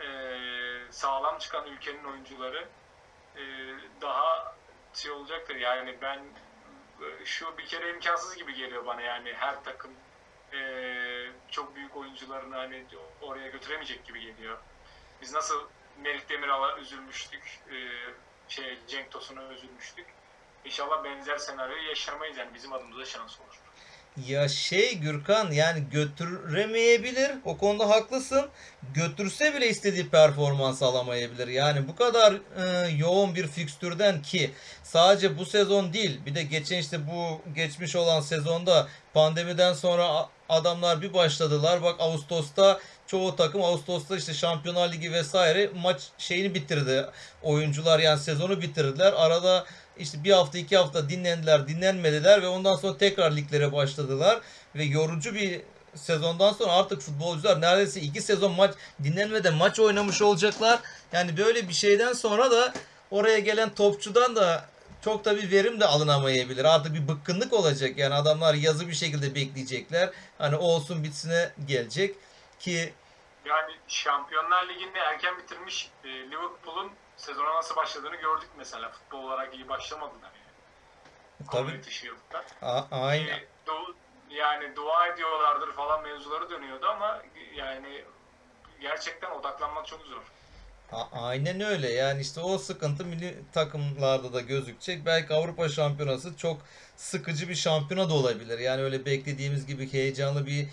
e, 0.00 0.08
sağlam 0.90 1.38
çıkan 1.38 1.66
ülkenin 1.66 2.04
oyuncuları 2.04 2.68
e, 3.36 3.42
daha 4.00 4.54
şey 4.94 5.10
olacaktır. 5.10 5.56
Yani 5.56 5.96
ben 6.02 6.20
şu 7.24 7.58
bir 7.58 7.66
kere 7.66 7.90
imkansız 7.90 8.36
gibi 8.36 8.54
geliyor 8.54 8.86
bana 8.86 9.00
yani 9.00 9.32
her 9.32 9.64
takım 9.64 9.90
e, 10.52 10.60
çok 11.50 11.76
büyük 11.76 11.96
oyuncularını 11.96 12.56
hani 12.56 12.84
oraya 13.20 13.48
götüremeyecek 13.48 14.06
gibi 14.06 14.20
geliyor. 14.20 14.58
Biz 15.22 15.32
nasıl 15.32 15.68
Merih 16.02 16.28
Demiral'a 16.28 16.78
üzülmüştük, 16.78 17.60
e, 17.70 17.76
şey 18.48 18.78
Cenk 18.86 19.10
Tosun'a 19.10 19.52
üzülmüştük. 19.52 20.06
İnşallah 20.64 21.04
benzer 21.04 21.38
senaryoyu 21.38 21.88
yaşamayız 21.88 22.36
yani 22.36 22.54
bizim 22.54 22.72
adımıza 22.72 23.04
şans 23.04 23.40
olur. 23.40 23.58
Ya 24.26 24.48
şey 24.48 24.98
Gürkan 24.98 25.50
yani 25.52 25.84
götüremeyebilir. 25.90 27.30
O 27.44 27.58
konuda 27.58 27.88
haklısın. 27.88 28.48
Götürse 28.94 29.54
bile 29.54 29.68
istediği 29.68 30.08
performans 30.08 30.82
alamayabilir. 30.82 31.48
Yani 31.48 31.88
bu 31.88 31.96
kadar 31.96 32.32
e, 32.32 32.88
yoğun 32.88 33.34
bir 33.34 33.46
fikstürden 33.46 34.22
ki 34.22 34.50
sadece 34.82 35.38
bu 35.38 35.44
sezon 35.44 35.92
değil 35.92 36.20
bir 36.26 36.34
de 36.34 36.42
geçen 36.42 36.78
işte 36.78 36.98
bu 37.06 37.40
geçmiş 37.54 37.96
olan 37.96 38.20
sezonda 38.20 38.88
pandemiden 39.14 39.72
sonra 39.72 40.28
adamlar 40.48 41.02
bir 41.02 41.14
başladılar. 41.14 41.82
Bak 41.82 41.96
Ağustos'ta 41.98 42.80
çoğu 43.06 43.36
takım 43.36 43.62
Ağustos'ta 43.62 44.16
işte 44.16 44.34
Şampiyonlar 44.34 44.92
Ligi 44.92 45.12
vesaire 45.12 45.70
maç 45.82 46.02
şeyini 46.18 46.54
bitirdi. 46.54 47.06
Oyuncular 47.42 47.98
yani 47.98 48.18
sezonu 48.18 48.60
bitirdiler. 48.60 49.12
Arada 49.16 49.66
işte 49.98 50.24
bir 50.24 50.32
hafta 50.32 50.58
iki 50.58 50.76
hafta 50.76 51.08
dinlendiler 51.08 51.68
dinlenmediler 51.68 52.42
ve 52.42 52.48
ondan 52.48 52.76
sonra 52.76 52.98
tekrar 52.98 53.32
liglere 53.32 53.72
başladılar. 53.72 54.40
Ve 54.74 54.84
yorucu 54.84 55.34
bir 55.34 55.60
sezondan 55.94 56.52
sonra 56.52 56.72
artık 56.72 57.00
futbolcular 57.00 57.60
neredeyse 57.60 58.00
iki 58.00 58.22
sezon 58.22 58.52
maç 58.52 58.74
dinlenmeden 59.02 59.54
maç 59.54 59.80
oynamış 59.80 60.22
olacaklar. 60.22 60.80
Yani 61.12 61.36
böyle 61.36 61.68
bir 61.68 61.74
şeyden 61.74 62.12
sonra 62.12 62.50
da 62.50 62.72
oraya 63.10 63.38
gelen 63.38 63.74
topçudan 63.74 64.36
da 64.36 64.64
çok 65.04 65.24
da 65.24 65.36
bir 65.36 65.50
verim 65.50 65.80
de 65.80 65.86
alınamayabilir. 65.86 66.64
Artık 66.64 66.94
bir 66.94 67.08
bıkkınlık 67.08 67.52
olacak. 67.52 67.98
Yani 67.98 68.14
adamlar 68.14 68.54
yazı 68.54 68.88
bir 68.88 68.94
şekilde 68.94 69.34
bekleyecekler. 69.34 70.10
Hani 70.38 70.56
olsun 70.56 71.04
bitsine 71.04 71.52
gelecek 71.66 72.14
ki 72.60 72.92
yani 73.44 73.72
Şampiyonlar 73.88 74.68
Ligi'nde 74.68 74.98
erken 74.98 75.38
bitirmiş 75.38 75.90
e, 76.04 76.08
Liverpool'un 76.08 76.90
sezona 77.18 77.54
nasıl 77.54 77.76
başladığını 77.76 78.16
gördük 78.16 78.48
mesela. 78.58 78.90
Futbol 78.90 79.22
olarak 79.24 79.54
iyi 79.54 79.68
başlamadılar 79.68 80.22
yani. 80.22 81.48
Tabii. 81.50 81.70
A- 82.62 82.86
aynen. 82.90 83.26
E, 83.38 83.44
du- 83.66 83.94
yani 84.30 84.76
dua 84.76 85.06
ediyorlardır 85.06 85.72
falan 85.72 86.02
mevzuları 86.02 86.50
dönüyordu 86.50 86.86
ama 86.86 87.22
yani 87.56 88.04
gerçekten 88.80 89.30
odaklanmak 89.30 89.86
çok 89.86 90.00
zor. 90.02 90.22
A- 90.92 91.22
aynen 91.26 91.60
öyle. 91.60 91.92
Yani 91.92 92.20
işte 92.20 92.40
o 92.40 92.58
sıkıntı 92.58 93.04
milli 93.04 93.34
takımlarda 93.52 94.32
da 94.32 94.40
gözükecek. 94.40 95.06
Belki 95.06 95.34
Avrupa 95.34 95.68
Şampiyonası 95.68 96.36
çok 96.36 96.60
sıkıcı 96.96 97.48
bir 97.48 97.54
şampiyona 97.54 98.10
da 98.10 98.14
olabilir. 98.14 98.58
Yani 98.58 98.82
öyle 98.82 99.04
beklediğimiz 99.06 99.66
gibi 99.66 99.92
heyecanlı 99.92 100.46
bir 100.46 100.66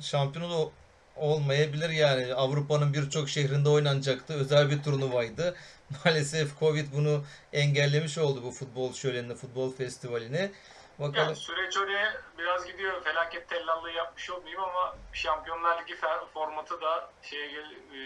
şampiyona 0.00 0.50
da 0.54 0.68
olmayabilir 1.16 1.90
yani. 1.90 2.34
Avrupa'nın 2.34 2.94
birçok 2.94 3.28
şehrinde 3.28 3.68
oynanacaktı. 3.68 4.34
Özel 4.34 4.70
bir 4.70 4.82
turnuvaydı. 4.82 5.56
Maalesef 6.04 6.58
Covid 6.58 6.86
bunu 6.92 7.24
engellemiş 7.52 8.18
oldu 8.18 8.42
bu 8.42 8.50
futbol 8.50 8.92
şölenini, 8.92 9.34
futbol 9.34 9.72
festivalini. 9.72 10.50
Bakalım. 10.98 11.26
Yani 11.26 11.36
süreç 11.36 11.76
oraya 11.76 12.22
biraz 12.38 12.66
gidiyor. 12.66 13.04
Felaket 13.04 13.48
tellallığı 13.48 13.90
yapmış 13.90 14.30
olmayayım 14.30 14.62
ama 14.62 14.96
Şampiyonlar 15.12 15.82
Ligi 15.82 15.96
formatı 16.34 16.80
da 16.80 17.10
şeye 17.22 17.50
gel, 17.50 17.64
e, 17.64 18.00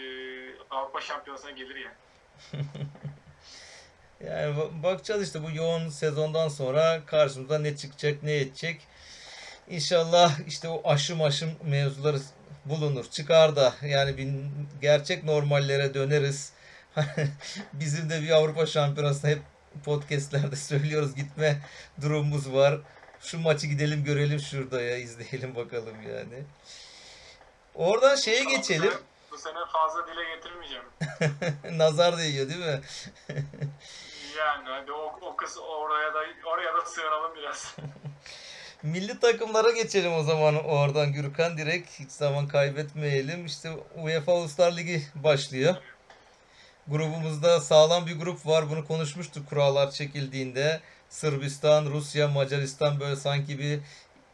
Avrupa 0.69 1.01
Şampiyonası'na 1.01 1.51
gelir 1.51 1.75
yani. 1.75 1.95
Yani 4.27 4.55
ba- 4.55 4.83
bakacağız 4.83 5.23
işte 5.23 5.43
bu 5.43 5.51
yoğun 5.51 5.89
sezondan 5.89 6.47
sonra 6.47 7.05
karşımıza 7.05 7.59
ne 7.59 7.77
çıkacak, 7.77 8.23
ne 8.23 8.37
edecek. 8.37 8.81
İnşallah 9.69 10.39
işte 10.47 10.67
o 10.69 10.81
aşım 10.85 11.21
aşım 11.21 11.49
mevzuları 11.63 12.17
bulunur, 12.65 13.05
çıkar 13.05 13.55
da 13.55 13.73
yani 13.81 14.17
bir 14.17 14.29
gerçek 14.81 15.23
normallere 15.23 15.93
döneriz. 15.93 16.53
Bizim 17.73 18.09
de 18.09 18.21
bir 18.21 18.29
Avrupa 18.29 18.65
Şampiyonası'na 18.65 19.31
hep 19.31 19.41
podcastlerde 19.85 20.55
söylüyoruz 20.69 21.15
gitme 21.15 21.57
durumumuz 22.01 22.53
var. 22.53 22.79
Şu 23.21 23.39
maçı 23.39 23.67
gidelim 23.67 24.03
görelim 24.03 24.39
şurada 24.39 24.81
ya 24.81 24.97
izleyelim 24.97 25.55
bakalım 25.55 25.95
yani. 26.01 26.43
Oradan 27.75 28.15
şeye 28.15 28.43
geçelim. 28.43 28.93
Bu 29.31 29.37
sene 29.37 29.59
fazla 29.73 30.07
dile 30.07 30.35
getirmeyeceğim. 30.35 30.85
Nazar 31.79 32.17
değiyor 32.17 32.49
değil 32.49 32.59
mi? 32.59 32.81
Yani 34.37 34.69
hadi 34.69 34.91
o, 34.91 35.19
o 35.21 35.35
kız 35.35 35.57
oraya 35.57 36.13
da 36.13 36.19
oraya 36.45 36.73
da 36.73 36.85
sığınalım 36.85 37.35
biraz. 37.35 37.75
Milli 38.83 39.19
takımlara 39.19 39.71
geçelim 39.71 40.13
o 40.13 40.23
zaman 40.23 40.55
oradan 40.55 41.13
Gürkan 41.13 41.57
direkt 41.57 41.99
hiç 41.99 42.11
zaman 42.11 42.47
kaybetmeyelim. 42.47 43.45
İşte 43.45 43.71
UEFA 43.95 44.33
Uluslar 44.33 44.77
Ligi 44.77 45.03
başlıyor. 45.15 45.75
Grubumuzda 46.87 47.59
sağlam 47.59 48.07
bir 48.07 48.19
grup 48.19 48.45
var. 48.47 48.69
Bunu 48.69 48.87
konuşmuştuk 48.87 49.49
kurallar 49.49 49.91
çekildiğinde. 49.91 50.81
Sırbistan, 51.09 51.85
Rusya, 51.85 52.27
Macaristan 52.27 52.99
böyle 52.99 53.15
sanki 53.15 53.59
bir 53.59 53.79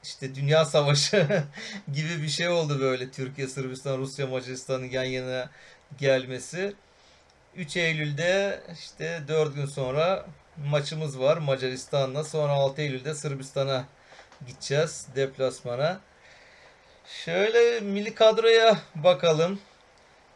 işte 0.04 0.36
dünya 0.36 0.66
savaşı 0.66 1.44
gibi 1.94 2.22
bir 2.24 2.30
şey 2.30 2.50
oldu 2.50 2.80
böyle 2.80 3.12
Türkiye, 3.12 3.48
Sırbistan, 3.48 3.98
Rusya, 3.98 4.28
Macaristan'ın 4.28 4.90
yan 4.90 5.04
yana 5.04 5.50
gelmesi. 5.98 6.74
3 7.56 7.78
Eylül'de 7.78 8.62
işte 8.74 9.22
4 9.28 9.56
gün 9.56 9.66
sonra 9.66 10.26
maçımız 10.58 11.20
var 11.20 11.38
Macaristan'la. 11.38 12.24
Sonra 12.24 12.54
6 12.54 12.82
Eylül'de 12.82 13.16
Sırbistan'a 13.16 13.86
gideceğiz 14.48 15.08
deplasmana. 15.16 16.00
Şöyle 17.26 17.80
milli 17.80 18.16
kadroya 18.16 18.78
bakalım. 18.96 19.60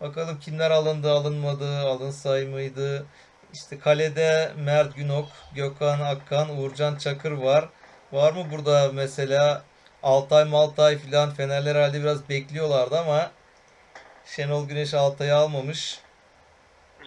Bakalım 0.04 0.40
kimler 0.40 0.72
alındı, 0.72 1.12
alınmadı, 1.12 1.80
alınsay 1.80 2.46
mıydı? 2.46 3.06
İşte 3.54 3.80
kalede 3.80 4.54
Mert 4.58 4.96
Günok, 4.96 5.28
Gökhan 5.56 6.00
Akkan, 6.00 6.58
Uğurcan 6.58 6.96
Çakır 6.96 7.32
var. 7.32 7.70
Var 8.12 8.34
mı 8.34 8.46
burada 8.52 8.92
mesela 8.94 9.64
Altay 10.04 10.46
Maltay 10.46 10.98
filan 10.98 11.30
Fenerler 11.30 11.76
herhalde 11.76 12.02
biraz 12.02 12.30
bekliyorlardı 12.30 13.00
ama 13.00 13.32
Şenol 14.26 14.68
Güneş 14.68 14.94
Altay'ı 14.94 15.36
almamış. 15.36 16.00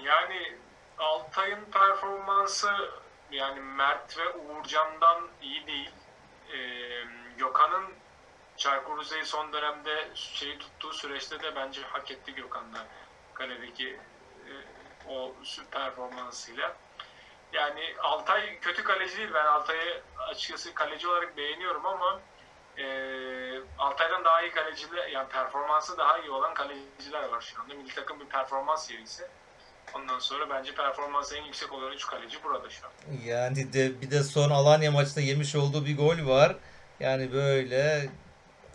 Yani 0.05 0.57
Altay'ın 0.99 1.64
performansı 1.72 2.68
yani 3.30 3.61
Mert 3.61 4.18
ve 4.18 4.38
Uğurcan'dan 4.38 5.28
iyi 5.42 5.66
değil. 5.66 5.90
Ee, 6.49 6.57
Gökhan'ın 7.38 8.06
Çaykur 8.57 9.01
Rize'yi 9.01 9.25
son 9.25 9.53
dönemde 9.53 10.09
şeyi 10.15 10.59
tuttuğu 10.59 10.93
süreçte 10.93 11.43
de 11.43 11.57
bence 11.57 11.83
hak 11.83 12.11
etti 12.11 12.35
Gökhan'da 12.35 12.79
kaledeki 13.35 13.89
e, 13.89 14.53
o 15.09 15.35
performansıyla. 15.71 16.77
Yani 17.53 17.95
Altay 18.03 18.61
kötü 18.61 18.85
kaleci 18.85 19.17
değil. 19.17 19.31
Ben 19.35 19.45
Altay'ı 19.45 20.03
açıkçası 20.19 20.75
kaleci 20.75 21.09
olarak 21.09 21.37
beğeniyorum 21.37 21.87
ama 21.87 22.21
e, 22.77 22.85
Altay'dan 23.79 24.25
daha 24.25 24.43
iyi 24.43 24.51
kaleciler 24.51 25.09
yani 25.09 25.29
performansı 25.29 25.99
daha 25.99 26.19
iyi 26.19 26.31
olan 26.31 26.55
kaleciler 26.55 27.29
var 27.29 27.41
şu 27.41 27.63
anda. 27.63 27.75
Milli 27.75 27.95
takım 27.95 28.21
bir 28.21 28.27
performans 28.27 28.87
serisi. 28.87 29.25
Ondan 29.95 30.19
sonra 30.19 30.51
bence 30.51 30.75
performansı 30.75 31.37
en 31.37 31.43
yüksek 31.43 31.73
olan 31.73 31.93
3 31.93 32.07
kaleci 32.07 32.45
burada 32.45 32.71
şu 32.71 32.87
an. 32.87 32.93
Yani 33.25 33.73
de 33.73 34.01
bir 34.01 34.11
de 34.11 34.23
son 34.23 34.51
Alanya 34.51 34.91
maçında 34.91 35.21
yemiş 35.21 35.55
olduğu 35.55 35.87
bir 35.87 35.97
gol 35.97 36.29
var. 36.29 36.57
Yani 37.01 37.33
böyle 37.33 38.09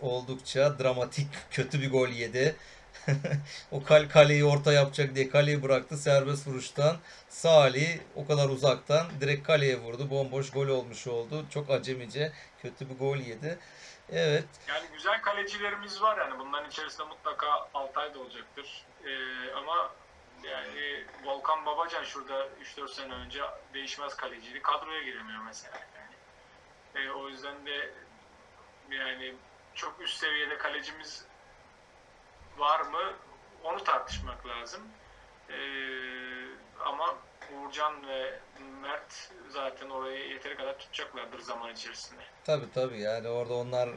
oldukça 0.02 0.78
dramatik 0.78 1.26
kötü 1.50 1.80
bir 1.80 1.90
gol 1.90 2.08
yedi. 2.08 2.56
o 3.70 3.82
kal 3.82 4.08
kaleyi 4.08 4.44
orta 4.44 4.72
yapacak 4.72 5.14
diye 5.14 5.28
kaleyi 5.28 5.62
bıraktı 5.62 5.96
serbest 5.96 6.46
vuruştan. 6.46 6.96
Salih 7.28 7.98
o 8.14 8.26
kadar 8.26 8.48
uzaktan 8.48 9.06
direkt 9.20 9.46
kaleye 9.46 9.80
vurdu. 9.80 10.10
Bomboş 10.10 10.50
gol 10.50 10.68
olmuş 10.68 11.06
oldu. 11.06 11.46
Çok 11.50 11.70
acemice 11.70 12.32
kötü 12.62 12.90
bir 12.90 12.98
gol 12.98 13.16
yedi. 13.16 13.58
Evet. 14.12 14.44
Yani 14.68 14.86
güzel 14.92 15.22
kalecilerimiz 15.22 16.02
var 16.02 16.18
yani 16.18 16.38
bunların 16.38 16.70
içerisinde 16.70 17.04
mutlaka 17.04 17.68
Altay 17.74 18.14
da 18.14 18.18
olacaktır. 18.18 18.84
Ee, 19.04 19.52
ama 19.56 19.90
yani 20.42 21.04
Volkan 21.24 21.66
Babacan 21.66 22.04
şurada 22.04 22.48
3-4 22.76 22.94
sene 22.94 23.14
önce 23.14 23.40
değişmez 23.74 24.16
kaleciydi. 24.16 24.62
Kadroya 24.62 25.02
giremiyor 25.02 25.42
mesela. 25.46 25.78
Yani. 25.96 26.14
Ee, 27.06 27.10
o 27.10 27.28
yüzden 27.28 27.66
de 27.66 27.90
yani 28.90 29.34
çok 29.74 30.00
üst 30.00 30.18
seviyede 30.18 30.58
kalecimiz 30.58 31.24
var 32.58 32.80
mı 32.80 33.12
onu 33.64 33.84
tartışmak 33.84 34.46
lazım. 34.46 34.82
Ee, 35.50 35.54
ama 36.84 37.14
Uğurcan 37.56 38.06
ve 38.08 38.38
Mert 38.82 39.30
zaten 39.50 39.90
orayı 39.90 40.28
yeteri 40.30 40.56
kadar 40.56 40.78
tutacaklardır 40.78 41.38
zaman 41.40 41.72
içerisinde. 41.72 42.20
Tabi 42.44 42.72
tabi 42.74 43.00
yani 43.00 43.28
orada 43.28 43.54
onlar 43.54 43.88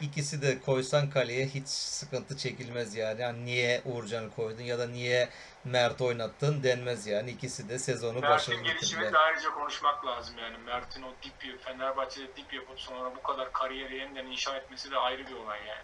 ikisi 0.00 0.42
de 0.42 0.60
koysan 0.60 1.10
kaleye 1.10 1.46
hiç 1.46 1.68
sıkıntı 1.68 2.36
çekilmez 2.36 2.94
yani. 2.96 3.20
yani 3.22 3.44
niye 3.44 3.82
Uğurcan'ı 3.84 4.30
koydun 4.30 4.62
ya 4.62 4.78
da 4.78 4.86
niye 4.86 5.28
Mert 5.64 6.00
oynattın 6.00 6.62
denmez 6.62 7.06
yani. 7.06 7.30
İkisi 7.30 7.68
de 7.68 7.78
sezonu 7.78 8.22
başarılı 8.22 8.62
Mert'in 8.62 8.76
bitirdiler. 8.82 9.12
de 9.12 9.18
ayrıca 9.18 9.50
konuşmak 9.50 10.06
lazım 10.06 10.38
yani. 10.38 10.58
Mert'in 10.58 11.02
o 11.02 11.12
dip 11.22 11.60
Fenerbahçe'de 11.64 12.36
dip 12.36 12.52
yapıp 12.52 12.80
sonra 12.80 13.16
bu 13.16 13.22
kadar 13.22 13.52
kariyeri 13.52 13.96
yeniden 13.96 14.26
inşa 14.26 14.56
etmesi 14.56 14.90
de 14.90 14.96
ayrı 14.96 15.26
bir 15.26 15.34
olay 15.34 15.58
yani. 15.66 15.82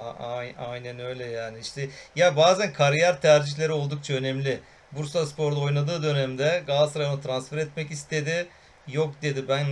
A- 0.00 0.64
Aynen 0.70 0.98
öyle 1.00 1.24
yani. 1.26 1.58
İşte 1.58 1.88
ya 2.16 2.36
bazen 2.36 2.72
kariyer 2.72 3.20
tercihleri 3.20 3.72
oldukça 3.72 4.14
önemli. 4.14 4.60
Bursaspor'da 4.92 5.60
oynadığı 5.60 6.02
dönemde 6.02 6.62
Galatasaray'a 6.66 7.12
onu 7.12 7.20
transfer 7.20 7.58
etmek 7.58 7.90
istedi. 7.90 8.48
Yok 8.88 9.14
dedi 9.22 9.48
ben 9.48 9.66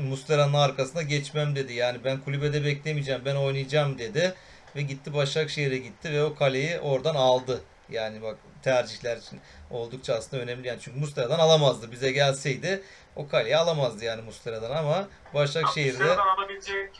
Muslera'nın 0.00 0.54
arkasına 0.54 1.02
geçmem 1.02 1.56
dedi. 1.56 1.72
Yani 1.72 2.04
ben 2.04 2.20
kulübede 2.20 2.64
beklemeyeceğim 2.64 3.22
ben 3.24 3.36
oynayacağım 3.36 3.98
dedi. 3.98 4.34
Ve 4.76 4.82
gitti 4.82 5.14
Başakşehir'e 5.14 5.78
gitti 5.78 6.12
ve 6.12 6.24
o 6.24 6.34
kaleyi 6.34 6.80
oradan 6.80 7.14
aldı. 7.14 7.60
Yani 7.88 8.22
bak 8.22 8.36
tercihler 8.62 9.16
için 9.16 9.40
oldukça 9.70 10.14
aslında 10.14 10.42
önemli. 10.42 10.68
Yani 10.68 10.80
çünkü 10.80 11.00
Muslera'dan 11.00 11.38
alamazdı. 11.38 11.92
Bize 11.92 12.12
gelseydi 12.12 12.82
o 13.16 13.28
kaleyi 13.28 13.56
alamazdı 13.56 14.04
yani 14.04 14.22
Muslera'dan 14.22 14.76
ama 14.76 15.08
Başakşehir'de 15.34 15.98
Mustera'dan 15.98 16.26
alabilecek 16.26 16.90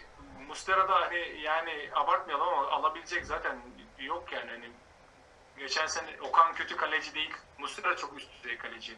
Mustera'da 0.48 0.94
hani 0.94 1.42
yani 1.44 1.90
abartmayalım 1.94 2.48
ama 2.48 2.68
alabilecek 2.70 3.26
zaten 3.26 3.58
yok 4.00 4.32
yani 4.32 4.50
hani 4.50 4.70
geçen 5.58 5.86
sene 5.86 6.20
Okan 6.20 6.54
kötü 6.54 6.76
kaleci 6.76 7.14
değil. 7.14 7.34
Mustera 7.58 7.96
çok 7.96 8.18
üst 8.18 8.28
düzey 8.32 8.58
kaleci. 8.58 8.96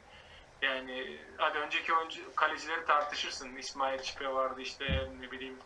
Yani 0.63 1.19
hadi 1.37 1.59
önceki 1.59 1.95
oyuncu 1.95 2.35
kalecileri 2.35 2.87
tartışırsın. 2.87 3.57
İsmail 3.57 4.03
Çipe 4.03 4.29
vardı 4.29 4.61
işte 4.61 5.09
ne 5.21 5.31
bileyim 5.31 5.59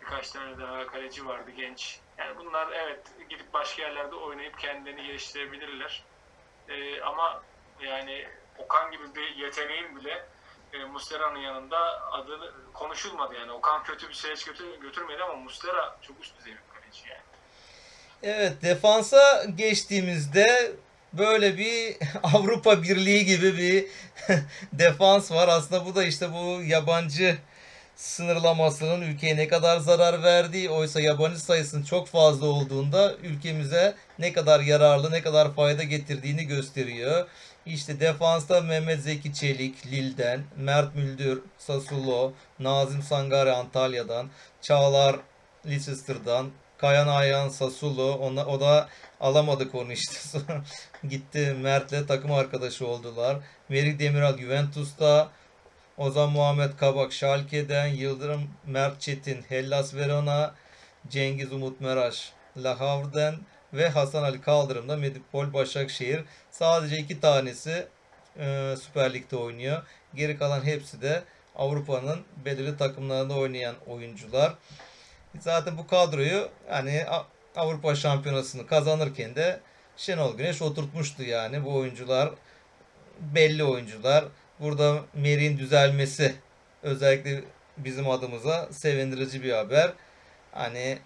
birkaç 0.00 0.30
tane 0.30 0.58
daha 0.58 0.86
kaleci 0.86 1.26
vardı 1.26 1.50
genç. 1.50 2.00
Yani 2.18 2.38
bunlar 2.38 2.72
evet 2.72 3.00
gidip 3.28 3.52
başka 3.52 3.82
yerlerde 3.82 4.14
oynayıp 4.14 4.58
kendilerini 4.58 5.06
geliştirebilirler. 5.06 6.02
Ee, 6.68 7.00
ama 7.00 7.42
yani 7.80 8.28
Okan 8.58 8.90
gibi 8.90 9.14
bir 9.14 9.36
yeteneğin 9.36 9.96
bile 9.96 10.26
e, 10.72 10.84
Mustera'nın 10.84 11.38
yanında 11.38 12.12
adı 12.12 12.54
konuşulmadı 12.72 13.34
yani. 13.34 13.52
Okan 13.52 13.82
kötü 13.82 14.08
bir 14.08 14.14
süreç 14.14 14.44
götür, 14.44 14.80
götürmedi 14.80 15.22
ama 15.22 15.34
Mustera 15.34 15.98
çok 16.02 16.20
üst 16.20 16.38
düzey 16.38 16.52
bir 16.52 16.80
kaleci 16.80 17.08
yani. 17.08 17.29
Evet 18.22 18.62
defansa 18.62 19.44
geçtiğimizde 19.56 20.72
böyle 21.12 21.58
bir 21.58 21.96
Avrupa 22.22 22.82
Birliği 22.82 23.24
gibi 23.24 23.58
bir 23.58 23.86
defans 24.72 25.30
var. 25.32 25.48
Aslında 25.48 25.86
bu 25.86 25.94
da 25.94 26.04
işte 26.04 26.32
bu 26.32 26.62
yabancı 26.62 27.38
sınırlamasının 27.96 29.00
ülkeye 29.00 29.36
ne 29.36 29.48
kadar 29.48 29.78
zarar 29.78 30.22
verdiği 30.22 30.70
oysa 30.70 31.00
yabancı 31.00 31.40
sayısının 31.40 31.82
çok 31.82 32.08
fazla 32.08 32.46
olduğunda 32.46 33.14
ülkemize 33.22 33.94
ne 34.18 34.32
kadar 34.32 34.60
yararlı 34.60 35.10
ne 35.10 35.22
kadar 35.22 35.54
fayda 35.54 35.82
getirdiğini 35.82 36.44
gösteriyor. 36.44 37.26
İşte 37.66 38.00
defansta 38.00 38.60
Mehmet 38.60 39.00
Zeki 39.00 39.34
Çelik 39.34 39.86
Lille'den, 39.86 40.40
Mert 40.56 40.94
Müldür 40.94 41.42
Sassuolo, 41.58 42.32
Nazım 42.58 43.02
Sangare 43.02 43.52
Antalya'dan, 43.52 44.30
Çağlar 44.62 45.16
Leicester'dan, 45.66 46.50
Kayan 46.80 47.08
Ayhan 47.08 47.48
Sassuolo 47.48 48.12
ona, 48.12 48.46
o 48.46 48.60
da 48.60 48.88
alamadık 49.20 49.74
onu 49.74 49.92
işte. 49.92 50.38
Gitti 51.08 51.56
Mert'le 51.60 52.08
takım 52.08 52.32
arkadaşı 52.32 52.86
oldular. 52.86 53.36
Merih 53.68 53.98
Demiral 53.98 54.38
Juventus'ta, 54.38 55.30
Ozan 55.98 56.30
Muhammed 56.30 56.70
Kabak 56.76 57.12
Schalke'den, 57.12 57.86
Yıldırım 57.86 58.50
Mert 58.66 59.00
Çetin 59.00 59.42
Hellas 59.48 59.94
Verona, 59.94 60.54
Cengiz 61.08 61.52
Umut 61.52 61.80
Meraş 61.80 62.32
La 62.56 62.80
Havre'den 62.80 63.34
ve 63.72 63.88
Hasan 63.88 64.22
Ali 64.22 64.40
Kaldırım'da 64.40 64.96
Medipol 64.96 65.52
Başakşehir. 65.52 66.24
Sadece 66.50 66.98
iki 66.98 67.20
tanesi 67.20 67.86
e, 68.38 68.74
Süper 68.82 69.14
Lig'de 69.14 69.36
oynuyor. 69.36 69.82
Geri 70.14 70.38
kalan 70.38 70.64
hepsi 70.64 71.02
de 71.02 71.22
Avrupa'nın 71.56 72.20
belirli 72.44 72.76
takımlarında 72.76 73.34
oynayan 73.34 73.74
oyuncular. 73.86 74.54
Zaten 75.38 75.78
bu 75.78 75.86
kadroyu 75.86 76.48
A- 77.08 77.24
Avrupa 77.56 77.94
Şampiyonası'nı 77.94 78.66
kazanırken 78.66 79.34
de 79.34 79.60
Şenol 79.96 80.36
Güneş 80.36 80.62
oturtmuştu 80.62 81.22
yani 81.22 81.64
bu 81.64 81.74
oyuncular 81.74 82.30
belli 83.20 83.64
oyuncular. 83.64 84.24
Burada 84.60 85.00
Merih'in 85.14 85.58
düzelmesi 85.58 86.34
özellikle 86.82 87.44
bizim 87.76 88.10
adımıza 88.10 88.68
sevindirici 88.72 89.42
bir 89.42 89.52
haber. 89.52 89.92
Hani 90.52 90.98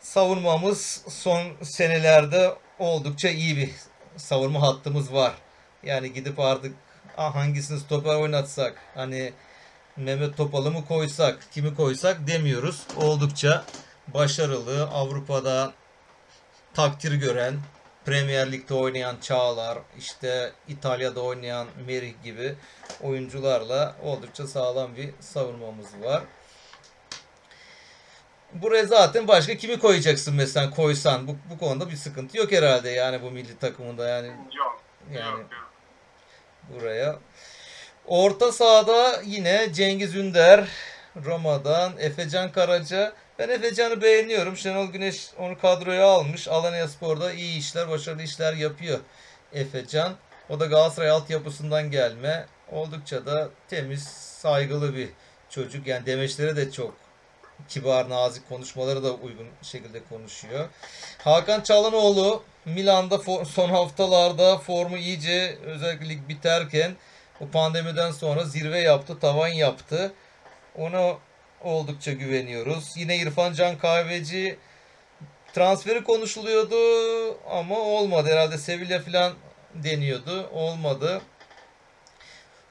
savunmamız 0.00 1.04
son 1.08 1.42
senelerde 1.62 2.54
oldukça 2.78 3.28
iyi 3.28 3.56
bir 3.56 3.70
savunma 4.16 4.62
hattımız 4.62 5.12
var. 5.12 5.34
Yani 5.82 6.12
gidip 6.12 6.40
artık 6.40 6.74
hangisini 7.16 7.80
stoper 7.80 8.14
oynatsak 8.14 8.74
hani 8.94 9.32
Mehmet 9.96 10.36
Topal'ı 10.36 10.70
mı 10.70 10.84
koysak 10.88 11.38
kimi 11.52 11.74
koysak 11.74 12.26
demiyoruz. 12.26 12.86
Oldukça 12.96 13.64
başarılı 14.08 14.88
Avrupa'da 14.88 15.72
takdir 16.74 17.12
gören 17.12 17.54
Premier 18.04 18.52
Lig'de 18.52 18.74
oynayan 18.74 19.16
Çağlar, 19.20 19.78
işte 19.98 20.52
İtalya'da 20.68 21.20
oynayan 21.20 21.66
Merih 21.86 22.14
gibi 22.24 22.54
oyuncularla 23.02 23.96
oldukça 24.02 24.46
sağlam 24.46 24.96
bir 24.96 25.10
savunmamız 25.20 25.86
var. 26.02 26.22
Buraya 28.52 28.86
zaten 28.86 29.28
başka 29.28 29.56
kimi 29.56 29.78
koyacaksın 29.78 30.34
mesela 30.34 30.70
koysan 30.70 31.28
bu, 31.28 31.36
bu 31.50 31.58
konuda 31.58 31.90
bir 31.90 31.96
sıkıntı 31.96 32.38
yok 32.38 32.52
herhalde 32.52 32.90
yani 32.90 33.22
bu 33.22 33.30
milli 33.30 33.58
takımında 33.58 34.08
yani 34.08 34.26
Yok. 34.56 34.82
yani 35.12 35.40
Yok 35.40 35.52
yok. 35.52 35.70
buraya. 36.74 37.16
Orta 38.06 38.52
sahada 38.52 39.22
yine 39.26 39.72
Cengiz 39.72 40.14
Ünder, 40.14 40.68
Roma'dan 41.24 41.92
Efecan 41.98 42.52
Karaca. 42.52 43.12
Ben 43.38 43.48
Efecan'ı 43.48 44.02
beğeniyorum. 44.02 44.56
Şenol 44.56 44.86
Güneş 44.86 45.26
onu 45.38 45.58
kadroya 45.58 46.06
almış. 46.06 46.48
Alanya 46.48 46.88
Spor'da 46.88 47.32
iyi 47.32 47.58
işler, 47.58 47.90
başarılı 47.90 48.22
işler 48.22 48.52
yapıyor 48.52 48.98
Efecan. 49.52 50.12
O 50.48 50.60
da 50.60 50.66
Galatasaray 50.66 51.10
altyapısından 51.10 51.90
gelme. 51.90 52.46
Oldukça 52.72 53.26
da 53.26 53.48
temiz, 53.68 54.02
saygılı 54.42 54.96
bir 54.96 55.08
çocuk. 55.50 55.86
Yani 55.86 56.06
demeçleri 56.06 56.56
de 56.56 56.70
çok 56.72 56.94
kibar, 57.68 58.10
nazik 58.10 58.48
konuşmaları 58.48 59.04
da 59.04 59.12
uygun 59.12 59.46
şekilde 59.62 60.00
konuşuyor. 60.08 60.68
Hakan 61.24 61.60
Çalhanoğlu 61.60 62.42
Milan'da 62.64 63.14
for- 63.14 63.44
son 63.44 63.68
haftalarda 63.68 64.58
formu 64.58 64.96
iyice 64.96 65.58
özellikle 65.64 66.08
lig 66.08 66.28
biterken 66.28 66.92
o 67.40 67.48
pandemiden 67.48 68.10
sonra 68.10 68.44
zirve 68.44 68.78
yaptı, 68.80 69.18
tavan 69.18 69.48
yaptı. 69.48 70.12
Ona 70.76 71.14
oldukça 71.60 72.12
güveniyoruz. 72.12 72.92
Yine 72.96 73.16
İrfan 73.16 73.52
Can 73.52 73.78
Kahveci 73.78 74.58
transferi 75.52 76.04
konuşuluyordu 76.04 76.76
ama 77.50 77.78
olmadı. 77.78 78.28
Herhalde 78.32 78.58
Sevilla 78.58 79.00
falan 79.00 79.32
deniyordu. 79.74 80.50
Olmadı. 80.52 81.20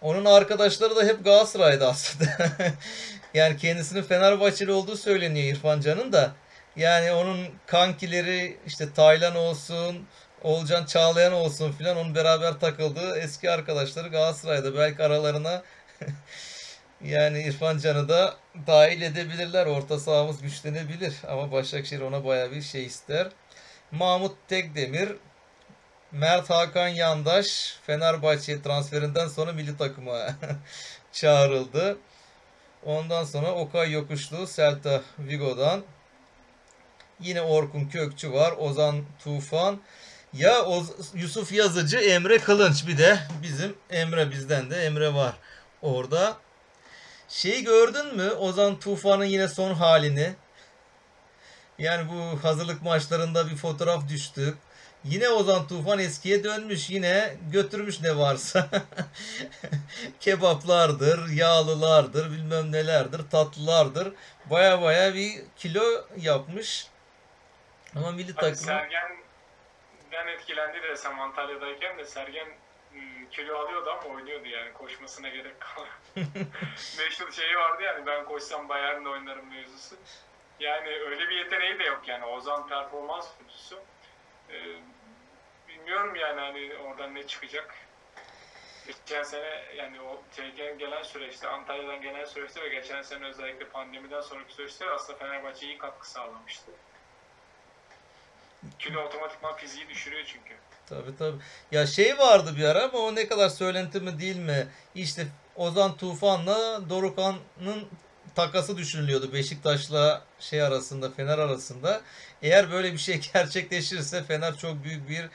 Onun 0.01 0.25
arkadaşları 0.25 0.95
da 0.95 1.03
hep 1.03 1.23
Galatasaray'da 1.23 1.89
aslında. 1.89 2.29
yani 3.33 3.57
kendisinin 3.57 4.03
Fenerbahçeli 4.03 4.71
olduğu 4.71 4.97
söyleniyor 4.97 5.55
İrfan 5.55 5.81
Can'ın 5.81 6.13
da. 6.13 6.31
Yani 6.75 7.11
onun 7.11 7.47
kankileri 7.67 8.57
işte 8.65 8.93
Taylan 8.93 9.35
olsun, 9.35 10.07
Olcan 10.45 10.85
Çağlayan 10.85 11.33
olsun 11.33 11.71
filan 11.71 11.97
onun 11.97 12.15
beraber 12.15 12.59
takıldığı 12.59 13.17
eski 13.17 13.51
arkadaşları 13.51 14.07
Galatasaray'da. 14.07 14.77
Belki 14.77 15.03
aralarına 15.03 15.63
yani 17.03 17.43
İrfan 17.43 17.77
Can'ı 17.77 18.09
da 18.09 18.35
dahil 18.67 19.01
edebilirler. 19.01 19.65
Orta 19.65 19.99
sahamız 19.99 20.41
güçlenebilir. 20.41 21.15
Ama 21.27 21.51
Başakşehir 21.51 22.01
ona 22.01 22.25
baya 22.25 22.51
bir 22.51 22.61
şey 22.61 22.85
ister. 22.85 23.27
Mahmut 23.91 24.37
Tekdemir, 24.47 25.15
Mert 26.11 26.49
Hakan 26.49 26.87
Yandaş 26.87 27.77
Fenerbahçe 27.85 28.61
transferinden 28.61 29.27
sonra 29.27 29.53
milli 29.53 29.77
takıma 29.77 30.27
çağrıldı. 31.11 31.97
Ondan 32.85 33.23
sonra 33.23 33.51
Okay 33.51 33.91
Yokuşlu 33.91 34.47
Celta 34.55 35.01
Vigo'dan. 35.19 35.83
Yine 37.19 37.41
Orkun 37.41 37.85
Kökçü 37.85 38.33
var. 38.33 38.53
Ozan 38.57 39.05
Tufan. 39.23 39.79
Ya 40.35 40.65
Oz- 40.65 41.11
Yusuf 41.13 41.51
Yazıcı, 41.51 41.97
Emre 41.97 42.37
Kılınç 42.37 42.87
bir 42.87 42.97
de 42.97 43.19
bizim 43.43 43.75
Emre 43.89 44.31
bizden 44.31 44.69
de 44.69 44.85
Emre 44.85 45.13
var 45.13 45.33
orada. 45.81 46.37
Şeyi 47.29 47.63
gördün 47.63 48.15
mü? 48.15 48.29
Ozan 48.31 48.79
Tufan'ın 48.79 49.25
yine 49.25 49.47
son 49.47 49.73
halini. 49.73 50.33
Yani 51.79 52.09
bu 52.09 52.43
hazırlık 52.43 52.81
maçlarında 52.81 53.49
bir 53.49 53.55
fotoğraf 53.55 54.09
düştü. 54.09 54.53
Yine 55.03 55.29
Ozan 55.29 55.67
Tufan 55.67 55.99
eskiye 55.99 56.43
dönmüş. 56.43 56.89
Yine 56.89 57.35
götürmüş 57.51 58.01
ne 58.01 58.17
varsa. 58.17 58.67
Kebaplardır, 60.19 61.29
yağlılardır, 61.29 62.31
bilmem 62.31 62.71
nelerdir, 62.71 63.21
tatlılardır. 63.31 64.13
Baya 64.45 64.81
baya 64.81 65.13
bir 65.13 65.31
kilo 65.57 65.83
yapmış. 66.17 66.87
Ama 67.95 68.11
milli 68.11 68.33
Hani 68.35 68.53
takımı 68.55 68.71
Sergen'den 70.15 70.33
etkilendi 70.33 70.83
desem 70.83 71.19
Antalya'dayken 71.19 71.97
de 71.97 72.05
Sergen 72.05 72.47
hmm, 72.91 73.29
kilo 73.31 73.57
alıyordu 73.57 73.89
ama 73.89 74.15
oynuyordu 74.15 74.47
yani 74.47 74.73
koşmasına 74.73 75.27
gerek 75.29 75.59
kalmadı. 75.59 75.91
Meşhur 76.97 77.31
şeyi 77.31 77.55
vardı 77.55 77.83
yani 77.83 78.05
ben 78.05 78.25
koşsam 78.25 78.69
Bayern'de 78.69 79.09
oynarım 79.09 79.49
mevzusu. 79.49 79.95
Yani 80.59 80.87
öyle 80.87 81.29
bir 81.29 81.35
yeteneği 81.35 81.79
de 81.79 81.83
yok 81.83 82.01
yani 82.07 82.25
Ozan 82.25 82.67
performans 82.67 83.27
oyuncusu. 83.39 83.79
Ee, 84.49 84.55
bilmiyorum 85.67 86.15
yani 86.15 86.41
hani 86.41 86.75
oradan 86.75 87.15
ne 87.15 87.27
çıkacak. 87.27 87.75
Geçen 88.87 89.23
sene 89.23 89.63
yani 89.75 90.01
o 90.01 90.21
şeyden 90.35 90.77
gelen 90.77 91.03
süreçte, 91.03 91.47
Antalya'dan 91.47 92.01
gelen 92.01 92.25
süreçte 92.25 92.61
ve 92.61 92.69
geçen 92.69 93.01
sene 93.01 93.25
özellikle 93.25 93.65
pandemiden 93.65 94.21
sonraki 94.21 94.53
süreçte 94.53 94.89
aslında 94.89 95.19
Fenerbahçe 95.19 95.65
iyi 95.65 95.77
katkı 95.77 96.09
sağlamıştı. 96.09 96.71
Kilo 98.79 99.01
otomatikman 99.01 99.55
fiziği 99.55 99.89
düşürüyor 99.89 100.23
çünkü. 100.25 100.55
Tabii 100.89 101.17
tabii. 101.17 101.37
Ya 101.71 101.87
şey 101.87 102.17
vardı 102.17 102.53
bir 102.57 102.63
ara 102.63 102.83
ama 102.83 102.97
o 102.97 103.15
ne 103.15 103.27
kadar 103.27 103.49
söylenti 103.49 103.99
mi 103.99 104.19
değil 104.19 104.37
mi? 104.37 104.67
İşte 104.95 105.27
Ozan 105.55 105.97
Tufan'la 105.97 106.89
Dorukan'ın 106.89 107.87
takası 108.35 108.77
düşünülüyordu 108.77 109.33
Beşiktaş'la 109.33 110.21
şey 110.39 110.61
arasında, 110.61 111.11
Fener 111.11 111.37
arasında. 111.37 112.01
Eğer 112.41 112.71
böyle 112.71 112.93
bir 112.93 112.97
şey 112.97 113.21
gerçekleşirse 113.33 114.23
Fener 114.23 114.57
çok 114.57 114.83
büyük 114.83 115.09
bir 115.09 115.29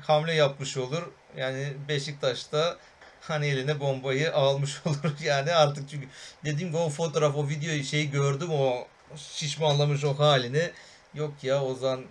hamle 0.00 0.34
yapmış 0.34 0.76
olur. 0.76 1.02
Yani 1.36 1.72
Beşiktaş'ta 1.88 2.76
hani 3.20 3.46
eline 3.46 3.80
bombayı 3.80 4.34
almış 4.34 4.80
olur. 4.86 5.12
Yani 5.24 5.52
artık 5.52 5.90
çünkü 5.90 6.08
dediğim 6.44 6.68
gibi 6.68 6.76
o 6.76 6.88
fotoğraf, 6.88 7.36
o 7.36 7.48
videoyu 7.48 7.84
şey 7.84 8.10
gördüm 8.10 8.50
o 8.52 8.86
şişmanlamış 9.16 10.04
o 10.04 10.18
halini. 10.18 10.70
Yok 11.14 11.32
ya 11.42 11.62
Ozan 11.62 12.04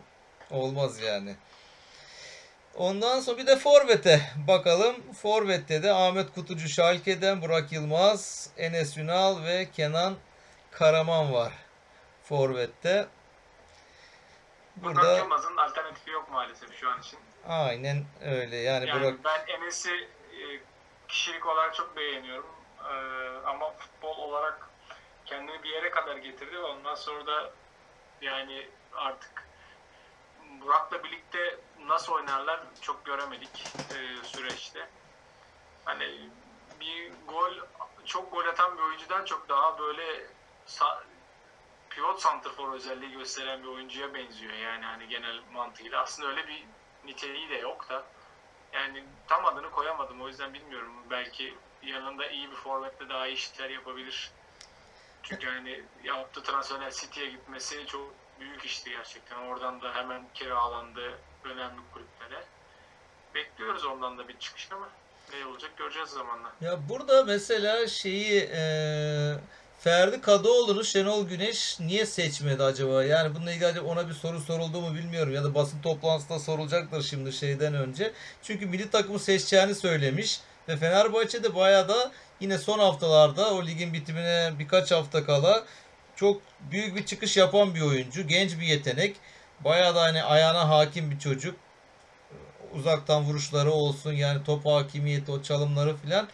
olmaz 0.52 1.00
yani. 1.02 1.36
Ondan 2.76 3.20
sonra 3.20 3.38
bir 3.38 3.48
de 3.48 3.56
Forvet'e 3.56 4.22
bakalım. 4.48 5.14
Forvet'te 5.14 5.84
de 5.84 5.92
Ahmet 5.94 6.34
Kutucu 6.34 6.70
Şalke'den 6.70 7.42
Burak 7.42 7.72
Yılmaz, 7.72 8.50
Enes 8.58 8.98
Ünal 8.98 9.44
ve 9.44 9.68
Kenan 9.72 10.16
Karaman 10.72 11.34
var. 11.34 11.54
Forvet'te. 12.24 13.08
Burak 14.76 14.96
Burada 14.96 15.18
Yılmaz'ın 15.18 15.58
alternatifi 15.58 16.10
yok 16.12 16.32
maalesef 16.32 16.80
şu 16.80 16.90
an 16.90 17.00
için. 17.00 17.20
aynen 17.48 18.06
öyle. 18.26 18.56
Yani, 18.58 18.90
Yani 18.90 19.02
Burak 19.02 19.24
ben 19.24 19.54
Enes'i 19.56 19.92
e, 20.32 20.44
kişilik 21.08 21.46
olarak 21.46 21.76
çok 21.76 21.98
beğeniyorum. 21.98 22.50
E, 22.80 22.94
ama 23.48 23.72
futbol 23.72 24.18
olarak 24.18 24.70
kendini 25.26 25.64
bir 25.64 25.70
yere 25.70 25.90
kadar 25.92 26.18
getirdi 26.18 26.52
ve 26.56 26.64
ondan 26.64 26.96
sonra 26.96 27.28
da 27.28 27.52
yani 28.22 28.68
artık 28.96 29.45
Burak'la 30.62 31.04
birlikte 31.04 31.60
nasıl 31.78 32.14
oynarlar 32.14 32.60
çok 32.82 33.06
göremedik 33.06 33.78
e, 33.90 34.24
süreçte. 34.24 34.90
Hani 35.86 36.30
bir 36.80 37.14
gol 37.28 37.54
çok 38.06 38.32
gol 38.32 38.46
atan 38.46 38.78
bir 38.78 38.84
oyuncudan 38.84 39.26
çok 39.26 39.50
daha 39.50 39.80
böyle 39.80 40.28
sa- 40.66 41.04
pivot 41.90 42.22
santrfor 42.22 42.74
özelliği 42.74 43.12
gösteren 43.12 43.64
bir 43.64 43.68
oyuncuya 43.68 44.14
benziyor 44.14 44.54
yani 44.54 44.86
hani 44.86 45.08
genel 45.08 45.44
mantığıyla. 45.52 46.02
Aslında 46.02 46.30
öyle 46.30 46.48
bir 46.48 46.68
niteliği 47.04 47.50
de 47.50 47.56
yok 47.56 47.90
da 47.90 48.12
yani 48.74 49.06
tam 49.28 49.46
adını 49.46 49.72
koyamadım 49.72 50.22
o 50.22 50.28
yüzden 50.28 50.54
bilmiyorum. 50.54 51.10
Belki 51.10 51.54
yanında 51.82 52.28
iyi 52.30 52.52
bir 52.52 52.56
forvetle 52.56 53.10
daha 53.10 53.28
iyi 53.28 53.34
işler 53.34 53.70
yapabilir. 53.70 54.32
Çünkü 55.24 55.48
hani 55.48 55.86
yaptığı 56.04 56.44
transferler 56.44 56.92
City'ye 56.92 57.30
gitmesi 57.30 57.86
çok 57.86 58.25
büyük 58.40 58.66
işti 58.66 58.90
gerçekten. 58.90 59.38
Oradan 59.38 59.82
da 59.82 59.96
hemen 59.96 60.22
kiralandı 60.34 61.20
önemli 61.44 61.82
kulüplere. 61.94 62.44
Bekliyoruz 63.36 63.86
ondan 63.86 64.18
da 64.18 64.28
bir 64.28 64.40
çıkış 64.40 64.72
ama 64.72 64.90
ne 65.34 65.46
olacak 65.46 65.78
göreceğiz 65.78 66.10
zamanla. 66.10 66.52
Ya 66.62 66.90
burada 66.90 67.24
mesela 67.24 67.88
şeyi 67.88 68.50
e, 68.54 68.62
Ferdi 69.80 70.22
Kadıoğlu'nu 70.22 70.84
Şenol 70.84 71.28
Güneş 71.28 71.80
niye 71.80 72.06
seçmedi 72.06 72.64
acaba? 72.64 73.04
Yani 73.04 73.36
bununla 73.36 73.52
ilgili 73.52 73.82
ona 73.82 74.10
bir 74.10 74.14
soru 74.14 74.40
soruldu 74.40 74.82
mu 74.82 74.96
bilmiyorum. 74.96 75.34
Ya 75.34 75.44
da 75.44 75.56
basın 75.56 75.82
toplantısında 75.82 76.40
sorulacaktır 76.40 77.04
şimdi 77.04 77.34
şeyden 77.34 77.74
önce. 77.74 78.14
Çünkü 78.44 78.66
milli 78.66 78.90
takımı 78.90 79.20
seçeceğini 79.20 79.76
söylemiş. 79.76 80.40
Ve 80.68 80.78
Fenerbahçe'de 80.78 81.56
bayağı 81.56 81.90
da 81.90 82.12
yine 82.40 82.58
son 82.58 82.80
haftalarda 82.80 83.54
o 83.54 83.66
ligin 83.66 83.94
bitimine 83.94 84.54
birkaç 84.60 84.92
hafta 84.92 85.26
kala 85.26 85.66
çok 86.16 86.42
büyük 86.72 86.96
bir 86.96 87.06
çıkış 87.06 87.38
yapan 87.38 87.76
bir 87.76 87.82
oyuncu. 87.82 88.28
Genç 88.28 88.60
bir 88.60 88.66
yetenek. 88.66 89.16
Bayağı 89.60 89.96
da 89.96 90.02
hani 90.02 90.24
ayağına 90.24 90.70
hakim 90.70 91.12
bir 91.12 91.20
çocuk. 91.20 91.56
Uzaktan 92.74 93.24
vuruşları 93.24 93.72
olsun 93.72 94.14
yani 94.14 94.44
top 94.44 94.66
hakimiyeti 94.66 95.32
o 95.32 95.42
çalımları 95.42 95.98
filan. 95.98 96.28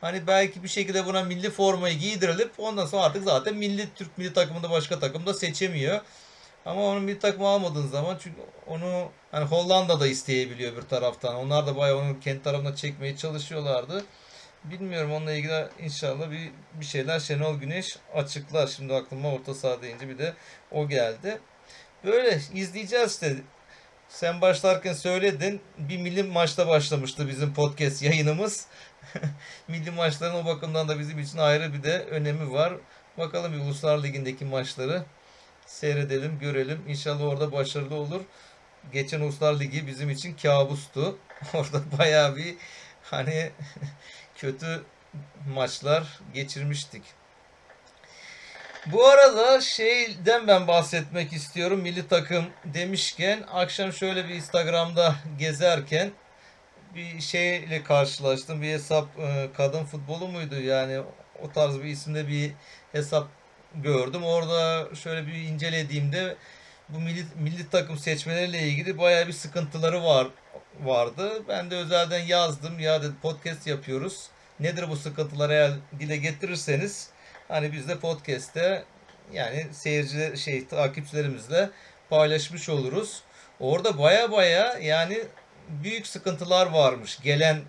Hani 0.00 0.26
belki 0.26 0.62
bir 0.62 0.68
şekilde 0.68 1.06
buna 1.06 1.22
milli 1.22 1.50
formayı 1.50 1.98
giydirilip 1.98 2.52
ondan 2.58 2.86
sonra 2.86 3.02
artık 3.02 3.24
zaten 3.24 3.54
milli 3.54 3.88
Türk 3.94 4.18
milli 4.18 4.32
takımında 4.32 4.70
başka 4.70 4.98
takımda 4.98 5.34
seçemiyor. 5.34 6.00
Ama 6.66 6.82
onu 6.82 7.00
milli 7.00 7.18
takıma 7.18 7.54
almadığın 7.54 7.86
zaman 7.86 8.18
çünkü 8.22 8.40
onu 8.66 9.08
hani 9.30 9.44
Hollanda 9.44 10.00
da 10.00 10.06
isteyebiliyor 10.06 10.76
bir 10.76 10.82
taraftan. 10.82 11.34
Onlar 11.34 11.66
da 11.66 11.76
bayağı 11.76 11.98
onu 11.98 12.20
kendi 12.20 12.42
tarafına 12.42 12.76
çekmeye 12.76 13.16
çalışıyorlardı. 13.16 14.04
Bilmiyorum 14.64 15.12
onunla 15.12 15.32
ilgili 15.32 15.68
inşallah 15.80 16.30
bir, 16.30 16.50
bir 16.80 16.84
şeyler 16.84 17.20
Şenol 17.20 17.58
Güneş 17.60 17.96
açıklar. 18.14 18.66
Şimdi 18.66 18.94
aklıma 18.94 19.32
orta 19.32 19.54
saha 19.54 19.82
deyince 19.82 20.08
bir 20.08 20.18
de 20.18 20.34
o 20.70 20.88
geldi. 20.88 21.38
Böyle 22.04 22.40
izleyeceğiz 22.54 23.12
işte. 23.12 23.36
Sen 24.08 24.40
başlarken 24.40 24.92
söyledin. 24.92 25.60
Bir 25.78 25.98
milli 25.98 26.22
maçta 26.22 26.68
başlamıştı 26.68 27.28
bizim 27.28 27.54
podcast 27.54 28.02
yayınımız. 28.02 28.66
milli 29.68 29.90
maçların 29.90 30.34
o 30.34 30.46
bakımdan 30.46 30.88
da 30.88 30.98
bizim 30.98 31.18
için 31.18 31.38
ayrı 31.38 31.72
bir 31.72 31.82
de 31.82 32.04
önemi 32.04 32.52
var. 32.52 32.74
Bakalım 33.18 33.52
bir 33.52 33.58
Uluslar 33.58 34.02
Ligi'ndeki 34.02 34.44
maçları 34.44 35.04
seyredelim, 35.66 36.38
görelim. 36.38 36.84
İnşallah 36.88 37.24
orada 37.24 37.52
başarılı 37.52 37.94
olur. 37.94 38.20
Geçen 38.92 39.20
Uluslar 39.20 39.60
Ligi 39.60 39.86
bizim 39.86 40.10
için 40.10 40.34
kabustu. 40.34 41.18
Orada 41.54 41.82
bayağı 41.98 42.36
bir 42.36 42.54
hani 43.02 43.50
kötü 44.42 44.82
maçlar 45.54 46.20
geçirmiştik. 46.34 47.02
Bu 48.86 49.06
arada 49.06 49.60
şeyden 49.60 50.46
ben 50.46 50.66
bahsetmek 50.66 51.32
istiyorum. 51.32 51.80
Milli 51.80 52.08
takım 52.08 52.44
demişken 52.64 53.44
akşam 53.52 53.92
şöyle 53.92 54.28
bir 54.28 54.34
Instagram'da 54.34 55.14
gezerken 55.38 56.10
bir 56.94 57.20
şeyle 57.20 57.82
karşılaştım. 57.82 58.62
Bir 58.62 58.72
hesap 58.72 59.18
e, 59.18 59.48
kadın 59.56 59.84
futbolu 59.84 60.28
muydu? 60.28 60.60
Yani 60.60 61.02
o 61.42 61.52
tarz 61.52 61.78
bir 61.78 61.84
isimde 61.84 62.28
bir 62.28 62.52
hesap 62.92 63.28
gördüm. 63.74 64.24
Orada 64.24 64.88
şöyle 64.94 65.26
bir 65.26 65.34
incelediğimde 65.34 66.36
bu 66.88 67.00
milli, 67.00 67.24
milli 67.38 67.70
takım 67.70 67.98
seçmeleriyle 67.98 68.58
ilgili 68.62 68.98
bayağı 68.98 69.26
bir 69.26 69.32
sıkıntıları 69.32 70.04
var 70.04 70.26
vardı. 70.80 71.42
Ben 71.48 71.70
de 71.70 71.76
özelden 71.76 72.24
yazdım. 72.24 72.80
Ya 72.80 73.02
dedi 73.02 73.12
podcast 73.22 73.66
yapıyoruz. 73.66 74.26
Nedir 74.60 74.88
bu 74.88 74.96
sıkıntıları 74.96 75.52
eğer 75.52 75.72
dile 76.00 76.16
getirirseniz 76.16 77.08
hani 77.48 77.72
biz 77.72 77.88
de 77.88 77.98
podcast'te 77.98 78.84
yani 79.32 79.66
seyirci 79.72 80.38
şey 80.38 80.66
takipçilerimizle 80.66 81.70
paylaşmış 82.10 82.68
oluruz. 82.68 83.22
Orada 83.60 83.98
baya 83.98 84.32
baya 84.32 84.78
yani 84.78 85.24
büyük 85.68 86.06
sıkıntılar 86.06 86.66
varmış 86.66 87.20
gelen 87.22 87.60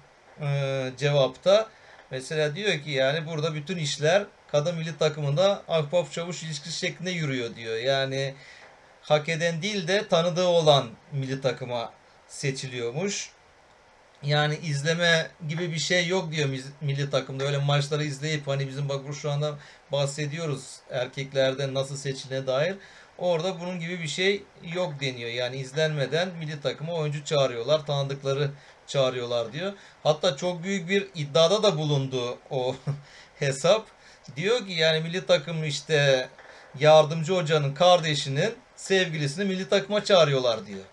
e, 0.42 0.92
cevapta. 0.98 1.70
Mesela 2.12 2.56
diyor 2.56 2.80
ki 2.80 2.92
yani 2.92 3.28
burada 3.28 3.56
bütün 3.56 3.78
işler 3.78 4.24
kadın 4.52 4.76
milli 4.76 4.98
takımında 4.98 5.64
ahbap 5.68 6.12
çavuş 6.12 6.44
ilişkisi 6.44 6.80
şeklinde 6.80 7.12
yürüyor 7.12 7.56
diyor. 7.56 7.78
Yani 7.78 8.36
hak 9.02 9.30
eden 9.30 9.62
değil 9.62 9.88
de 9.88 10.08
tanıdığı 10.08 10.48
olan 10.48 10.90
milli 11.12 11.42
takıma 11.42 11.94
seçiliyormuş. 12.34 13.30
Yani 14.24 14.58
izleme 14.64 15.32
gibi 15.50 15.72
bir 15.72 15.80
şey 15.80 16.08
yok 16.08 16.32
diyor 16.32 16.50
milli 16.82 17.10
takımda. 17.10 17.44
Öyle 17.44 17.58
maçları 17.58 18.04
izleyip 18.04 18.48
hani 18.48 18.68
bizim 18.68 18.90
bak 18.90 19.02
şu 19.22 19.32
anda 19.32 19.58
bahsediyoruz 19.92 20.80
erkeklerden 20.90 21.74
nasıl 21.74 21.98
seçilene 21.98 22.48
dair. 22.48 22.76
Orada 23.18 23.60
bunun 23.60 23.80
gibi 23.80 24.00
bir 24.02 24.08
şey 24.08 24.44
yok 24.74 24.94
deniyor. 25.02 25.30
Yani 25.30 25.58
izlenmeden 25.58 26.30
milli 26.40 26.62
takıma 26.62 26.94
oyuncu 26.94 27.26
çağırıyorlar. 27.26 27.86
Tanıdıkları 27.86 28.52
çağırıyorlar 28.88 29.54
diyor. 29.54 29.74
Hatta 30.04 30.38
çok 30.38 30.64
büyük 30.64 30.90
bir 30.90 31.08
iddiada 31.16 31.64
da 31.64 31.78
bulundu 31.78 32.38
o 32.50 32.76
hesap. 33.40 33.88
Diyor 34.36 34.68
ki 34.68 34.74
yani 34.74 35.02
milli 35.02 35.26
takım 35.26 35.64
işte 35.64 36.30
yardımcı 36.80 37.34
hocanın 37.34 37.74
kardeşinin 37.74 38.56
sevgilisini 38.76 39.46
milli 39.46 39.70
takıma 39.70 40.04
çağırıyorlar 40.04 40.68
diyor. 40.68 40.86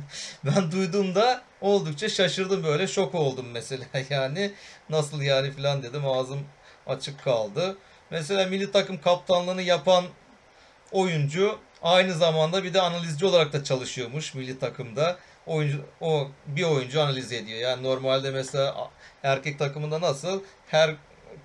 ben 0.44 0.72
duyduğumda 0.72 1.42
oldukça 1.60 2.08
şaşırdım 2.08 2.64
böyle 2.64 2.88
şok 2.88 3.14
oldum 3.14 3.46
mesela 3.52 3.84
yani 4.10 4.52
nasıl 4.90 5.22
yani 5.22 5.52
filan 5.52 5.82
dedim 5.82 6.06
ağzım 6.06 6.40
açık 6.86 7.24
kaldı. 7.24 7.76
Mesela 8.10 8.46
milli 8.46 8.72
takım 8.72 9.00
kaptanlığını 9.00 9.62
yapan 9.62 10.04
oyuncu 10.92 11.58
aynı 11.82 12.12
zamanda 12.14 12.64
bir 12.64 12.74
de 12.74 12.80
analizci 12.80 13.26
olarak 13.26 13.52
da 13.52 13.64
çalışıyormuş 13.64 14.34
milli 14.34 14.58
takımda. 14.58 15.16
Oyuncu 15.46 15.84
o 16.00 16.28
bir 16.46 16.62
oyuncu 16.62 17.02
analiz 17.02 17.32
ediyor. 17.32 17.58
Yani 17.58 17.82
normalde 17.82 18.30
mesela 18.30 18.90
erkek 19.22 19.58
takımında 19.58 20.00
nasıl 20.00 20.42
her 20.68 20.94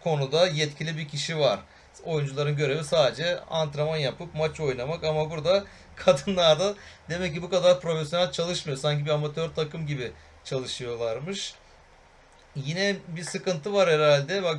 konuda 0.03 0.47
yetkili 0.47 0.97
bir 0.97 1.07
kişi 1.07 1.39
var. 1.39 1.59
Oyuncuların 2.03 2.55
görevi 2.55 2.83
sadece 2.83 3.39
antrenman 3.39 3.97
yapıp 3.97 4.35
maç 4.35 4.59
oynamak 4.59 5.03
ama 5.03 5.31
burada 5.31 5.63
kadınlarda 5.95 6.73
demek 7.09 7.33
ki 7.33 7.41
bu 7.41 7.49
kadar 7.49 7.81
profesyonel 7.81 8.31
çalışmıyor. 8.31 8.77
Sanki 8.77 9.05
bir 9.05 9.11
amatör 9.11 9.49
takım 9.49 9.87
gibi 9.87 10.11
çalışıyorlarmış. 10.43 11.53
Yine 12.55 12.95
bir 13.07 13.23
sıkıntı 13.23 13.73
var 13.73 13.89
herhalde. 13.89 14.43
Bak 14.43 14.57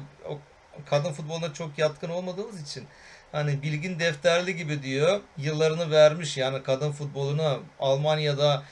kadın 0.87 1.13
futboluna 1.13 1.55
çok 1.55 1.79
yatkın 1.79 2.11
olmadığımız 2.11 2.63
için 2.63 2.87
hani 3.33 3.63
bilgin 3.63 3.99
defterli 3.99 4.57
gibi 4.57 4.83
diyor. 4.83 5.21
Yıllarını 5.37 5.91
vermiş 5.91 6.37
yani 6.37 6.63
kadın 6.63 6.93
futboluna 6.93 7.59
Almanya'da 7.81 8.63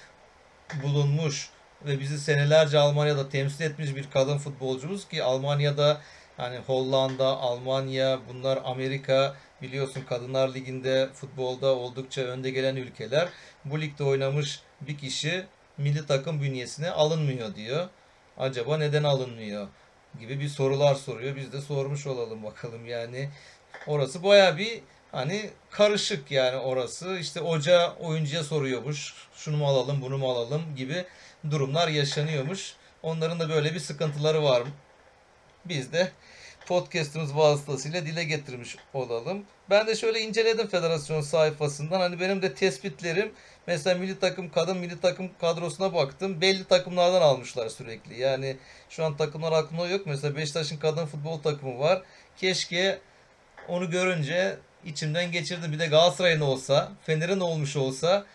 bulunmuş 0.82 1.50
ve 1.86 2.00
bizi 2.00 2.20
senelerce 2.20 2.78
Almanya'da 2.78 3.28
temsil 3.28 3.64
etmiş 3.64 3.96
bir 3.96 4.10
kadın 4.10 4.38
futbolcumuz 4.38 5.08
ki 5.08 5.22
Almanya'da 5.22 6.00
hani 6.36 6.58
Hollanda, 6.58 7.26
Almanya, 7.26 8.20
bunlar 8.28 8.58
Amerika 8.64 9.36
biliyorsun 9.62 10.02
Kadınlar 10.08 10.54
Ligi'nde 10.54 11.08
futbolda 11.14 11.66
oldukça 11.66 12.22
önde 12.22 12.50
gelen 12.50 12.76
ülkeler. 12.76 13.28
Bu 13.64 13.80
ligde 13.80 14.04
oynamış 14.04 14.60
bir 14.80 14.98
kişi 14.98 15.46
milli 15.78 16.06
takım 16.06 16.42
bünyesine 16.42 16.90
alınmıyor 16.90 17.54
diyor. 17.54 17.88
Acaba 18.38 18.78
neden 18.78 19.04
alınmıyor 19.04 19.68
gibi 20.20 20.40
bir 20.40 20.48
sorular 20.48 20.94
soruyor. 20.94 21.36
Biz 21.36 21.52
de 21.52 21.60
sormuş 21.60 22.06
olalım 22.06 22.44
bakalım 22.44 22.86
yani. 22.86 23.30
Orası 23.86 24.22
baya 24.22 24.58
bir 24.58 24.80
hani 25.12 25.50
karışık 25.70 26.30
yani 26.30 26.56
orası. 26.56 27.16
İşte 27.18 27.40
hoca 27.40 27.92
oyuncuya 27.92 28.44
soruyormuş. 28.44 29.14
Şunu 29.34 29.56
mu 29.56 29.66
alalım 29.66 30.02
bunu 30.02 30.18
mu 30.18 30.30
alalım 30.30 30.62
gibi 30.76 31.04
durumlar 31.50 31.88
yaşanıyormuş. 31.88 32.74
Onların 33.02 33.40
da 33.40 33.48
böyle 33.48 33.74
bir 33.74 33.80
sıkıntıları 33.80 34.42
var. 34.42 34.62
Biz 35.64 35.92
de 35.92 36.12
podcast'ımız 36.66 37.36
vasıtasıyla 37.36 38.06
dile 38.06 38.24
getirmiş 38.24 38.76
olalım. 38.94 39.44
Ben 39.70 39.86
de 39.86 39.94
şöyle 39.96 40.20
inceledim 40.20 40.66
federasyon 40.66 41.20
sayfasından. 41.20 42.00
Hani 42.00 42.20
benim 42.20 42.42
de 42.42 42.54
tespitlerim 42.54 43.32
mesela 43.66 43.98
milli 43.98 44.18
takım 44.18 44.50
kadın 44.50 44.76
milli 44.76 45.00
takım 45.00 45.30
kadrosuna 45.40 45.94
baktım. 45.94 46.40
Belli 46.40 46.64
takımlardan 46.64 47.22
almışlar 47.22 47.68
sürekli. 47.68 48.20
Yani 48.20 48.56
şu 48.90 49.04
an 49.04 49.16
takımlar 49.16 49.52
aklımda 49.52 49.88
yok. 49.88 50.06
Mesela 50.06 50.36
Beşiktaş'ın 50.36 50.76
kadın 50.76 51.06
futbol 51.06 51.38
takımı 51.38 51.78
var. 51.78 52.02
Keşke 52.36 52.98
onu 53.68 53.90
görünce 53.90 54.56
içimden 54.84 55.32
geçirdim. 55.32 55.72
Bir 55.72 55.78
de 55.78 55.86
Galatasaray'ın 55.86 56.40
olsa, 56.40 56.92
Fener'in 57.02 57.40
olmuş 57.40 57.76
olsa 57.76 58.26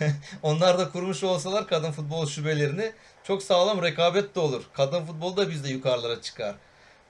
onlar 0.42 0.78
da 0.78 0.90
kurmuş 0.90 1.24
olsalar 1.24 1.66
kadın 1.66 1.92
futbol 1.92 2.26
şubelerini 2.26 2.92
çok 3.24 3.42
sağlam 3.42 3.82
rekabet 3.82 4.34
de 4.34 4.40
olur. 4.40 4.62
Kadın 4.72 5.06
futbol 5.06 5.36
da 5.36 5.50
bizde 5.50 5.68
yukarılara 5.68 6.22
çıkar. 6.22 6.54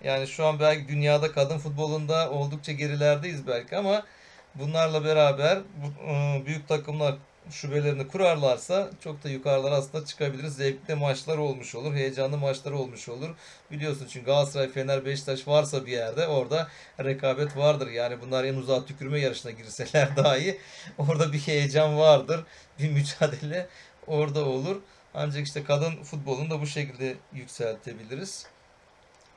Yani 0.05 0.27
şu 0.27 0.47
an 0.47 0.61
belki 0.61 0.89
dünyada 0.89 1.33
kadın 1.33 1.59
futbolunda 1.59 2.31
oldukça 2.31 2.73
gerilerdeyiz 2.73 3.47
belki 3.47 3.77
ama 3.77 4.07
bunlarla 4.55 5.05
beraber 5.05 5.57
ıı, 5.57 6.47
büyük 6.47 6.69
takımlar 6.69 7.15
şubelerini 7.51 8.09
kurarlarsa 8.09 8.91
çok 9.05 9.25
da 9.25 9.29
yukarılara 9.29 9.75
aslında 9.75 10.05
çıkabiliriz. 10.05 10.55
Zevkli 10.57 10.95
maçlar 10.95 11.39
olmuş 11.39 11.75
olur. 11.75 11.95
Heyecanlı 11.95 12.39
maçlar 12.39 12.73
olmuş 12.73 13.09
olur. 13.09 13.29
Biliyorsun 13.71 14.07
çünkü 14.11 14.27
Galatasaray, 14.27 14.69
Fener, 14.69 15.05
Beşiktaş 15.05 15.49
varsa 15.49 15.87
bir 15.87 15.93
yerde 15.93 16.27
orada 16.27 16.69
rekabet 17.05 17.57
vardır. 17.57 17.91
Yani 17.91 18.21
bunlar 18.21 18.45
en 18.45 18.55
uzağa 18.55 18.85
tükürme 18.85 19.21
yarışına 19.21 19.53
girseler 19.53 20.17
dahi 20.17 20.59
orada 20.99 21.33
bir 21.33 21.39
heyecan 21.39 21.99
vardır. 21.99 22.41
Bir 22.79 22.91
mücadele 22.91 23.67
orada 24.07 24.45
olur. 24.45 24.77
Ancak 25.15 25.47
işte 25.47 25.65
kadın 25.65 26.03
futbolunu 26.03 26.51
da 26.51 26.61
bu 26.61 26.67
şekilde 26.67 27.17
yükseltebiliriz. 27.33 28.47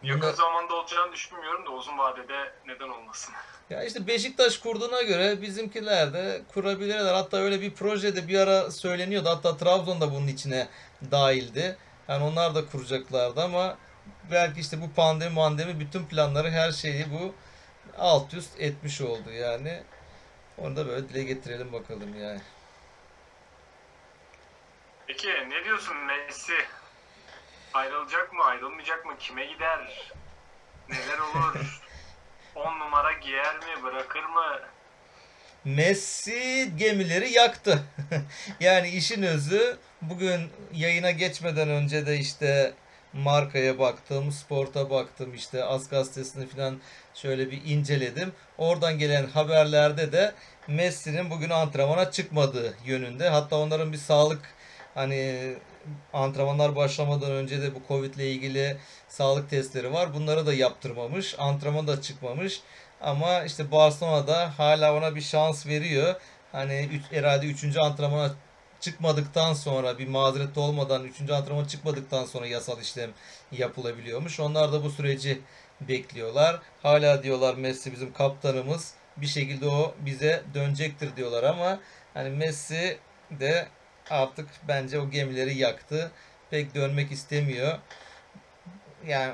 Yakın 0.03 0.21
Bunda- 0.21 0.33
zamanda 0.33 0.73
olacağını 0.75 1.11
düşünmüyorum 1.11 1.65
da 1.65 1.69
uzun 1.69 1.97
vadede 1.97 2.51
neden 2.67 2.89
olmasın. 2.89 3.33
Ya 3.69 3.83
işte 3.83 4.07
Beşiktaş 4.07 4.57
kurduğuna 4.57 5.01
göre 5.01 5.41
bizimkiler 5.41 6.13
de 6.13 6.41
kurabilirler. 6.53 7.13
Hatta 7.13 7.37
öyle 7.37 7.61
bir 7.61 7.73
projede 7.73 8.27
bir 8.27 8.39
ara 8.39 8.71
söyleniyordu. 8.71 9.29
Hatta 9.29 9.57
Trabzon 9.57 10.01
da 10.01 10.11
bunun 10.11 10.27
içine 10.27 10.67
dahildi. 11.11 11.77
Yani 12.07 12.23
onlar 12.23 12.55
da 12.55 12.65
kuracaklardı 12.65 13.41
ama 13.41 13.77
belki 14.31 14.59
işte 14.59 14.81
bu 14.81 14.93
pandemi 14.93 15.33
mandemi 15.33 15.79
bütün 15.79 16.05
planları 16.05 16.49
her 16.49 16.71
şeyi 16.71 17.05
bu 17.11 17.35
alt 17.97 18.33
üst 18.33 18.59
etmiş 18.59 19.01
oldu 19.01 19.31
yani. 19.31 19.83
Onu 20.57 20.75
da 20.75 20.87
böyle 20.87 21.09
dile 21.09 21.23
getirelim 21.23 21.73
bakalım 21.73 22.21
yani. 22.21 22.41
Peki 25.07 25.27
ne 25.27 25.63
diyorsun 25.63 25.97
Messi? 25.97 26.53
Ayrılacak 27.73 28.33
mı, 28.33 28.43
ayrılmayacak 28.43 29.05
mı? 29.05 29.13
Kime 29.19 29.45
gider? 29.45 30.11
Neler 30.89 31.19
olur? 31.19 31.81
10 32.55 32.79
numara 32.79 33.11
giyer 33.11 33.55
mi, 33.55 33.83
bırakır 33.83 34.23
mı? 34.23 34.59
Messi 35.65 36.71
gemileri 36.77 37.31
yaktı. 37.31 37.83
yani 38.59 38.89
işin 38.89 39.23
özü 39.23 39.77
bugün 40.01 40.49
yayına 40.73 41.11
geçmeden 41.11 41.69
önce 41.69 42.05
de 42.05 42.17
işte 42.17 42.73
markaya 43.13 43.79
baktım, 43.79 44.31
sporta 44.31 44.89
baktım 44.89 45.33
işte 45.33 45.63
Az 45.63 45.89
gazetesini 45.89 46.47
falan 46.47 46.79
şöyle 47.13 47.51
bir 47.51 47.61
inceledim. 47.65 48.33
Oradan 48.57 48.99
gelen 48.99 49.27
haberlerde 49.27 50.11
de 50.11 50.33
Messi'nin 50.67 51.29
bugün 51.29 51.49
antrenmana 51.49 52.11
çıkmadığı 52.11 52.77
yönünde. 52.85 53.29
Hatta 53.29 53.55
onların 53.55 53.93
bir 53.93 53.97
sağlık 53.97 54.41
hani 54.93 55.53
antrenmanlar 56.13 56.75
başlamadan 56.75 57.31
önce 57.31 57.61
de 57.61 57.75
bu 57.75 57.81
Covid 57.87 58.13
ile 58.13 58.31
ilgili 58.31 58.77
sağlık 59.09 59.49
testleri 59.49 59.93
var. 59.93 60.13
Bunları 60.13 60.45
da 60.45 60.53
yaptırmamış. 60.53 61.35
Antrenmana 61.39 61.87
da 61.87 62.01
çıkmamış. 62.01 62.61
Ama 63.01 63.43
işte 63.43 63.71
Barcelona'da 63.71 64.59
hala 64.59 64.97
ona 64.97 65.15
bir 65.15 65.21
şans 65.21 65.67
veriyor. 65.67 66.15
Hani 66.51 66.89
üç, 66.91 67.03
herhalde 67.11 67.45
3. 67.45 67.77
antrenmana 67.77 68.31
çıkmadıktan 68.79 69.53
sonra 69.53 69.99
bir 69.99 70.07
mazeret 70.07 70.57
olmadan 70.57 71.03
3. 71.03 71.29
antrenmana 71.29 71.67
çıkmadıktan 71.67 72.25
sonra 72.25 72.47
yasal 72.47 72.81
işlem 72.81 73.11
yapılabiliyormuş. 73.51 74.39
Onlar 74.39 74.73
da 74.73 74.83
bu 74.83 74.89
süreci 74.89 75.41
bekliyorlar. 75.81 76.59
Hala 76.83 77.23
diyorlar 77.23 77.55
Messi 77.55 77.91
bizim 77.91 78.13
kaptanımız. 78.13 78.93
Bir 79.17 79.27
şekilde 79.27 79.67
o 79.67 79.95
bize 79.99 80.43
dönecektir 80.53 81.15
diyorlar 81.15 81.43
ama 81.43 81.79
hani 82.13 82.29
Messi 82.29 82.97
de 83.31 83.67
artık 84.11 84.49
bence 84.67 84.99
o 84.99 85.09
gemileri 85.09 85.57
yaktı. 85.57 86.11
Pek 86.49 86.75
dönmek 86.75 87.11
istemiyor. 87.11 87.79
Yani 89.07 89.33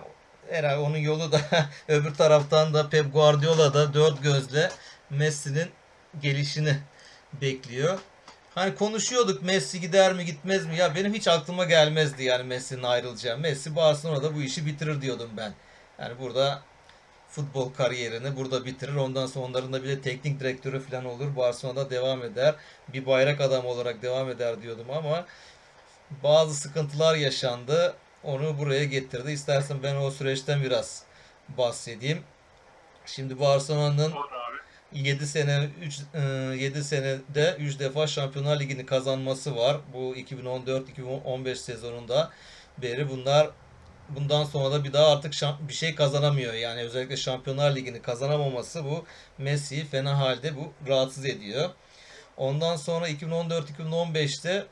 herhalde 0.50 0.80
onun 0.80 0.98
yolu 0.98 1.32
da 1.32 1.42
öbür 1.88 2.14
taraftan 2.14 2.74
da 2.74 2.90
Pep 2.90 3.14
Guardiola 3.14 3.74
da 3.74 3.94
dört 3.94 4.24
gözle 4.24 4.70
Messi'nin 5.10 5.70
gelişini 6.22 6.78
bekliyor. 7.42 8.00
Hani 8.56 8.76
konuşuyorduk 8.76 9.44
Messi 9.44 9.82
gider 9.82 10.14
mi 10.14 10.26
gitmez 10.26 10.66
mi? 10.66 10.78
Ya 10.78 10.96
benim 10.96 11.14
hiç 11.14 11.28
aklıma 11.28 11.66
gelmezdi 11.66 12.24
yani 12.24 12.44
Messi'nin 12.44 12.84
ayrılacağı. 12.84 13.38
Messi 13.38 13.76
Barcelona'da 13.76 14.36
bu 14.36 14.42
işi 14.42 14.66
bitirir 14.66 15.02
diyordum 15.02 15.30
ben. 15.38 15.54
Yani 16.00 16.20
burada 16.20 16.62
futbol 17.30 17.74
kariyerini 17.74 18.36
burada 18.36 18.66
bitirir. 18.66 18.96
Ondan 18.96 19.26
sonra 19.26 19.46
onların 19.46 19.74
da 19.74 19.84
bir 19.84 19.88
de 19.90 20.02
teknik 20.02 20.40
direktörü 20.40 20.80
falan 20.80 21.06
olur. 21.06 21.36
Barcelona'da 21.36 21.90
devam 21.90 22.24
eder. 22.24 22.56
Bir 22.94 23.06
bayrak 23.06 23.42
adam 23.42 23.66
olarak 23.66 24.02
devam 24.02 24.30
eder 24.30 24.62
diyordum 24.62 24.88
ama 24.92 25.26
bazı 26.24 26.56
sıkıntılar 26.56 27.16
yaşandı. 27.16 27.96
Onu 28.24 28.60
buraya 28.60 28.84
getirdi. 28.84 29.32
İstersen 29.32 29.84
ben 29.84 29.96
o 29.96 30.12
süreçten 30.12 30.64
biraz 30.64 31.04
bahsedeyim. 31.58 32.24
Şimdi 33.06 33.40
Barcelona'nın 33.40 34.12
Olur 34.12 34.32
abi. 34.94 35.00
7 35.00 35.28
sene 35.28 35.70
3 35.82 36.00
7 36.62 36.84
senede 36.84 37.56
3 37.60 37.80
defa 37.80 38.08
Şampiyonlar 38.08 38.60
Ligi'ni 38.60 38.86
kazanması 38.86 39.56
var. 39.56 39.78
Bu 39.94 40.16
2014-2015 40.16 41.56
sezonunda 41.56 42.32
beri 42.78 43.10
bunlar 43.10 43.50
bundan 44.10 44.44
sonra 44.44 44.72
da 44.72 44.84
bir 44.84 44.94
daha 44.94 45.12
artık 45.12 45.34
bir 45.68 45.74
şey 45.74 45.96
kazanamıyor. 45.96 46.54
Yani 46.54 46.82
özellikle 46.82 47.18
Şampiyonlar 47.18 47.76
Ligi'ni 47.76 48.02
kazanamaması 48.02 48.86
bu 48.86 49.06
Messi'yi 49.38 49.86
fena 49.86 50.20
halde 50.20 50.56
bu 50.56 50.74
rahatsız 50.88 51.26
ediyor. 51.26 51.70
Ondan 52.38 52.76
sonra 52.76 53.10
2014-2015'te 53.10 54.66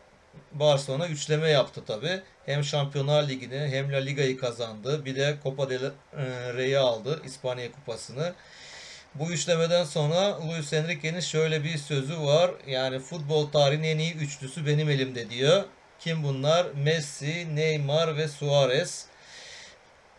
Barcelona 0.52 1.08
üçleme 1.08 1.50
yaptı 1.50 1.86
tabi. 1.86 2.22
Hem 2.46 2.64
Şampiyonlar 2.64 3.28
Ligi'ni 3.28 3.60
hem 3.72 3.92
La 3.94 3.98
Liga'yı 3.98 4.38
kazandı. 4.38 5.06
Bir 5.06 5.16
de 5.16 5.38
Copa 5.44 5.70
del 5.70 5.92
Rey'i 6.58 6.78
aldı. 6.78 7.22
İspanya 7.26 7.72
Kupası'nı. 7.72 8.34
Bu 9.16 9.32
üçlemeden 9.32 9.84
sonra 9.84 10.48
Luis 10.48 10.74
Enrique'nin 10.74 11.20
şöyle 11.20 11.64
bir 11.64 11.78
sözü 11.78 12.22
var. 12.22 12.52
Yani 12.68 13.00
futbol 13.00 13.48
tarihinin 13.48 13.88
en 13.88 13.98
iyi 13.98 14.14
üçlüsü 14.14 14.66
benim 14.66 14.90
elimde 14.90 15.30
diyor. 15.30 15.64
Kim 16.00 16.24
bunlar? 16.24 16.68
Messi, 16.76 17.56
Neymar 17.56 18.18
ve 18.18 18.28
Suarez. 18.28 19.06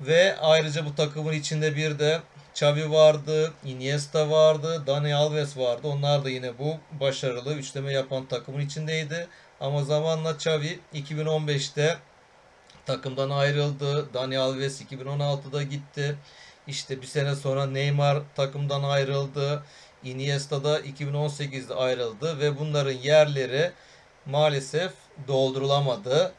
Ve 0.01 0.37
ayrıca 0.41 0.85
bu 0.87 0.95
takımın 0.95 1.33
içinde 1.33 1.77
bir 1.77 1.99
de 1.99 2.21
Xavi 2.55 2.91
vardı, 2.91 3.53
Iniesta 3.65 4.31
vardı, 4.31 4.83
Dani 4.87 5.15
Alves 5.15 5.57
vardı. 5.57 5.89
Onlar 5.89 6.25
da 6.25 6.31
yine 6.31 6.59
bu 6.59 6.77
başarılı 7.01 7.55
üçleme 7.55 7.93
yapan 7.93 8.27
takımın 8.27 8.61
içindeydi. 8.61 9.29
Ama 9.61 9.85
zamanla 9.85 10.33
Xavi 10.33 10.79
2015'te 10.95 11.97
takımdan 12.87 13.31
ayrıldı. 13.31 14.15
Dani 14.15 14.39
Alves 14.39 14.83
2016'da 14.83 15.63
gitti. 15.63 16.17
İşte 16.67 17.03
bir 17.03 17.07
sene 17.07 17.35
sonra 17.35 17.67
Neymar 17.67 18.19
takımdan 18.35 18.83
ayrıldı. 18.83 19.63
Iniesta 20.05 20.65
da 20.65 20.81
2018'de 20.81 21.75
ayrıldı 21.75 22.41
ve 22.41 22.59
bunların 22.59 22.93
yerleri 22.93 23.73
maalesef 24.27 24.93
doldurulamadı. 25.29 26.33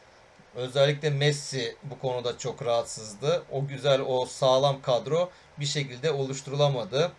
Özellikle 0.58 1.10
Messi 1.10 1.76
bu 1.84 2.00
konuda 2.00 2.38
çok 2.38 2.66
rahatsızdı. 2.66 3.44
O 3.52 3.68
güzel, 3.68 4.02
o 4.02 4.26
sağlam 4.26 4.82
kadro 4.82 5.30
bir 5.60 5.66
şekilde 5.66 6.12
oluşturulamadı. 6.12 7.12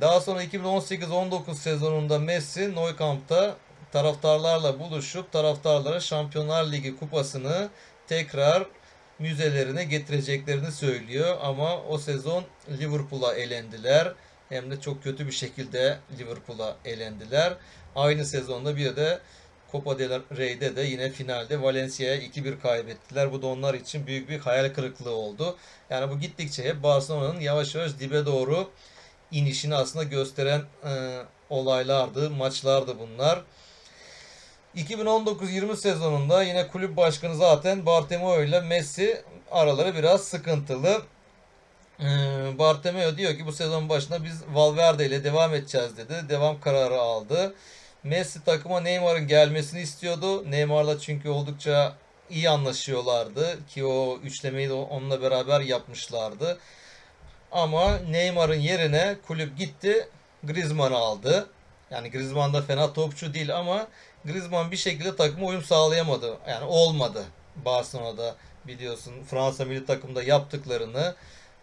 Daha 0.00 0.20
sonra 0.20 0.44
2018-19 0.44 1.54
sezonunda 1.54 2.18
Messi 2.18 2.74
Nou 2.74 2.98
Camp'ta 2.98 3.56
taraftarlarla 3.92 4.80
buluşup 4.80 5.32
taraftarlara 5.32 6.00
Şampiyonlar 6.00 6.72
Ligi 6.72 6.96
kupasını 6.96 7.68
tekrar 8.06 8.66
müzelerine 9.18 9.84
getireceklerini 9.84 10.72
söylüyor 10.72 11.38
ama 11.42 11.82
o 11.82 11.98
sezon 11.98 12.44
Liverpool'a 12.78 13.34
elendiler. 13.34 14.12
Hem 14.48 14.70
de 14.70 14.80
çok 14.80 15.02
kötü 15.02 15.26
bir 15.26 15.32
şekilde 15.32 15.98
Liverpool'a 16.18 16.76
elendiler. 16.84 17.54
Aynı 17.96 18.24
sezonda 18.24 18.76
bir 18.76 18.96
de 18.96 19.20
Copa 19.74 19.98
del 19.98 20.22
Rey'de 20.36 20.76
de 20.76 20.82
yine 20.82 21.10
finalde 21.10 21.62
Valencia'ya 21.62 22.16
2-1 22.16 22.60
kaybettiler. 22.60 23.32
Bu 23.32 23.42
da 23.42 23.46
onlar 23.46 23.74
için 23.74 24.06
büyük 24.06 24.28
bir 24.28 24.38
hayal 24.38 24.74
kırıklığı 24.74 25.10
oldu. 25.10 25.56
Yani 25.90 26.10
bu 26.10 26.20
gittikçe 26.20 26.64
hep 26.64 26.82
Barcelona'nın 26.82 27.40
yavaş 27.40 27.74
yavaş 27.74 27.98
dibe 28.00 28.26
doğru 28.26 28.70
inişini 29.30 29.74
aslında 29.74 30.04
gösteren 30.04 30.62
e, 30.84 31.22
olaylardı, 31.50 32.30
maçlardı 32.30 32.98
bunlar. 32.98 33.42
2019-20 34.76 35.76
sezonunda 35.76 36.42
yine 36.42 36.68
kulüp 36.68 36.96
başkanı 36.96 37.36
zaten 37.36 37.86
Bartomeu 37.86 38.44
ile 38.44 38.60
Messi 38.60 39.24
araları 39.50 39.94
biraz 39.94 40.24
sıkıntılı. 40.24 41.02
Ee, 42.00 42.04
Bartomeu 42.58 43.16
diyor 43.16 43.36
ki 43.36 43.46
bu 43.46 43.52
sezon 43.52 43.88
başında 43.88 44.24
biz 44.24 44.42
Valverde 44.52 45.06
ile 45.06 45.24
devam 45.24 45.54
edeceğiz 45.54 45.96
dedi. 45.96 46.14
Devam 46.28 46.60
kararı 46.60 47.00
aldı. 47.00 47.54
Messi 48.04 48.44
takıma 48.44 48.80
Neymar'ın 48.80 49.26
gelmesini 49.26 49.80
istiyordu. 49.80 50.50
Neymar'la 50.50 50.98
çünkü 50.98 51.28
oldukça 51.28 51.94
iyi 52.30 52.50
anlaşıyorlardı 52.50 53.66
ki 53.68 53.84
o 53.84 54.18
üçlemeyi 54.24 54.68
de 54.68 54.72
onunla 54.72 55.22
beraber 55.22 55.60
yapmışlardı. 55.60 56.58
Ama 57.52 57.98
Neymar'ın 57.98 58.54
yerine 58.54 59.16
kulüp 59.26 59.58
gitti 59.58 60.08
Griezmann'ı 60.42 60.96
aldı. 60.96 61.46
Yani 61.90 62.10
Griezmann 62.10 62.54
da 62.54 62.62
fena 62.62 62.92
topçu 62.92 63.34
değil 63.34 63.56
ama 63.56 63.86
Griezmann 64.24 64.70
bir 64.70 64.76
şekilde 64.76 65.16
takıma 65.16 65.46
uyum 65.46 65.64
sağlayamadı. 65.64 66.36
Yani 66.48 66.64
olmadı. 66.64 67.24
Barcelona'da 67.64 68.34
biliyorsun 68.66 69.12
Fransa 69.30 69.64
milli 69.64 69.86
takımda 69.86 70.22
yaptıklarını 70.22 71.14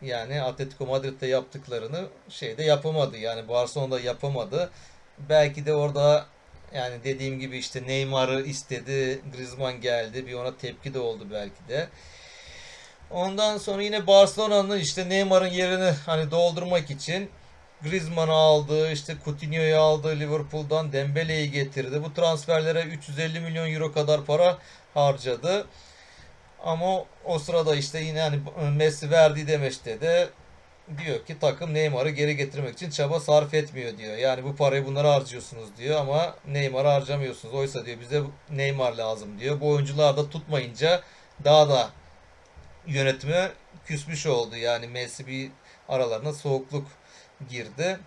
yani 0.01 0.41
Atletico 0.41 0.85
Madrid'de 0.85 1.27
yaptıklarını 1.27 2.05
şeyde 2.30 2.63
yapamadı. 2.63 3.18
Yani 3.18 3.47
Barcelona'da 3.47 3.99
yapamadı. 3.99 4.69
Belki 5.18 5.66
de 5.66 5.74
orada 5.76 6.26
yani 6.74 7.04
dediğim 7.04 7.40
gibi 7.40 7.58
işte 7.58 7.84
Neymar'ı 7.88 8.42
istedi, 8.42 9.22
Griezmann 9.36 9.82
geldi. 9.82 10.28
Bir 10.28 10.34
ona 10.34 10.58
tepki 10.58 10.94
de 10.94 11.00
oldu 11.00 11.28
belki 11.32 11.68
de. 11.70 11.90
Ondan 13.12 13.58
sonra 13.58 13.84
yine 13.84 14.08
Barcelona'nın 14.08 14.80
işte 14.80 15.10
Neymar'ın 15.10 15.48
yerini 15.48 15.92
hani 16.06 16.32
doldurmak 16.32 16.92
için 16.92 17.30
Griezmann'ı 17.84 18.32
aldı, 18.32 18.92
işte 18.92 19.16
Coutinho'yu 19.26 19.78
aldı 19.78 20.20
Liverpool'dan, 20.20 20.94
Dembele'yi 20.94 21.52
getirdi. 21.52 22.04
Bu 22.04 22.14
transferlere 22.14 22.84
350 22.84 23.40
milyon 23.40 23.74
euro 23.74 23.94
kadar 23.94 24.26
para 24.26 24.58
harcadı. 24.94 25.68
Ama 26.64 27.06
o, 27.26 27.40
sırada 27.40 27.76
işte 27.76 28.00
yine 28.00 28.22
hani 28.22 28.40
Messi 28.78 29.12
verdiği 29.12 29.48
demeçte 29.48 30.02
de 30.02 30.30
diyor 30.98 31.26
ki 31.26 31.40
takım 31.40 31.74
Neymar'ı 31.74 32.10
geri 32.10 32.36
getirmek 32.38 32.74
için 32.74 32.90
çaba 32.90 33.20
sarf 33.20 33.53
etmiyor 33.53 33.98
diyor. 33.98 34.18
Yani 34.18 34.44
bu 34.44 34.56
parayı 34.56 34.86
bunlara 34.86 35.14
harcıyorsunuz 35.14 35.78
diyor 35.78 35.99
ama 35.99 36.36
Neymar'ı 36.48 36.88
harcamıyorsunuz. 36.88 37.53
Oysa 37.56 37.86
diyor 37.86 37.99
bize 37.99 38.22
Neymar 38.49 38.94
lazım 38.94 39.40
diyor. 39.40 39.60
Bu 39.62 39.70
oyuncular 39.70 40.18
da 40.18 40.30
tutmayınca 40.30 41.02
daha 41.44 41.70
da 41.70 41.90
yönetime 42.88 43.52
küsmüş 43.86 44.26
oldu. 44.26 44.56
Yani 44.56 44.88
Messi 44.88 45.28
bir 45.28 45.52
aralarına 45.90 46.34
soğukluk 46.34 46.88
girdi. 47.49 47.99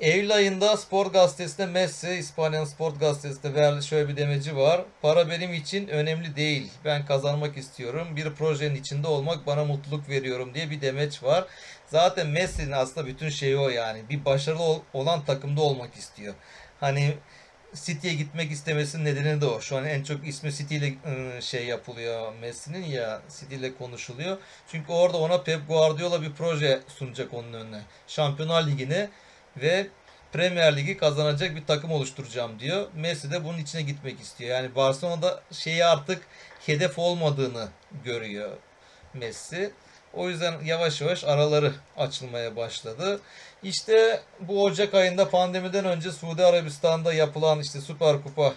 Eylül 0.00 0.34
ayında 0.34 0.76
Spor 0.76 1.06
Gazetesi'nde 1.06 1.66
Messi, 1.66 2.14
İspanya'nın 2.14 2.64
Spor 2.64 2.92
Gazetesi'nde 2.92 3.54
verdi 3.54 3.86
şöyle 3.86 4.08
bir 4.08 4.16
demeci 4.16 4.56
var. 4.56 4.84
Para 5.02 5.30
benim 5.30 5.54
için 5.54 5.88
önemli 5.88 6.36
değil. 6.36 6.70
Ben 6.84 7.06
kazanmak 7.06 7.56
istiyorum. 7.56 8.16
Bir 8.16 8.30
projenin 8.34 8.74
içinde 8.74 9.06
olmak 9.06 9.46
bana 9.46 9.64
mutluluk 9.64 10.08
veriyorum 10.08 10.54
diye 10.54 10.70
bir 10.70 10.80
demeç 10.80 11.22
var. 11.22 11.44
Zaten 11.86 12.26
Messi'nin 12.26 12.72
aslında 12.72 13.06
bütün 13.06 13.28
şeyi 13.28 13.56
o 13.56 13.68
yani. 13.68 14.08
Bir 14.10 14.24
başarılı 14.24 14.80
olan 14.92 15.24
takımda 15.24 15.60
olmak 15.60 15.94
istiyor. 15.94 16.34
Hani 16.80 17.14
City'ye 17.74 18.14
gitmek 18.14 18.50
istemesinin 18.50 19.04
nedeni 19.04 19.40
de 19.40 19.46
o. 19.46 19.60
Şu 19.60 19.76
an 19.76 19.84
en 19.84 20.02
çok 20.02 20.28
ismi 20.28 20.52
City 20.52 20.76
ile 20.76 20.94
şey 21.40 21.66
yapılıyor 21.66 22.32
Messi'nin 22.40 22.84
ya 22.84 23.22
City 23.40 23.54
ile 23.54 23.74
konuşuluyor. 23.74 24.38
Çünkü 24.72 24.92
orada 24.92 25.16
ona 25.16 25.42
Pep 25.42 25.68
Guardiola 25.68 26.22
bir 26.22 26.32
proje 26.32 26.80
sunacak 26.88 27.34
onun 27.34 27.52
önüne. 27.52 27.82
Şampiyonlar 28.06 28.66
Ligi'ni 28.66 29.08
ve 29.56 29.86
Premier 30.32 30.76
Ligi 30.76 30.96
kazanacak 30.96 31.56
bir 31.56 31.66
takım 31.66 31.92
oluşturacağım 31.92 32.60
diyor. 32.60 32.86
Messi 32.94 33.30
de 33.30 33.44
bunun 33.44 33.58
içine 33.58 33.82
gitmek 33.82 34.20
istiyor. 34.20 34.50
Yani 34.50 34.74
Barcelona'da 34.74 35.40
şeyi 35.52 35.84
artık 35.84 36.22
hedef 36.66 36.98
olmadığını 36.98 37.68
görüyor 38.04 38.50
Messi. 39.14 39.72
O 40.14 40.28
yüzden 40.28 40.64
yavaş 40.64 41.00
yavaş 41.00 41.24
araları 41.24 41.72
açılmaya 41.96 42.56
başladı. 42.56 43.20
İşte 43.62 44.20
bu 44.40 44.64
Ocak 44.64 44.94
ayında 44.94 45.30
pandemiden 45.30 45.84
önce 45.84 46.12
Suudi 46.12 46.44
Arabistan'da 46.44 47.12
yapılan 47.12 47.60
işte 47.60 47.80
Süper 47.80 48.22
Kupa 48.22 48.52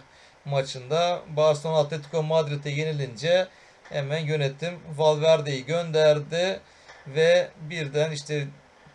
maçında 0.45 1.21
Barcelona 1.27 1.79
Atletico 1.79 2.23
Madrid'e 2.23 2.69
yenilince 2.69 3.47
hemen 3.89 4.25
yönetim 4.25 4.79
Valverde'yi 4.97 5.65
gönderdi 5.65 6.59
ve 7.07 7.49
birden 7.69 8.11
işte 8.11 8.47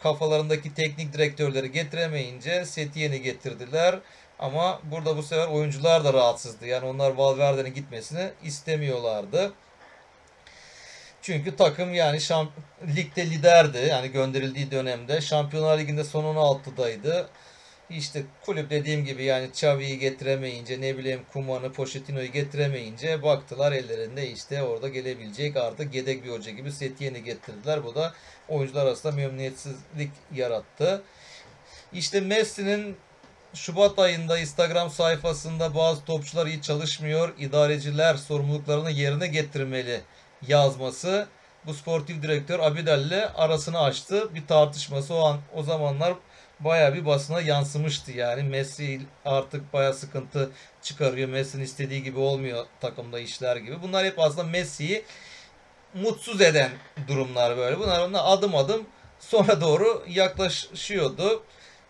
kafalarındaki 0.05 0.75
teknik 0.75 1.13
direktörleri 1.13 1.73
getiremeyince 1.73 2.65
Setyen'i 2.65 3.23
getirdiler. 3.23 3.99
Ama 4.39 4.81
burada 4.85 5.17
bu 5.17 5.23
sefer 5.23 5.47
oyuncular 5.47 6.05
da 6.05 6.13
rahatsızdı. 6.13 6.67
Yani 6.67 6.87
onlar 6.87 7.11
Valverde'nin 7.11 7.75
gitmesini 7.75 8.31
istemiyorlardı. 8.43 9.53
Çünkü 11.23 11.57
takım 11.57 11.95
yani 11.95 12.21
şamp 12.21 12.51
ligde 12.97 13.31
liderdi. 13.31 13.87
Yani 13.91 14.09
gönderildiği 14.09 14.71
dönemde. 14.71 15.21
Şampiyonlar 15.21 15.79
Ligi'nde 15.79 16.05
son 16.05 16.25
16'daydı. 16.25 17.27
İşte 17.91 18.23
kulüp 18.45 18.71
dediğim 18.71 19.05
gibi 19.05 19.25
yani 19.25 19.47
Xavi'yi 19.47 19.99
getiremeyince 19.99 20.81
ne 20.81 20.99
bileyim 20.99 21.21
Kuman'ı, 21.33 21.73
Pochettino'yu 21.73 22.33
getiremeyince 22.33 23.23
baktılar 23.23 23.73
ellerinde 23.73 24.31
işte 24.31 24.63
orada 24.63 24.89
gelebilecek 24.89 25.57
artık 25.57 25.95
yedek 25.95 26.25
bir 26.25 26.31
hoca 26.31 26.51
gibi 26.51 26.73
Setyen'i 26.73 27.25
getirdiler. 27.25 27.85
Bu 27.85 27.95
da 27.95 28.15
oyuncular 28.49 28.87
arasında 28.87 29.13
memnuniyetsizlik 29.13 30.11
yarattı. 30.35 31.03
İşte 31.93 32.21
Messi'nin 32.21 32.97
Şubat 33.55 33.99
ayında 33.99 34.39
Instagram 34.39 34.91
sayfasında 34.91 35.75
bazı 35.75 36.05
topçular 36.05 36.47
iyi 36.47 36.63
çalışmıyor, 36.63 37.33
idareciler 37.39 38.15
sorumluluklarını 38.15 38.91
yerine 38.91 39.27
getirmeli 39.27 40.01
yazması 40.49 41.29
bu 41.67 41.75
sportif 41.75 42.23
direktör 42.23 42.61
Abidal 42.61 43.07
ile 43.07 43.29
arasını 43.29 43.81
açtı. 43.81 44.35
Bir 44.35 44.47
tartışması 44.47 45.15
o 45.15 45.25
an 45.25 45.41
o 45.55 45.63
zamanlar 45.63 46.15
baya 46.61 46.95
bir 46.95 47.07
basına 47.07 47.41
yansımıştı 47.41 48.13
yani. 48.13 48.43
Messi 48.43 49.01
artık 49.25 49.73
baya 49.73 49.93
sıkıntı 49.93 50.51
çıkarıyor. 50.83 51.29
Messi'nin 51.29 51.63
istediği 51.63 52.03
gibi 52.03 52.19
olmuyor 52.19 52.67
takımda 52.81 53.21
işler 53.21 53.57
gibi. 53.57 53.83
Bunlar 53.83 54.07
hep 54.07 54.19
aslında 54.19 54.45
Messi'yi 54.45 55.05
mutsuz 55.95 56.41
eden 56.41 56.71
durumlar 57.09 57.57
böyle. 57.57 57.79
Bunlar 57.79 58.09
ona 58.09 58.23
adım 58.23 58.55
adım 58.55 58.87
sonra 59.21 59.61
doğru 59.61 60.05
yaklaşıyordu. 60.09 61.43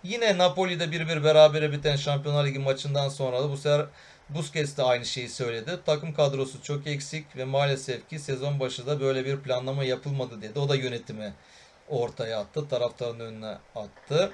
Yine 0.03 0.39
Napoli'de 0.39 0.85
1-1 0.85 1.25
berabere 1.25 1.73
biten 1.73 1.97
Şampiyonlar 1.97 2.45
Ligi 2.45 2.59
maçından 2.59 3.09
sonra 3.09 3.43
da 3.43 3.51
bu 3.51 3.57
sefer 3.57 3.87
Busquets 4.29 4.77
de 4.77 4.83
aynı 4.83 5.05
şeyi 5.05 5.29
söyledi. 5.29 5.79
Takım 5.87 6.15
kadrosu 6.15 6.63
çok 6.63 6.87
eksik 6.87 7.37
ve 7.37 7.45
maalesef 7.45 8.09
ki 8.09 8.19
sezon 8.19 8.61
başı 8.61 8.87
da 8.87 9.01
böyle 9.01 9.25
bir 9.25 9.41
planlama 9.41 9.85
yapılmadı 9.85 10.43
dedi. 10.43 10.59
O 10.59 10.69
da 10.69 10.75
yönetimi 10.77 11.33
ortaya 11.89 12.41
attı. 12.41 12.69
Taraftarın 12.69 13.21
önüne 13.21 13.59
attı. 13.75 14.33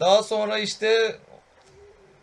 Daha 0.00 0.22
sonra 0.22 0.58
işte 0.58 1.18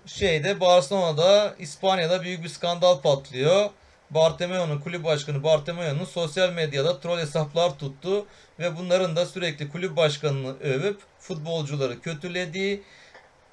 şeyde 0.06 0.60
Barcelona'da 0.60 1.56
İspanya'da 1.60 2.22
büyük 2.22 2.44
bir 2.44 2.50
skandal 2.50 3.02
patlıyor. 3.02 3.70
Bartomeu'nun 4.10 4.80
kulüp 4.80 5.04
başkanı 5.04 5.44
Bartomeu'nun 5.44 6.06
sosyal 6.06 6.54
medyada 6.54 7.00
troll 7.00 7.20
hesaplar 7.20 7.80
tuttu 7.80 8.26
ve 8.60 8.78
bunların 8.78 9.16
da 9.16 9.26
sürekli 9.26 9.70
kulüp 9.70 9.96
başkanını 9.96 10.60
övüp 10.60 11.02
futbolcuları 11.20 12.02
kötülediği, 12.02 12.84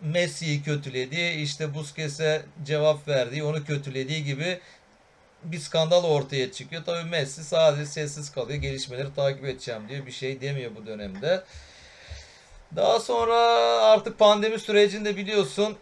Messi'yi 0.01 0.63
kötülediği, 0.63 1.33
işte 1.33 1.75
Busquets'e 1.75 2.43
cevap 2.65 3.09
verdiği, 3.09 3.45
onu 3.45 3.65
kötülediği 3.65 4.25
gibi 4.25 4.61
bir 5.45 5.59
skandal 5.59 6.05
ortaya 6.05 6.53
çıkıyor. 6.53 6.83
Tabii 6.87 7.11
Messi 7.11 7.45
sadece 7.45 7.87
sessiz 7.87 8.33
kalıyor. 8.33 8.59
Gelişmeleri 8.59 9.15
takip 9.15 9.45
edeceğim 9.45 9.89
diyor. 9.89 10.07
Bir 10.07 10.13
şey 10.13 10.41
demiyor 10.41 10.71
bu 10.77 10.87
dönemde. 10.87 11.45
Daha 12.77 13.01
sonra 13.01 13.37
artık 13.83 14.19
pandemi 14.19 14.59
sürecinde 14.59 15.17
biliyorsun 15.17 15.77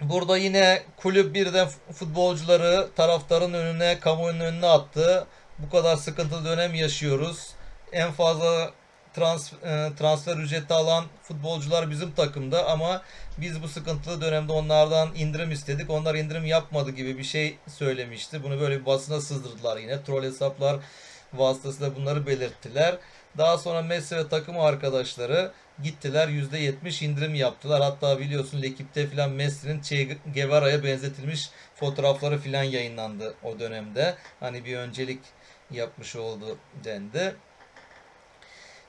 burada 0.00 0.38
yine 0.38 0.82
kulüp 0.96 1.34
birden 1.34 1.68
futbolcuları 1.92 2.88
taraftarın 2.96 3.52
önüne, 3.52 4.00
kamuoyunun 4.00 4.40
önüne 4.40 4.66
attı. 4.66 5.26
Bu 5.58 5.70
kadar 5.70 5.96
sıkıntılı 5.96 6.44
dönem 6.44 6.74
yaşıyoruz. 6.74 7.50
En 7.92 8.12
fazla 8.12 8.70
trans, 9.14 9.52
e, 9.52 9.88
transfer 9.98 10.36
ücreti 10.36 10.74
alan 10.74 11.04
futbolcular 11.22 11.90
bizim 11.90 12.12
takımda 12.12 12.70
ama 12.70 13.02
biz 13.38 13.62
bu 13.62 13.68
sıkıntılı 13.68 14.20
dönemde 14.20 14.52
onlardan 14.52 15.14
indirim 15.14 15.52
istedik. 15.52 15.90
Onlar 15.90 16.14
indirim 16.14 16.44
yapmadı 16.44 16.90
gibi 16.90 17.18
bir 17.18 17.24
şey 17.24 17.58
söylemişti. 17.68 18.42
Bunu 18.42 18.60
böyle 18.60 18.80
bir 18.80 18.86
basına 18.86 19.20
sızdırdılar 19.20 19.76
yine. 19.76 20.04
Troll 20.04 20.22
hesaplar 20.22 20.76
vasıtasıyla 21.34 21.96
bunları 21.96 22.26
belirttiler. 22.26 22.96
Daha 23.38 23.58
sonra 23.58 23.82
Messi 23.82 24.16
ve 24.16 24.28
takım 24.28 24.60
arkadaşları 24.60 25.52
gittiler 25.82 26.28
%70 26.28 27.04
indirim 27.04 27.34
yaptılar. 27.34 27.82
Hatta 27.82 28.18
biliyorsun 28.18 28.62
Lekip'te 28.62 29.06
filan 29.06 29.30
Messi'nin 29.30 29.80
Che 29.80 30.16
Guevara'ya 30.34 30.84
benzetilmiş 30.84 31.50
fotoğrafları 31.74 32.38
filan 32.38 32.62
yayınlandı 32.62 33.34
o 33.42 33.58
dönemde. 33.58 34.14
Hani 34.40 34.64
bir 34.64 34.76
öncelik 34.76 35.20
yapmış 35.70 36.16
oldu 36.16 36.58
dendi. 36.84 37.34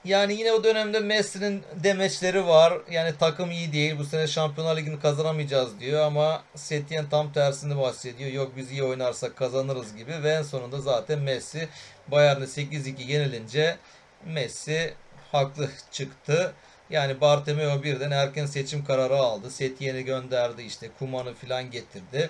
Yani 0.06 0.34
yine 0.34 0.52
o 0.52 0.64
dönemde 0.64 1.00
Messi'nin 1.00 1.64
demeçleri 1.76 2.48
var. 2.48 2.74
Yani 2.92 3.14
takım 3.20 3.52
iyi 3.52 3.74
değil. 3.74 3.98
Bu 3.98 4.06
sene 4.06 4.28
Şampiyonlar 4.28 4.78
Ligi'ni 4.78 5.00
kazanamayacağız 5.00 5.80
diyor 5.80 6.02
ama 6.02 6.44
Setien 6.56 7.10
tam 7.10 7.34
tersini 7.34 7.78
bahsediyor. 7.78 8.32
Yok 8.32 8.52
biz 8.58 8.72
iyi 8.72 8.84
oynarsak 8.84 9.36
kazanırız 9.36 9.96
gibi 9.96 10.24
ve 10.24 10.30
en 10.30 10.42
sonunda 10.42 10.82
zaten 10.82 11.20
Messi 11.20 11.70
Bayern'e 12.08 12.44
8-2 12.44 13.02
yenilince 13.02 13.78
Messi 14.26 14.94
haklı 15.32 15.70
çıktı. 15.92 16.54
Yani 16.90 17.22
Bartomeu 17.22 17.84
birden 17.84 18.12
erken 18.12 18.46
seçim 18.46 18.86
kararı 18.86 19.18
aldı. 19.18 19.52
Setien'i 19.52 20.06
gönderdi 20.06 20.62
işte 20.62 20.90
Kuman'ı 21.00 21.34
filan 21.34 21.72
getirdi. 21.72 22.30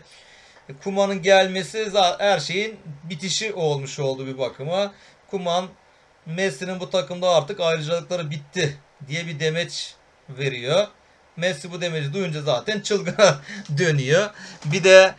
E, 0.70 0.74
Kuman'ın 0.84 1.22
gelmesi 1.22 1.92
her 2.20 2.40
şeyin 2.40 2.80
bitişi 3.04 3.54
olmuş 3.54 4.00
oldu 4.00 4.28
bir 4.28 4.38
bakıma. 4.38 4.94
Kuman 5.30 5.68
Messi'nin 6.26 6.80
bu 6.80 6.90
takımda 6.90 7.30
artık 7.30 7.60
ayrıcalıkları 7.60 8.30
bitti 8.30 8.78
diye 9.08 9.28
bir 9.28 9.40
demeç 9.40 9.96
veriyor. 10.30 10.88
Messi 11.38 11.72
bu 11.72 11.82
demeci 11.82 12.14
duyunca 12.14 12.42
zaten 12.42 12.82
çılgına 12.82 13.42
dönüyor. 13.78 14.30
Bir 14.66 14.84
de 14.84 15.16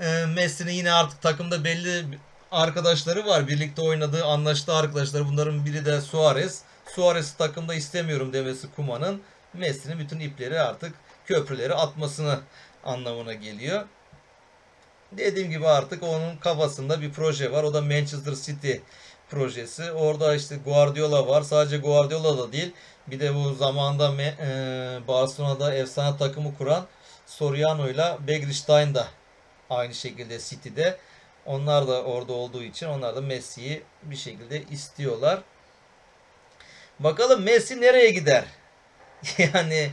e, 0.00 0.26
Messi'nin 0.26 0.72
yine 0.72 0.92
artık 0.92 1.22
takımda 1.22 1.64
belli 1.64 2.04
arkadaşları 2.50 3.26
var. 3.26 3.48
Birlikte 3.48 3.82
oynadığı 3.82 4.24
anlaştığı 4.24 4.74
arkadaşları. 4.74 5.28
Bunların 5.28 5.66
biri 5.66 5.84
de 5.84 6.00
Suarez. 6.00 6.62
Suarez'i 6.94 7.36
takımda 7.36 7.74
istemiyorum 7.74 8.32
demesi 8.32 8.66
Kuma'nın 8.76 9.22
Messi'nin 9.54 9.98
bütün 9.98 10.20
ipleri 10.20 10.60
artık 10.60 10.94
köprüleri 11.26 11.74
atmasını 11.74 12.40
anlamına 12.84 13.32
geliyor. 13.32 13.84
Dediğim 15.12 15.50
gibi 15.50 15.68
artık 15.68 16.02
onun 16.02 16.36
kafasında 16.36 17.00
bir 17.00 17.12
proje 17.12 17.52
var. 17.52 17.62
O 17.62 17.74
da 17.74 17.80
Manchester 17.80 18.34
City 18.34 18.72
projesi. 19.30 19.92
Orada 19.92 20.34
işte 20.34 20.56
Guardiola 20.64 21.28
var. 21.28 21.42
Sadece 21.42 21.78
Guardiola 21.78 22.38
da 22.38 22.52
değil. 22.52 22.72
Bir 23.06 23.20
de 23.20 23.34
bu 23.34 23.54
zamanda 23.54 24.22
e, 24.22 25.08
Barcelona'da 25.08 25.74
efsane 25.74 26.16
takımı 26.16 26.58
kuran 26.58 26.86
Soriano 27.26 27.88
ile 27.88 28.16
Begrishstein 28.26 28.94
da 28.94 29.08
aynı 29.70 29.94
şekilde 29.94 30.38
City'de. 30.38 30.98
Onlar 31.46 31.88
da 31.88 32.02
orada 32.02 32.32
olduğu 32.32 32.62
için 32.62 32.86
onlar 32.86 33.16
da 33.16 33.20
Messi'yi 33.20 33.82
bir 34.02 34.16
şekilde 34.16 34.62
istiyorlar. 34.62 35.42
Bakalım 37.04 37.42
Messi 37.42 37.80
nereye 37.80 38.10
gider? 38.10 38.44
yani 39.38 39.90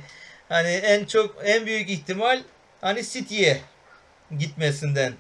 hani 0.50 0.70
en 0.70 1.06
çok 1.06 1.36
en 1.44 1.66
büyük 1.66 1.90
ihtimal 1.90 2.44
hani 2.82 3.06
City'ye 3.06 3.62
gitmesinden 4.40 5.14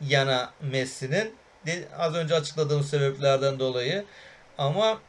yana 0.00 0.52
Messi'nin 0.60 1.34
az 1.98 2.14
önce 2.14 2.34
açıkladığım 2.34 2.84
sebeplerden 2.84 3.58
dolayı 3.58 4.04
ama 4.58 5.00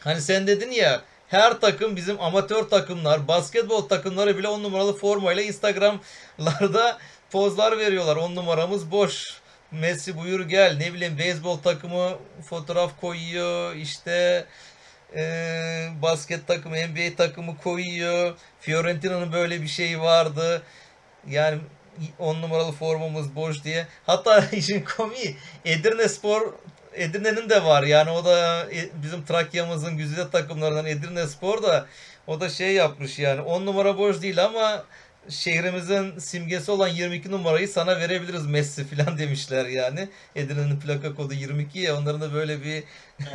hani 0.00 0.20
sen 0.20 0.46
dedin 0.46 0.70
ya 0.70 1.02
her 1.28 1.60
takım 1.60 1.96
bizim 1.96 2.20
amatör 2.20 2.62
takımlar, 2.62 3.28
basketbol 3.28 3.88
takımları 3.88 4.38
bile 4.38 4.48
on 4.48 4.62
numaralı 4.62 4.96
formayla 4.96 5.42
Instagram'larda 5.42 6.98
pozlar 7.30 7.78
veriyorlar. 7.78 8.16
On 8.16 8.34
numaramız 8.34 8.90
boş. 8.90 9.40
Messi 9.70 10.16
buyur 10.16 10.40
gel. 10.40 10.76
Ne 10.76 10.92
bileyim 10.92 11.18
beyzbol 11.18 11.58
takımı 11.58 12.18
fotoğraf 12.48 13.00
koyuyor. 13.00 13.74
İşte 13.74 14.44
e, 15.16 15.22
basket 16.02 16.46
takımı, 16.46 16.76
NBA 16.76 17.16
takımı 17.16 17.56
koyuyor. 17.56 18.34
Fiorentina'nın 18.60 19.32
böyle 19.32 19.62
bir 19.62 19.68
şeyi 19.68 20.00
vardı. 20.00 20.62
Yani 21.28 21.58
10 22.18 22.42
numaralı 22.42 22.72
formamız 22.72 23.36
boş 23.36 23.64
diye. 23.64 23.86
Hatta 24.06 24.44
işin 24.52 24.84
komiği 24.96 25.36
Edirne 25.64 26.08
Spor 26.08 26.52
Edirne'nin 26.94 27.50
de 27.50 27.64
var. 27.64 27.82
Yani 27.82 28.10
o 28.10 28.24
da 28.24 28.66
e, 28.72 29.02
bizim 29.02 29.24
Trakya'mızın 29.24 29.96
güzide 29.96 30.30
takımlarından 30.30 30.86
Edirne 30.86 31.26
Spor 31.26 31.62
da 31.62 31.86
o 32.26 32.40
da 32.40 32.48
şey 32.48 32.72
yapmış 32.72 33.18
yani 33.18 33.40
10 33.40 33.66
numara 33.66 33.98
boş 33.98 34.22
değil 34.22 34.44
ama 34.44 34.84
şehrimizin 35.30 36.18
simgesi 36.18 36.70
olan 36.70 36.88
22 36.88 37.30
numarayı 37.30 37.68
sana 37.68 38.00
verebiliriz 38.00 38.46
Messi 38.46 38.84
falan 38.84 39.18
demişler 39.18 39.66
yani. 39.66 40.08
Edirne'nin 40.36 40.80
plaka 40.80 41.14
kodu 41.14 41.34
22 41.34 41.78
ya 41.78 41.98
onların 41.98 42.20
da 42.20 42.34
böyle 42.34 42.62
bir 42.64 42.84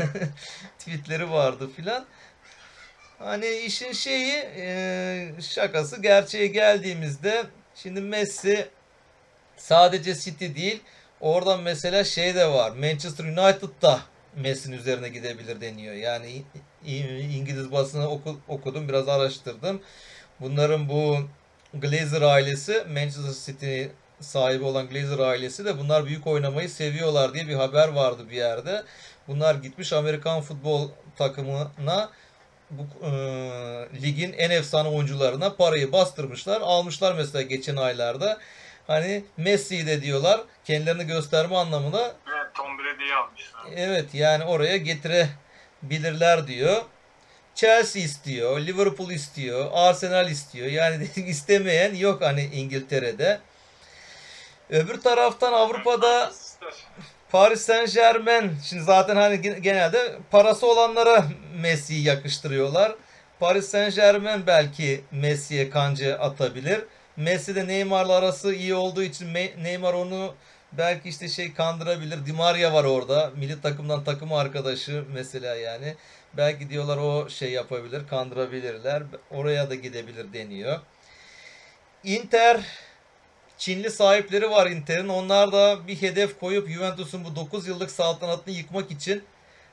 tweetleri 0.79 1.31
vardı 1.31 1.69
filan. 1.75 2.05
Hani 3.19 3.47
işin 3.47 3.91
şeyi 3.91 4.33
e, 4.57 5.29
şakası 5.41 6.01
gerçeğe 6.01 6.47
geldiğimizde 6.47 7.43
şimdi 7.75 8.01
Messi 8.01 8.67
sadece 9.57 10.15
City 10.15 10.45
değil 10.55 10.81
oradan 11.21 11.61
mesela 11.61 12.03
şey 12.03 12.35
de 12.35 12.47
var 12.47 12.71
Manchester 12.71 13.25
United'da 13.25 14.01
Messi'nin 14.35 14.77
üzerine 14.77 15.09
gidebilir 15.09 15.61
deniyor. 15.61 15.93
Yani 15.93 16.43
İngiliz 17.37 17.71
basını 17.71 18.09
okudum 18.47 18.89
biraz 18.89 19.07
araştırdım. 19.07 19.81
Bunların 20.39 20.89
bu 20.89 21.17
Glazer 21.73 22.21
ailesi 22.21 22.85
Manchester 22.93 23.33
City 23.45 23.83
sahibi 24.19 24.63
olan 24.63 24.87
Glazer 24.87 25.19
ailesi 25.19 25.65
de 25.65 25.77
bunlar 25.77 26.05
büyük 26.05 26.27
oynamayı 26.27 26.69
seviyorlar 26.69 27.33
diye 27.33 27.47
bir 27.47 27.55
haber 27.55 27.87
vardı 27.87 28.29
bir 28.29 28.35
yerde. 28.35 28.83
Bunlar 29.27 29.55
gitmiş 29.55 29.93
Amerikan 29.93 30.41
futbol 30.41 30.89
takımına 31.17 32.09
bu 32.69 33.05
e, 33.05 33.11
ligin 34.01 34.33
en 34.33 34.49
efsane 34.49 34.89
oyuncularına 34.89 35.53
parayı 35.55 35.91
bastırmışlar. 35.91 36.61
Almışlar 36.61 37.15
mesela 37.15 37.41
geçen 37.41 37.75
aylarda. 37.75 38.37
Hani 38.87 39.23
Messi'yi 39.37 39.87
de 39.87 40.01
diyorlar 40.01 40.41
kendilerini 40.65 41.07
gösterme 41.07 41.55
anlamında. 41.55 42.15
Evet 42.27 42.55
Tom 42.55 42.77
Brady'yi 42.79 43.13
almışlar. 43.13 43.61
Evet 43.75 44.13
yani 44.13 44.43
oraya 44.43 44.77
getirebilirler 44.77 46.47
diyor. 46.47 46.81
Chelsea 47.55 48.03
istiyor, 48.03 48.59
Liverpool 48.59 49.11
istiyor, 49.11 49.69
Arsenal 49.73 50.29
istiyor. 50.29 50.67
Yani 50.67 51.07
istemeyen 51.15 51.95
yok 51.95 52.21
hani 52.21 52.43
İngiltere'de. 52.43 53.39
Öbür 54.69 55.01
taraftan 55.01 55.53
Avrupa'da 55.53 56.31
Paris 57.31 57.61
Saint 57.61 57.93
Germain. 57.93 58.51
Şimdi 58.63 58.83
zaten 58.83 59.15
hani 59.15 59.61
genelde 59.61 60.15
parası 60.31 60.67
olanlara 60.67 61.25
Messi'yi 61.61 62.03
yakıştırıyorlar. 62.03 62.95
Paris 63.39 63.69
Saint 63.69 63.95
Germain 63.95 64.47
belki 64.47 65.03
Messi'ye 65.11 65.69
kancı 65.69 66.19
atabilir. 66.19 66.81
Messi 67.17 67.55
de 67.55 67.67
Neymar'la 67.67 68.13
arası 68.13 68.53
iyi 68.53 68.75
olduğu 68.75 69.03
için 69.03 69.33
Neymar 69.33 69.93
onu 69.93 70.35
belki 70.71 71.09
işte 71.09 71.27
şey 71.27 71.53
kandırabilir. 71.53 72.25
Di 72.25 72.33
Maria 72.33 72.73
var 72.73 72.83
orada. 72.83 73.31
Milli 73.35 73.61
takımdan 73.61 74.03
takım 74.03 74.33
arkadaşı 74.33 75.03
mesela 75.13 75.55
yani. 75.55 75.95
Belki 76.37 76.69
diyorlar 76.69 76.97
o 76.97 77.29
şey 77.29 77.51
yapabilir, 77.51 78.07
kandırabilirler. 78.07 79.03
Oraya 79.31 79.69
da 79.69 79.75
gidebilir 79.75 80.33
deniyor. 80.33 80.79
Inter 82.03 82.61
Çinli 83.57 83.91
sahipleri 83.91 84.49
var 84.49 84.67
Inter'in. 84.67 85.07
Onlar 85.07 85.51
da 85.51 85.87
bir 85.87 86.01
hedef 86.01 86.39
koyup 86.39 86.69
Juventus'un 86.69 87.25
bu 87.25 87.35
9 87.35 87.67
yıllık 87.67 87.91
saltanatını 87.91 88.53
yıkmak 88.53 88.91
için 88.91 89.23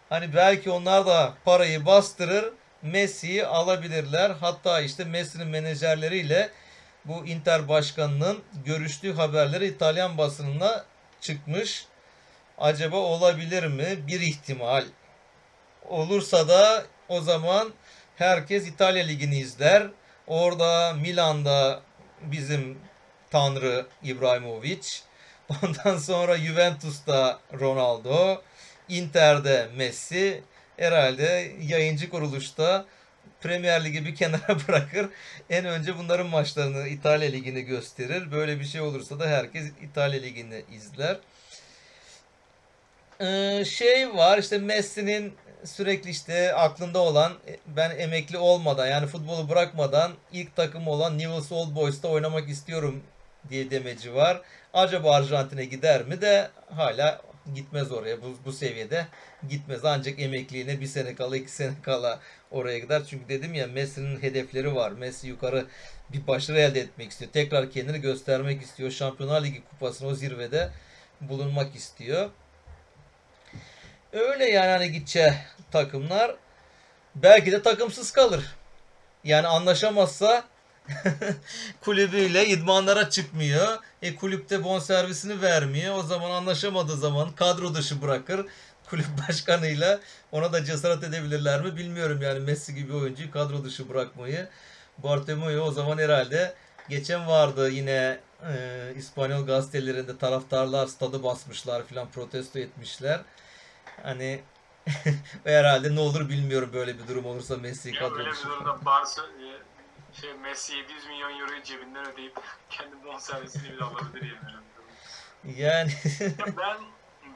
hani 0.08 0.34
belki 0.34 0.70
onlar 0.70 1.06
da 1.06 1.34
parayı 1.44 1.86
bastırır 1.86 2.52
Messi'yi 2.82 3.46
alabilirler. 3.46 4.30
Hatta 4.30 4.80
işte 4.80 5.04
Messi'nin 5.04 5.48
menajerleriyle 5.48 6.50
bu 7.04 7.26
Inter 7.26 7.68
başkanının 7.68 8.38
görüştüğü 8.64 9.12
haberleri 9.12 9.66
İtalyan 9.66 10.18
basınına 10.18 10.84
çıkmış. 11.20 11.86
Acaba 12.58 12.96
olabilir 12.96 13.66
mi? 13.66 13.98
Bir 14.06 14.20
ihtimal. 14.20 14.84
Olursa 15.88 16.48
da 16.48 16.84
o 17.08 17.20
zaman 17.20 17.72
herkes 18.16 18.68
İtalya 18.68 19.04
Ligi'ni 19.04 19.38
izler. 19.38 19.86
Orada 20.26 20.92
Milan'da 20.92 21.80
bizim 22.22 22.78
Tanrı 23.30 23.86
İbrahimovic. 24.02 24.86
Ondan 25.62 25.98
sonra 25.98 26.38
Juventus'ta 26.38 27.40
Ronaldo. 27.60 28.42
Inter'de 28.88 29.68
Messi. 29.76 30.42
Herhalde 30.76 31.52
yayıncı 31.60 32.10
kuruluşta 32.10 32.84
Premier 33.40 33.84
Ligi 33.84 34.06
bir 34.06 34.14
kenara 34.14 34.58
bırakır. 34.68 35.08
En 35.50 35.64
önce 35.64 35.98
bunların 35.98 36.26
maçlarını 36.26 36.88
İtalya 36.88 37.30
Ligi'ni 37.30 37.62
gösterir. 37.62 38.32
Böyle 38.32 38.60
bir 38.60 38.64
şey 38.64 38.80
olursa 38.80 39.18
da 39.18 39.26
herkes 39.26 39.64
İtalya 39.82 40.20
Ligi'ni 40.20 40.64
izler. 40.72 41.18
Ee, 43.20 43.64
şey 43.64 44.14
var 44.14 44.38
işte 44.38 44.58
Messi'nin 44.58 45.34
sürekli 45.64 46.10
işte 46.10 46.54
aklında 46.54 46.98
olan 46.98 47.32
e, 47.48 47.56
ben 47.66 47.98
emekli 47.98 48.38
olmadan 48.38 48.86
yani 48.86 49.06
futbolu 49.06 49.48
bırakmadan 49.48 50.12
ilk 50.32 50.56
takım 50.56 50.88
olan 50.88 51.18
Newell's 51.18 51.52
Old 51.52 51.74
Boys'ta 51.74 52.08
oynamak 52.08 52.48
istiyorum 52.48 53.02
diye 53.50 53.70
demeci 53.70 54.14
var. 54.14 54.40
Acaba 54.74 55.14
Arjantin'e 55.14 55.64
gider 55.64 56.04
mi 56.04 56.20
de 56.20 56.50
hala 56.70 57.22
gitmez 57.54 57.92
oraya. 57.92 58.22
Bu, 58.22 58.36
bu 58.44 58.52
seviyede 58.52 59.06
gitmez. 59.48 59.84
Ancak 59.84 60.20
emekliliğine 60.20 60.80
bir 60.80 60.86
sene 60.86 61.14
kala 61.14 61.36
iki 61.36 61.50
sene 61.50 61.72
kala 61.82 62.20
oraya 62.50 62.78
gider. 62.78 63.02
Çünkü 63.10 63.28
dedim 63.28 63.54
ya 63.54 63.66
Messi'nin 63.66 64.22
hedefleri 64.22 64.74
var. 64.74 64.90
Messi 64.92 65.28
yukarı 65.28 65.66
bir 66.12 66.26
başarı 66.26 66.58
elde 66.60 66.80
etmek 66.80 67.10
istiyor. 67.10 67.30
Tekrar 67.32 67.70
kendini 67.70 68.00
göstermek 68.00 68.62
istiyor. 68.62 68.90
Şampiyonlar 68.90 69.44
Ligi 69.44 69.64
kupasını 69.64 70.08
o 70.08 70.14
zirvede 70.14 70.70
bulunmak 71.20 71.76
istiyor 71.76 72.30
öyle 74.12 74.44
yani 74.44 74.70
hani 74.70 74.92
gideceği 74.92 75.32
takımlar 75.70 76.36
belki 77.14 77.52
de 77.52 77.62
takımsız 77.62 78.12
kalır 78.12 78.44
yani 79.24 79.46
anlaşamazsa 79.46 80.44
kulübüyle 81.80 82.46
idmanlara 82.46 83.10
çıkmıyor. 83.10 83.78
E 84.02 84.16
kulüpte 84.16 84.64
bonservisini 84.64 85.42
vermiyor. 85.42 85.98
O 85.98 86.02
zaman 86.02 86.30
anlaşamadığı 86.30 86.96
zaman 86.96 87.32
kadro 87.32 87.74
dışı 87.74 88.02
bırakır. 88.02 88.46
Kulüp 88.90 89.06
başkanıyla 89.28 90.00
ona 90.32 90.52
da 90.52 90.64
cesaret 90.64 91.04
edebilirler 91.04 91.62
mi 91.62 91.76
bilmiyorum 91.76 92.22
yani 92.22 92.40
Messi 92.40 92.74
gibi 92.74 92.94
oyuncuyu 92.94 93.30
kadro 93.30 93.64
dışı 93.64 93.88
bırakmayı. 93.88 94.48
Bartomeu 94.98 95.60
o 95.60 95.72
zaman 95.72 95.98
herhalde 95.98 96.54
geçen 96.88 97.26
vardı 97.26 97.70
yine 97.70 98.20
e, 98.42 98.54
İspanyol 98.96 99.46
gazetelerinde 99.46 100.18
taraftarlar 100.18 100.86
stadı 100.86 101.22
basmışlar 101.22 101.86
filan 101.86 102.10
protesto 102.10 102.58
etmişler. 102.58 103.20
Hani 104.02 104.44
herhalde 105.44 105.94
ne 105.94 106.00
olur 106.00 106.28
bilmiyorum 106.28 106.70
böyle 106.72 106.98
bir 106.98 107.08
durum 107.08 107.26
olursa 107.26 107.56
Messi 107.56 107.92
kadro. 107.92 108.18
Böyle 108.18 108.30
bir 108.30 108.36
durumda 108.44 108.84
Barça, 108.84 109.22
şey 110.20 110.34
Messi 110.34 110.76
700 110.76 111.06
milyon 111.06 111.40
euroyu 111.40 111.62
cebinden 111.62 112.12
ödeyip 112.12 112.36
kendi 112.70 113.04
bonservisini 113.04 113.72
bile 113.72 113.84
alabilir 113.84 114.36
yani. 114.42 115.60
Yani. 115.60 115.90
ben 116.56 116.76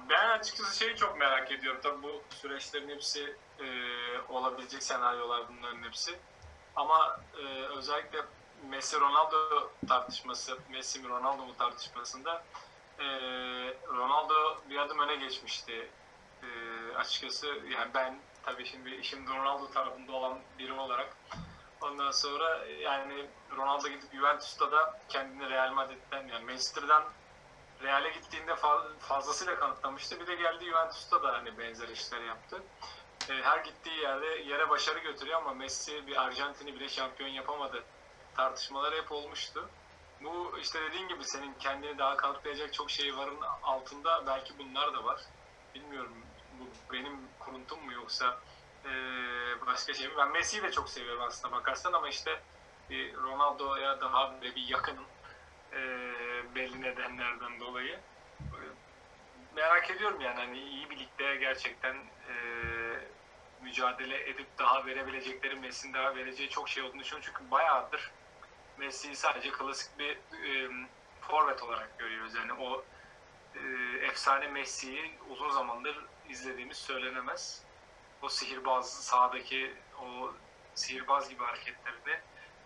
ben 0.09 0.39
açıkçası 0.39 0.79
şeyi 0.79 0.97
çok 0.97 1.19
merak 1.19 1.53
ediyorum. 1.53 1.81
Tabii 1.83 2.03
bu 2.03 2.23
süreçlerin 2.31 2.89
hepsi 2.89 3.37
e, 3.61 3.67
olabilecek 4.29 4.83
senaryolar 4.83 5.43
bunların 5.49 5.83
hepsi. 5.83 6.19
Ama 6.77 7.21
e, 7.39 7.45
özellikle 7.77 8.19
Messi 8.71 9.01
Ronaldo 9.01 9.71
tartışması, 9.89 10.59
Messi 10.71 11.01
mi 11.01 11.09
Ronaldo 11.09 11.47
mu 11.47 11.57
tartışmasında 11.59 12.45
e, 12.99 13.05
Ronaldo 13.89 14.35
bir 14.71 14.79
adım 14.79 14.99
öne 14.99 15.17
geçmişti. 15.17 15.89
E, 16.45 16.97
açıkçası 16.97 17.47
yani 17.47 17.95
ben 17.95 18.19
tabii 18.43 18.67
şimdi 18.67 18.95
işim 18.95 19.29
Ronaldo 19.29 19.71
tarafında 19.71 20.13
olan 20.13 20.39
biri 20.59 20.73
olarak 20.73 21.17
Ondan 21.85 22.11
sonra 22.11 22.65
yani 22.67 23.27
Ronaldo 23.57 23.89
gidip 23.89 24.15
Juventus'ta 24.15 24.73
da 24.73 25.01
kendini 25.09 25.51
Real 25.51 25.73
Madrid'den 25.73 26.29
yani 26.29 26.45
Manchester'dan 26.45 27.05
Real'e 27.83 28.11
gittiğinde 28.11 28.55
fazlasıyla 29.01 29.59
kanıtlamıştı. 29.59 30.21
Bir 30.21 30.27
de 30.27 30.35
geldi 30.35 30.65
Juventus'ta 30.65 31.23
da 31.23 31.33
hani 31.33 31.59
benzer 31.59 31.89
işler 31.89 32.21
yaptı. 32.21 32.63
E, 33.31 33.33
her 33.33 33.59
gittiği 33.59 33.99
yerde 33.99 34.27
yere 34.27 34.69
başarı 34.69 34.99
götürüyor 34.99 35.39
ama 35.39 35.55
Messi 35.55 36.07
bir 36.07 36.23
Arjantin'i 36.25 36.75
bile 36.75 36.89
şampiyon 36.89 37.31
yapamadı. 37.31 37.85
Tartışmalar 38.37 38.95
hep 38.95 39.13
olmuştu. 39.13 39.69
Bu 40.21 40.59
işte 40.61 40.83
dediğin 40.83 41.09
gibi 41.09 41.25
senin 41.25 41.55
kendini 41.55 41.99
daha 41.99 42.17
kanıtlayacak 42.17 42.73
çok 42.73 42.91
şey 42.91 43.17
varın 43.17 43.41
altında 43.63 44.27
belki 44.27 44.59
bunlar 44.59 44.95
da 44.95 45.05
var. 45.05 45.21
Bilmiyorum 45.75 46.24
bu 46.61 46.93
benim 46.93 47.19
kuruntum 47.39 47.85
mu 47.85 47.93
yoksa 47.93 48.39
e, 48.85 48.91
başka 49.67 49.95
şey 49.95 50.09
mi? 50.09 50.15
Ben 50.19 50.33
Messi'yi 50.33 50.63
de 50.63 50.71
çok 50.71 50.89
seviyorum 50.91 51.23
aslında 51.23 51.57
bakarsan 51.57 51.93
ama 51.93 52.09
işte 52.09 52.41
Ronaldo'ya 53.23 54.01
daha 54.01 54.33
böyle 54.41 54.55
bir 54.55 54.69
yakınım 54.69 55.05
e, 55.73 55.79
belli 56.55 56.83
nedenlerden 56.83 57.61
dolayı. 57.61 58.01
Merak 59.57 59.91
ediyorum 59.91 60.21
yani 60.21 60.37
hani 60.37 60.59
iyi 60.59 60.91
bir 60.91 60.99
ligde 60.99 61.37
gerçekten 61.37 61.95
e, 62.29 62.35
mücadele 63.63 64.31
edip 64.31 64.59
daha 64.59 64.87
verebilecekleri 64.87 65.55
Messi'nin 65.55 65.95
daha 65.95 66.15
vereceği 66.17 66.49
çok 66.49 66.69
şey 66.69 66.83
olduğunu 66.83 67.01
düşünüyorum. 67.01 67.33
Çünkü 67.33 67.51
bayağıdır 67.51 68.11
Messi'yi 68.79 69.17
sadece 69.17 69.51
klasik 69.51 69.99
bir 69.99 70.17
e, 70.17 70.71
forvet 71.21 71.63
olarak 71.63 71.99
görüyoruz. 71.99 72.35
Yani 72.35 72.53
o 72.53 72.85
e, 73.55 73.61
efsane 74.07 74.49
Messi'yi 74.49 75.19
uzun 75.31 75.51
zamandır 75.51 76.05
izlediğimiz 76.29 76.77
söylenemez. 76.77 77.63
O 78.23 78.29
sihirbaz 78.29 79.05
sahadaki 79.05 79.75
o 80.03 80.33
sihirbaz 80.75 81.29
gibi 81.29 81.45
hareketlerini 81.45 82.21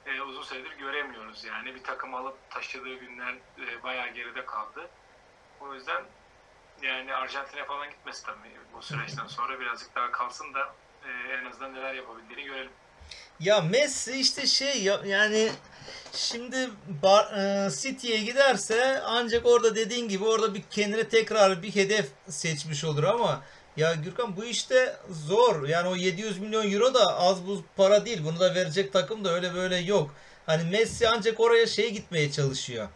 e, 0.07 0.21
uzun 0.21 0.43
süredir 0.43 0.79
göremiyoruz. 0.79 1.45
Yani 1.45 1.75
bir 1.75 1.83
takım 1.83 2.15
alıp 2.15 2.51
taşıdığı 2.51 2.95
günler 2.95 3.35
e, 3.59 3.83
bayağı 3.83 4.09
geride 4.09 4.45
kaldı. 4.45 4.91
O 5.61 5.75
yüzden 5.75 6.05
yani 6.83 7.15
Arjantin'e 7.15 7.65
falan 7.65 7.91
gitmesi 7.91 8.27
tabii 8.27 8.57
bu 8.73 8.83
süreçten 8.83 9.27
sonra 9.27 9.61
birazcık 9.61 9.95
daha 9.95 10.13
kalsın 10.13 10.55
da 10.55 10.75
e, 11.05 11.33
en 11.33 11.45
azından 11.45 11.75
neler 11.75 11.95
yapabildiğini 11.95 12.45
görelim. 12.45 12.73
Ya 13.41 13.61
Messi 13.61 14.21
işte 14.21 14.47
şey 14.47 14.83
ya, 14.83 15.01
yani 15.05 15.53
şimdi 16.15 16.71
Bar, 17.03 17.33
e, 17.33 17.71
City'ye 17.71 18.19
giderse 18.19 19.01
ancak 19.05 19.47
orada 19.47 19.77
dediğin 19.77 20.09
gibi 20.09 20.25
orada 20.25 20.55
bir 20.55 20.63
kendine 20.71 21.09
tekrar 21.09 21.63
bir 21.63 21.75
hedef 21.75 22.07
seçmiş 22.29 22.85
olur 22.85 23.05
ama 23.05 23.43
ya 23.77 23.95
Gürkan 23.95 24.37
bu 24.37 24.45
işte 24.45 24.97
zor. 25.27 25.69
Yani 25.69 25.89
o 25.89 25.97
700 25.97 26.39
milyon 26.39 26.73
euro 26.73 26.95
da 26.95 27.19
az 27.19 27.47
buz 27.47 27.61
para 27.77 28.07
değil. 28.07 28.25
Bunu 28.25 28.41
da 28.41 28.55
verecek 28.55 28.93
takım 28.93 29.25
da 29.25 29.35
öyle 29.35 29.55
böyle 29.55 29.77
yok. 29.77 30.15
Hani 30.47 30.71
Messi 30.71 31.09
ancak 31.09 31.41
oraya 31.41 31.67
şey 31.67 31.91
gitmeye 31.93 32.33
çalışıyor. 32.33 32.89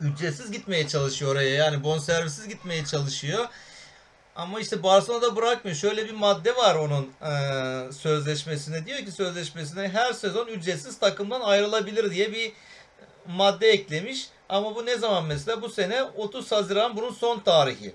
Ücretsiz 0.00 0.52
gitmeye 0.52 0.88
çalışıyor 0.88 1.32
oraya. 1.32 1.54
Yani 1.54 1.84
bonservisiz 1.84 2.48
gitmeye 2.48 2.84
çalışıyor. 2.84 3.46
Ama 4.36 4.60
işte 4.60 4.82
Barcelona'da 4.82 5.36
bırakmıyor. 5.36 5.76
Şöyle 5.76 6.04
bir 6.04 6.14
madde 6.14 6.56
var 6.56 6.74
onun 6.74 7.10
e, 7.22 7.92
sözleşmesine. 7.92 8.86
Diyor 8.86 8.98
ki 8.98 9.12
sözleşmesine 9.12 9.88
her 9.88 10.12
sezon 10.12 10.46
ücretsiz 10.46 10.98
takımdan 10.98 11.40
ayrılabilir 11.40 12.10
diye 12.10 12.32
bir 12.32 12.52
madde 13.26 13.68
eklemiş. 13.68 14.28
Ama 14.48 14.74
bu 14.74 14.86
ne 14.86 14.96
zaman 14.96 15.24
mesela? 15.24 15.62
Bu 15.62 15.68
sene 15.68 16.02
30 16.02 16.52
Haziran 16.52 16.96
bunun 16.96 17.12
son 17.12 17.40
tarihi. 17.40 17.94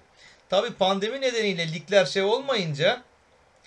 Tabi 0.50 0.74
pandemi 0.74 1.22
nedeniyle 1.22 1.74
ligler 1.74 2.06
şey 2.06 2.24
olmayınca 2.24 3.02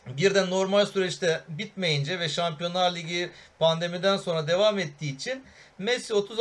bir 0.06 0.34
de 0.34 0.50
normal 0.50 0.86
süreçte 0.86 1.40
bitmeyince 1.48 2.20
ve 2.20 2.28
Şampiyonlar 2.28 2.94
Ligi 2.94 3.30
pandemiden 3.58 4.16
sonra 4.16 4.48
devam 4.48 4.78
ettiği 4.78 5.14
için 5.14 5.44
Messi 5.78 6.14
30 6.14 6.38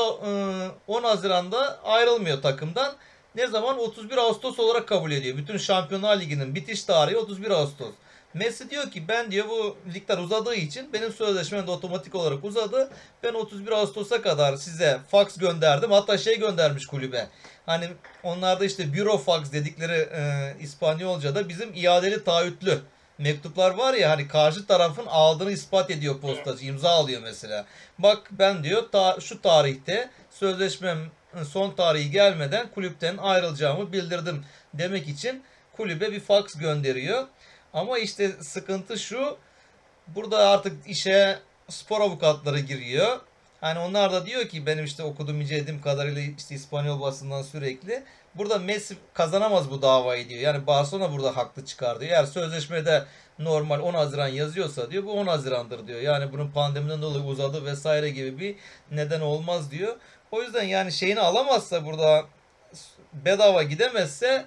10 0.88 1.04
Haziran'da 1.04 1.80
ayrılmıyor 1.84 2.42
takımdan. 2.42 2.94
Ne 3.36 3.48
zaman 3.48 3.80
31 3.80 4.18
Ağustos 4.18 4.60
olarak 4.60 4.88
kabul 4.88 5.12
ediyor. 5.12 5.38
Bütün 5.38 5.58
Şampiyonlar 5.58 6.20
Ligi'nin 6.20 6.56
bitiş 6.56 6.84
tarihi 6.84 7.18
31 7.18 7.50
Ağustos. 7.50 7.92
Messi 8.34 8.70
diyor 8.70 8.92
ki 8.92 9.08
ben 9.08 9.32
diyor 9.32 9.50
bu 9.50 9.78
ligler 9.94 10.18
uzadığı 10.18 10.56
için 10.56 10.94
benim 10.94 11.14
sözleşmem 11.14 11.68
de 11.68 11.72
otomatik 11.72 12.16
olarak 12.16 12.44
uzadı. 12.46 12.92
Ben 13.24 13.34
31 13.34 13.72
Ağustos'a 13.72 14.22
kadar 14.22 14.56
size 14.56 15.00
fax 15.12 15.38
gönderdim. 15.38 15.92
Hatta 15.92 16.18
şey 16.18 16.40
göndermiş 16.40 16.86
kulübe. 16.86 17.28
Hani 17.66 17.90
onlarda 18.24 18.66
işte 18.66 18.94
büro 18.94 19.18
fax 19.18 19.52
dedikleri 19.52 20.10
e, 20.16 20.54
İspanyolca'da 20.62 21.50
bizim 21.50 21.74
iadeli 21.74 22.24
taahhütlü 22.24 22.80
mektuplar 23.18 23.72
var 23.72 23.94
ya 23.94 24.10
hani 24.10 24.28
karşı 24.28 24.68
tarafın 24.68 25.06
aldığını 25.06 25.52
ispat 25.52 25.92
ediyor 25.92 26.20
postacı 26.20 26.66
imza 26.66 26.90
alıyor 26.90 27.22
mesela. 27.22 27.66
Bak 28.00 28.30
ben 28.32 28.64
diyor 28.64 28.84
ta, 28.92 29.18
şu 29.20 29.42
tarihte 29.42 30.10
sözleşmem 30.32 30.98
son 31.50 31.72
tarihi 31.72 32.12
gelmeden 32.12 32.68
kulüpten 32.72 33.18
ayrılacağımı 33.18 33.94
bildirdim 33.94 34.46
demek 34.74 35.08
için 35.08 35.44
kulübe 35.78 36.12
bir 36.12 36.20
fax 36.20 36.56
gönderiyor. 36.56 37.28
Ama 37.74 37.98
işte 37.98 38.30
sıkıntı 38.30 39.00
şu. 39.00 39.38
Burada 40.08 40.50
artık 40.50 40.88
işe 40.88 41.40
spor 41.70 42.02
avukatları 42.02 42.60
giriyor. 42.60 43.20
Hani 43.62 43.80
onlar 43.80 44.12
da 44.12 44.26
diyor 44.26 44.48
ki 44.48 44.66
benim 44.66 44.86
işte 44.86 45.04
okuduğum 45.04 45.42
incelediğim 45.42 45.82
kadarıyla 45.82 46.22
işte 46.38 46.56
İspanyol 46.56 47.02
basından 47.02 47.42
sürekli. 47.42 48.04
Burada 48.36 48.60
Messi 48.60 48.98
kazanamaz 49.14 49.72
bu 49.72 49.82
davayı 49.82 50.30
diyor. 50.30 50.42
Yani 50.42 50.68
Barcelona 50.68 51.12
burada 51.12 51.38
haklı 51.38 51.66
çıkar 51.66 52.00
diyor. 52.00 52.12
Eğer 52.12 52.26
sözleşmede 52.26 53.06
normal 53.40 53.80
10 53.80 53.94
Haziran 53.94 54.28
yazıyorsa 54.28 54.92
diyor 54.92 55.04
bu 55.04 55.12
10 55.12 55.28
Haziran'dır 55.28 55.88
diyor. 55.88 56.02
Yani 56.02 56.34
bunun 56.34 56.52
pandemiden 56.52 57.02
dolayı 57.02 57.24
uzadı 57.24 57.66
vesaire 57.66 58.10
gibi 58.10 58.40
bir 58.40 58.56
neden 58.92 59.22
olmaz 59.22 59.72
diyor. 59.72 59.96
O 60.34 60.42
yüzden 60.42 60.64
yani 60.64 60.92
şeyini 60.92 61.20
alamazsa 61.20 61.86
burada 61.86 62.26
bedava 63.14 63.64
gidemezse 63.64 64.46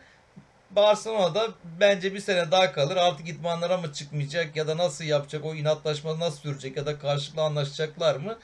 Barcelona'da 0.70 1.48
bence 1.80 2.14
bir 2.14 2.20
sene 2.20 2.50
daha 2.50 2.72
kalır. 2.72 2.96
Artık 2.96 3.28
idmanlara 3.28 3.76
mı 3.76 3.92
çıkmayacak 3.92 4.56
ya 4.56 4.68
da 4.68 4.76
nasıl 4.76 5.04
yapacak 5.04 5.44
o 5.44 5.54
inatlaşma 5.54 6.18
nasıl 6.18 6.38
sürecek 6.38 6.76
ya 6.76 6.86
da 6.86 6.98
karşılıklı 6.98 7.42
anlaşacaklar 7.42 8.16
mı 8.16 8.38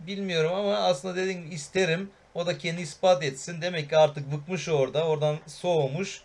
bilmiyorum 0.00 0.54
ama 0.54 0.76
aslında 0.76 1.16
dediğim 1.16 1.52
isterim. 1.52 2.10
O 2.34 2.46
da 2.46 2.58
kendi 2.58 2.82
ispat 2.82 3.22
etsin. 3.22 3.62
Demek 3.62 3.90
ki 3.90 3.96
artık 3.96 4.32
bıkmış 4.32 4.68
orada. 4.68 5.06
Oradan 5.06 5.38
soğumuş. 5.46 6.22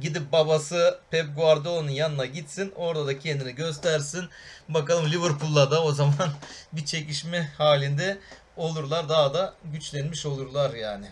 Gidip 0.00 0.32
babası 0.32 1.00
Pep 1.10 1.36
Guardiola'nın 1.36 1.90
yanına 1.90 2.26
gitsin. 2.26 2.72
Orada 2.76 3.06
da 3.06 3.18
kendini 3.18 3.54
göstersin. 3.54 4.28
Bakalım 4.68 5.12
Liverpool'la 5.12 5.70
da 5.70 5.84
o 5.84 5.92
zaman 5.92 6.14
bir 6.72 6.84
çekişme 6.84 7.52
halinde 7.58 8.18
olurlar. 8.56 9.08
Daha 9.08 9.34
da 9.34 9.54
güçlenmiş 9.64 10.26
olurlar 10.26 10.74
yani. 10.74 11.06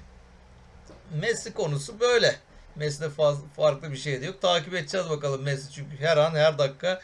Messi 1.21 1.55
konusu 1.55 2.01
böyle. 2.01 2.37
Messi'de 2.77 3.11
fazla, 3.11 3.49
farklı 3.57 3.93
bir 3.93 3.97
şey 3.97 4.23
de 4.23 4.27
yok. 4.27 4.43
Takip 4.43 4.75
edeceğiz 4.75 5.11
bakalım 5.11 5.43
Messi 5.43 5.73
çünkü 5.73 6.01
her 6.01 6.17
an 6.17 6.35
her 6.35 6.59
dakika 6.59 7.01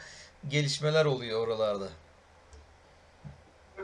gelişmeler 0.47 1.05
oluyor 1.05 1.47
oralarda. 1.47 1.87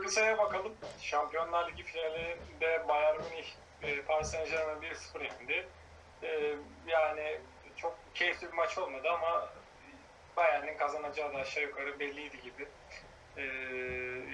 Kısaya 0.02 0.38
bakalım. 0.38 0.72
Şampiyonlar 1.00 1.70
Ligi 1.70 1.82
finalinde 1.82 2.88
Bayern 2.88 3.16
Münih 3.16 3.46
e, 3.82 4.02
Paris 4.02 4.28
Saint 4.28 4.50
Germain 4.50 4.82
1-0 4.82 5.24
yendi. 5.24 5.68
E, 6.22 6.56
yani 6.86 7.40
çok 7.76 7.98
keyifli 8.14 8.46
bir 8.46 8.52
maç 8.52 8.78
olmadı 8.78 9.08
ama 9.10 9.48
Bayern'in 10.36 10.78
kazanacağı 10.78 11.34
da 11.34 11.38
aşağı 11.38 11.62
yukarı 11.62 12.00
belliydi 12.00 12.42
gibi. 12.42 12.68
E, 13.36 13.42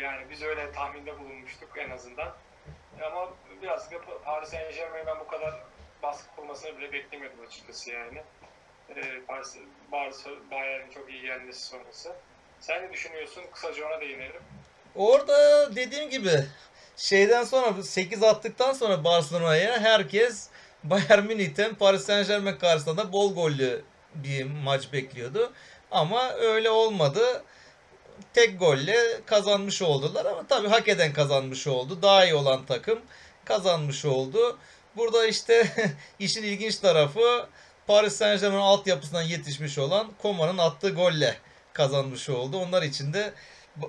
yani 0.02 0.30
biz 0.30 0.42
öyle 0.42 0.72
tahminde 0.72 1.18
bulunmuştuk 1.18 1.68
en 1.76 1.90
azından. 1.90 2.32
Ama 3.06 3.32
biraz 3.62 3.92
da 3.92 3.96
Paris 4.24 4.48
Saint 4.48 4.74
Germain'i 4.74 5.06
ben 5.06 5.20
bu 5.20 5.26
kadar 5.26 5.54
baskı 6.02 6.36
kurmasını 6.36 6.78
bile 6.78 6.92
beklemiyordum 6.92 7.38
açıkçası 7.46 7.90
yani. 7.90 8.22
E, 8.88 9.20
Paris, 9.26 9.56
Paris 9.90 10.26
Bayern'in 10.50 10.90
çok 10.90 11.10
iyi 11.10 11.26
yenmesi 11.26 11.66
sonrası. 11.66 12.12
Sen 12.60 12.82
ne 12.82 12.92
düşünüyorsun? 12.92 13.42
Kısaca 13.52 13.86
ona 13.86 14.00
değinelim. 14.00 14.42
Orada 14.94 15.68
dediğim 15.76 16.10
gibi 16.10 16.44
şeyden 16.96 17.44
sonra 17.44 17.82
8 17.82 18.22
attıktan 18.22 18.72
sonra 18.72 19.04
Barcelona'ya 19.04 19.80
herkes 19.80 20.48
Bayern 20.84 21.24
Münih'ten 21.24 21.74
Paris 21.74 22.04
Saint 22.04 22.28
Germain 22.28 22.58
karşısında 22.58 22.96
da 22.96 23.12
bol 23.12 23.34
gollü 23.34 23.84
bir 24.14 24.44
maç 24.44 24.92
bekliyordu. 24.92 25.52
Ama 25.90 26.32
öyle 26.32 26.70
olmadı. 26.70 27.44
Tek 28.34 28.60
golle 28.60 28.96
kazanmış 29.26 29.82
oldular 29.82 30.24
ama 30.24 30.46
tabii 30.48 30.68
hak 30.68 30.88
eden 30.88 31.12
kazanmış 31.12 31.66
oldu. 31.66 32.02
Daha 32.02 32.24
iyi 32.24 32.34
olan 32.34 32.66
takım 32.66 32.98
kazanmış 33.44 34.04
oldu. 34.04 34.58
Burada 34.96 35.26
işte 35.26 35.66
işin 36.18 36.42
ilginç 36.42 36.76
tarafı 36.76 37.48
Paris 37.86 38.16
Saint 38.16 38.40
Germain 38.40 38.60
altyapısından 38.60 39.22
yetişmiş 39.22 39.78
olan 39.78 40.10
Koma'nın 40.22 40.58
attığı 40.58 40.90
golle 40.90 41.36
kazanmış 41.72 42.28
oldu. 42.28 42.56
Onlar 42.56 42.82
için 42.82 43.12
de 43.12 43.32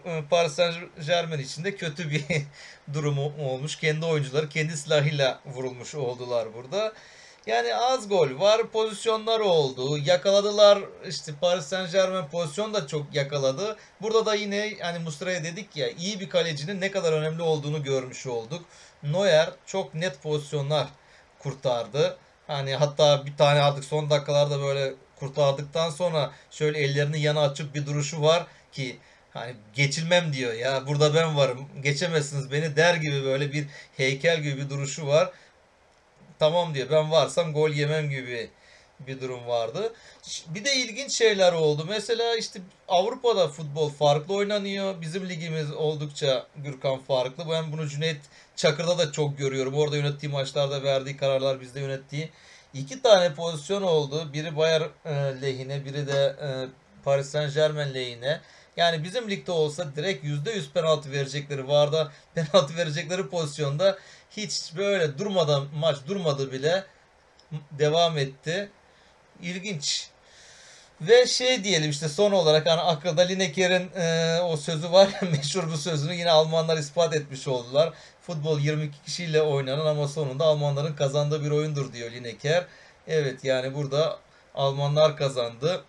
e, 0.06 0.24
Paris 0.30 0.54
Saint 0.54 0.76
Germain 1.08 1.40
için 1.40 1.64
de 1.64 1.76
kötü 1.76 2.12
bir 2.12 2.24
durum 2.94 3.18
olmuş. 3.40 3.76
Kendi 3.76 4.06
oyuncuları 4.06 4.50
kendi 4.50 4.78
silahıyla 4.78 5.40
vurulmuş 5.46 5.96
oldular 5.96 6.54
burada. 6.54 6.94
Yani 7.48 7.76
az 7.76 8.10
gol 8.10 8.40
var, 8.40 8.68
pozisyonlar 8.72 9.40
oldu. 9.40 9.98
Yakaladılar 9.98 10.80
işte 11.08 11.32
Paris 11.42 11.66
Saint 11.66 11.92
Germain 11.92 12.28
pozisyon 12.28 12.74
da 12.74 12.88
çok 12.88 13.16
yakaladı. 13.16 13.78
Burada 14.02 14.26
da 14.26 14.36
yine 14.36 14.74
hani 14.82 15.00
Muslera'ya 15.00 15.44
dedik 15.44 15.78
ya 15.78 15.90
iyi 15.90 16.20
bir 16.20 16.30
kalecinin 16.30 16.82
ne 16.82 16.92
kadar 16.92 17.14
önemli 17.14 17.42
olduğunu 17.42 17.84
görmüş 17.84 18.28
olduk. 18.28 18.66
Neuer 19.04 19.50
çok 19.66 19.94
net 19.94 20.22
pozisyonlar 20.24 20.88
kurtardı. 21.40 22.18
Hani 22.48 22.76
hatta 22.76 23.26
bir 23.26 23.38
tane 23.38 23.62
artık 23.62 23.84
son 23.86 24.10
dakikalarda 24.10 24.62
böyle 24.62 24.94
kurtardıktan 25.20 25.90
sonra 25.90 26.32
şöyle 26.52 26.80
ellerini 26.80 27.22
yana 27.22 27.42
açıp 27.42 27.76
bir 27.76 27.86
duruşu 27.86 28.22
var 28.22 28.46
ki 28.72 28.98
hani 29.34 29.54
geçilmem 29.74 30.34
diyor 30.34 30.54
ya 30.54 30.88
burada 30.88 31.16
ben 31.16 31.38
varım 31.38 31.68
geçemezsiniz 31.84 32.52
beni 32.52 32.76
der 32.76 32.96
gibi 32.96 33.24
böyle 33.24 33.54
bir 33.54 33.68
heykel 33.98 34.42
gibi 34.42 34.58
bir 34.58 34.70
duruşu 34.70 35.08
var. 35.08 35.32
Tamam 36.44 36.74
diyor 36.74 36.88
ben 36.92 37.12
varsam 37.12 37.54
gol 37.54 37.70
yemem 37.70 38.10
gibi 38.10 38.50
bir 39.00 39.22
durum 39.22 39.48
vardı. 39.48 39.94
Bir 40.48 40.66
de 40.66 40.76
ilginç 40.76 41.12
şeyler 41.12 41.54
oldu. 41.54 41.86
Mesela 41.90 42.36
işte 42.36 42.62
Avrupa'da 42.88 43.48
futbol 43.48 43.90
farklı 43.90 44.34
oynanıyor. 44.34 45.02
Bizim 45.02 45.30
ligimiz 45.30 45.72
oldukça 45.72 46.48
Gürkan 46.56 47.00
farklı. 47.00 47.44
Ben 47.52 47.72
bunu 47.72 47.88
Cüneyt 47.88 48.22
Çakır'da 48.56 48.98
da 48.98 49.12
çok 49.12 49.38
görüyorum. 49.38 49.74
Orada 49.74 49.98
yönettiği 49.98 50.32
maçlarda 50.32 50.84
verdiği 50.84 51.18
kararlar 51.18 51.62
bizde 51.62 51.80
yönettiği. 51.80 52.30
iki 52.74 53.02
tane 53.02 53.34
pozisyon 53.34 53.82
oldu. 53.82 54.34
Biri 54.34 54.58
Bayern 54.58 54.84
e, 55.06 55.14
lehine, 55.42 55.86
biri 55.86 56.08
de 56.08 56.36
e, 56.42 56.48
Paris 57.04 57.30
Saint 57.30 57.54
Germain 57.54 57.94
lehine. 57.94 58.42
Yani 58.78 59.04
bizim 59.04 59.30
ligde 59.30 59.52
olsa 59.52 59.96
direkt 59.96 60.26
%100 60.26 60.72
penaltı 60.74 61.12
verecekleri 61.12 61.68
vardı. 61.68 62.12
Penaltı 62.36 62.78
verecekleri 62.78 63.30
pozisyonda 63.30 63.98
hiç 64.38 64.76
böyle 64.78 65.18
durmadan 65.18 65.68
maç 65.76 65.98
durmadı 66.08 66.52
bile 66.52 66.84
devam 67.72 68.18
etti. 68.18 68.70
İlginç. 69.42 70.10
Ve 71.02 71.28
şey 71.28 71.64
diyelim 71.64 71.90
işte 71.90 72.10
son 72.10 72.32
olarak 72.32 72.68
hani 72.68 72.82
akılda 72.82 73.22
Lineker'in 73.22 73.92
e, 73.96 74.40
o 74.42 74.58
sözü 74.58 74.92
var 74.92 75.10
ya 75.22 75.30
meşhur 75.32 75.72
bu 75.72 75.78
sözünü 75.78 76.16
yine 76.16 76.32
Almanlar 76.32 76.78
ispat 76.78 77.16
etmiş 77.16 77.48
oldular. 77.48 77.94
Futbol 78.22 78.60
22 78.60 79.02
kişiyle 79.06 79.42
oynanan 79.42 79.86
ama 79.86 80.08
sonunda 80.08 80.46
Almanların 80.46 80.96
kazandığı 80.96 81.44
bir 81.44 81.52
oyundur 81.52 81.94
diyor 81.94 82.12
Lineker. 82.12 82.66
Evet 83.08 83.44
yani 83.44 83.76
burada 83.76 84.20
Almanlar 84.56 85.18
kazandı 85.18 85.84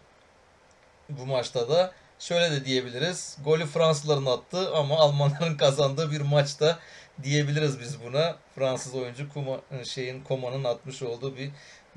bu 1.09 1.27
maçta 1.27 1.69
da. 1.69 1.93
Şöyle 2.19 2.51
de 2.51 2.65
diyebiliriz. 2.65 3.37
Golü 3.45 3.67
Fransızların 3.67 4.27
attı 4.27 4.75
ama 4.77 4.99
Almanların 4.99 5.57
kazandığı 5.65 6.11
bir 6.11 6.21
maçta 6.21 6.79
diyebiliriz 7.23 7.81
biz 7.81 8.03
buna. 8.03 8.37
Fransız 8.55 8.95
oyuncu 8.95 9.29
Kuma, 9.29 9.61
şeyin 9.85 10.25
Koma'nın 10.25 10.65
atmış 10.65 11.03
olduğu 11.03 11.37
bir 11.37 11.51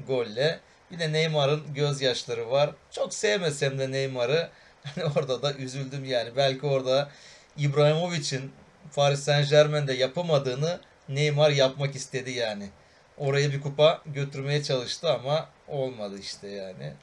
golle. 0.07 0.59
Bir 0.91 0.99
de 0.99 1.13
Neymar'ın 1.13 1.73
gözyaşları 1.73 2.51
var. 2.51 2.69
Çok 2.91 3.13
sevmesem 3.13 3.79
de 3.79 3.91
Neymar'ı 3.91 4.49
hani 4.83 5.05
orada 5.17 5.41
da 5.41 5.53
üzüldüm 5.53 6.05
yani. 6.05 6.35
Belki 6.35 6.65
orada 6.65 7.09
İbrahimovic'in 7.57 8.51
Paris 8.95 9.19
Saint 9.19 9.49
Germain'de 9.49 9.93
yapamadığını 9.93 10.79
Neymar 11.09 11.49
yapmak 11.49 11.95
istedi 11.95 12.31
yani. 12.31 12.69
Oraya 13.17 13.51
bir 13.51 13.61
kupa 13.61 14.01
götürmeye 14.05 14.63
çalıştı 14.63 15.09
ama 15.09 15.49
olmadı 15.67 16.19
işte 16.19 16.47
yani. 16.47 16.93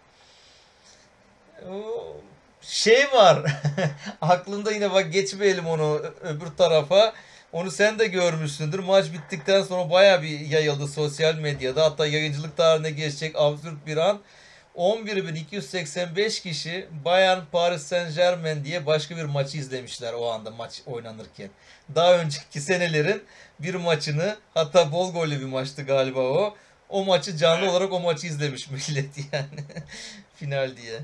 Şey 2.62 3.12
var. 3.12 3.42
Aklında 4.20 4.72
yine 4.72 4.92
bak 4.92 5.12
geçmeyelim 5.12 5.66
onu 5.66 6.02
öbür 6.22 6.46
tarafa. 6.58 7.12
Onu 7.54 7.70
sen 7.70 7.98
de 7.98 8.06
görmüşsündür. 8.06 8.78
Maç 8.78 9.12
bittikten 9.12 9.62
sonra 9.62 9.90
baya 9.90 10.22
bir 10.22 10.40
yayıldı 10.40 10.88
sosyal 10.88 11.34
medyada. 11.34 11.84
Hatta 11.84 12.06
yayıncılık 12.06 12.56
tarihine 12.56 12.90
geçecek 12.90 13.36
absürt 13.38 13.86
bir 13.86 13.96
an. 13.96 14.20
11.285 14.76 16.42
kişi 16.42 16.88
Bayern 17.04 17.40
Paris 17.52 17.82
Saint 17.82 18.16
Germain 18.16 18.64
diye 18.64 18.86
başka 18.86 19.16
bir 19.16 19.24
maçı 19.24 19.58
izlemişler 19.58 20.12
o 20.12 20.30
anda 20.30 20.50
maç 20.50 20.82
oynanırken. 20.86 21.50
Daha 21.94 22.14
önceki 22.14 22.60
senelerin 22.60 23.24
bir 23.58 23.74
maçını 23.74 24.36
hatta 24.54 24.92
bol 24.92 25.12
gollü 25.12 25.40
bir 25.40 25.46
maçtı 25.46 25.82
galiba 25.82 26.20
o. 26.20 26.56
O 26.88 27.04
maçı 27.04 27.36
canlı 27.36 27.70
olarak 27.70 27.92
o 27.92 28.00
maçı 28.00 28.26
izlemiş 28.26 28.70
millet 28.88 29.32
yani. 29.32 29.64
Final 30.36 30.76
diye. 30.76 31.00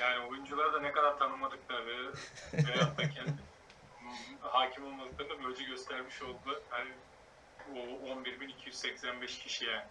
yani 0.00 0.26
oyuncuları 0.30 0.72
da 0.72 0.80
ne 0.80 0.92
kadar 0.92 1.18
tanımadıkları 1.18 2.12
veyahut 2.52 2.98
da 2.98 3.10
kendi 3.10 3.49
hakim 4.50 4.86
olmadıklarını 4.86 5.44
böylece 5.44 5.64
göstermiş 5.64 6.22
oldu. 6.22 6.62
Hani 6.68 6.90
o 7.74 7.78
11.285 7.78 9.26
kişiye. 9.26 9.82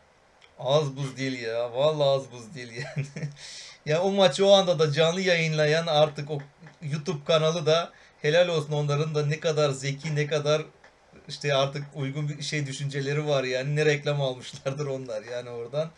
Az 0.59 0.97
buz 0.97 1.17
değil 1.17 1.41
ya. 1.41 1.73
Vallahi 1.73 2.09
az 2.09 2.31
buz 2.31 2.55
değil 2.55 2.71
yani. 2.71 3.07
ya 3.85 4.01
o 4.01 4.11
maçı 4.11 4.45
o 4.45 4.51
anda 4.51 4.79
da 4.79 4.91
canlı 4.91 5.21
yayınlayan 5.21 5.87
artık 5.87 6.31
o 6.31 6.39
YouTube 6.81 7.25
kanalı 7.25 7.65
da 7.65 7.91
helal 8.21 8.47
olsun 8.47 8.73
onların 8.73 9.15
da 9.15 9.25
ne 9.25 9.39
kadar 9.39 9.69
zeki 9.69 10.15
ne 10.15 10.27
kadar 10.27 10.61
işte 11.27 11.55
artık 11.55 11.83
uygun 11.95 12.29
bir 12.29 12.41
şey 12.41 12.65
düşünceleri 12.65 13.27
var 13.27 13.43
yani 13.43 13.75
ne 13.75 13.85
reklam 13.85 14.21
almışlardır 14.21 14.87
onlar 14.87 15.23
yani 15.23 15.49
oradan. 15.49 15.89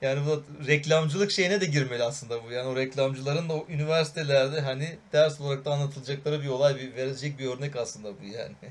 Yani 0.00 0.26
bu 0.26 0.44
reklamcılık 0.66 1.30
şeyine 1.30 1.60
de 1.60 1.66
girmeli 1.66 2.02
aslında 2.02 2.44
bu. 2.44 2.52
Yani 2.52 2.68
o 2.68 2.76
reklamcıların 2.76 3.48
da 3.48 3.52
o 3.52 3.66
üniversitelerde 3.68 4.60
hani 4.60 4.98
ders 5.12 5.40
olarak 5.40 5.64
da 5.64 5.72
anlatılacakları 5.72 6.42
bir 6.42 6.48
olay, 6.48 6.76
bir 6.76 6.96
verecek 6.96 7.38
bir 7.38 7.56
örnek 7.56 7.76
aslında 7.76 8.20
bu 8.20 8.24
yani. 8.24 8.54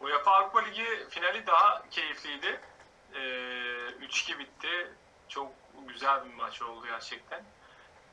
UEFA 0.00 0.30
Avrupa 0.30 0.60
Ligi 0.60 0.84
finali 1.10 1.46
daha 1.46 1.88
keyifliydi. 1.90 2.60
Ee, 3.14 3.18
3-2 4.06 4.38
bitti. 4.38 4.92
Çok 5.28 5.52
güzel 5.88 6.24
bir 6.24 6.34
maç 6.34 6.62
oldu 6.62 6.86
gerçekten. 6.86 7.42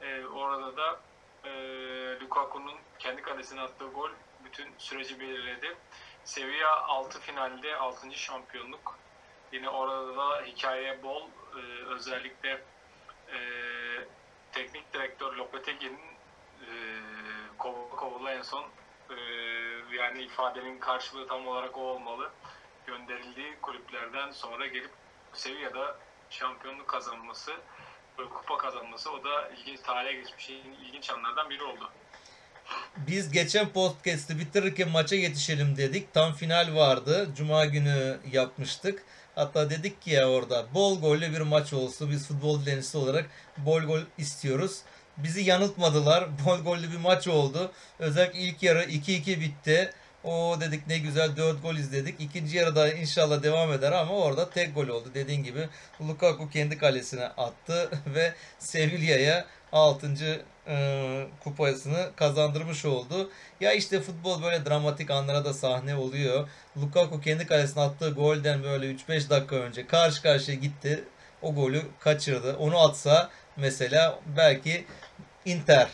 Ee, 0.02 0.26
orada 0.26 0.78
da 0.78 1.00
e, 1.44 1.50
Lukaku'nun 2.22 2.76
kendi 3.00 3.22
kalesine 3.22 3.62
attığı 3.62 3.88
gol 3.88 4.10
bütün 4.46 4.74
süreci 4.78 5.20
belirledi. 5.20 5.76
Sevilla 6.24 6.88
6 6.88 7.20
finalde 7.20 7.76
6. 7.76 8.14
şampiyonluk 8.14 9.00
Yine 9.52 9.70
orada 9.70 10.18
da 10.18 10.46
hikaye 10.46 11.04
bol. 11.04 11.22
Ee, 11.56 11.86
özellikle 11.86 12.62
e, 13.34 13.40
teknik 14.52 14.94
direktör 14.94 15.34
Lopetegui'nin 15.34 16.00
e, 16.62 16.72
Kovula 17.58 18.32
en 18.32 18.42
son 18.42 18.64
e, 19.10 19.16
yani 19.96 20.24
ifadenin 20.24 20.80
karşılığı 20.80 21.28
tam 21.28 21.48
olarak 21.48 21.78
o 21.78 21.82
olmalı. 21.82 22.30
Gönderildiği 22.88 23.56
kulüplerden 23.62 24.32
sonra 24.32 24.68
gelip 24.68 24.92
Sevilla'da 25.34 25.98
şampiyonluk 26.30 26.88
kazanması, 26.88 27.52
kupa 28.18 28.58
kazanması 28.58 29.12
o 29.12 29.24
da 29.24 29.50
ilginç 29.50 29.80
tarihe 29.80 30.14
geçmiş 30.14 30.50
ilginç 30.50 31.10
anlardan 31.10 31.50
biri 31.50 31.64
oldu. 31.64 31.92
Biz 32.98 33.32
geçen 33.32 33.70
podcast'ı 33.70 34.40
bitirirken 34.40 34.90
maça 34.90 35.16
yetişelim 35.16 35.78
dedik. 35.78 36.14
Tam 36.14 36.34
final 36.34 36.76
vardı. 36.76 37.30
Cuma 37.38 37.66
günü 37.66 38.20
yapmıştık. 38.32 39.04
Hatta 39.36 39.70
dedik 39.70 40.02
ki 40.02 40.12
ya 40.12 40.30
orada 40.30 40.66
bol 40.74 41.02
gollü 41.02 41.34
bir 41.34 41.42
maç 41.42 41.74
olsun. 41.74 42.12
Biz 42.12 42.28
futbol 42.28 42.62
dilencisi 42.62 42.98
olarak 42.98 43.30
bol 43.58 43.82
gol 43.82 44.02
istiyoruz. 44.18 44.82
Bizi 45.18 45.42
yanıltmadılar. 45.42 46.28
Bol 46.46 46.60
gollü 46.60 46.92
bir 46.92 46.98
maç 46.98 47.28
oldu. 47.28 47.72
Özellikle 48.00 48.40
ilk 48.40 48.64
yarı 48.64 48.84
2-2 48.84 49.40
bitti. 49.40 49.94
O 50.24 50.58
dedik 50.62 50.88
ne 50.88 50.98
güzel 50.98 51.38
4 51.38 51.62
gol 51.62 51.76
izledik. 51.76 52.16
İkinci 52.20 52.58
yarıda 52.58 52.94
inşallah 52.94 53.44
devam 53.44 53.74
eder 53.74 53.92
ama 53.92 54.14
orada 54.14 54.50
tek 54.50 54.76
gol 54.76 54.88
oldu. 54.88 55.12
Dediğin 55.14 55.44
gibi 55.44 55.70
Lukaku 56.02 56.50
kendi 56.50 56.78
kalesine 56.78 57.26
attı 57.26 57.90
ve 58.16 58.34
Sevilla'ya 58.60 59.46
6. 59.72 60.42
E, 60.68 61.28
kupasını 61.44 62.10
kazandırmış 62.16 62.86
oldu. 62.86 63.30
Ya 63.62 63.74
işte 63.74 64.02
futbol 64.02 64.44
böyle 64.44 64.66
dramatik 64.66 65.12
anlara 65.12 65.46
da 65.46 65.54
sahne 65.54 65.96
oluyor. 65.96 66.50
Lukaku 66.78 67.22
kendi 67.22 67.48
kalesine 67.48 67.84
attığı 67.84 68.10
golden 68.10 68.64
böyle 68.64 68.86
3-5 68.86 69.30
dakika 69.30 69.56
önce 69.56 69.88
karşı 69.88 70.22
karşıya 70.22 70.58
gitti. 70.58 71.04
O 71.42 71.56
golü 71.56 71.82
kaçırdı. 72.00 72.58
Onu 72.58 72.78
atsa 72.80 73.30
mesela 73.58 74.20
belki 74.38 74.86
Inter 75.46 75.88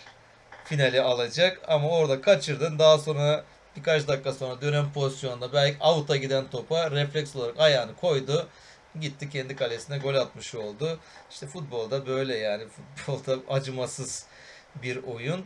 finali 0.65 1.01
alacak 1.01 1.61
ama 1.67 1.89
orada 1.89 2.21
kaçırdın. 2.21 2.79
Daha 2.79 2.97
sonra 2.97 3.43
birkaç 3.75 4.07
dakika 4.07 4.33
sonra 4.33 4.61
dönem 4.61 4.93
pozisyonunda 4.93 5.53
belki 5.53 5.83
out'a 5.83 6.15
giden 6.15 6.49
topa 6.49 6.91
refleks 6.91 7.35
olarak 7.35 7.59
ayağını 7.59 7.95
koydu. 7.95 8.47
Gitti 9.01 9.29
kendi 9.29 9.55
kalesine 9.55 9.97
gol 9.97 10.15
atmış 10.15 10.55
oldu. 10.55 10.99
İşte 11.31 11.47
futbolda 11.47 12.07
böyle 12.07 12.37
yani. 12.37 12.63
Futbolda 12.95 13.39
acımasız 13.49 14.26
bir 14.83 15.03
oyun. 15.03 15.45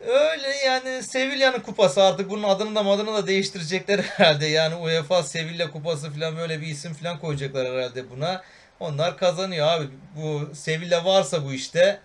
Öyle 0.00 0.48
yani 0.48 1.02
Sevilla'nın 1.02 1.60
kupası 1.60 2.02
artık 2.02 2.30
bunun 2.30 2.42
adını 2.42 2.74
da 2.74 2.80
adını 2.80 3.14
da 3.14 3.26
değiştirecekler 3.26 3.98
herhalde. 4.02 4.46
Yani 4.46 4.74
UEFA 4.74 5.22
Sevilla 5.22 5.70
kupası 5.70 6.10
falan 6.10 6.36
böyle 6.36 6.60
bir 6.60 6.66
isim 6.66 6.94
falan 6.94 7.20
koyacaklar 7.20 7.66
herhalde 7.66 8.10
buna. 8.10 8.42
Onlar 8.80 9.18
kazanıyor 9.18 9.66
abi. 9.66 9.88
Bu 10.16 10.54
Sevilla 10.54 11.04
varsa 11.04 11.44
bu 11.44 11.52
işte 11.52 12.00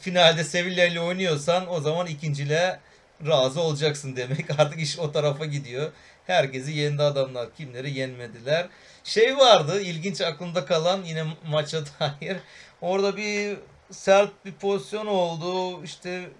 finalde 0.00 0.44
Sevilla 0.44 0.84
ile 0.84 1.00
oynuyorsan 1.00 1.72
o 1.72 1.80
zaman 1.80 2.06
ikinciliğe 2.06 2.78
razı 3.26 3.60
olacaksın 3.60 4.16
demek. 4.16 4.60
Artık 4.60 4.80
iş 4.80 4.98
o 4.98 5.12
tarafa 5.12 5.44
gidiyor. 5.44 5.92
Herkesi 6.26 6.72
yendi 6.72 7.02
adamlar. 7.02 7.54
Kimleri 7.56 7.98
yenmediler. 7.98 8.66
Şey 9.04 9.36
vardı 9.36 9.80
ilginç 9.80 10.20
aklımda 10.20 10.64
kalan 10.64 11.02
yine 11.04 11.24
maça 11.48 11.82
dair. 12.00 12.36
Orada 12.80 13.16
bir 13.16 13.56
sert 13.90 14.44
bir 14.44 14.52
pozisyon 14.52 15.06
oldu. 15.06 15.84
İşte 15.84 16.30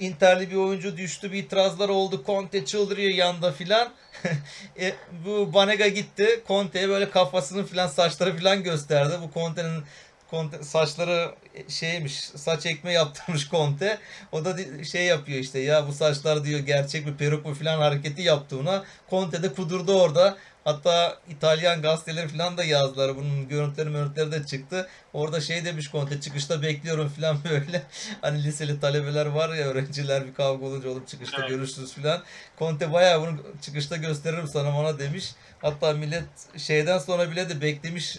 Interli 0.00 0.50
bir 0.50 0.56
oyuncu 0.56 0.96
düştü 0.96 1.32
bir 1.32 1.38
itirazlar 1.38 1.88
oldu. 1.88 2.22
Conte 2.26 2.64
çıldırıyor 2.64 3.10
yanda 3.10 3.52
filan. 3.52 3.92
e, 4.80 4.92
bu 5.26 5.54
Banega 5.54 5.88
gitti. 5.88 6.42
Conte'ye 6.48 6.88
böyle 6.88 7.10
kafasını 7.10 7.66
filan 7.66 7.86
saçları 7.86 8.36
filan 8.36 8.62
gösterdi. 8.62 9.12
Bu 9.22 9.34
Conte'nin 9.34 9.84
Conte, 10.30 10.62
saçları 10.62 11.34
şeymiş 11.68 12.20
saç 12.20 12.66
ekme 12.66 12.92
yaptırmış 12.92 13.50
Conte. 13.50 13.98
O 14.32 14.44
da 14.44 14.84
şey 14.84 15.04
yapıyor 15.04 15.38
işte 15.38 15.58
ya 15.58 15.88
bu 15.88 15.92
saçlar 15.92 16.44
diyor 16.44 16.60
gerçek 16.60 17.06
bir 17.06 17.14
peruk 17.14 17.46
mu 17.46 17.54
filan 17.54 17.80
hareketi 17.80 18.22
yaptı 18.22 18.58
ona. 18.58 18.84
Conte 19.10 19.42
de 19.42 19.52
kudurdu 19.54 20.00
orada. 20.00 20.36
Hatta 20.64 21.18
İtalyan 21.28 21.82
gazeteleri 21.82 22.28
falan 22.28 22.56
da 22.56 22.64
yazdılar. 22.64 23.16
Bunun 23.16 23.48
görüntüleri 23.48 23.92
görüntüleri 23.92 24.32
de 24.32 24.46
çıktı. 24.46 24.88
Orada 25.12 25.40
şey 25.40 25.64
demiş 25.64 25.90
Conte 25.92 26.20
çıkışta 26.20 26.62
bekliyorum 26.62 27.08
falan 27.20 27.38
böyle. 27.50 27.82
Hani 28.20 28.44
liseli 28.44 28.80
talebeler 28.80 29.26
var 29.26 29.54
ya 29.54 29.66
öğrenciler 29.66 30.26
bir 30.26 30.34
kavga 30.34 30.66
olunca 30.66 30.88
oğlum 30.88 31.04
çıkışta 31.06 31.36
Evet. 31.40 31.48
görüşürüz 31.50 31.94
falan. 31.94 32.22
Conte 32.58 32.92
bayağı 32.92 33.20
bunu 33.20 33.42
çıkışta 33.62 33.96
gösteririm 33.96 34.48
sana 34.48 34.76
bana 34.76 34.98
demiş. 34.98 35.30
Hatta 35.62 35.92
millet 35.92 36.24
şeyden 36.56 36.98
sonra 36.98 37.30
bile 37.30 37.48
de 37.48 37.60
beklemiş 37.60 38.18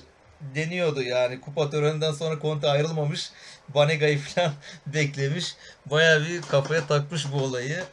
deniyordu 0.56 1.02
yani. 1.02 1.42
Kupa 1.42 1.70
töreninden 1.70 2.12
sonra 2.12 2.40
Conte 2.42 2.68
ayrılmamış. 2.70 3.30
Banega'yı 3.70 4.20
falan 4.20 4.54
beklemiş. 4.88 5.56
Bayağı 5.86 6.22
bir 6.22 6.42
kafaya 6.42 6.88
takmış 6.88 7.32
bu 7.32 7.38
olayı. 7.44 7.84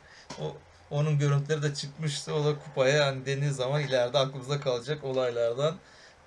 O, 0.40 0.56
onun 0.90 1.18
görüntüleri 1.18 1.62
de 1.62 1.74
çıkmıştı. 1.74 2.34
O 2.34 2.44
da 2.44 2.58
kupaya 2.58 2.96
yani 2.96 3.26
dendiği 3.26 3.50
zaman 3.50 3.80
ileride 3.80 4.18
aklımızda 4.18 4.60
kalacak 4.60 5.04
olaylardan 5.04 5.76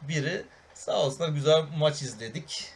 biri. 0.02 0.46
Sağ 0.74 1.00
olsunlar 1.00 1.30
güzel 1.30 1.64
maç 1.78 2.02
izledik. 2.02 2.74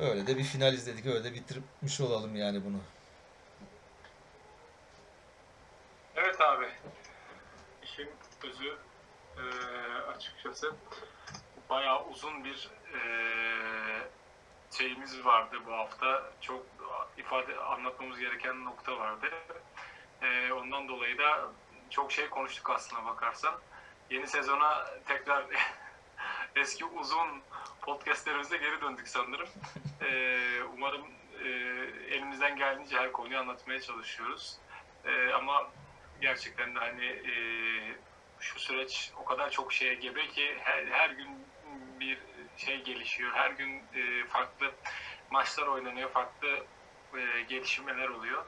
Öyle 0.00 0.26
de 0.26 0.36
bir 0.38 0.44
final 0.44 0.72
izledik. 0.74 1.06
Öyle 1.06 1.24
de 1.24 1.34
bitirmiş 1.34 2.00
olalım 2.00 2.36
yani 2.36 2.64
bunu. 2.64 2.78
Evet 6.16 6.40
abi. 6.40 6.66
İşin 7.82 8.10
özü 8.44 8.64
eee, 9.36 9.42
açıkçası 10.16 10.72
bayağı 11.70 12.04
uzun 12.06 12.44
bir 12.44 12.70
eee, 12.94 14.08
şeyimiz 14.70 15.24
vardı 15.24 15.56
bu 15.66 15.72
hafta. 15.72 16.22
Çok 16.40 16.66
ifade 17.18 17.56
anlatmamız 17.58 18.18
gereken 18.18 18.64
nokta 18.64 18.98
vardı. 18.98 19.26
Eee, 20.22 20.52
ondan 20.52 20.88
dolayı 20.88 21.18
da 21.18 21.52
çok 21.90 22.12
şey 22.12 22.28
konuştuk 22.28 22.70
aslına 22.70 23.04
bakarsan. 23.04 23.62
Yeni 24.10 24.26
sezona 24.26 24.84
tekrar 25.06 25.46
eski 26.56 26.84
uzun 26.84 27.44
podcastlerimize 27.84 28.56
geri 28.56 28.80
döndük 28.80 29.08
sanırım. 29.08 29.48
Eee, 30.02 30.62
umarım 30.72 31.06
eee, 31.44 32.06
elimizden 32.16 32.56
geldiğince 32.56 32.96
her 32.96 33.12
konuyu 33.12 33.38
anlatmaya 33.38 33.80
çalışıyoruz. 33.80 34.60
Eee, 35.04 35.32
ama 35.32 35.74
gerçekten 36.20 36.74
de 36.74 36.78
hani 36.78 37.04
e, 37.06 37.34
şu 38.38 38.58
süreç 38.60 39.12
o 39.16 39.24
kadar 39.24 39.50
çok 39.50 39.72
şeye 39.72 39.94
gebe 39.94 40.28
ki 40.28 40.56
her, 40.60 40.86
her 40.86 41.10
gün 41.10 41.54
bir 42.00 42.26
şey 42.56 42.82
gelişiyor. 42.84 43.32
Her 43.34 43.50
gün 43.50 43.90
e, 43.94 44.26
farklı 44.28 44.80
maçlar 45.30 45.66
oynanıyor, 45.66 46.10
farklı 46.10 46.68
e, 47.18 47.40
gelişmeler 47.42 48.08
oluyor. 48.08 48.46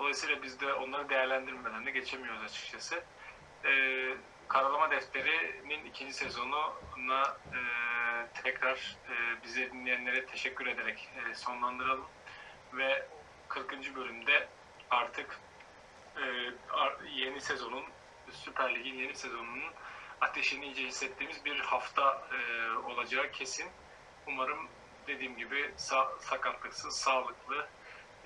Dolayısıyla 0.00 0.42
biz 0.42 0.60
de 0.60 0.74
onları 0.74 1.08
değerlendirmeden 1.08 1.86
de 1.86 1.90
geçemiyoruz 1.90 2.42
açıkçası. 2.44 3.04
E, 3.64 3.72
Karalama 4.48 4.90
Defteri'nin 4.90 5.84
ikinci 5.84 6.14
sezonuna 6.14 7.36
e, 7.52 7.60
tekrar 8.42 8.96
e, 9.10 9.42
bizi 9.44 9.72
dinleyenlere 9.72 10.26
teşekkür 10.26 10.66
ederek 10.66 11.08
e, 11.16 11.34
sonlandıralım. 11.34 12.06
Ve 12.72 13.08
40. 13.48 13.96
bölümde 13.96 14.48
artık 14.90 15.40
e, 16.16 16.52
yeni 17.10 17.40
sezonun 17.40 17.84
Süper 18.30 18.74
Lig'in 18.74 18.94
yeni 18.94 19.14
sezonunun 19.14 19.72
ateşini 20.20 20.64
iyice 20.66 20.82
hissettiğimiz 20.82 21.44
bir 21.44 21.60
hafta 21.60 22.22
e, 22.32 22.70
olacağı 22.72 23.30
kesin. 23.30 23.68
Umarım 24.26 24.68
dediğim 25.06 25.36
gibi 25.36 25.70
sa- 25.78 26.20
sakatlıksız, 26.20 26.96
sağlıklı 26.96 27.68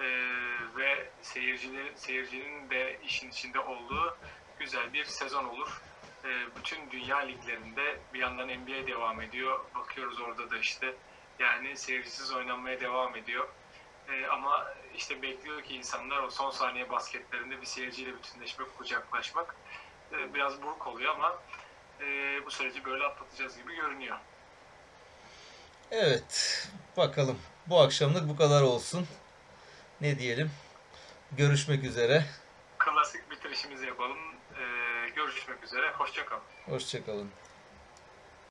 e, 0.00 0.04
ve 0.76 1.10
seyircilerin 1.22 1.94
seyircinin 1.94 2.70
de 2.70 2.98
işin 3.04 3.30
içinde 3.30 3.60
olduğu 3.60 4.16
güzel 4.58 4.92
bir 4.92 5.04
sezon 5.04 5.44
olur. 5.44 5.82
E, 6.24 6.28
bütün 6.58 6.90
dünya 6.90 7.18
liglerinde 7.18 7.98
bir 8.14 8.18
yandan 8.18 8.48
NBA 8.48 8.86
devam 8.86 9.20
ediyor. 9.20 9.60
Bakıyoruz 9.74 10.20
orada 10.20 10.50
da 10.50 10.58
işte 10.58 10.94
yani 11.38 11.76
seyircisiz 11.76 12.32
oynanmaya 12.32 12.80
devam 12.80 13.16
ediyor. 13.16 13.48
E, 14.08 14.26
ama 14.26 14.74
işte 14.96 15.22
bekliyor 15.22 15.62
ki 15.62 15.76
insanlar 15.76 16.22
o 16.22 16.30
son 16.30 16.50
saniye 16.50 16.90
basketlerinde 16.90 17.60
bir 17.60 17.66
seyirciyle 17.66 18.14
bütünleşmek, 18.14 18.78
kucaklaşmak 18.78 19.56
e, 20.12 20.34
biraz 20.34 20.62
buruk 20.62 20.86
oluyor 20.86 21.14
ama 21.14 21.38
e, 22.00 22.04
bu 22.46 22.50
süreci 22.50 22.84
böyle 22.84 23.04
atlatacağız 23.04 23.56
gibi 23.56 23.74
görünüyor. 23.76 24.16
Evet. 25.90 26.62
Bakalım. 26.96 27.38
Bu 27.66 27.80
akşamlık 27.80 28.28
bu 28.28 28.36
kadar 28.36 28.62
olsun. 28.62 29.06
Ne 30.04 30.18
diyelim? 30.18 30.50
Görüşmek 31.32 31.84
üzere. 31.84 32.24
Klasik 32.78 33.30
bitirişimizi 33.30 33.86
yapalım. 33.86 34.18
E, 34.58 34.62
görüşmek 35.16 35.64
üzere. 35.64 35.90
Hoşçakalın. 35.90 36.42
Hoşçakalın. 36.66 37.30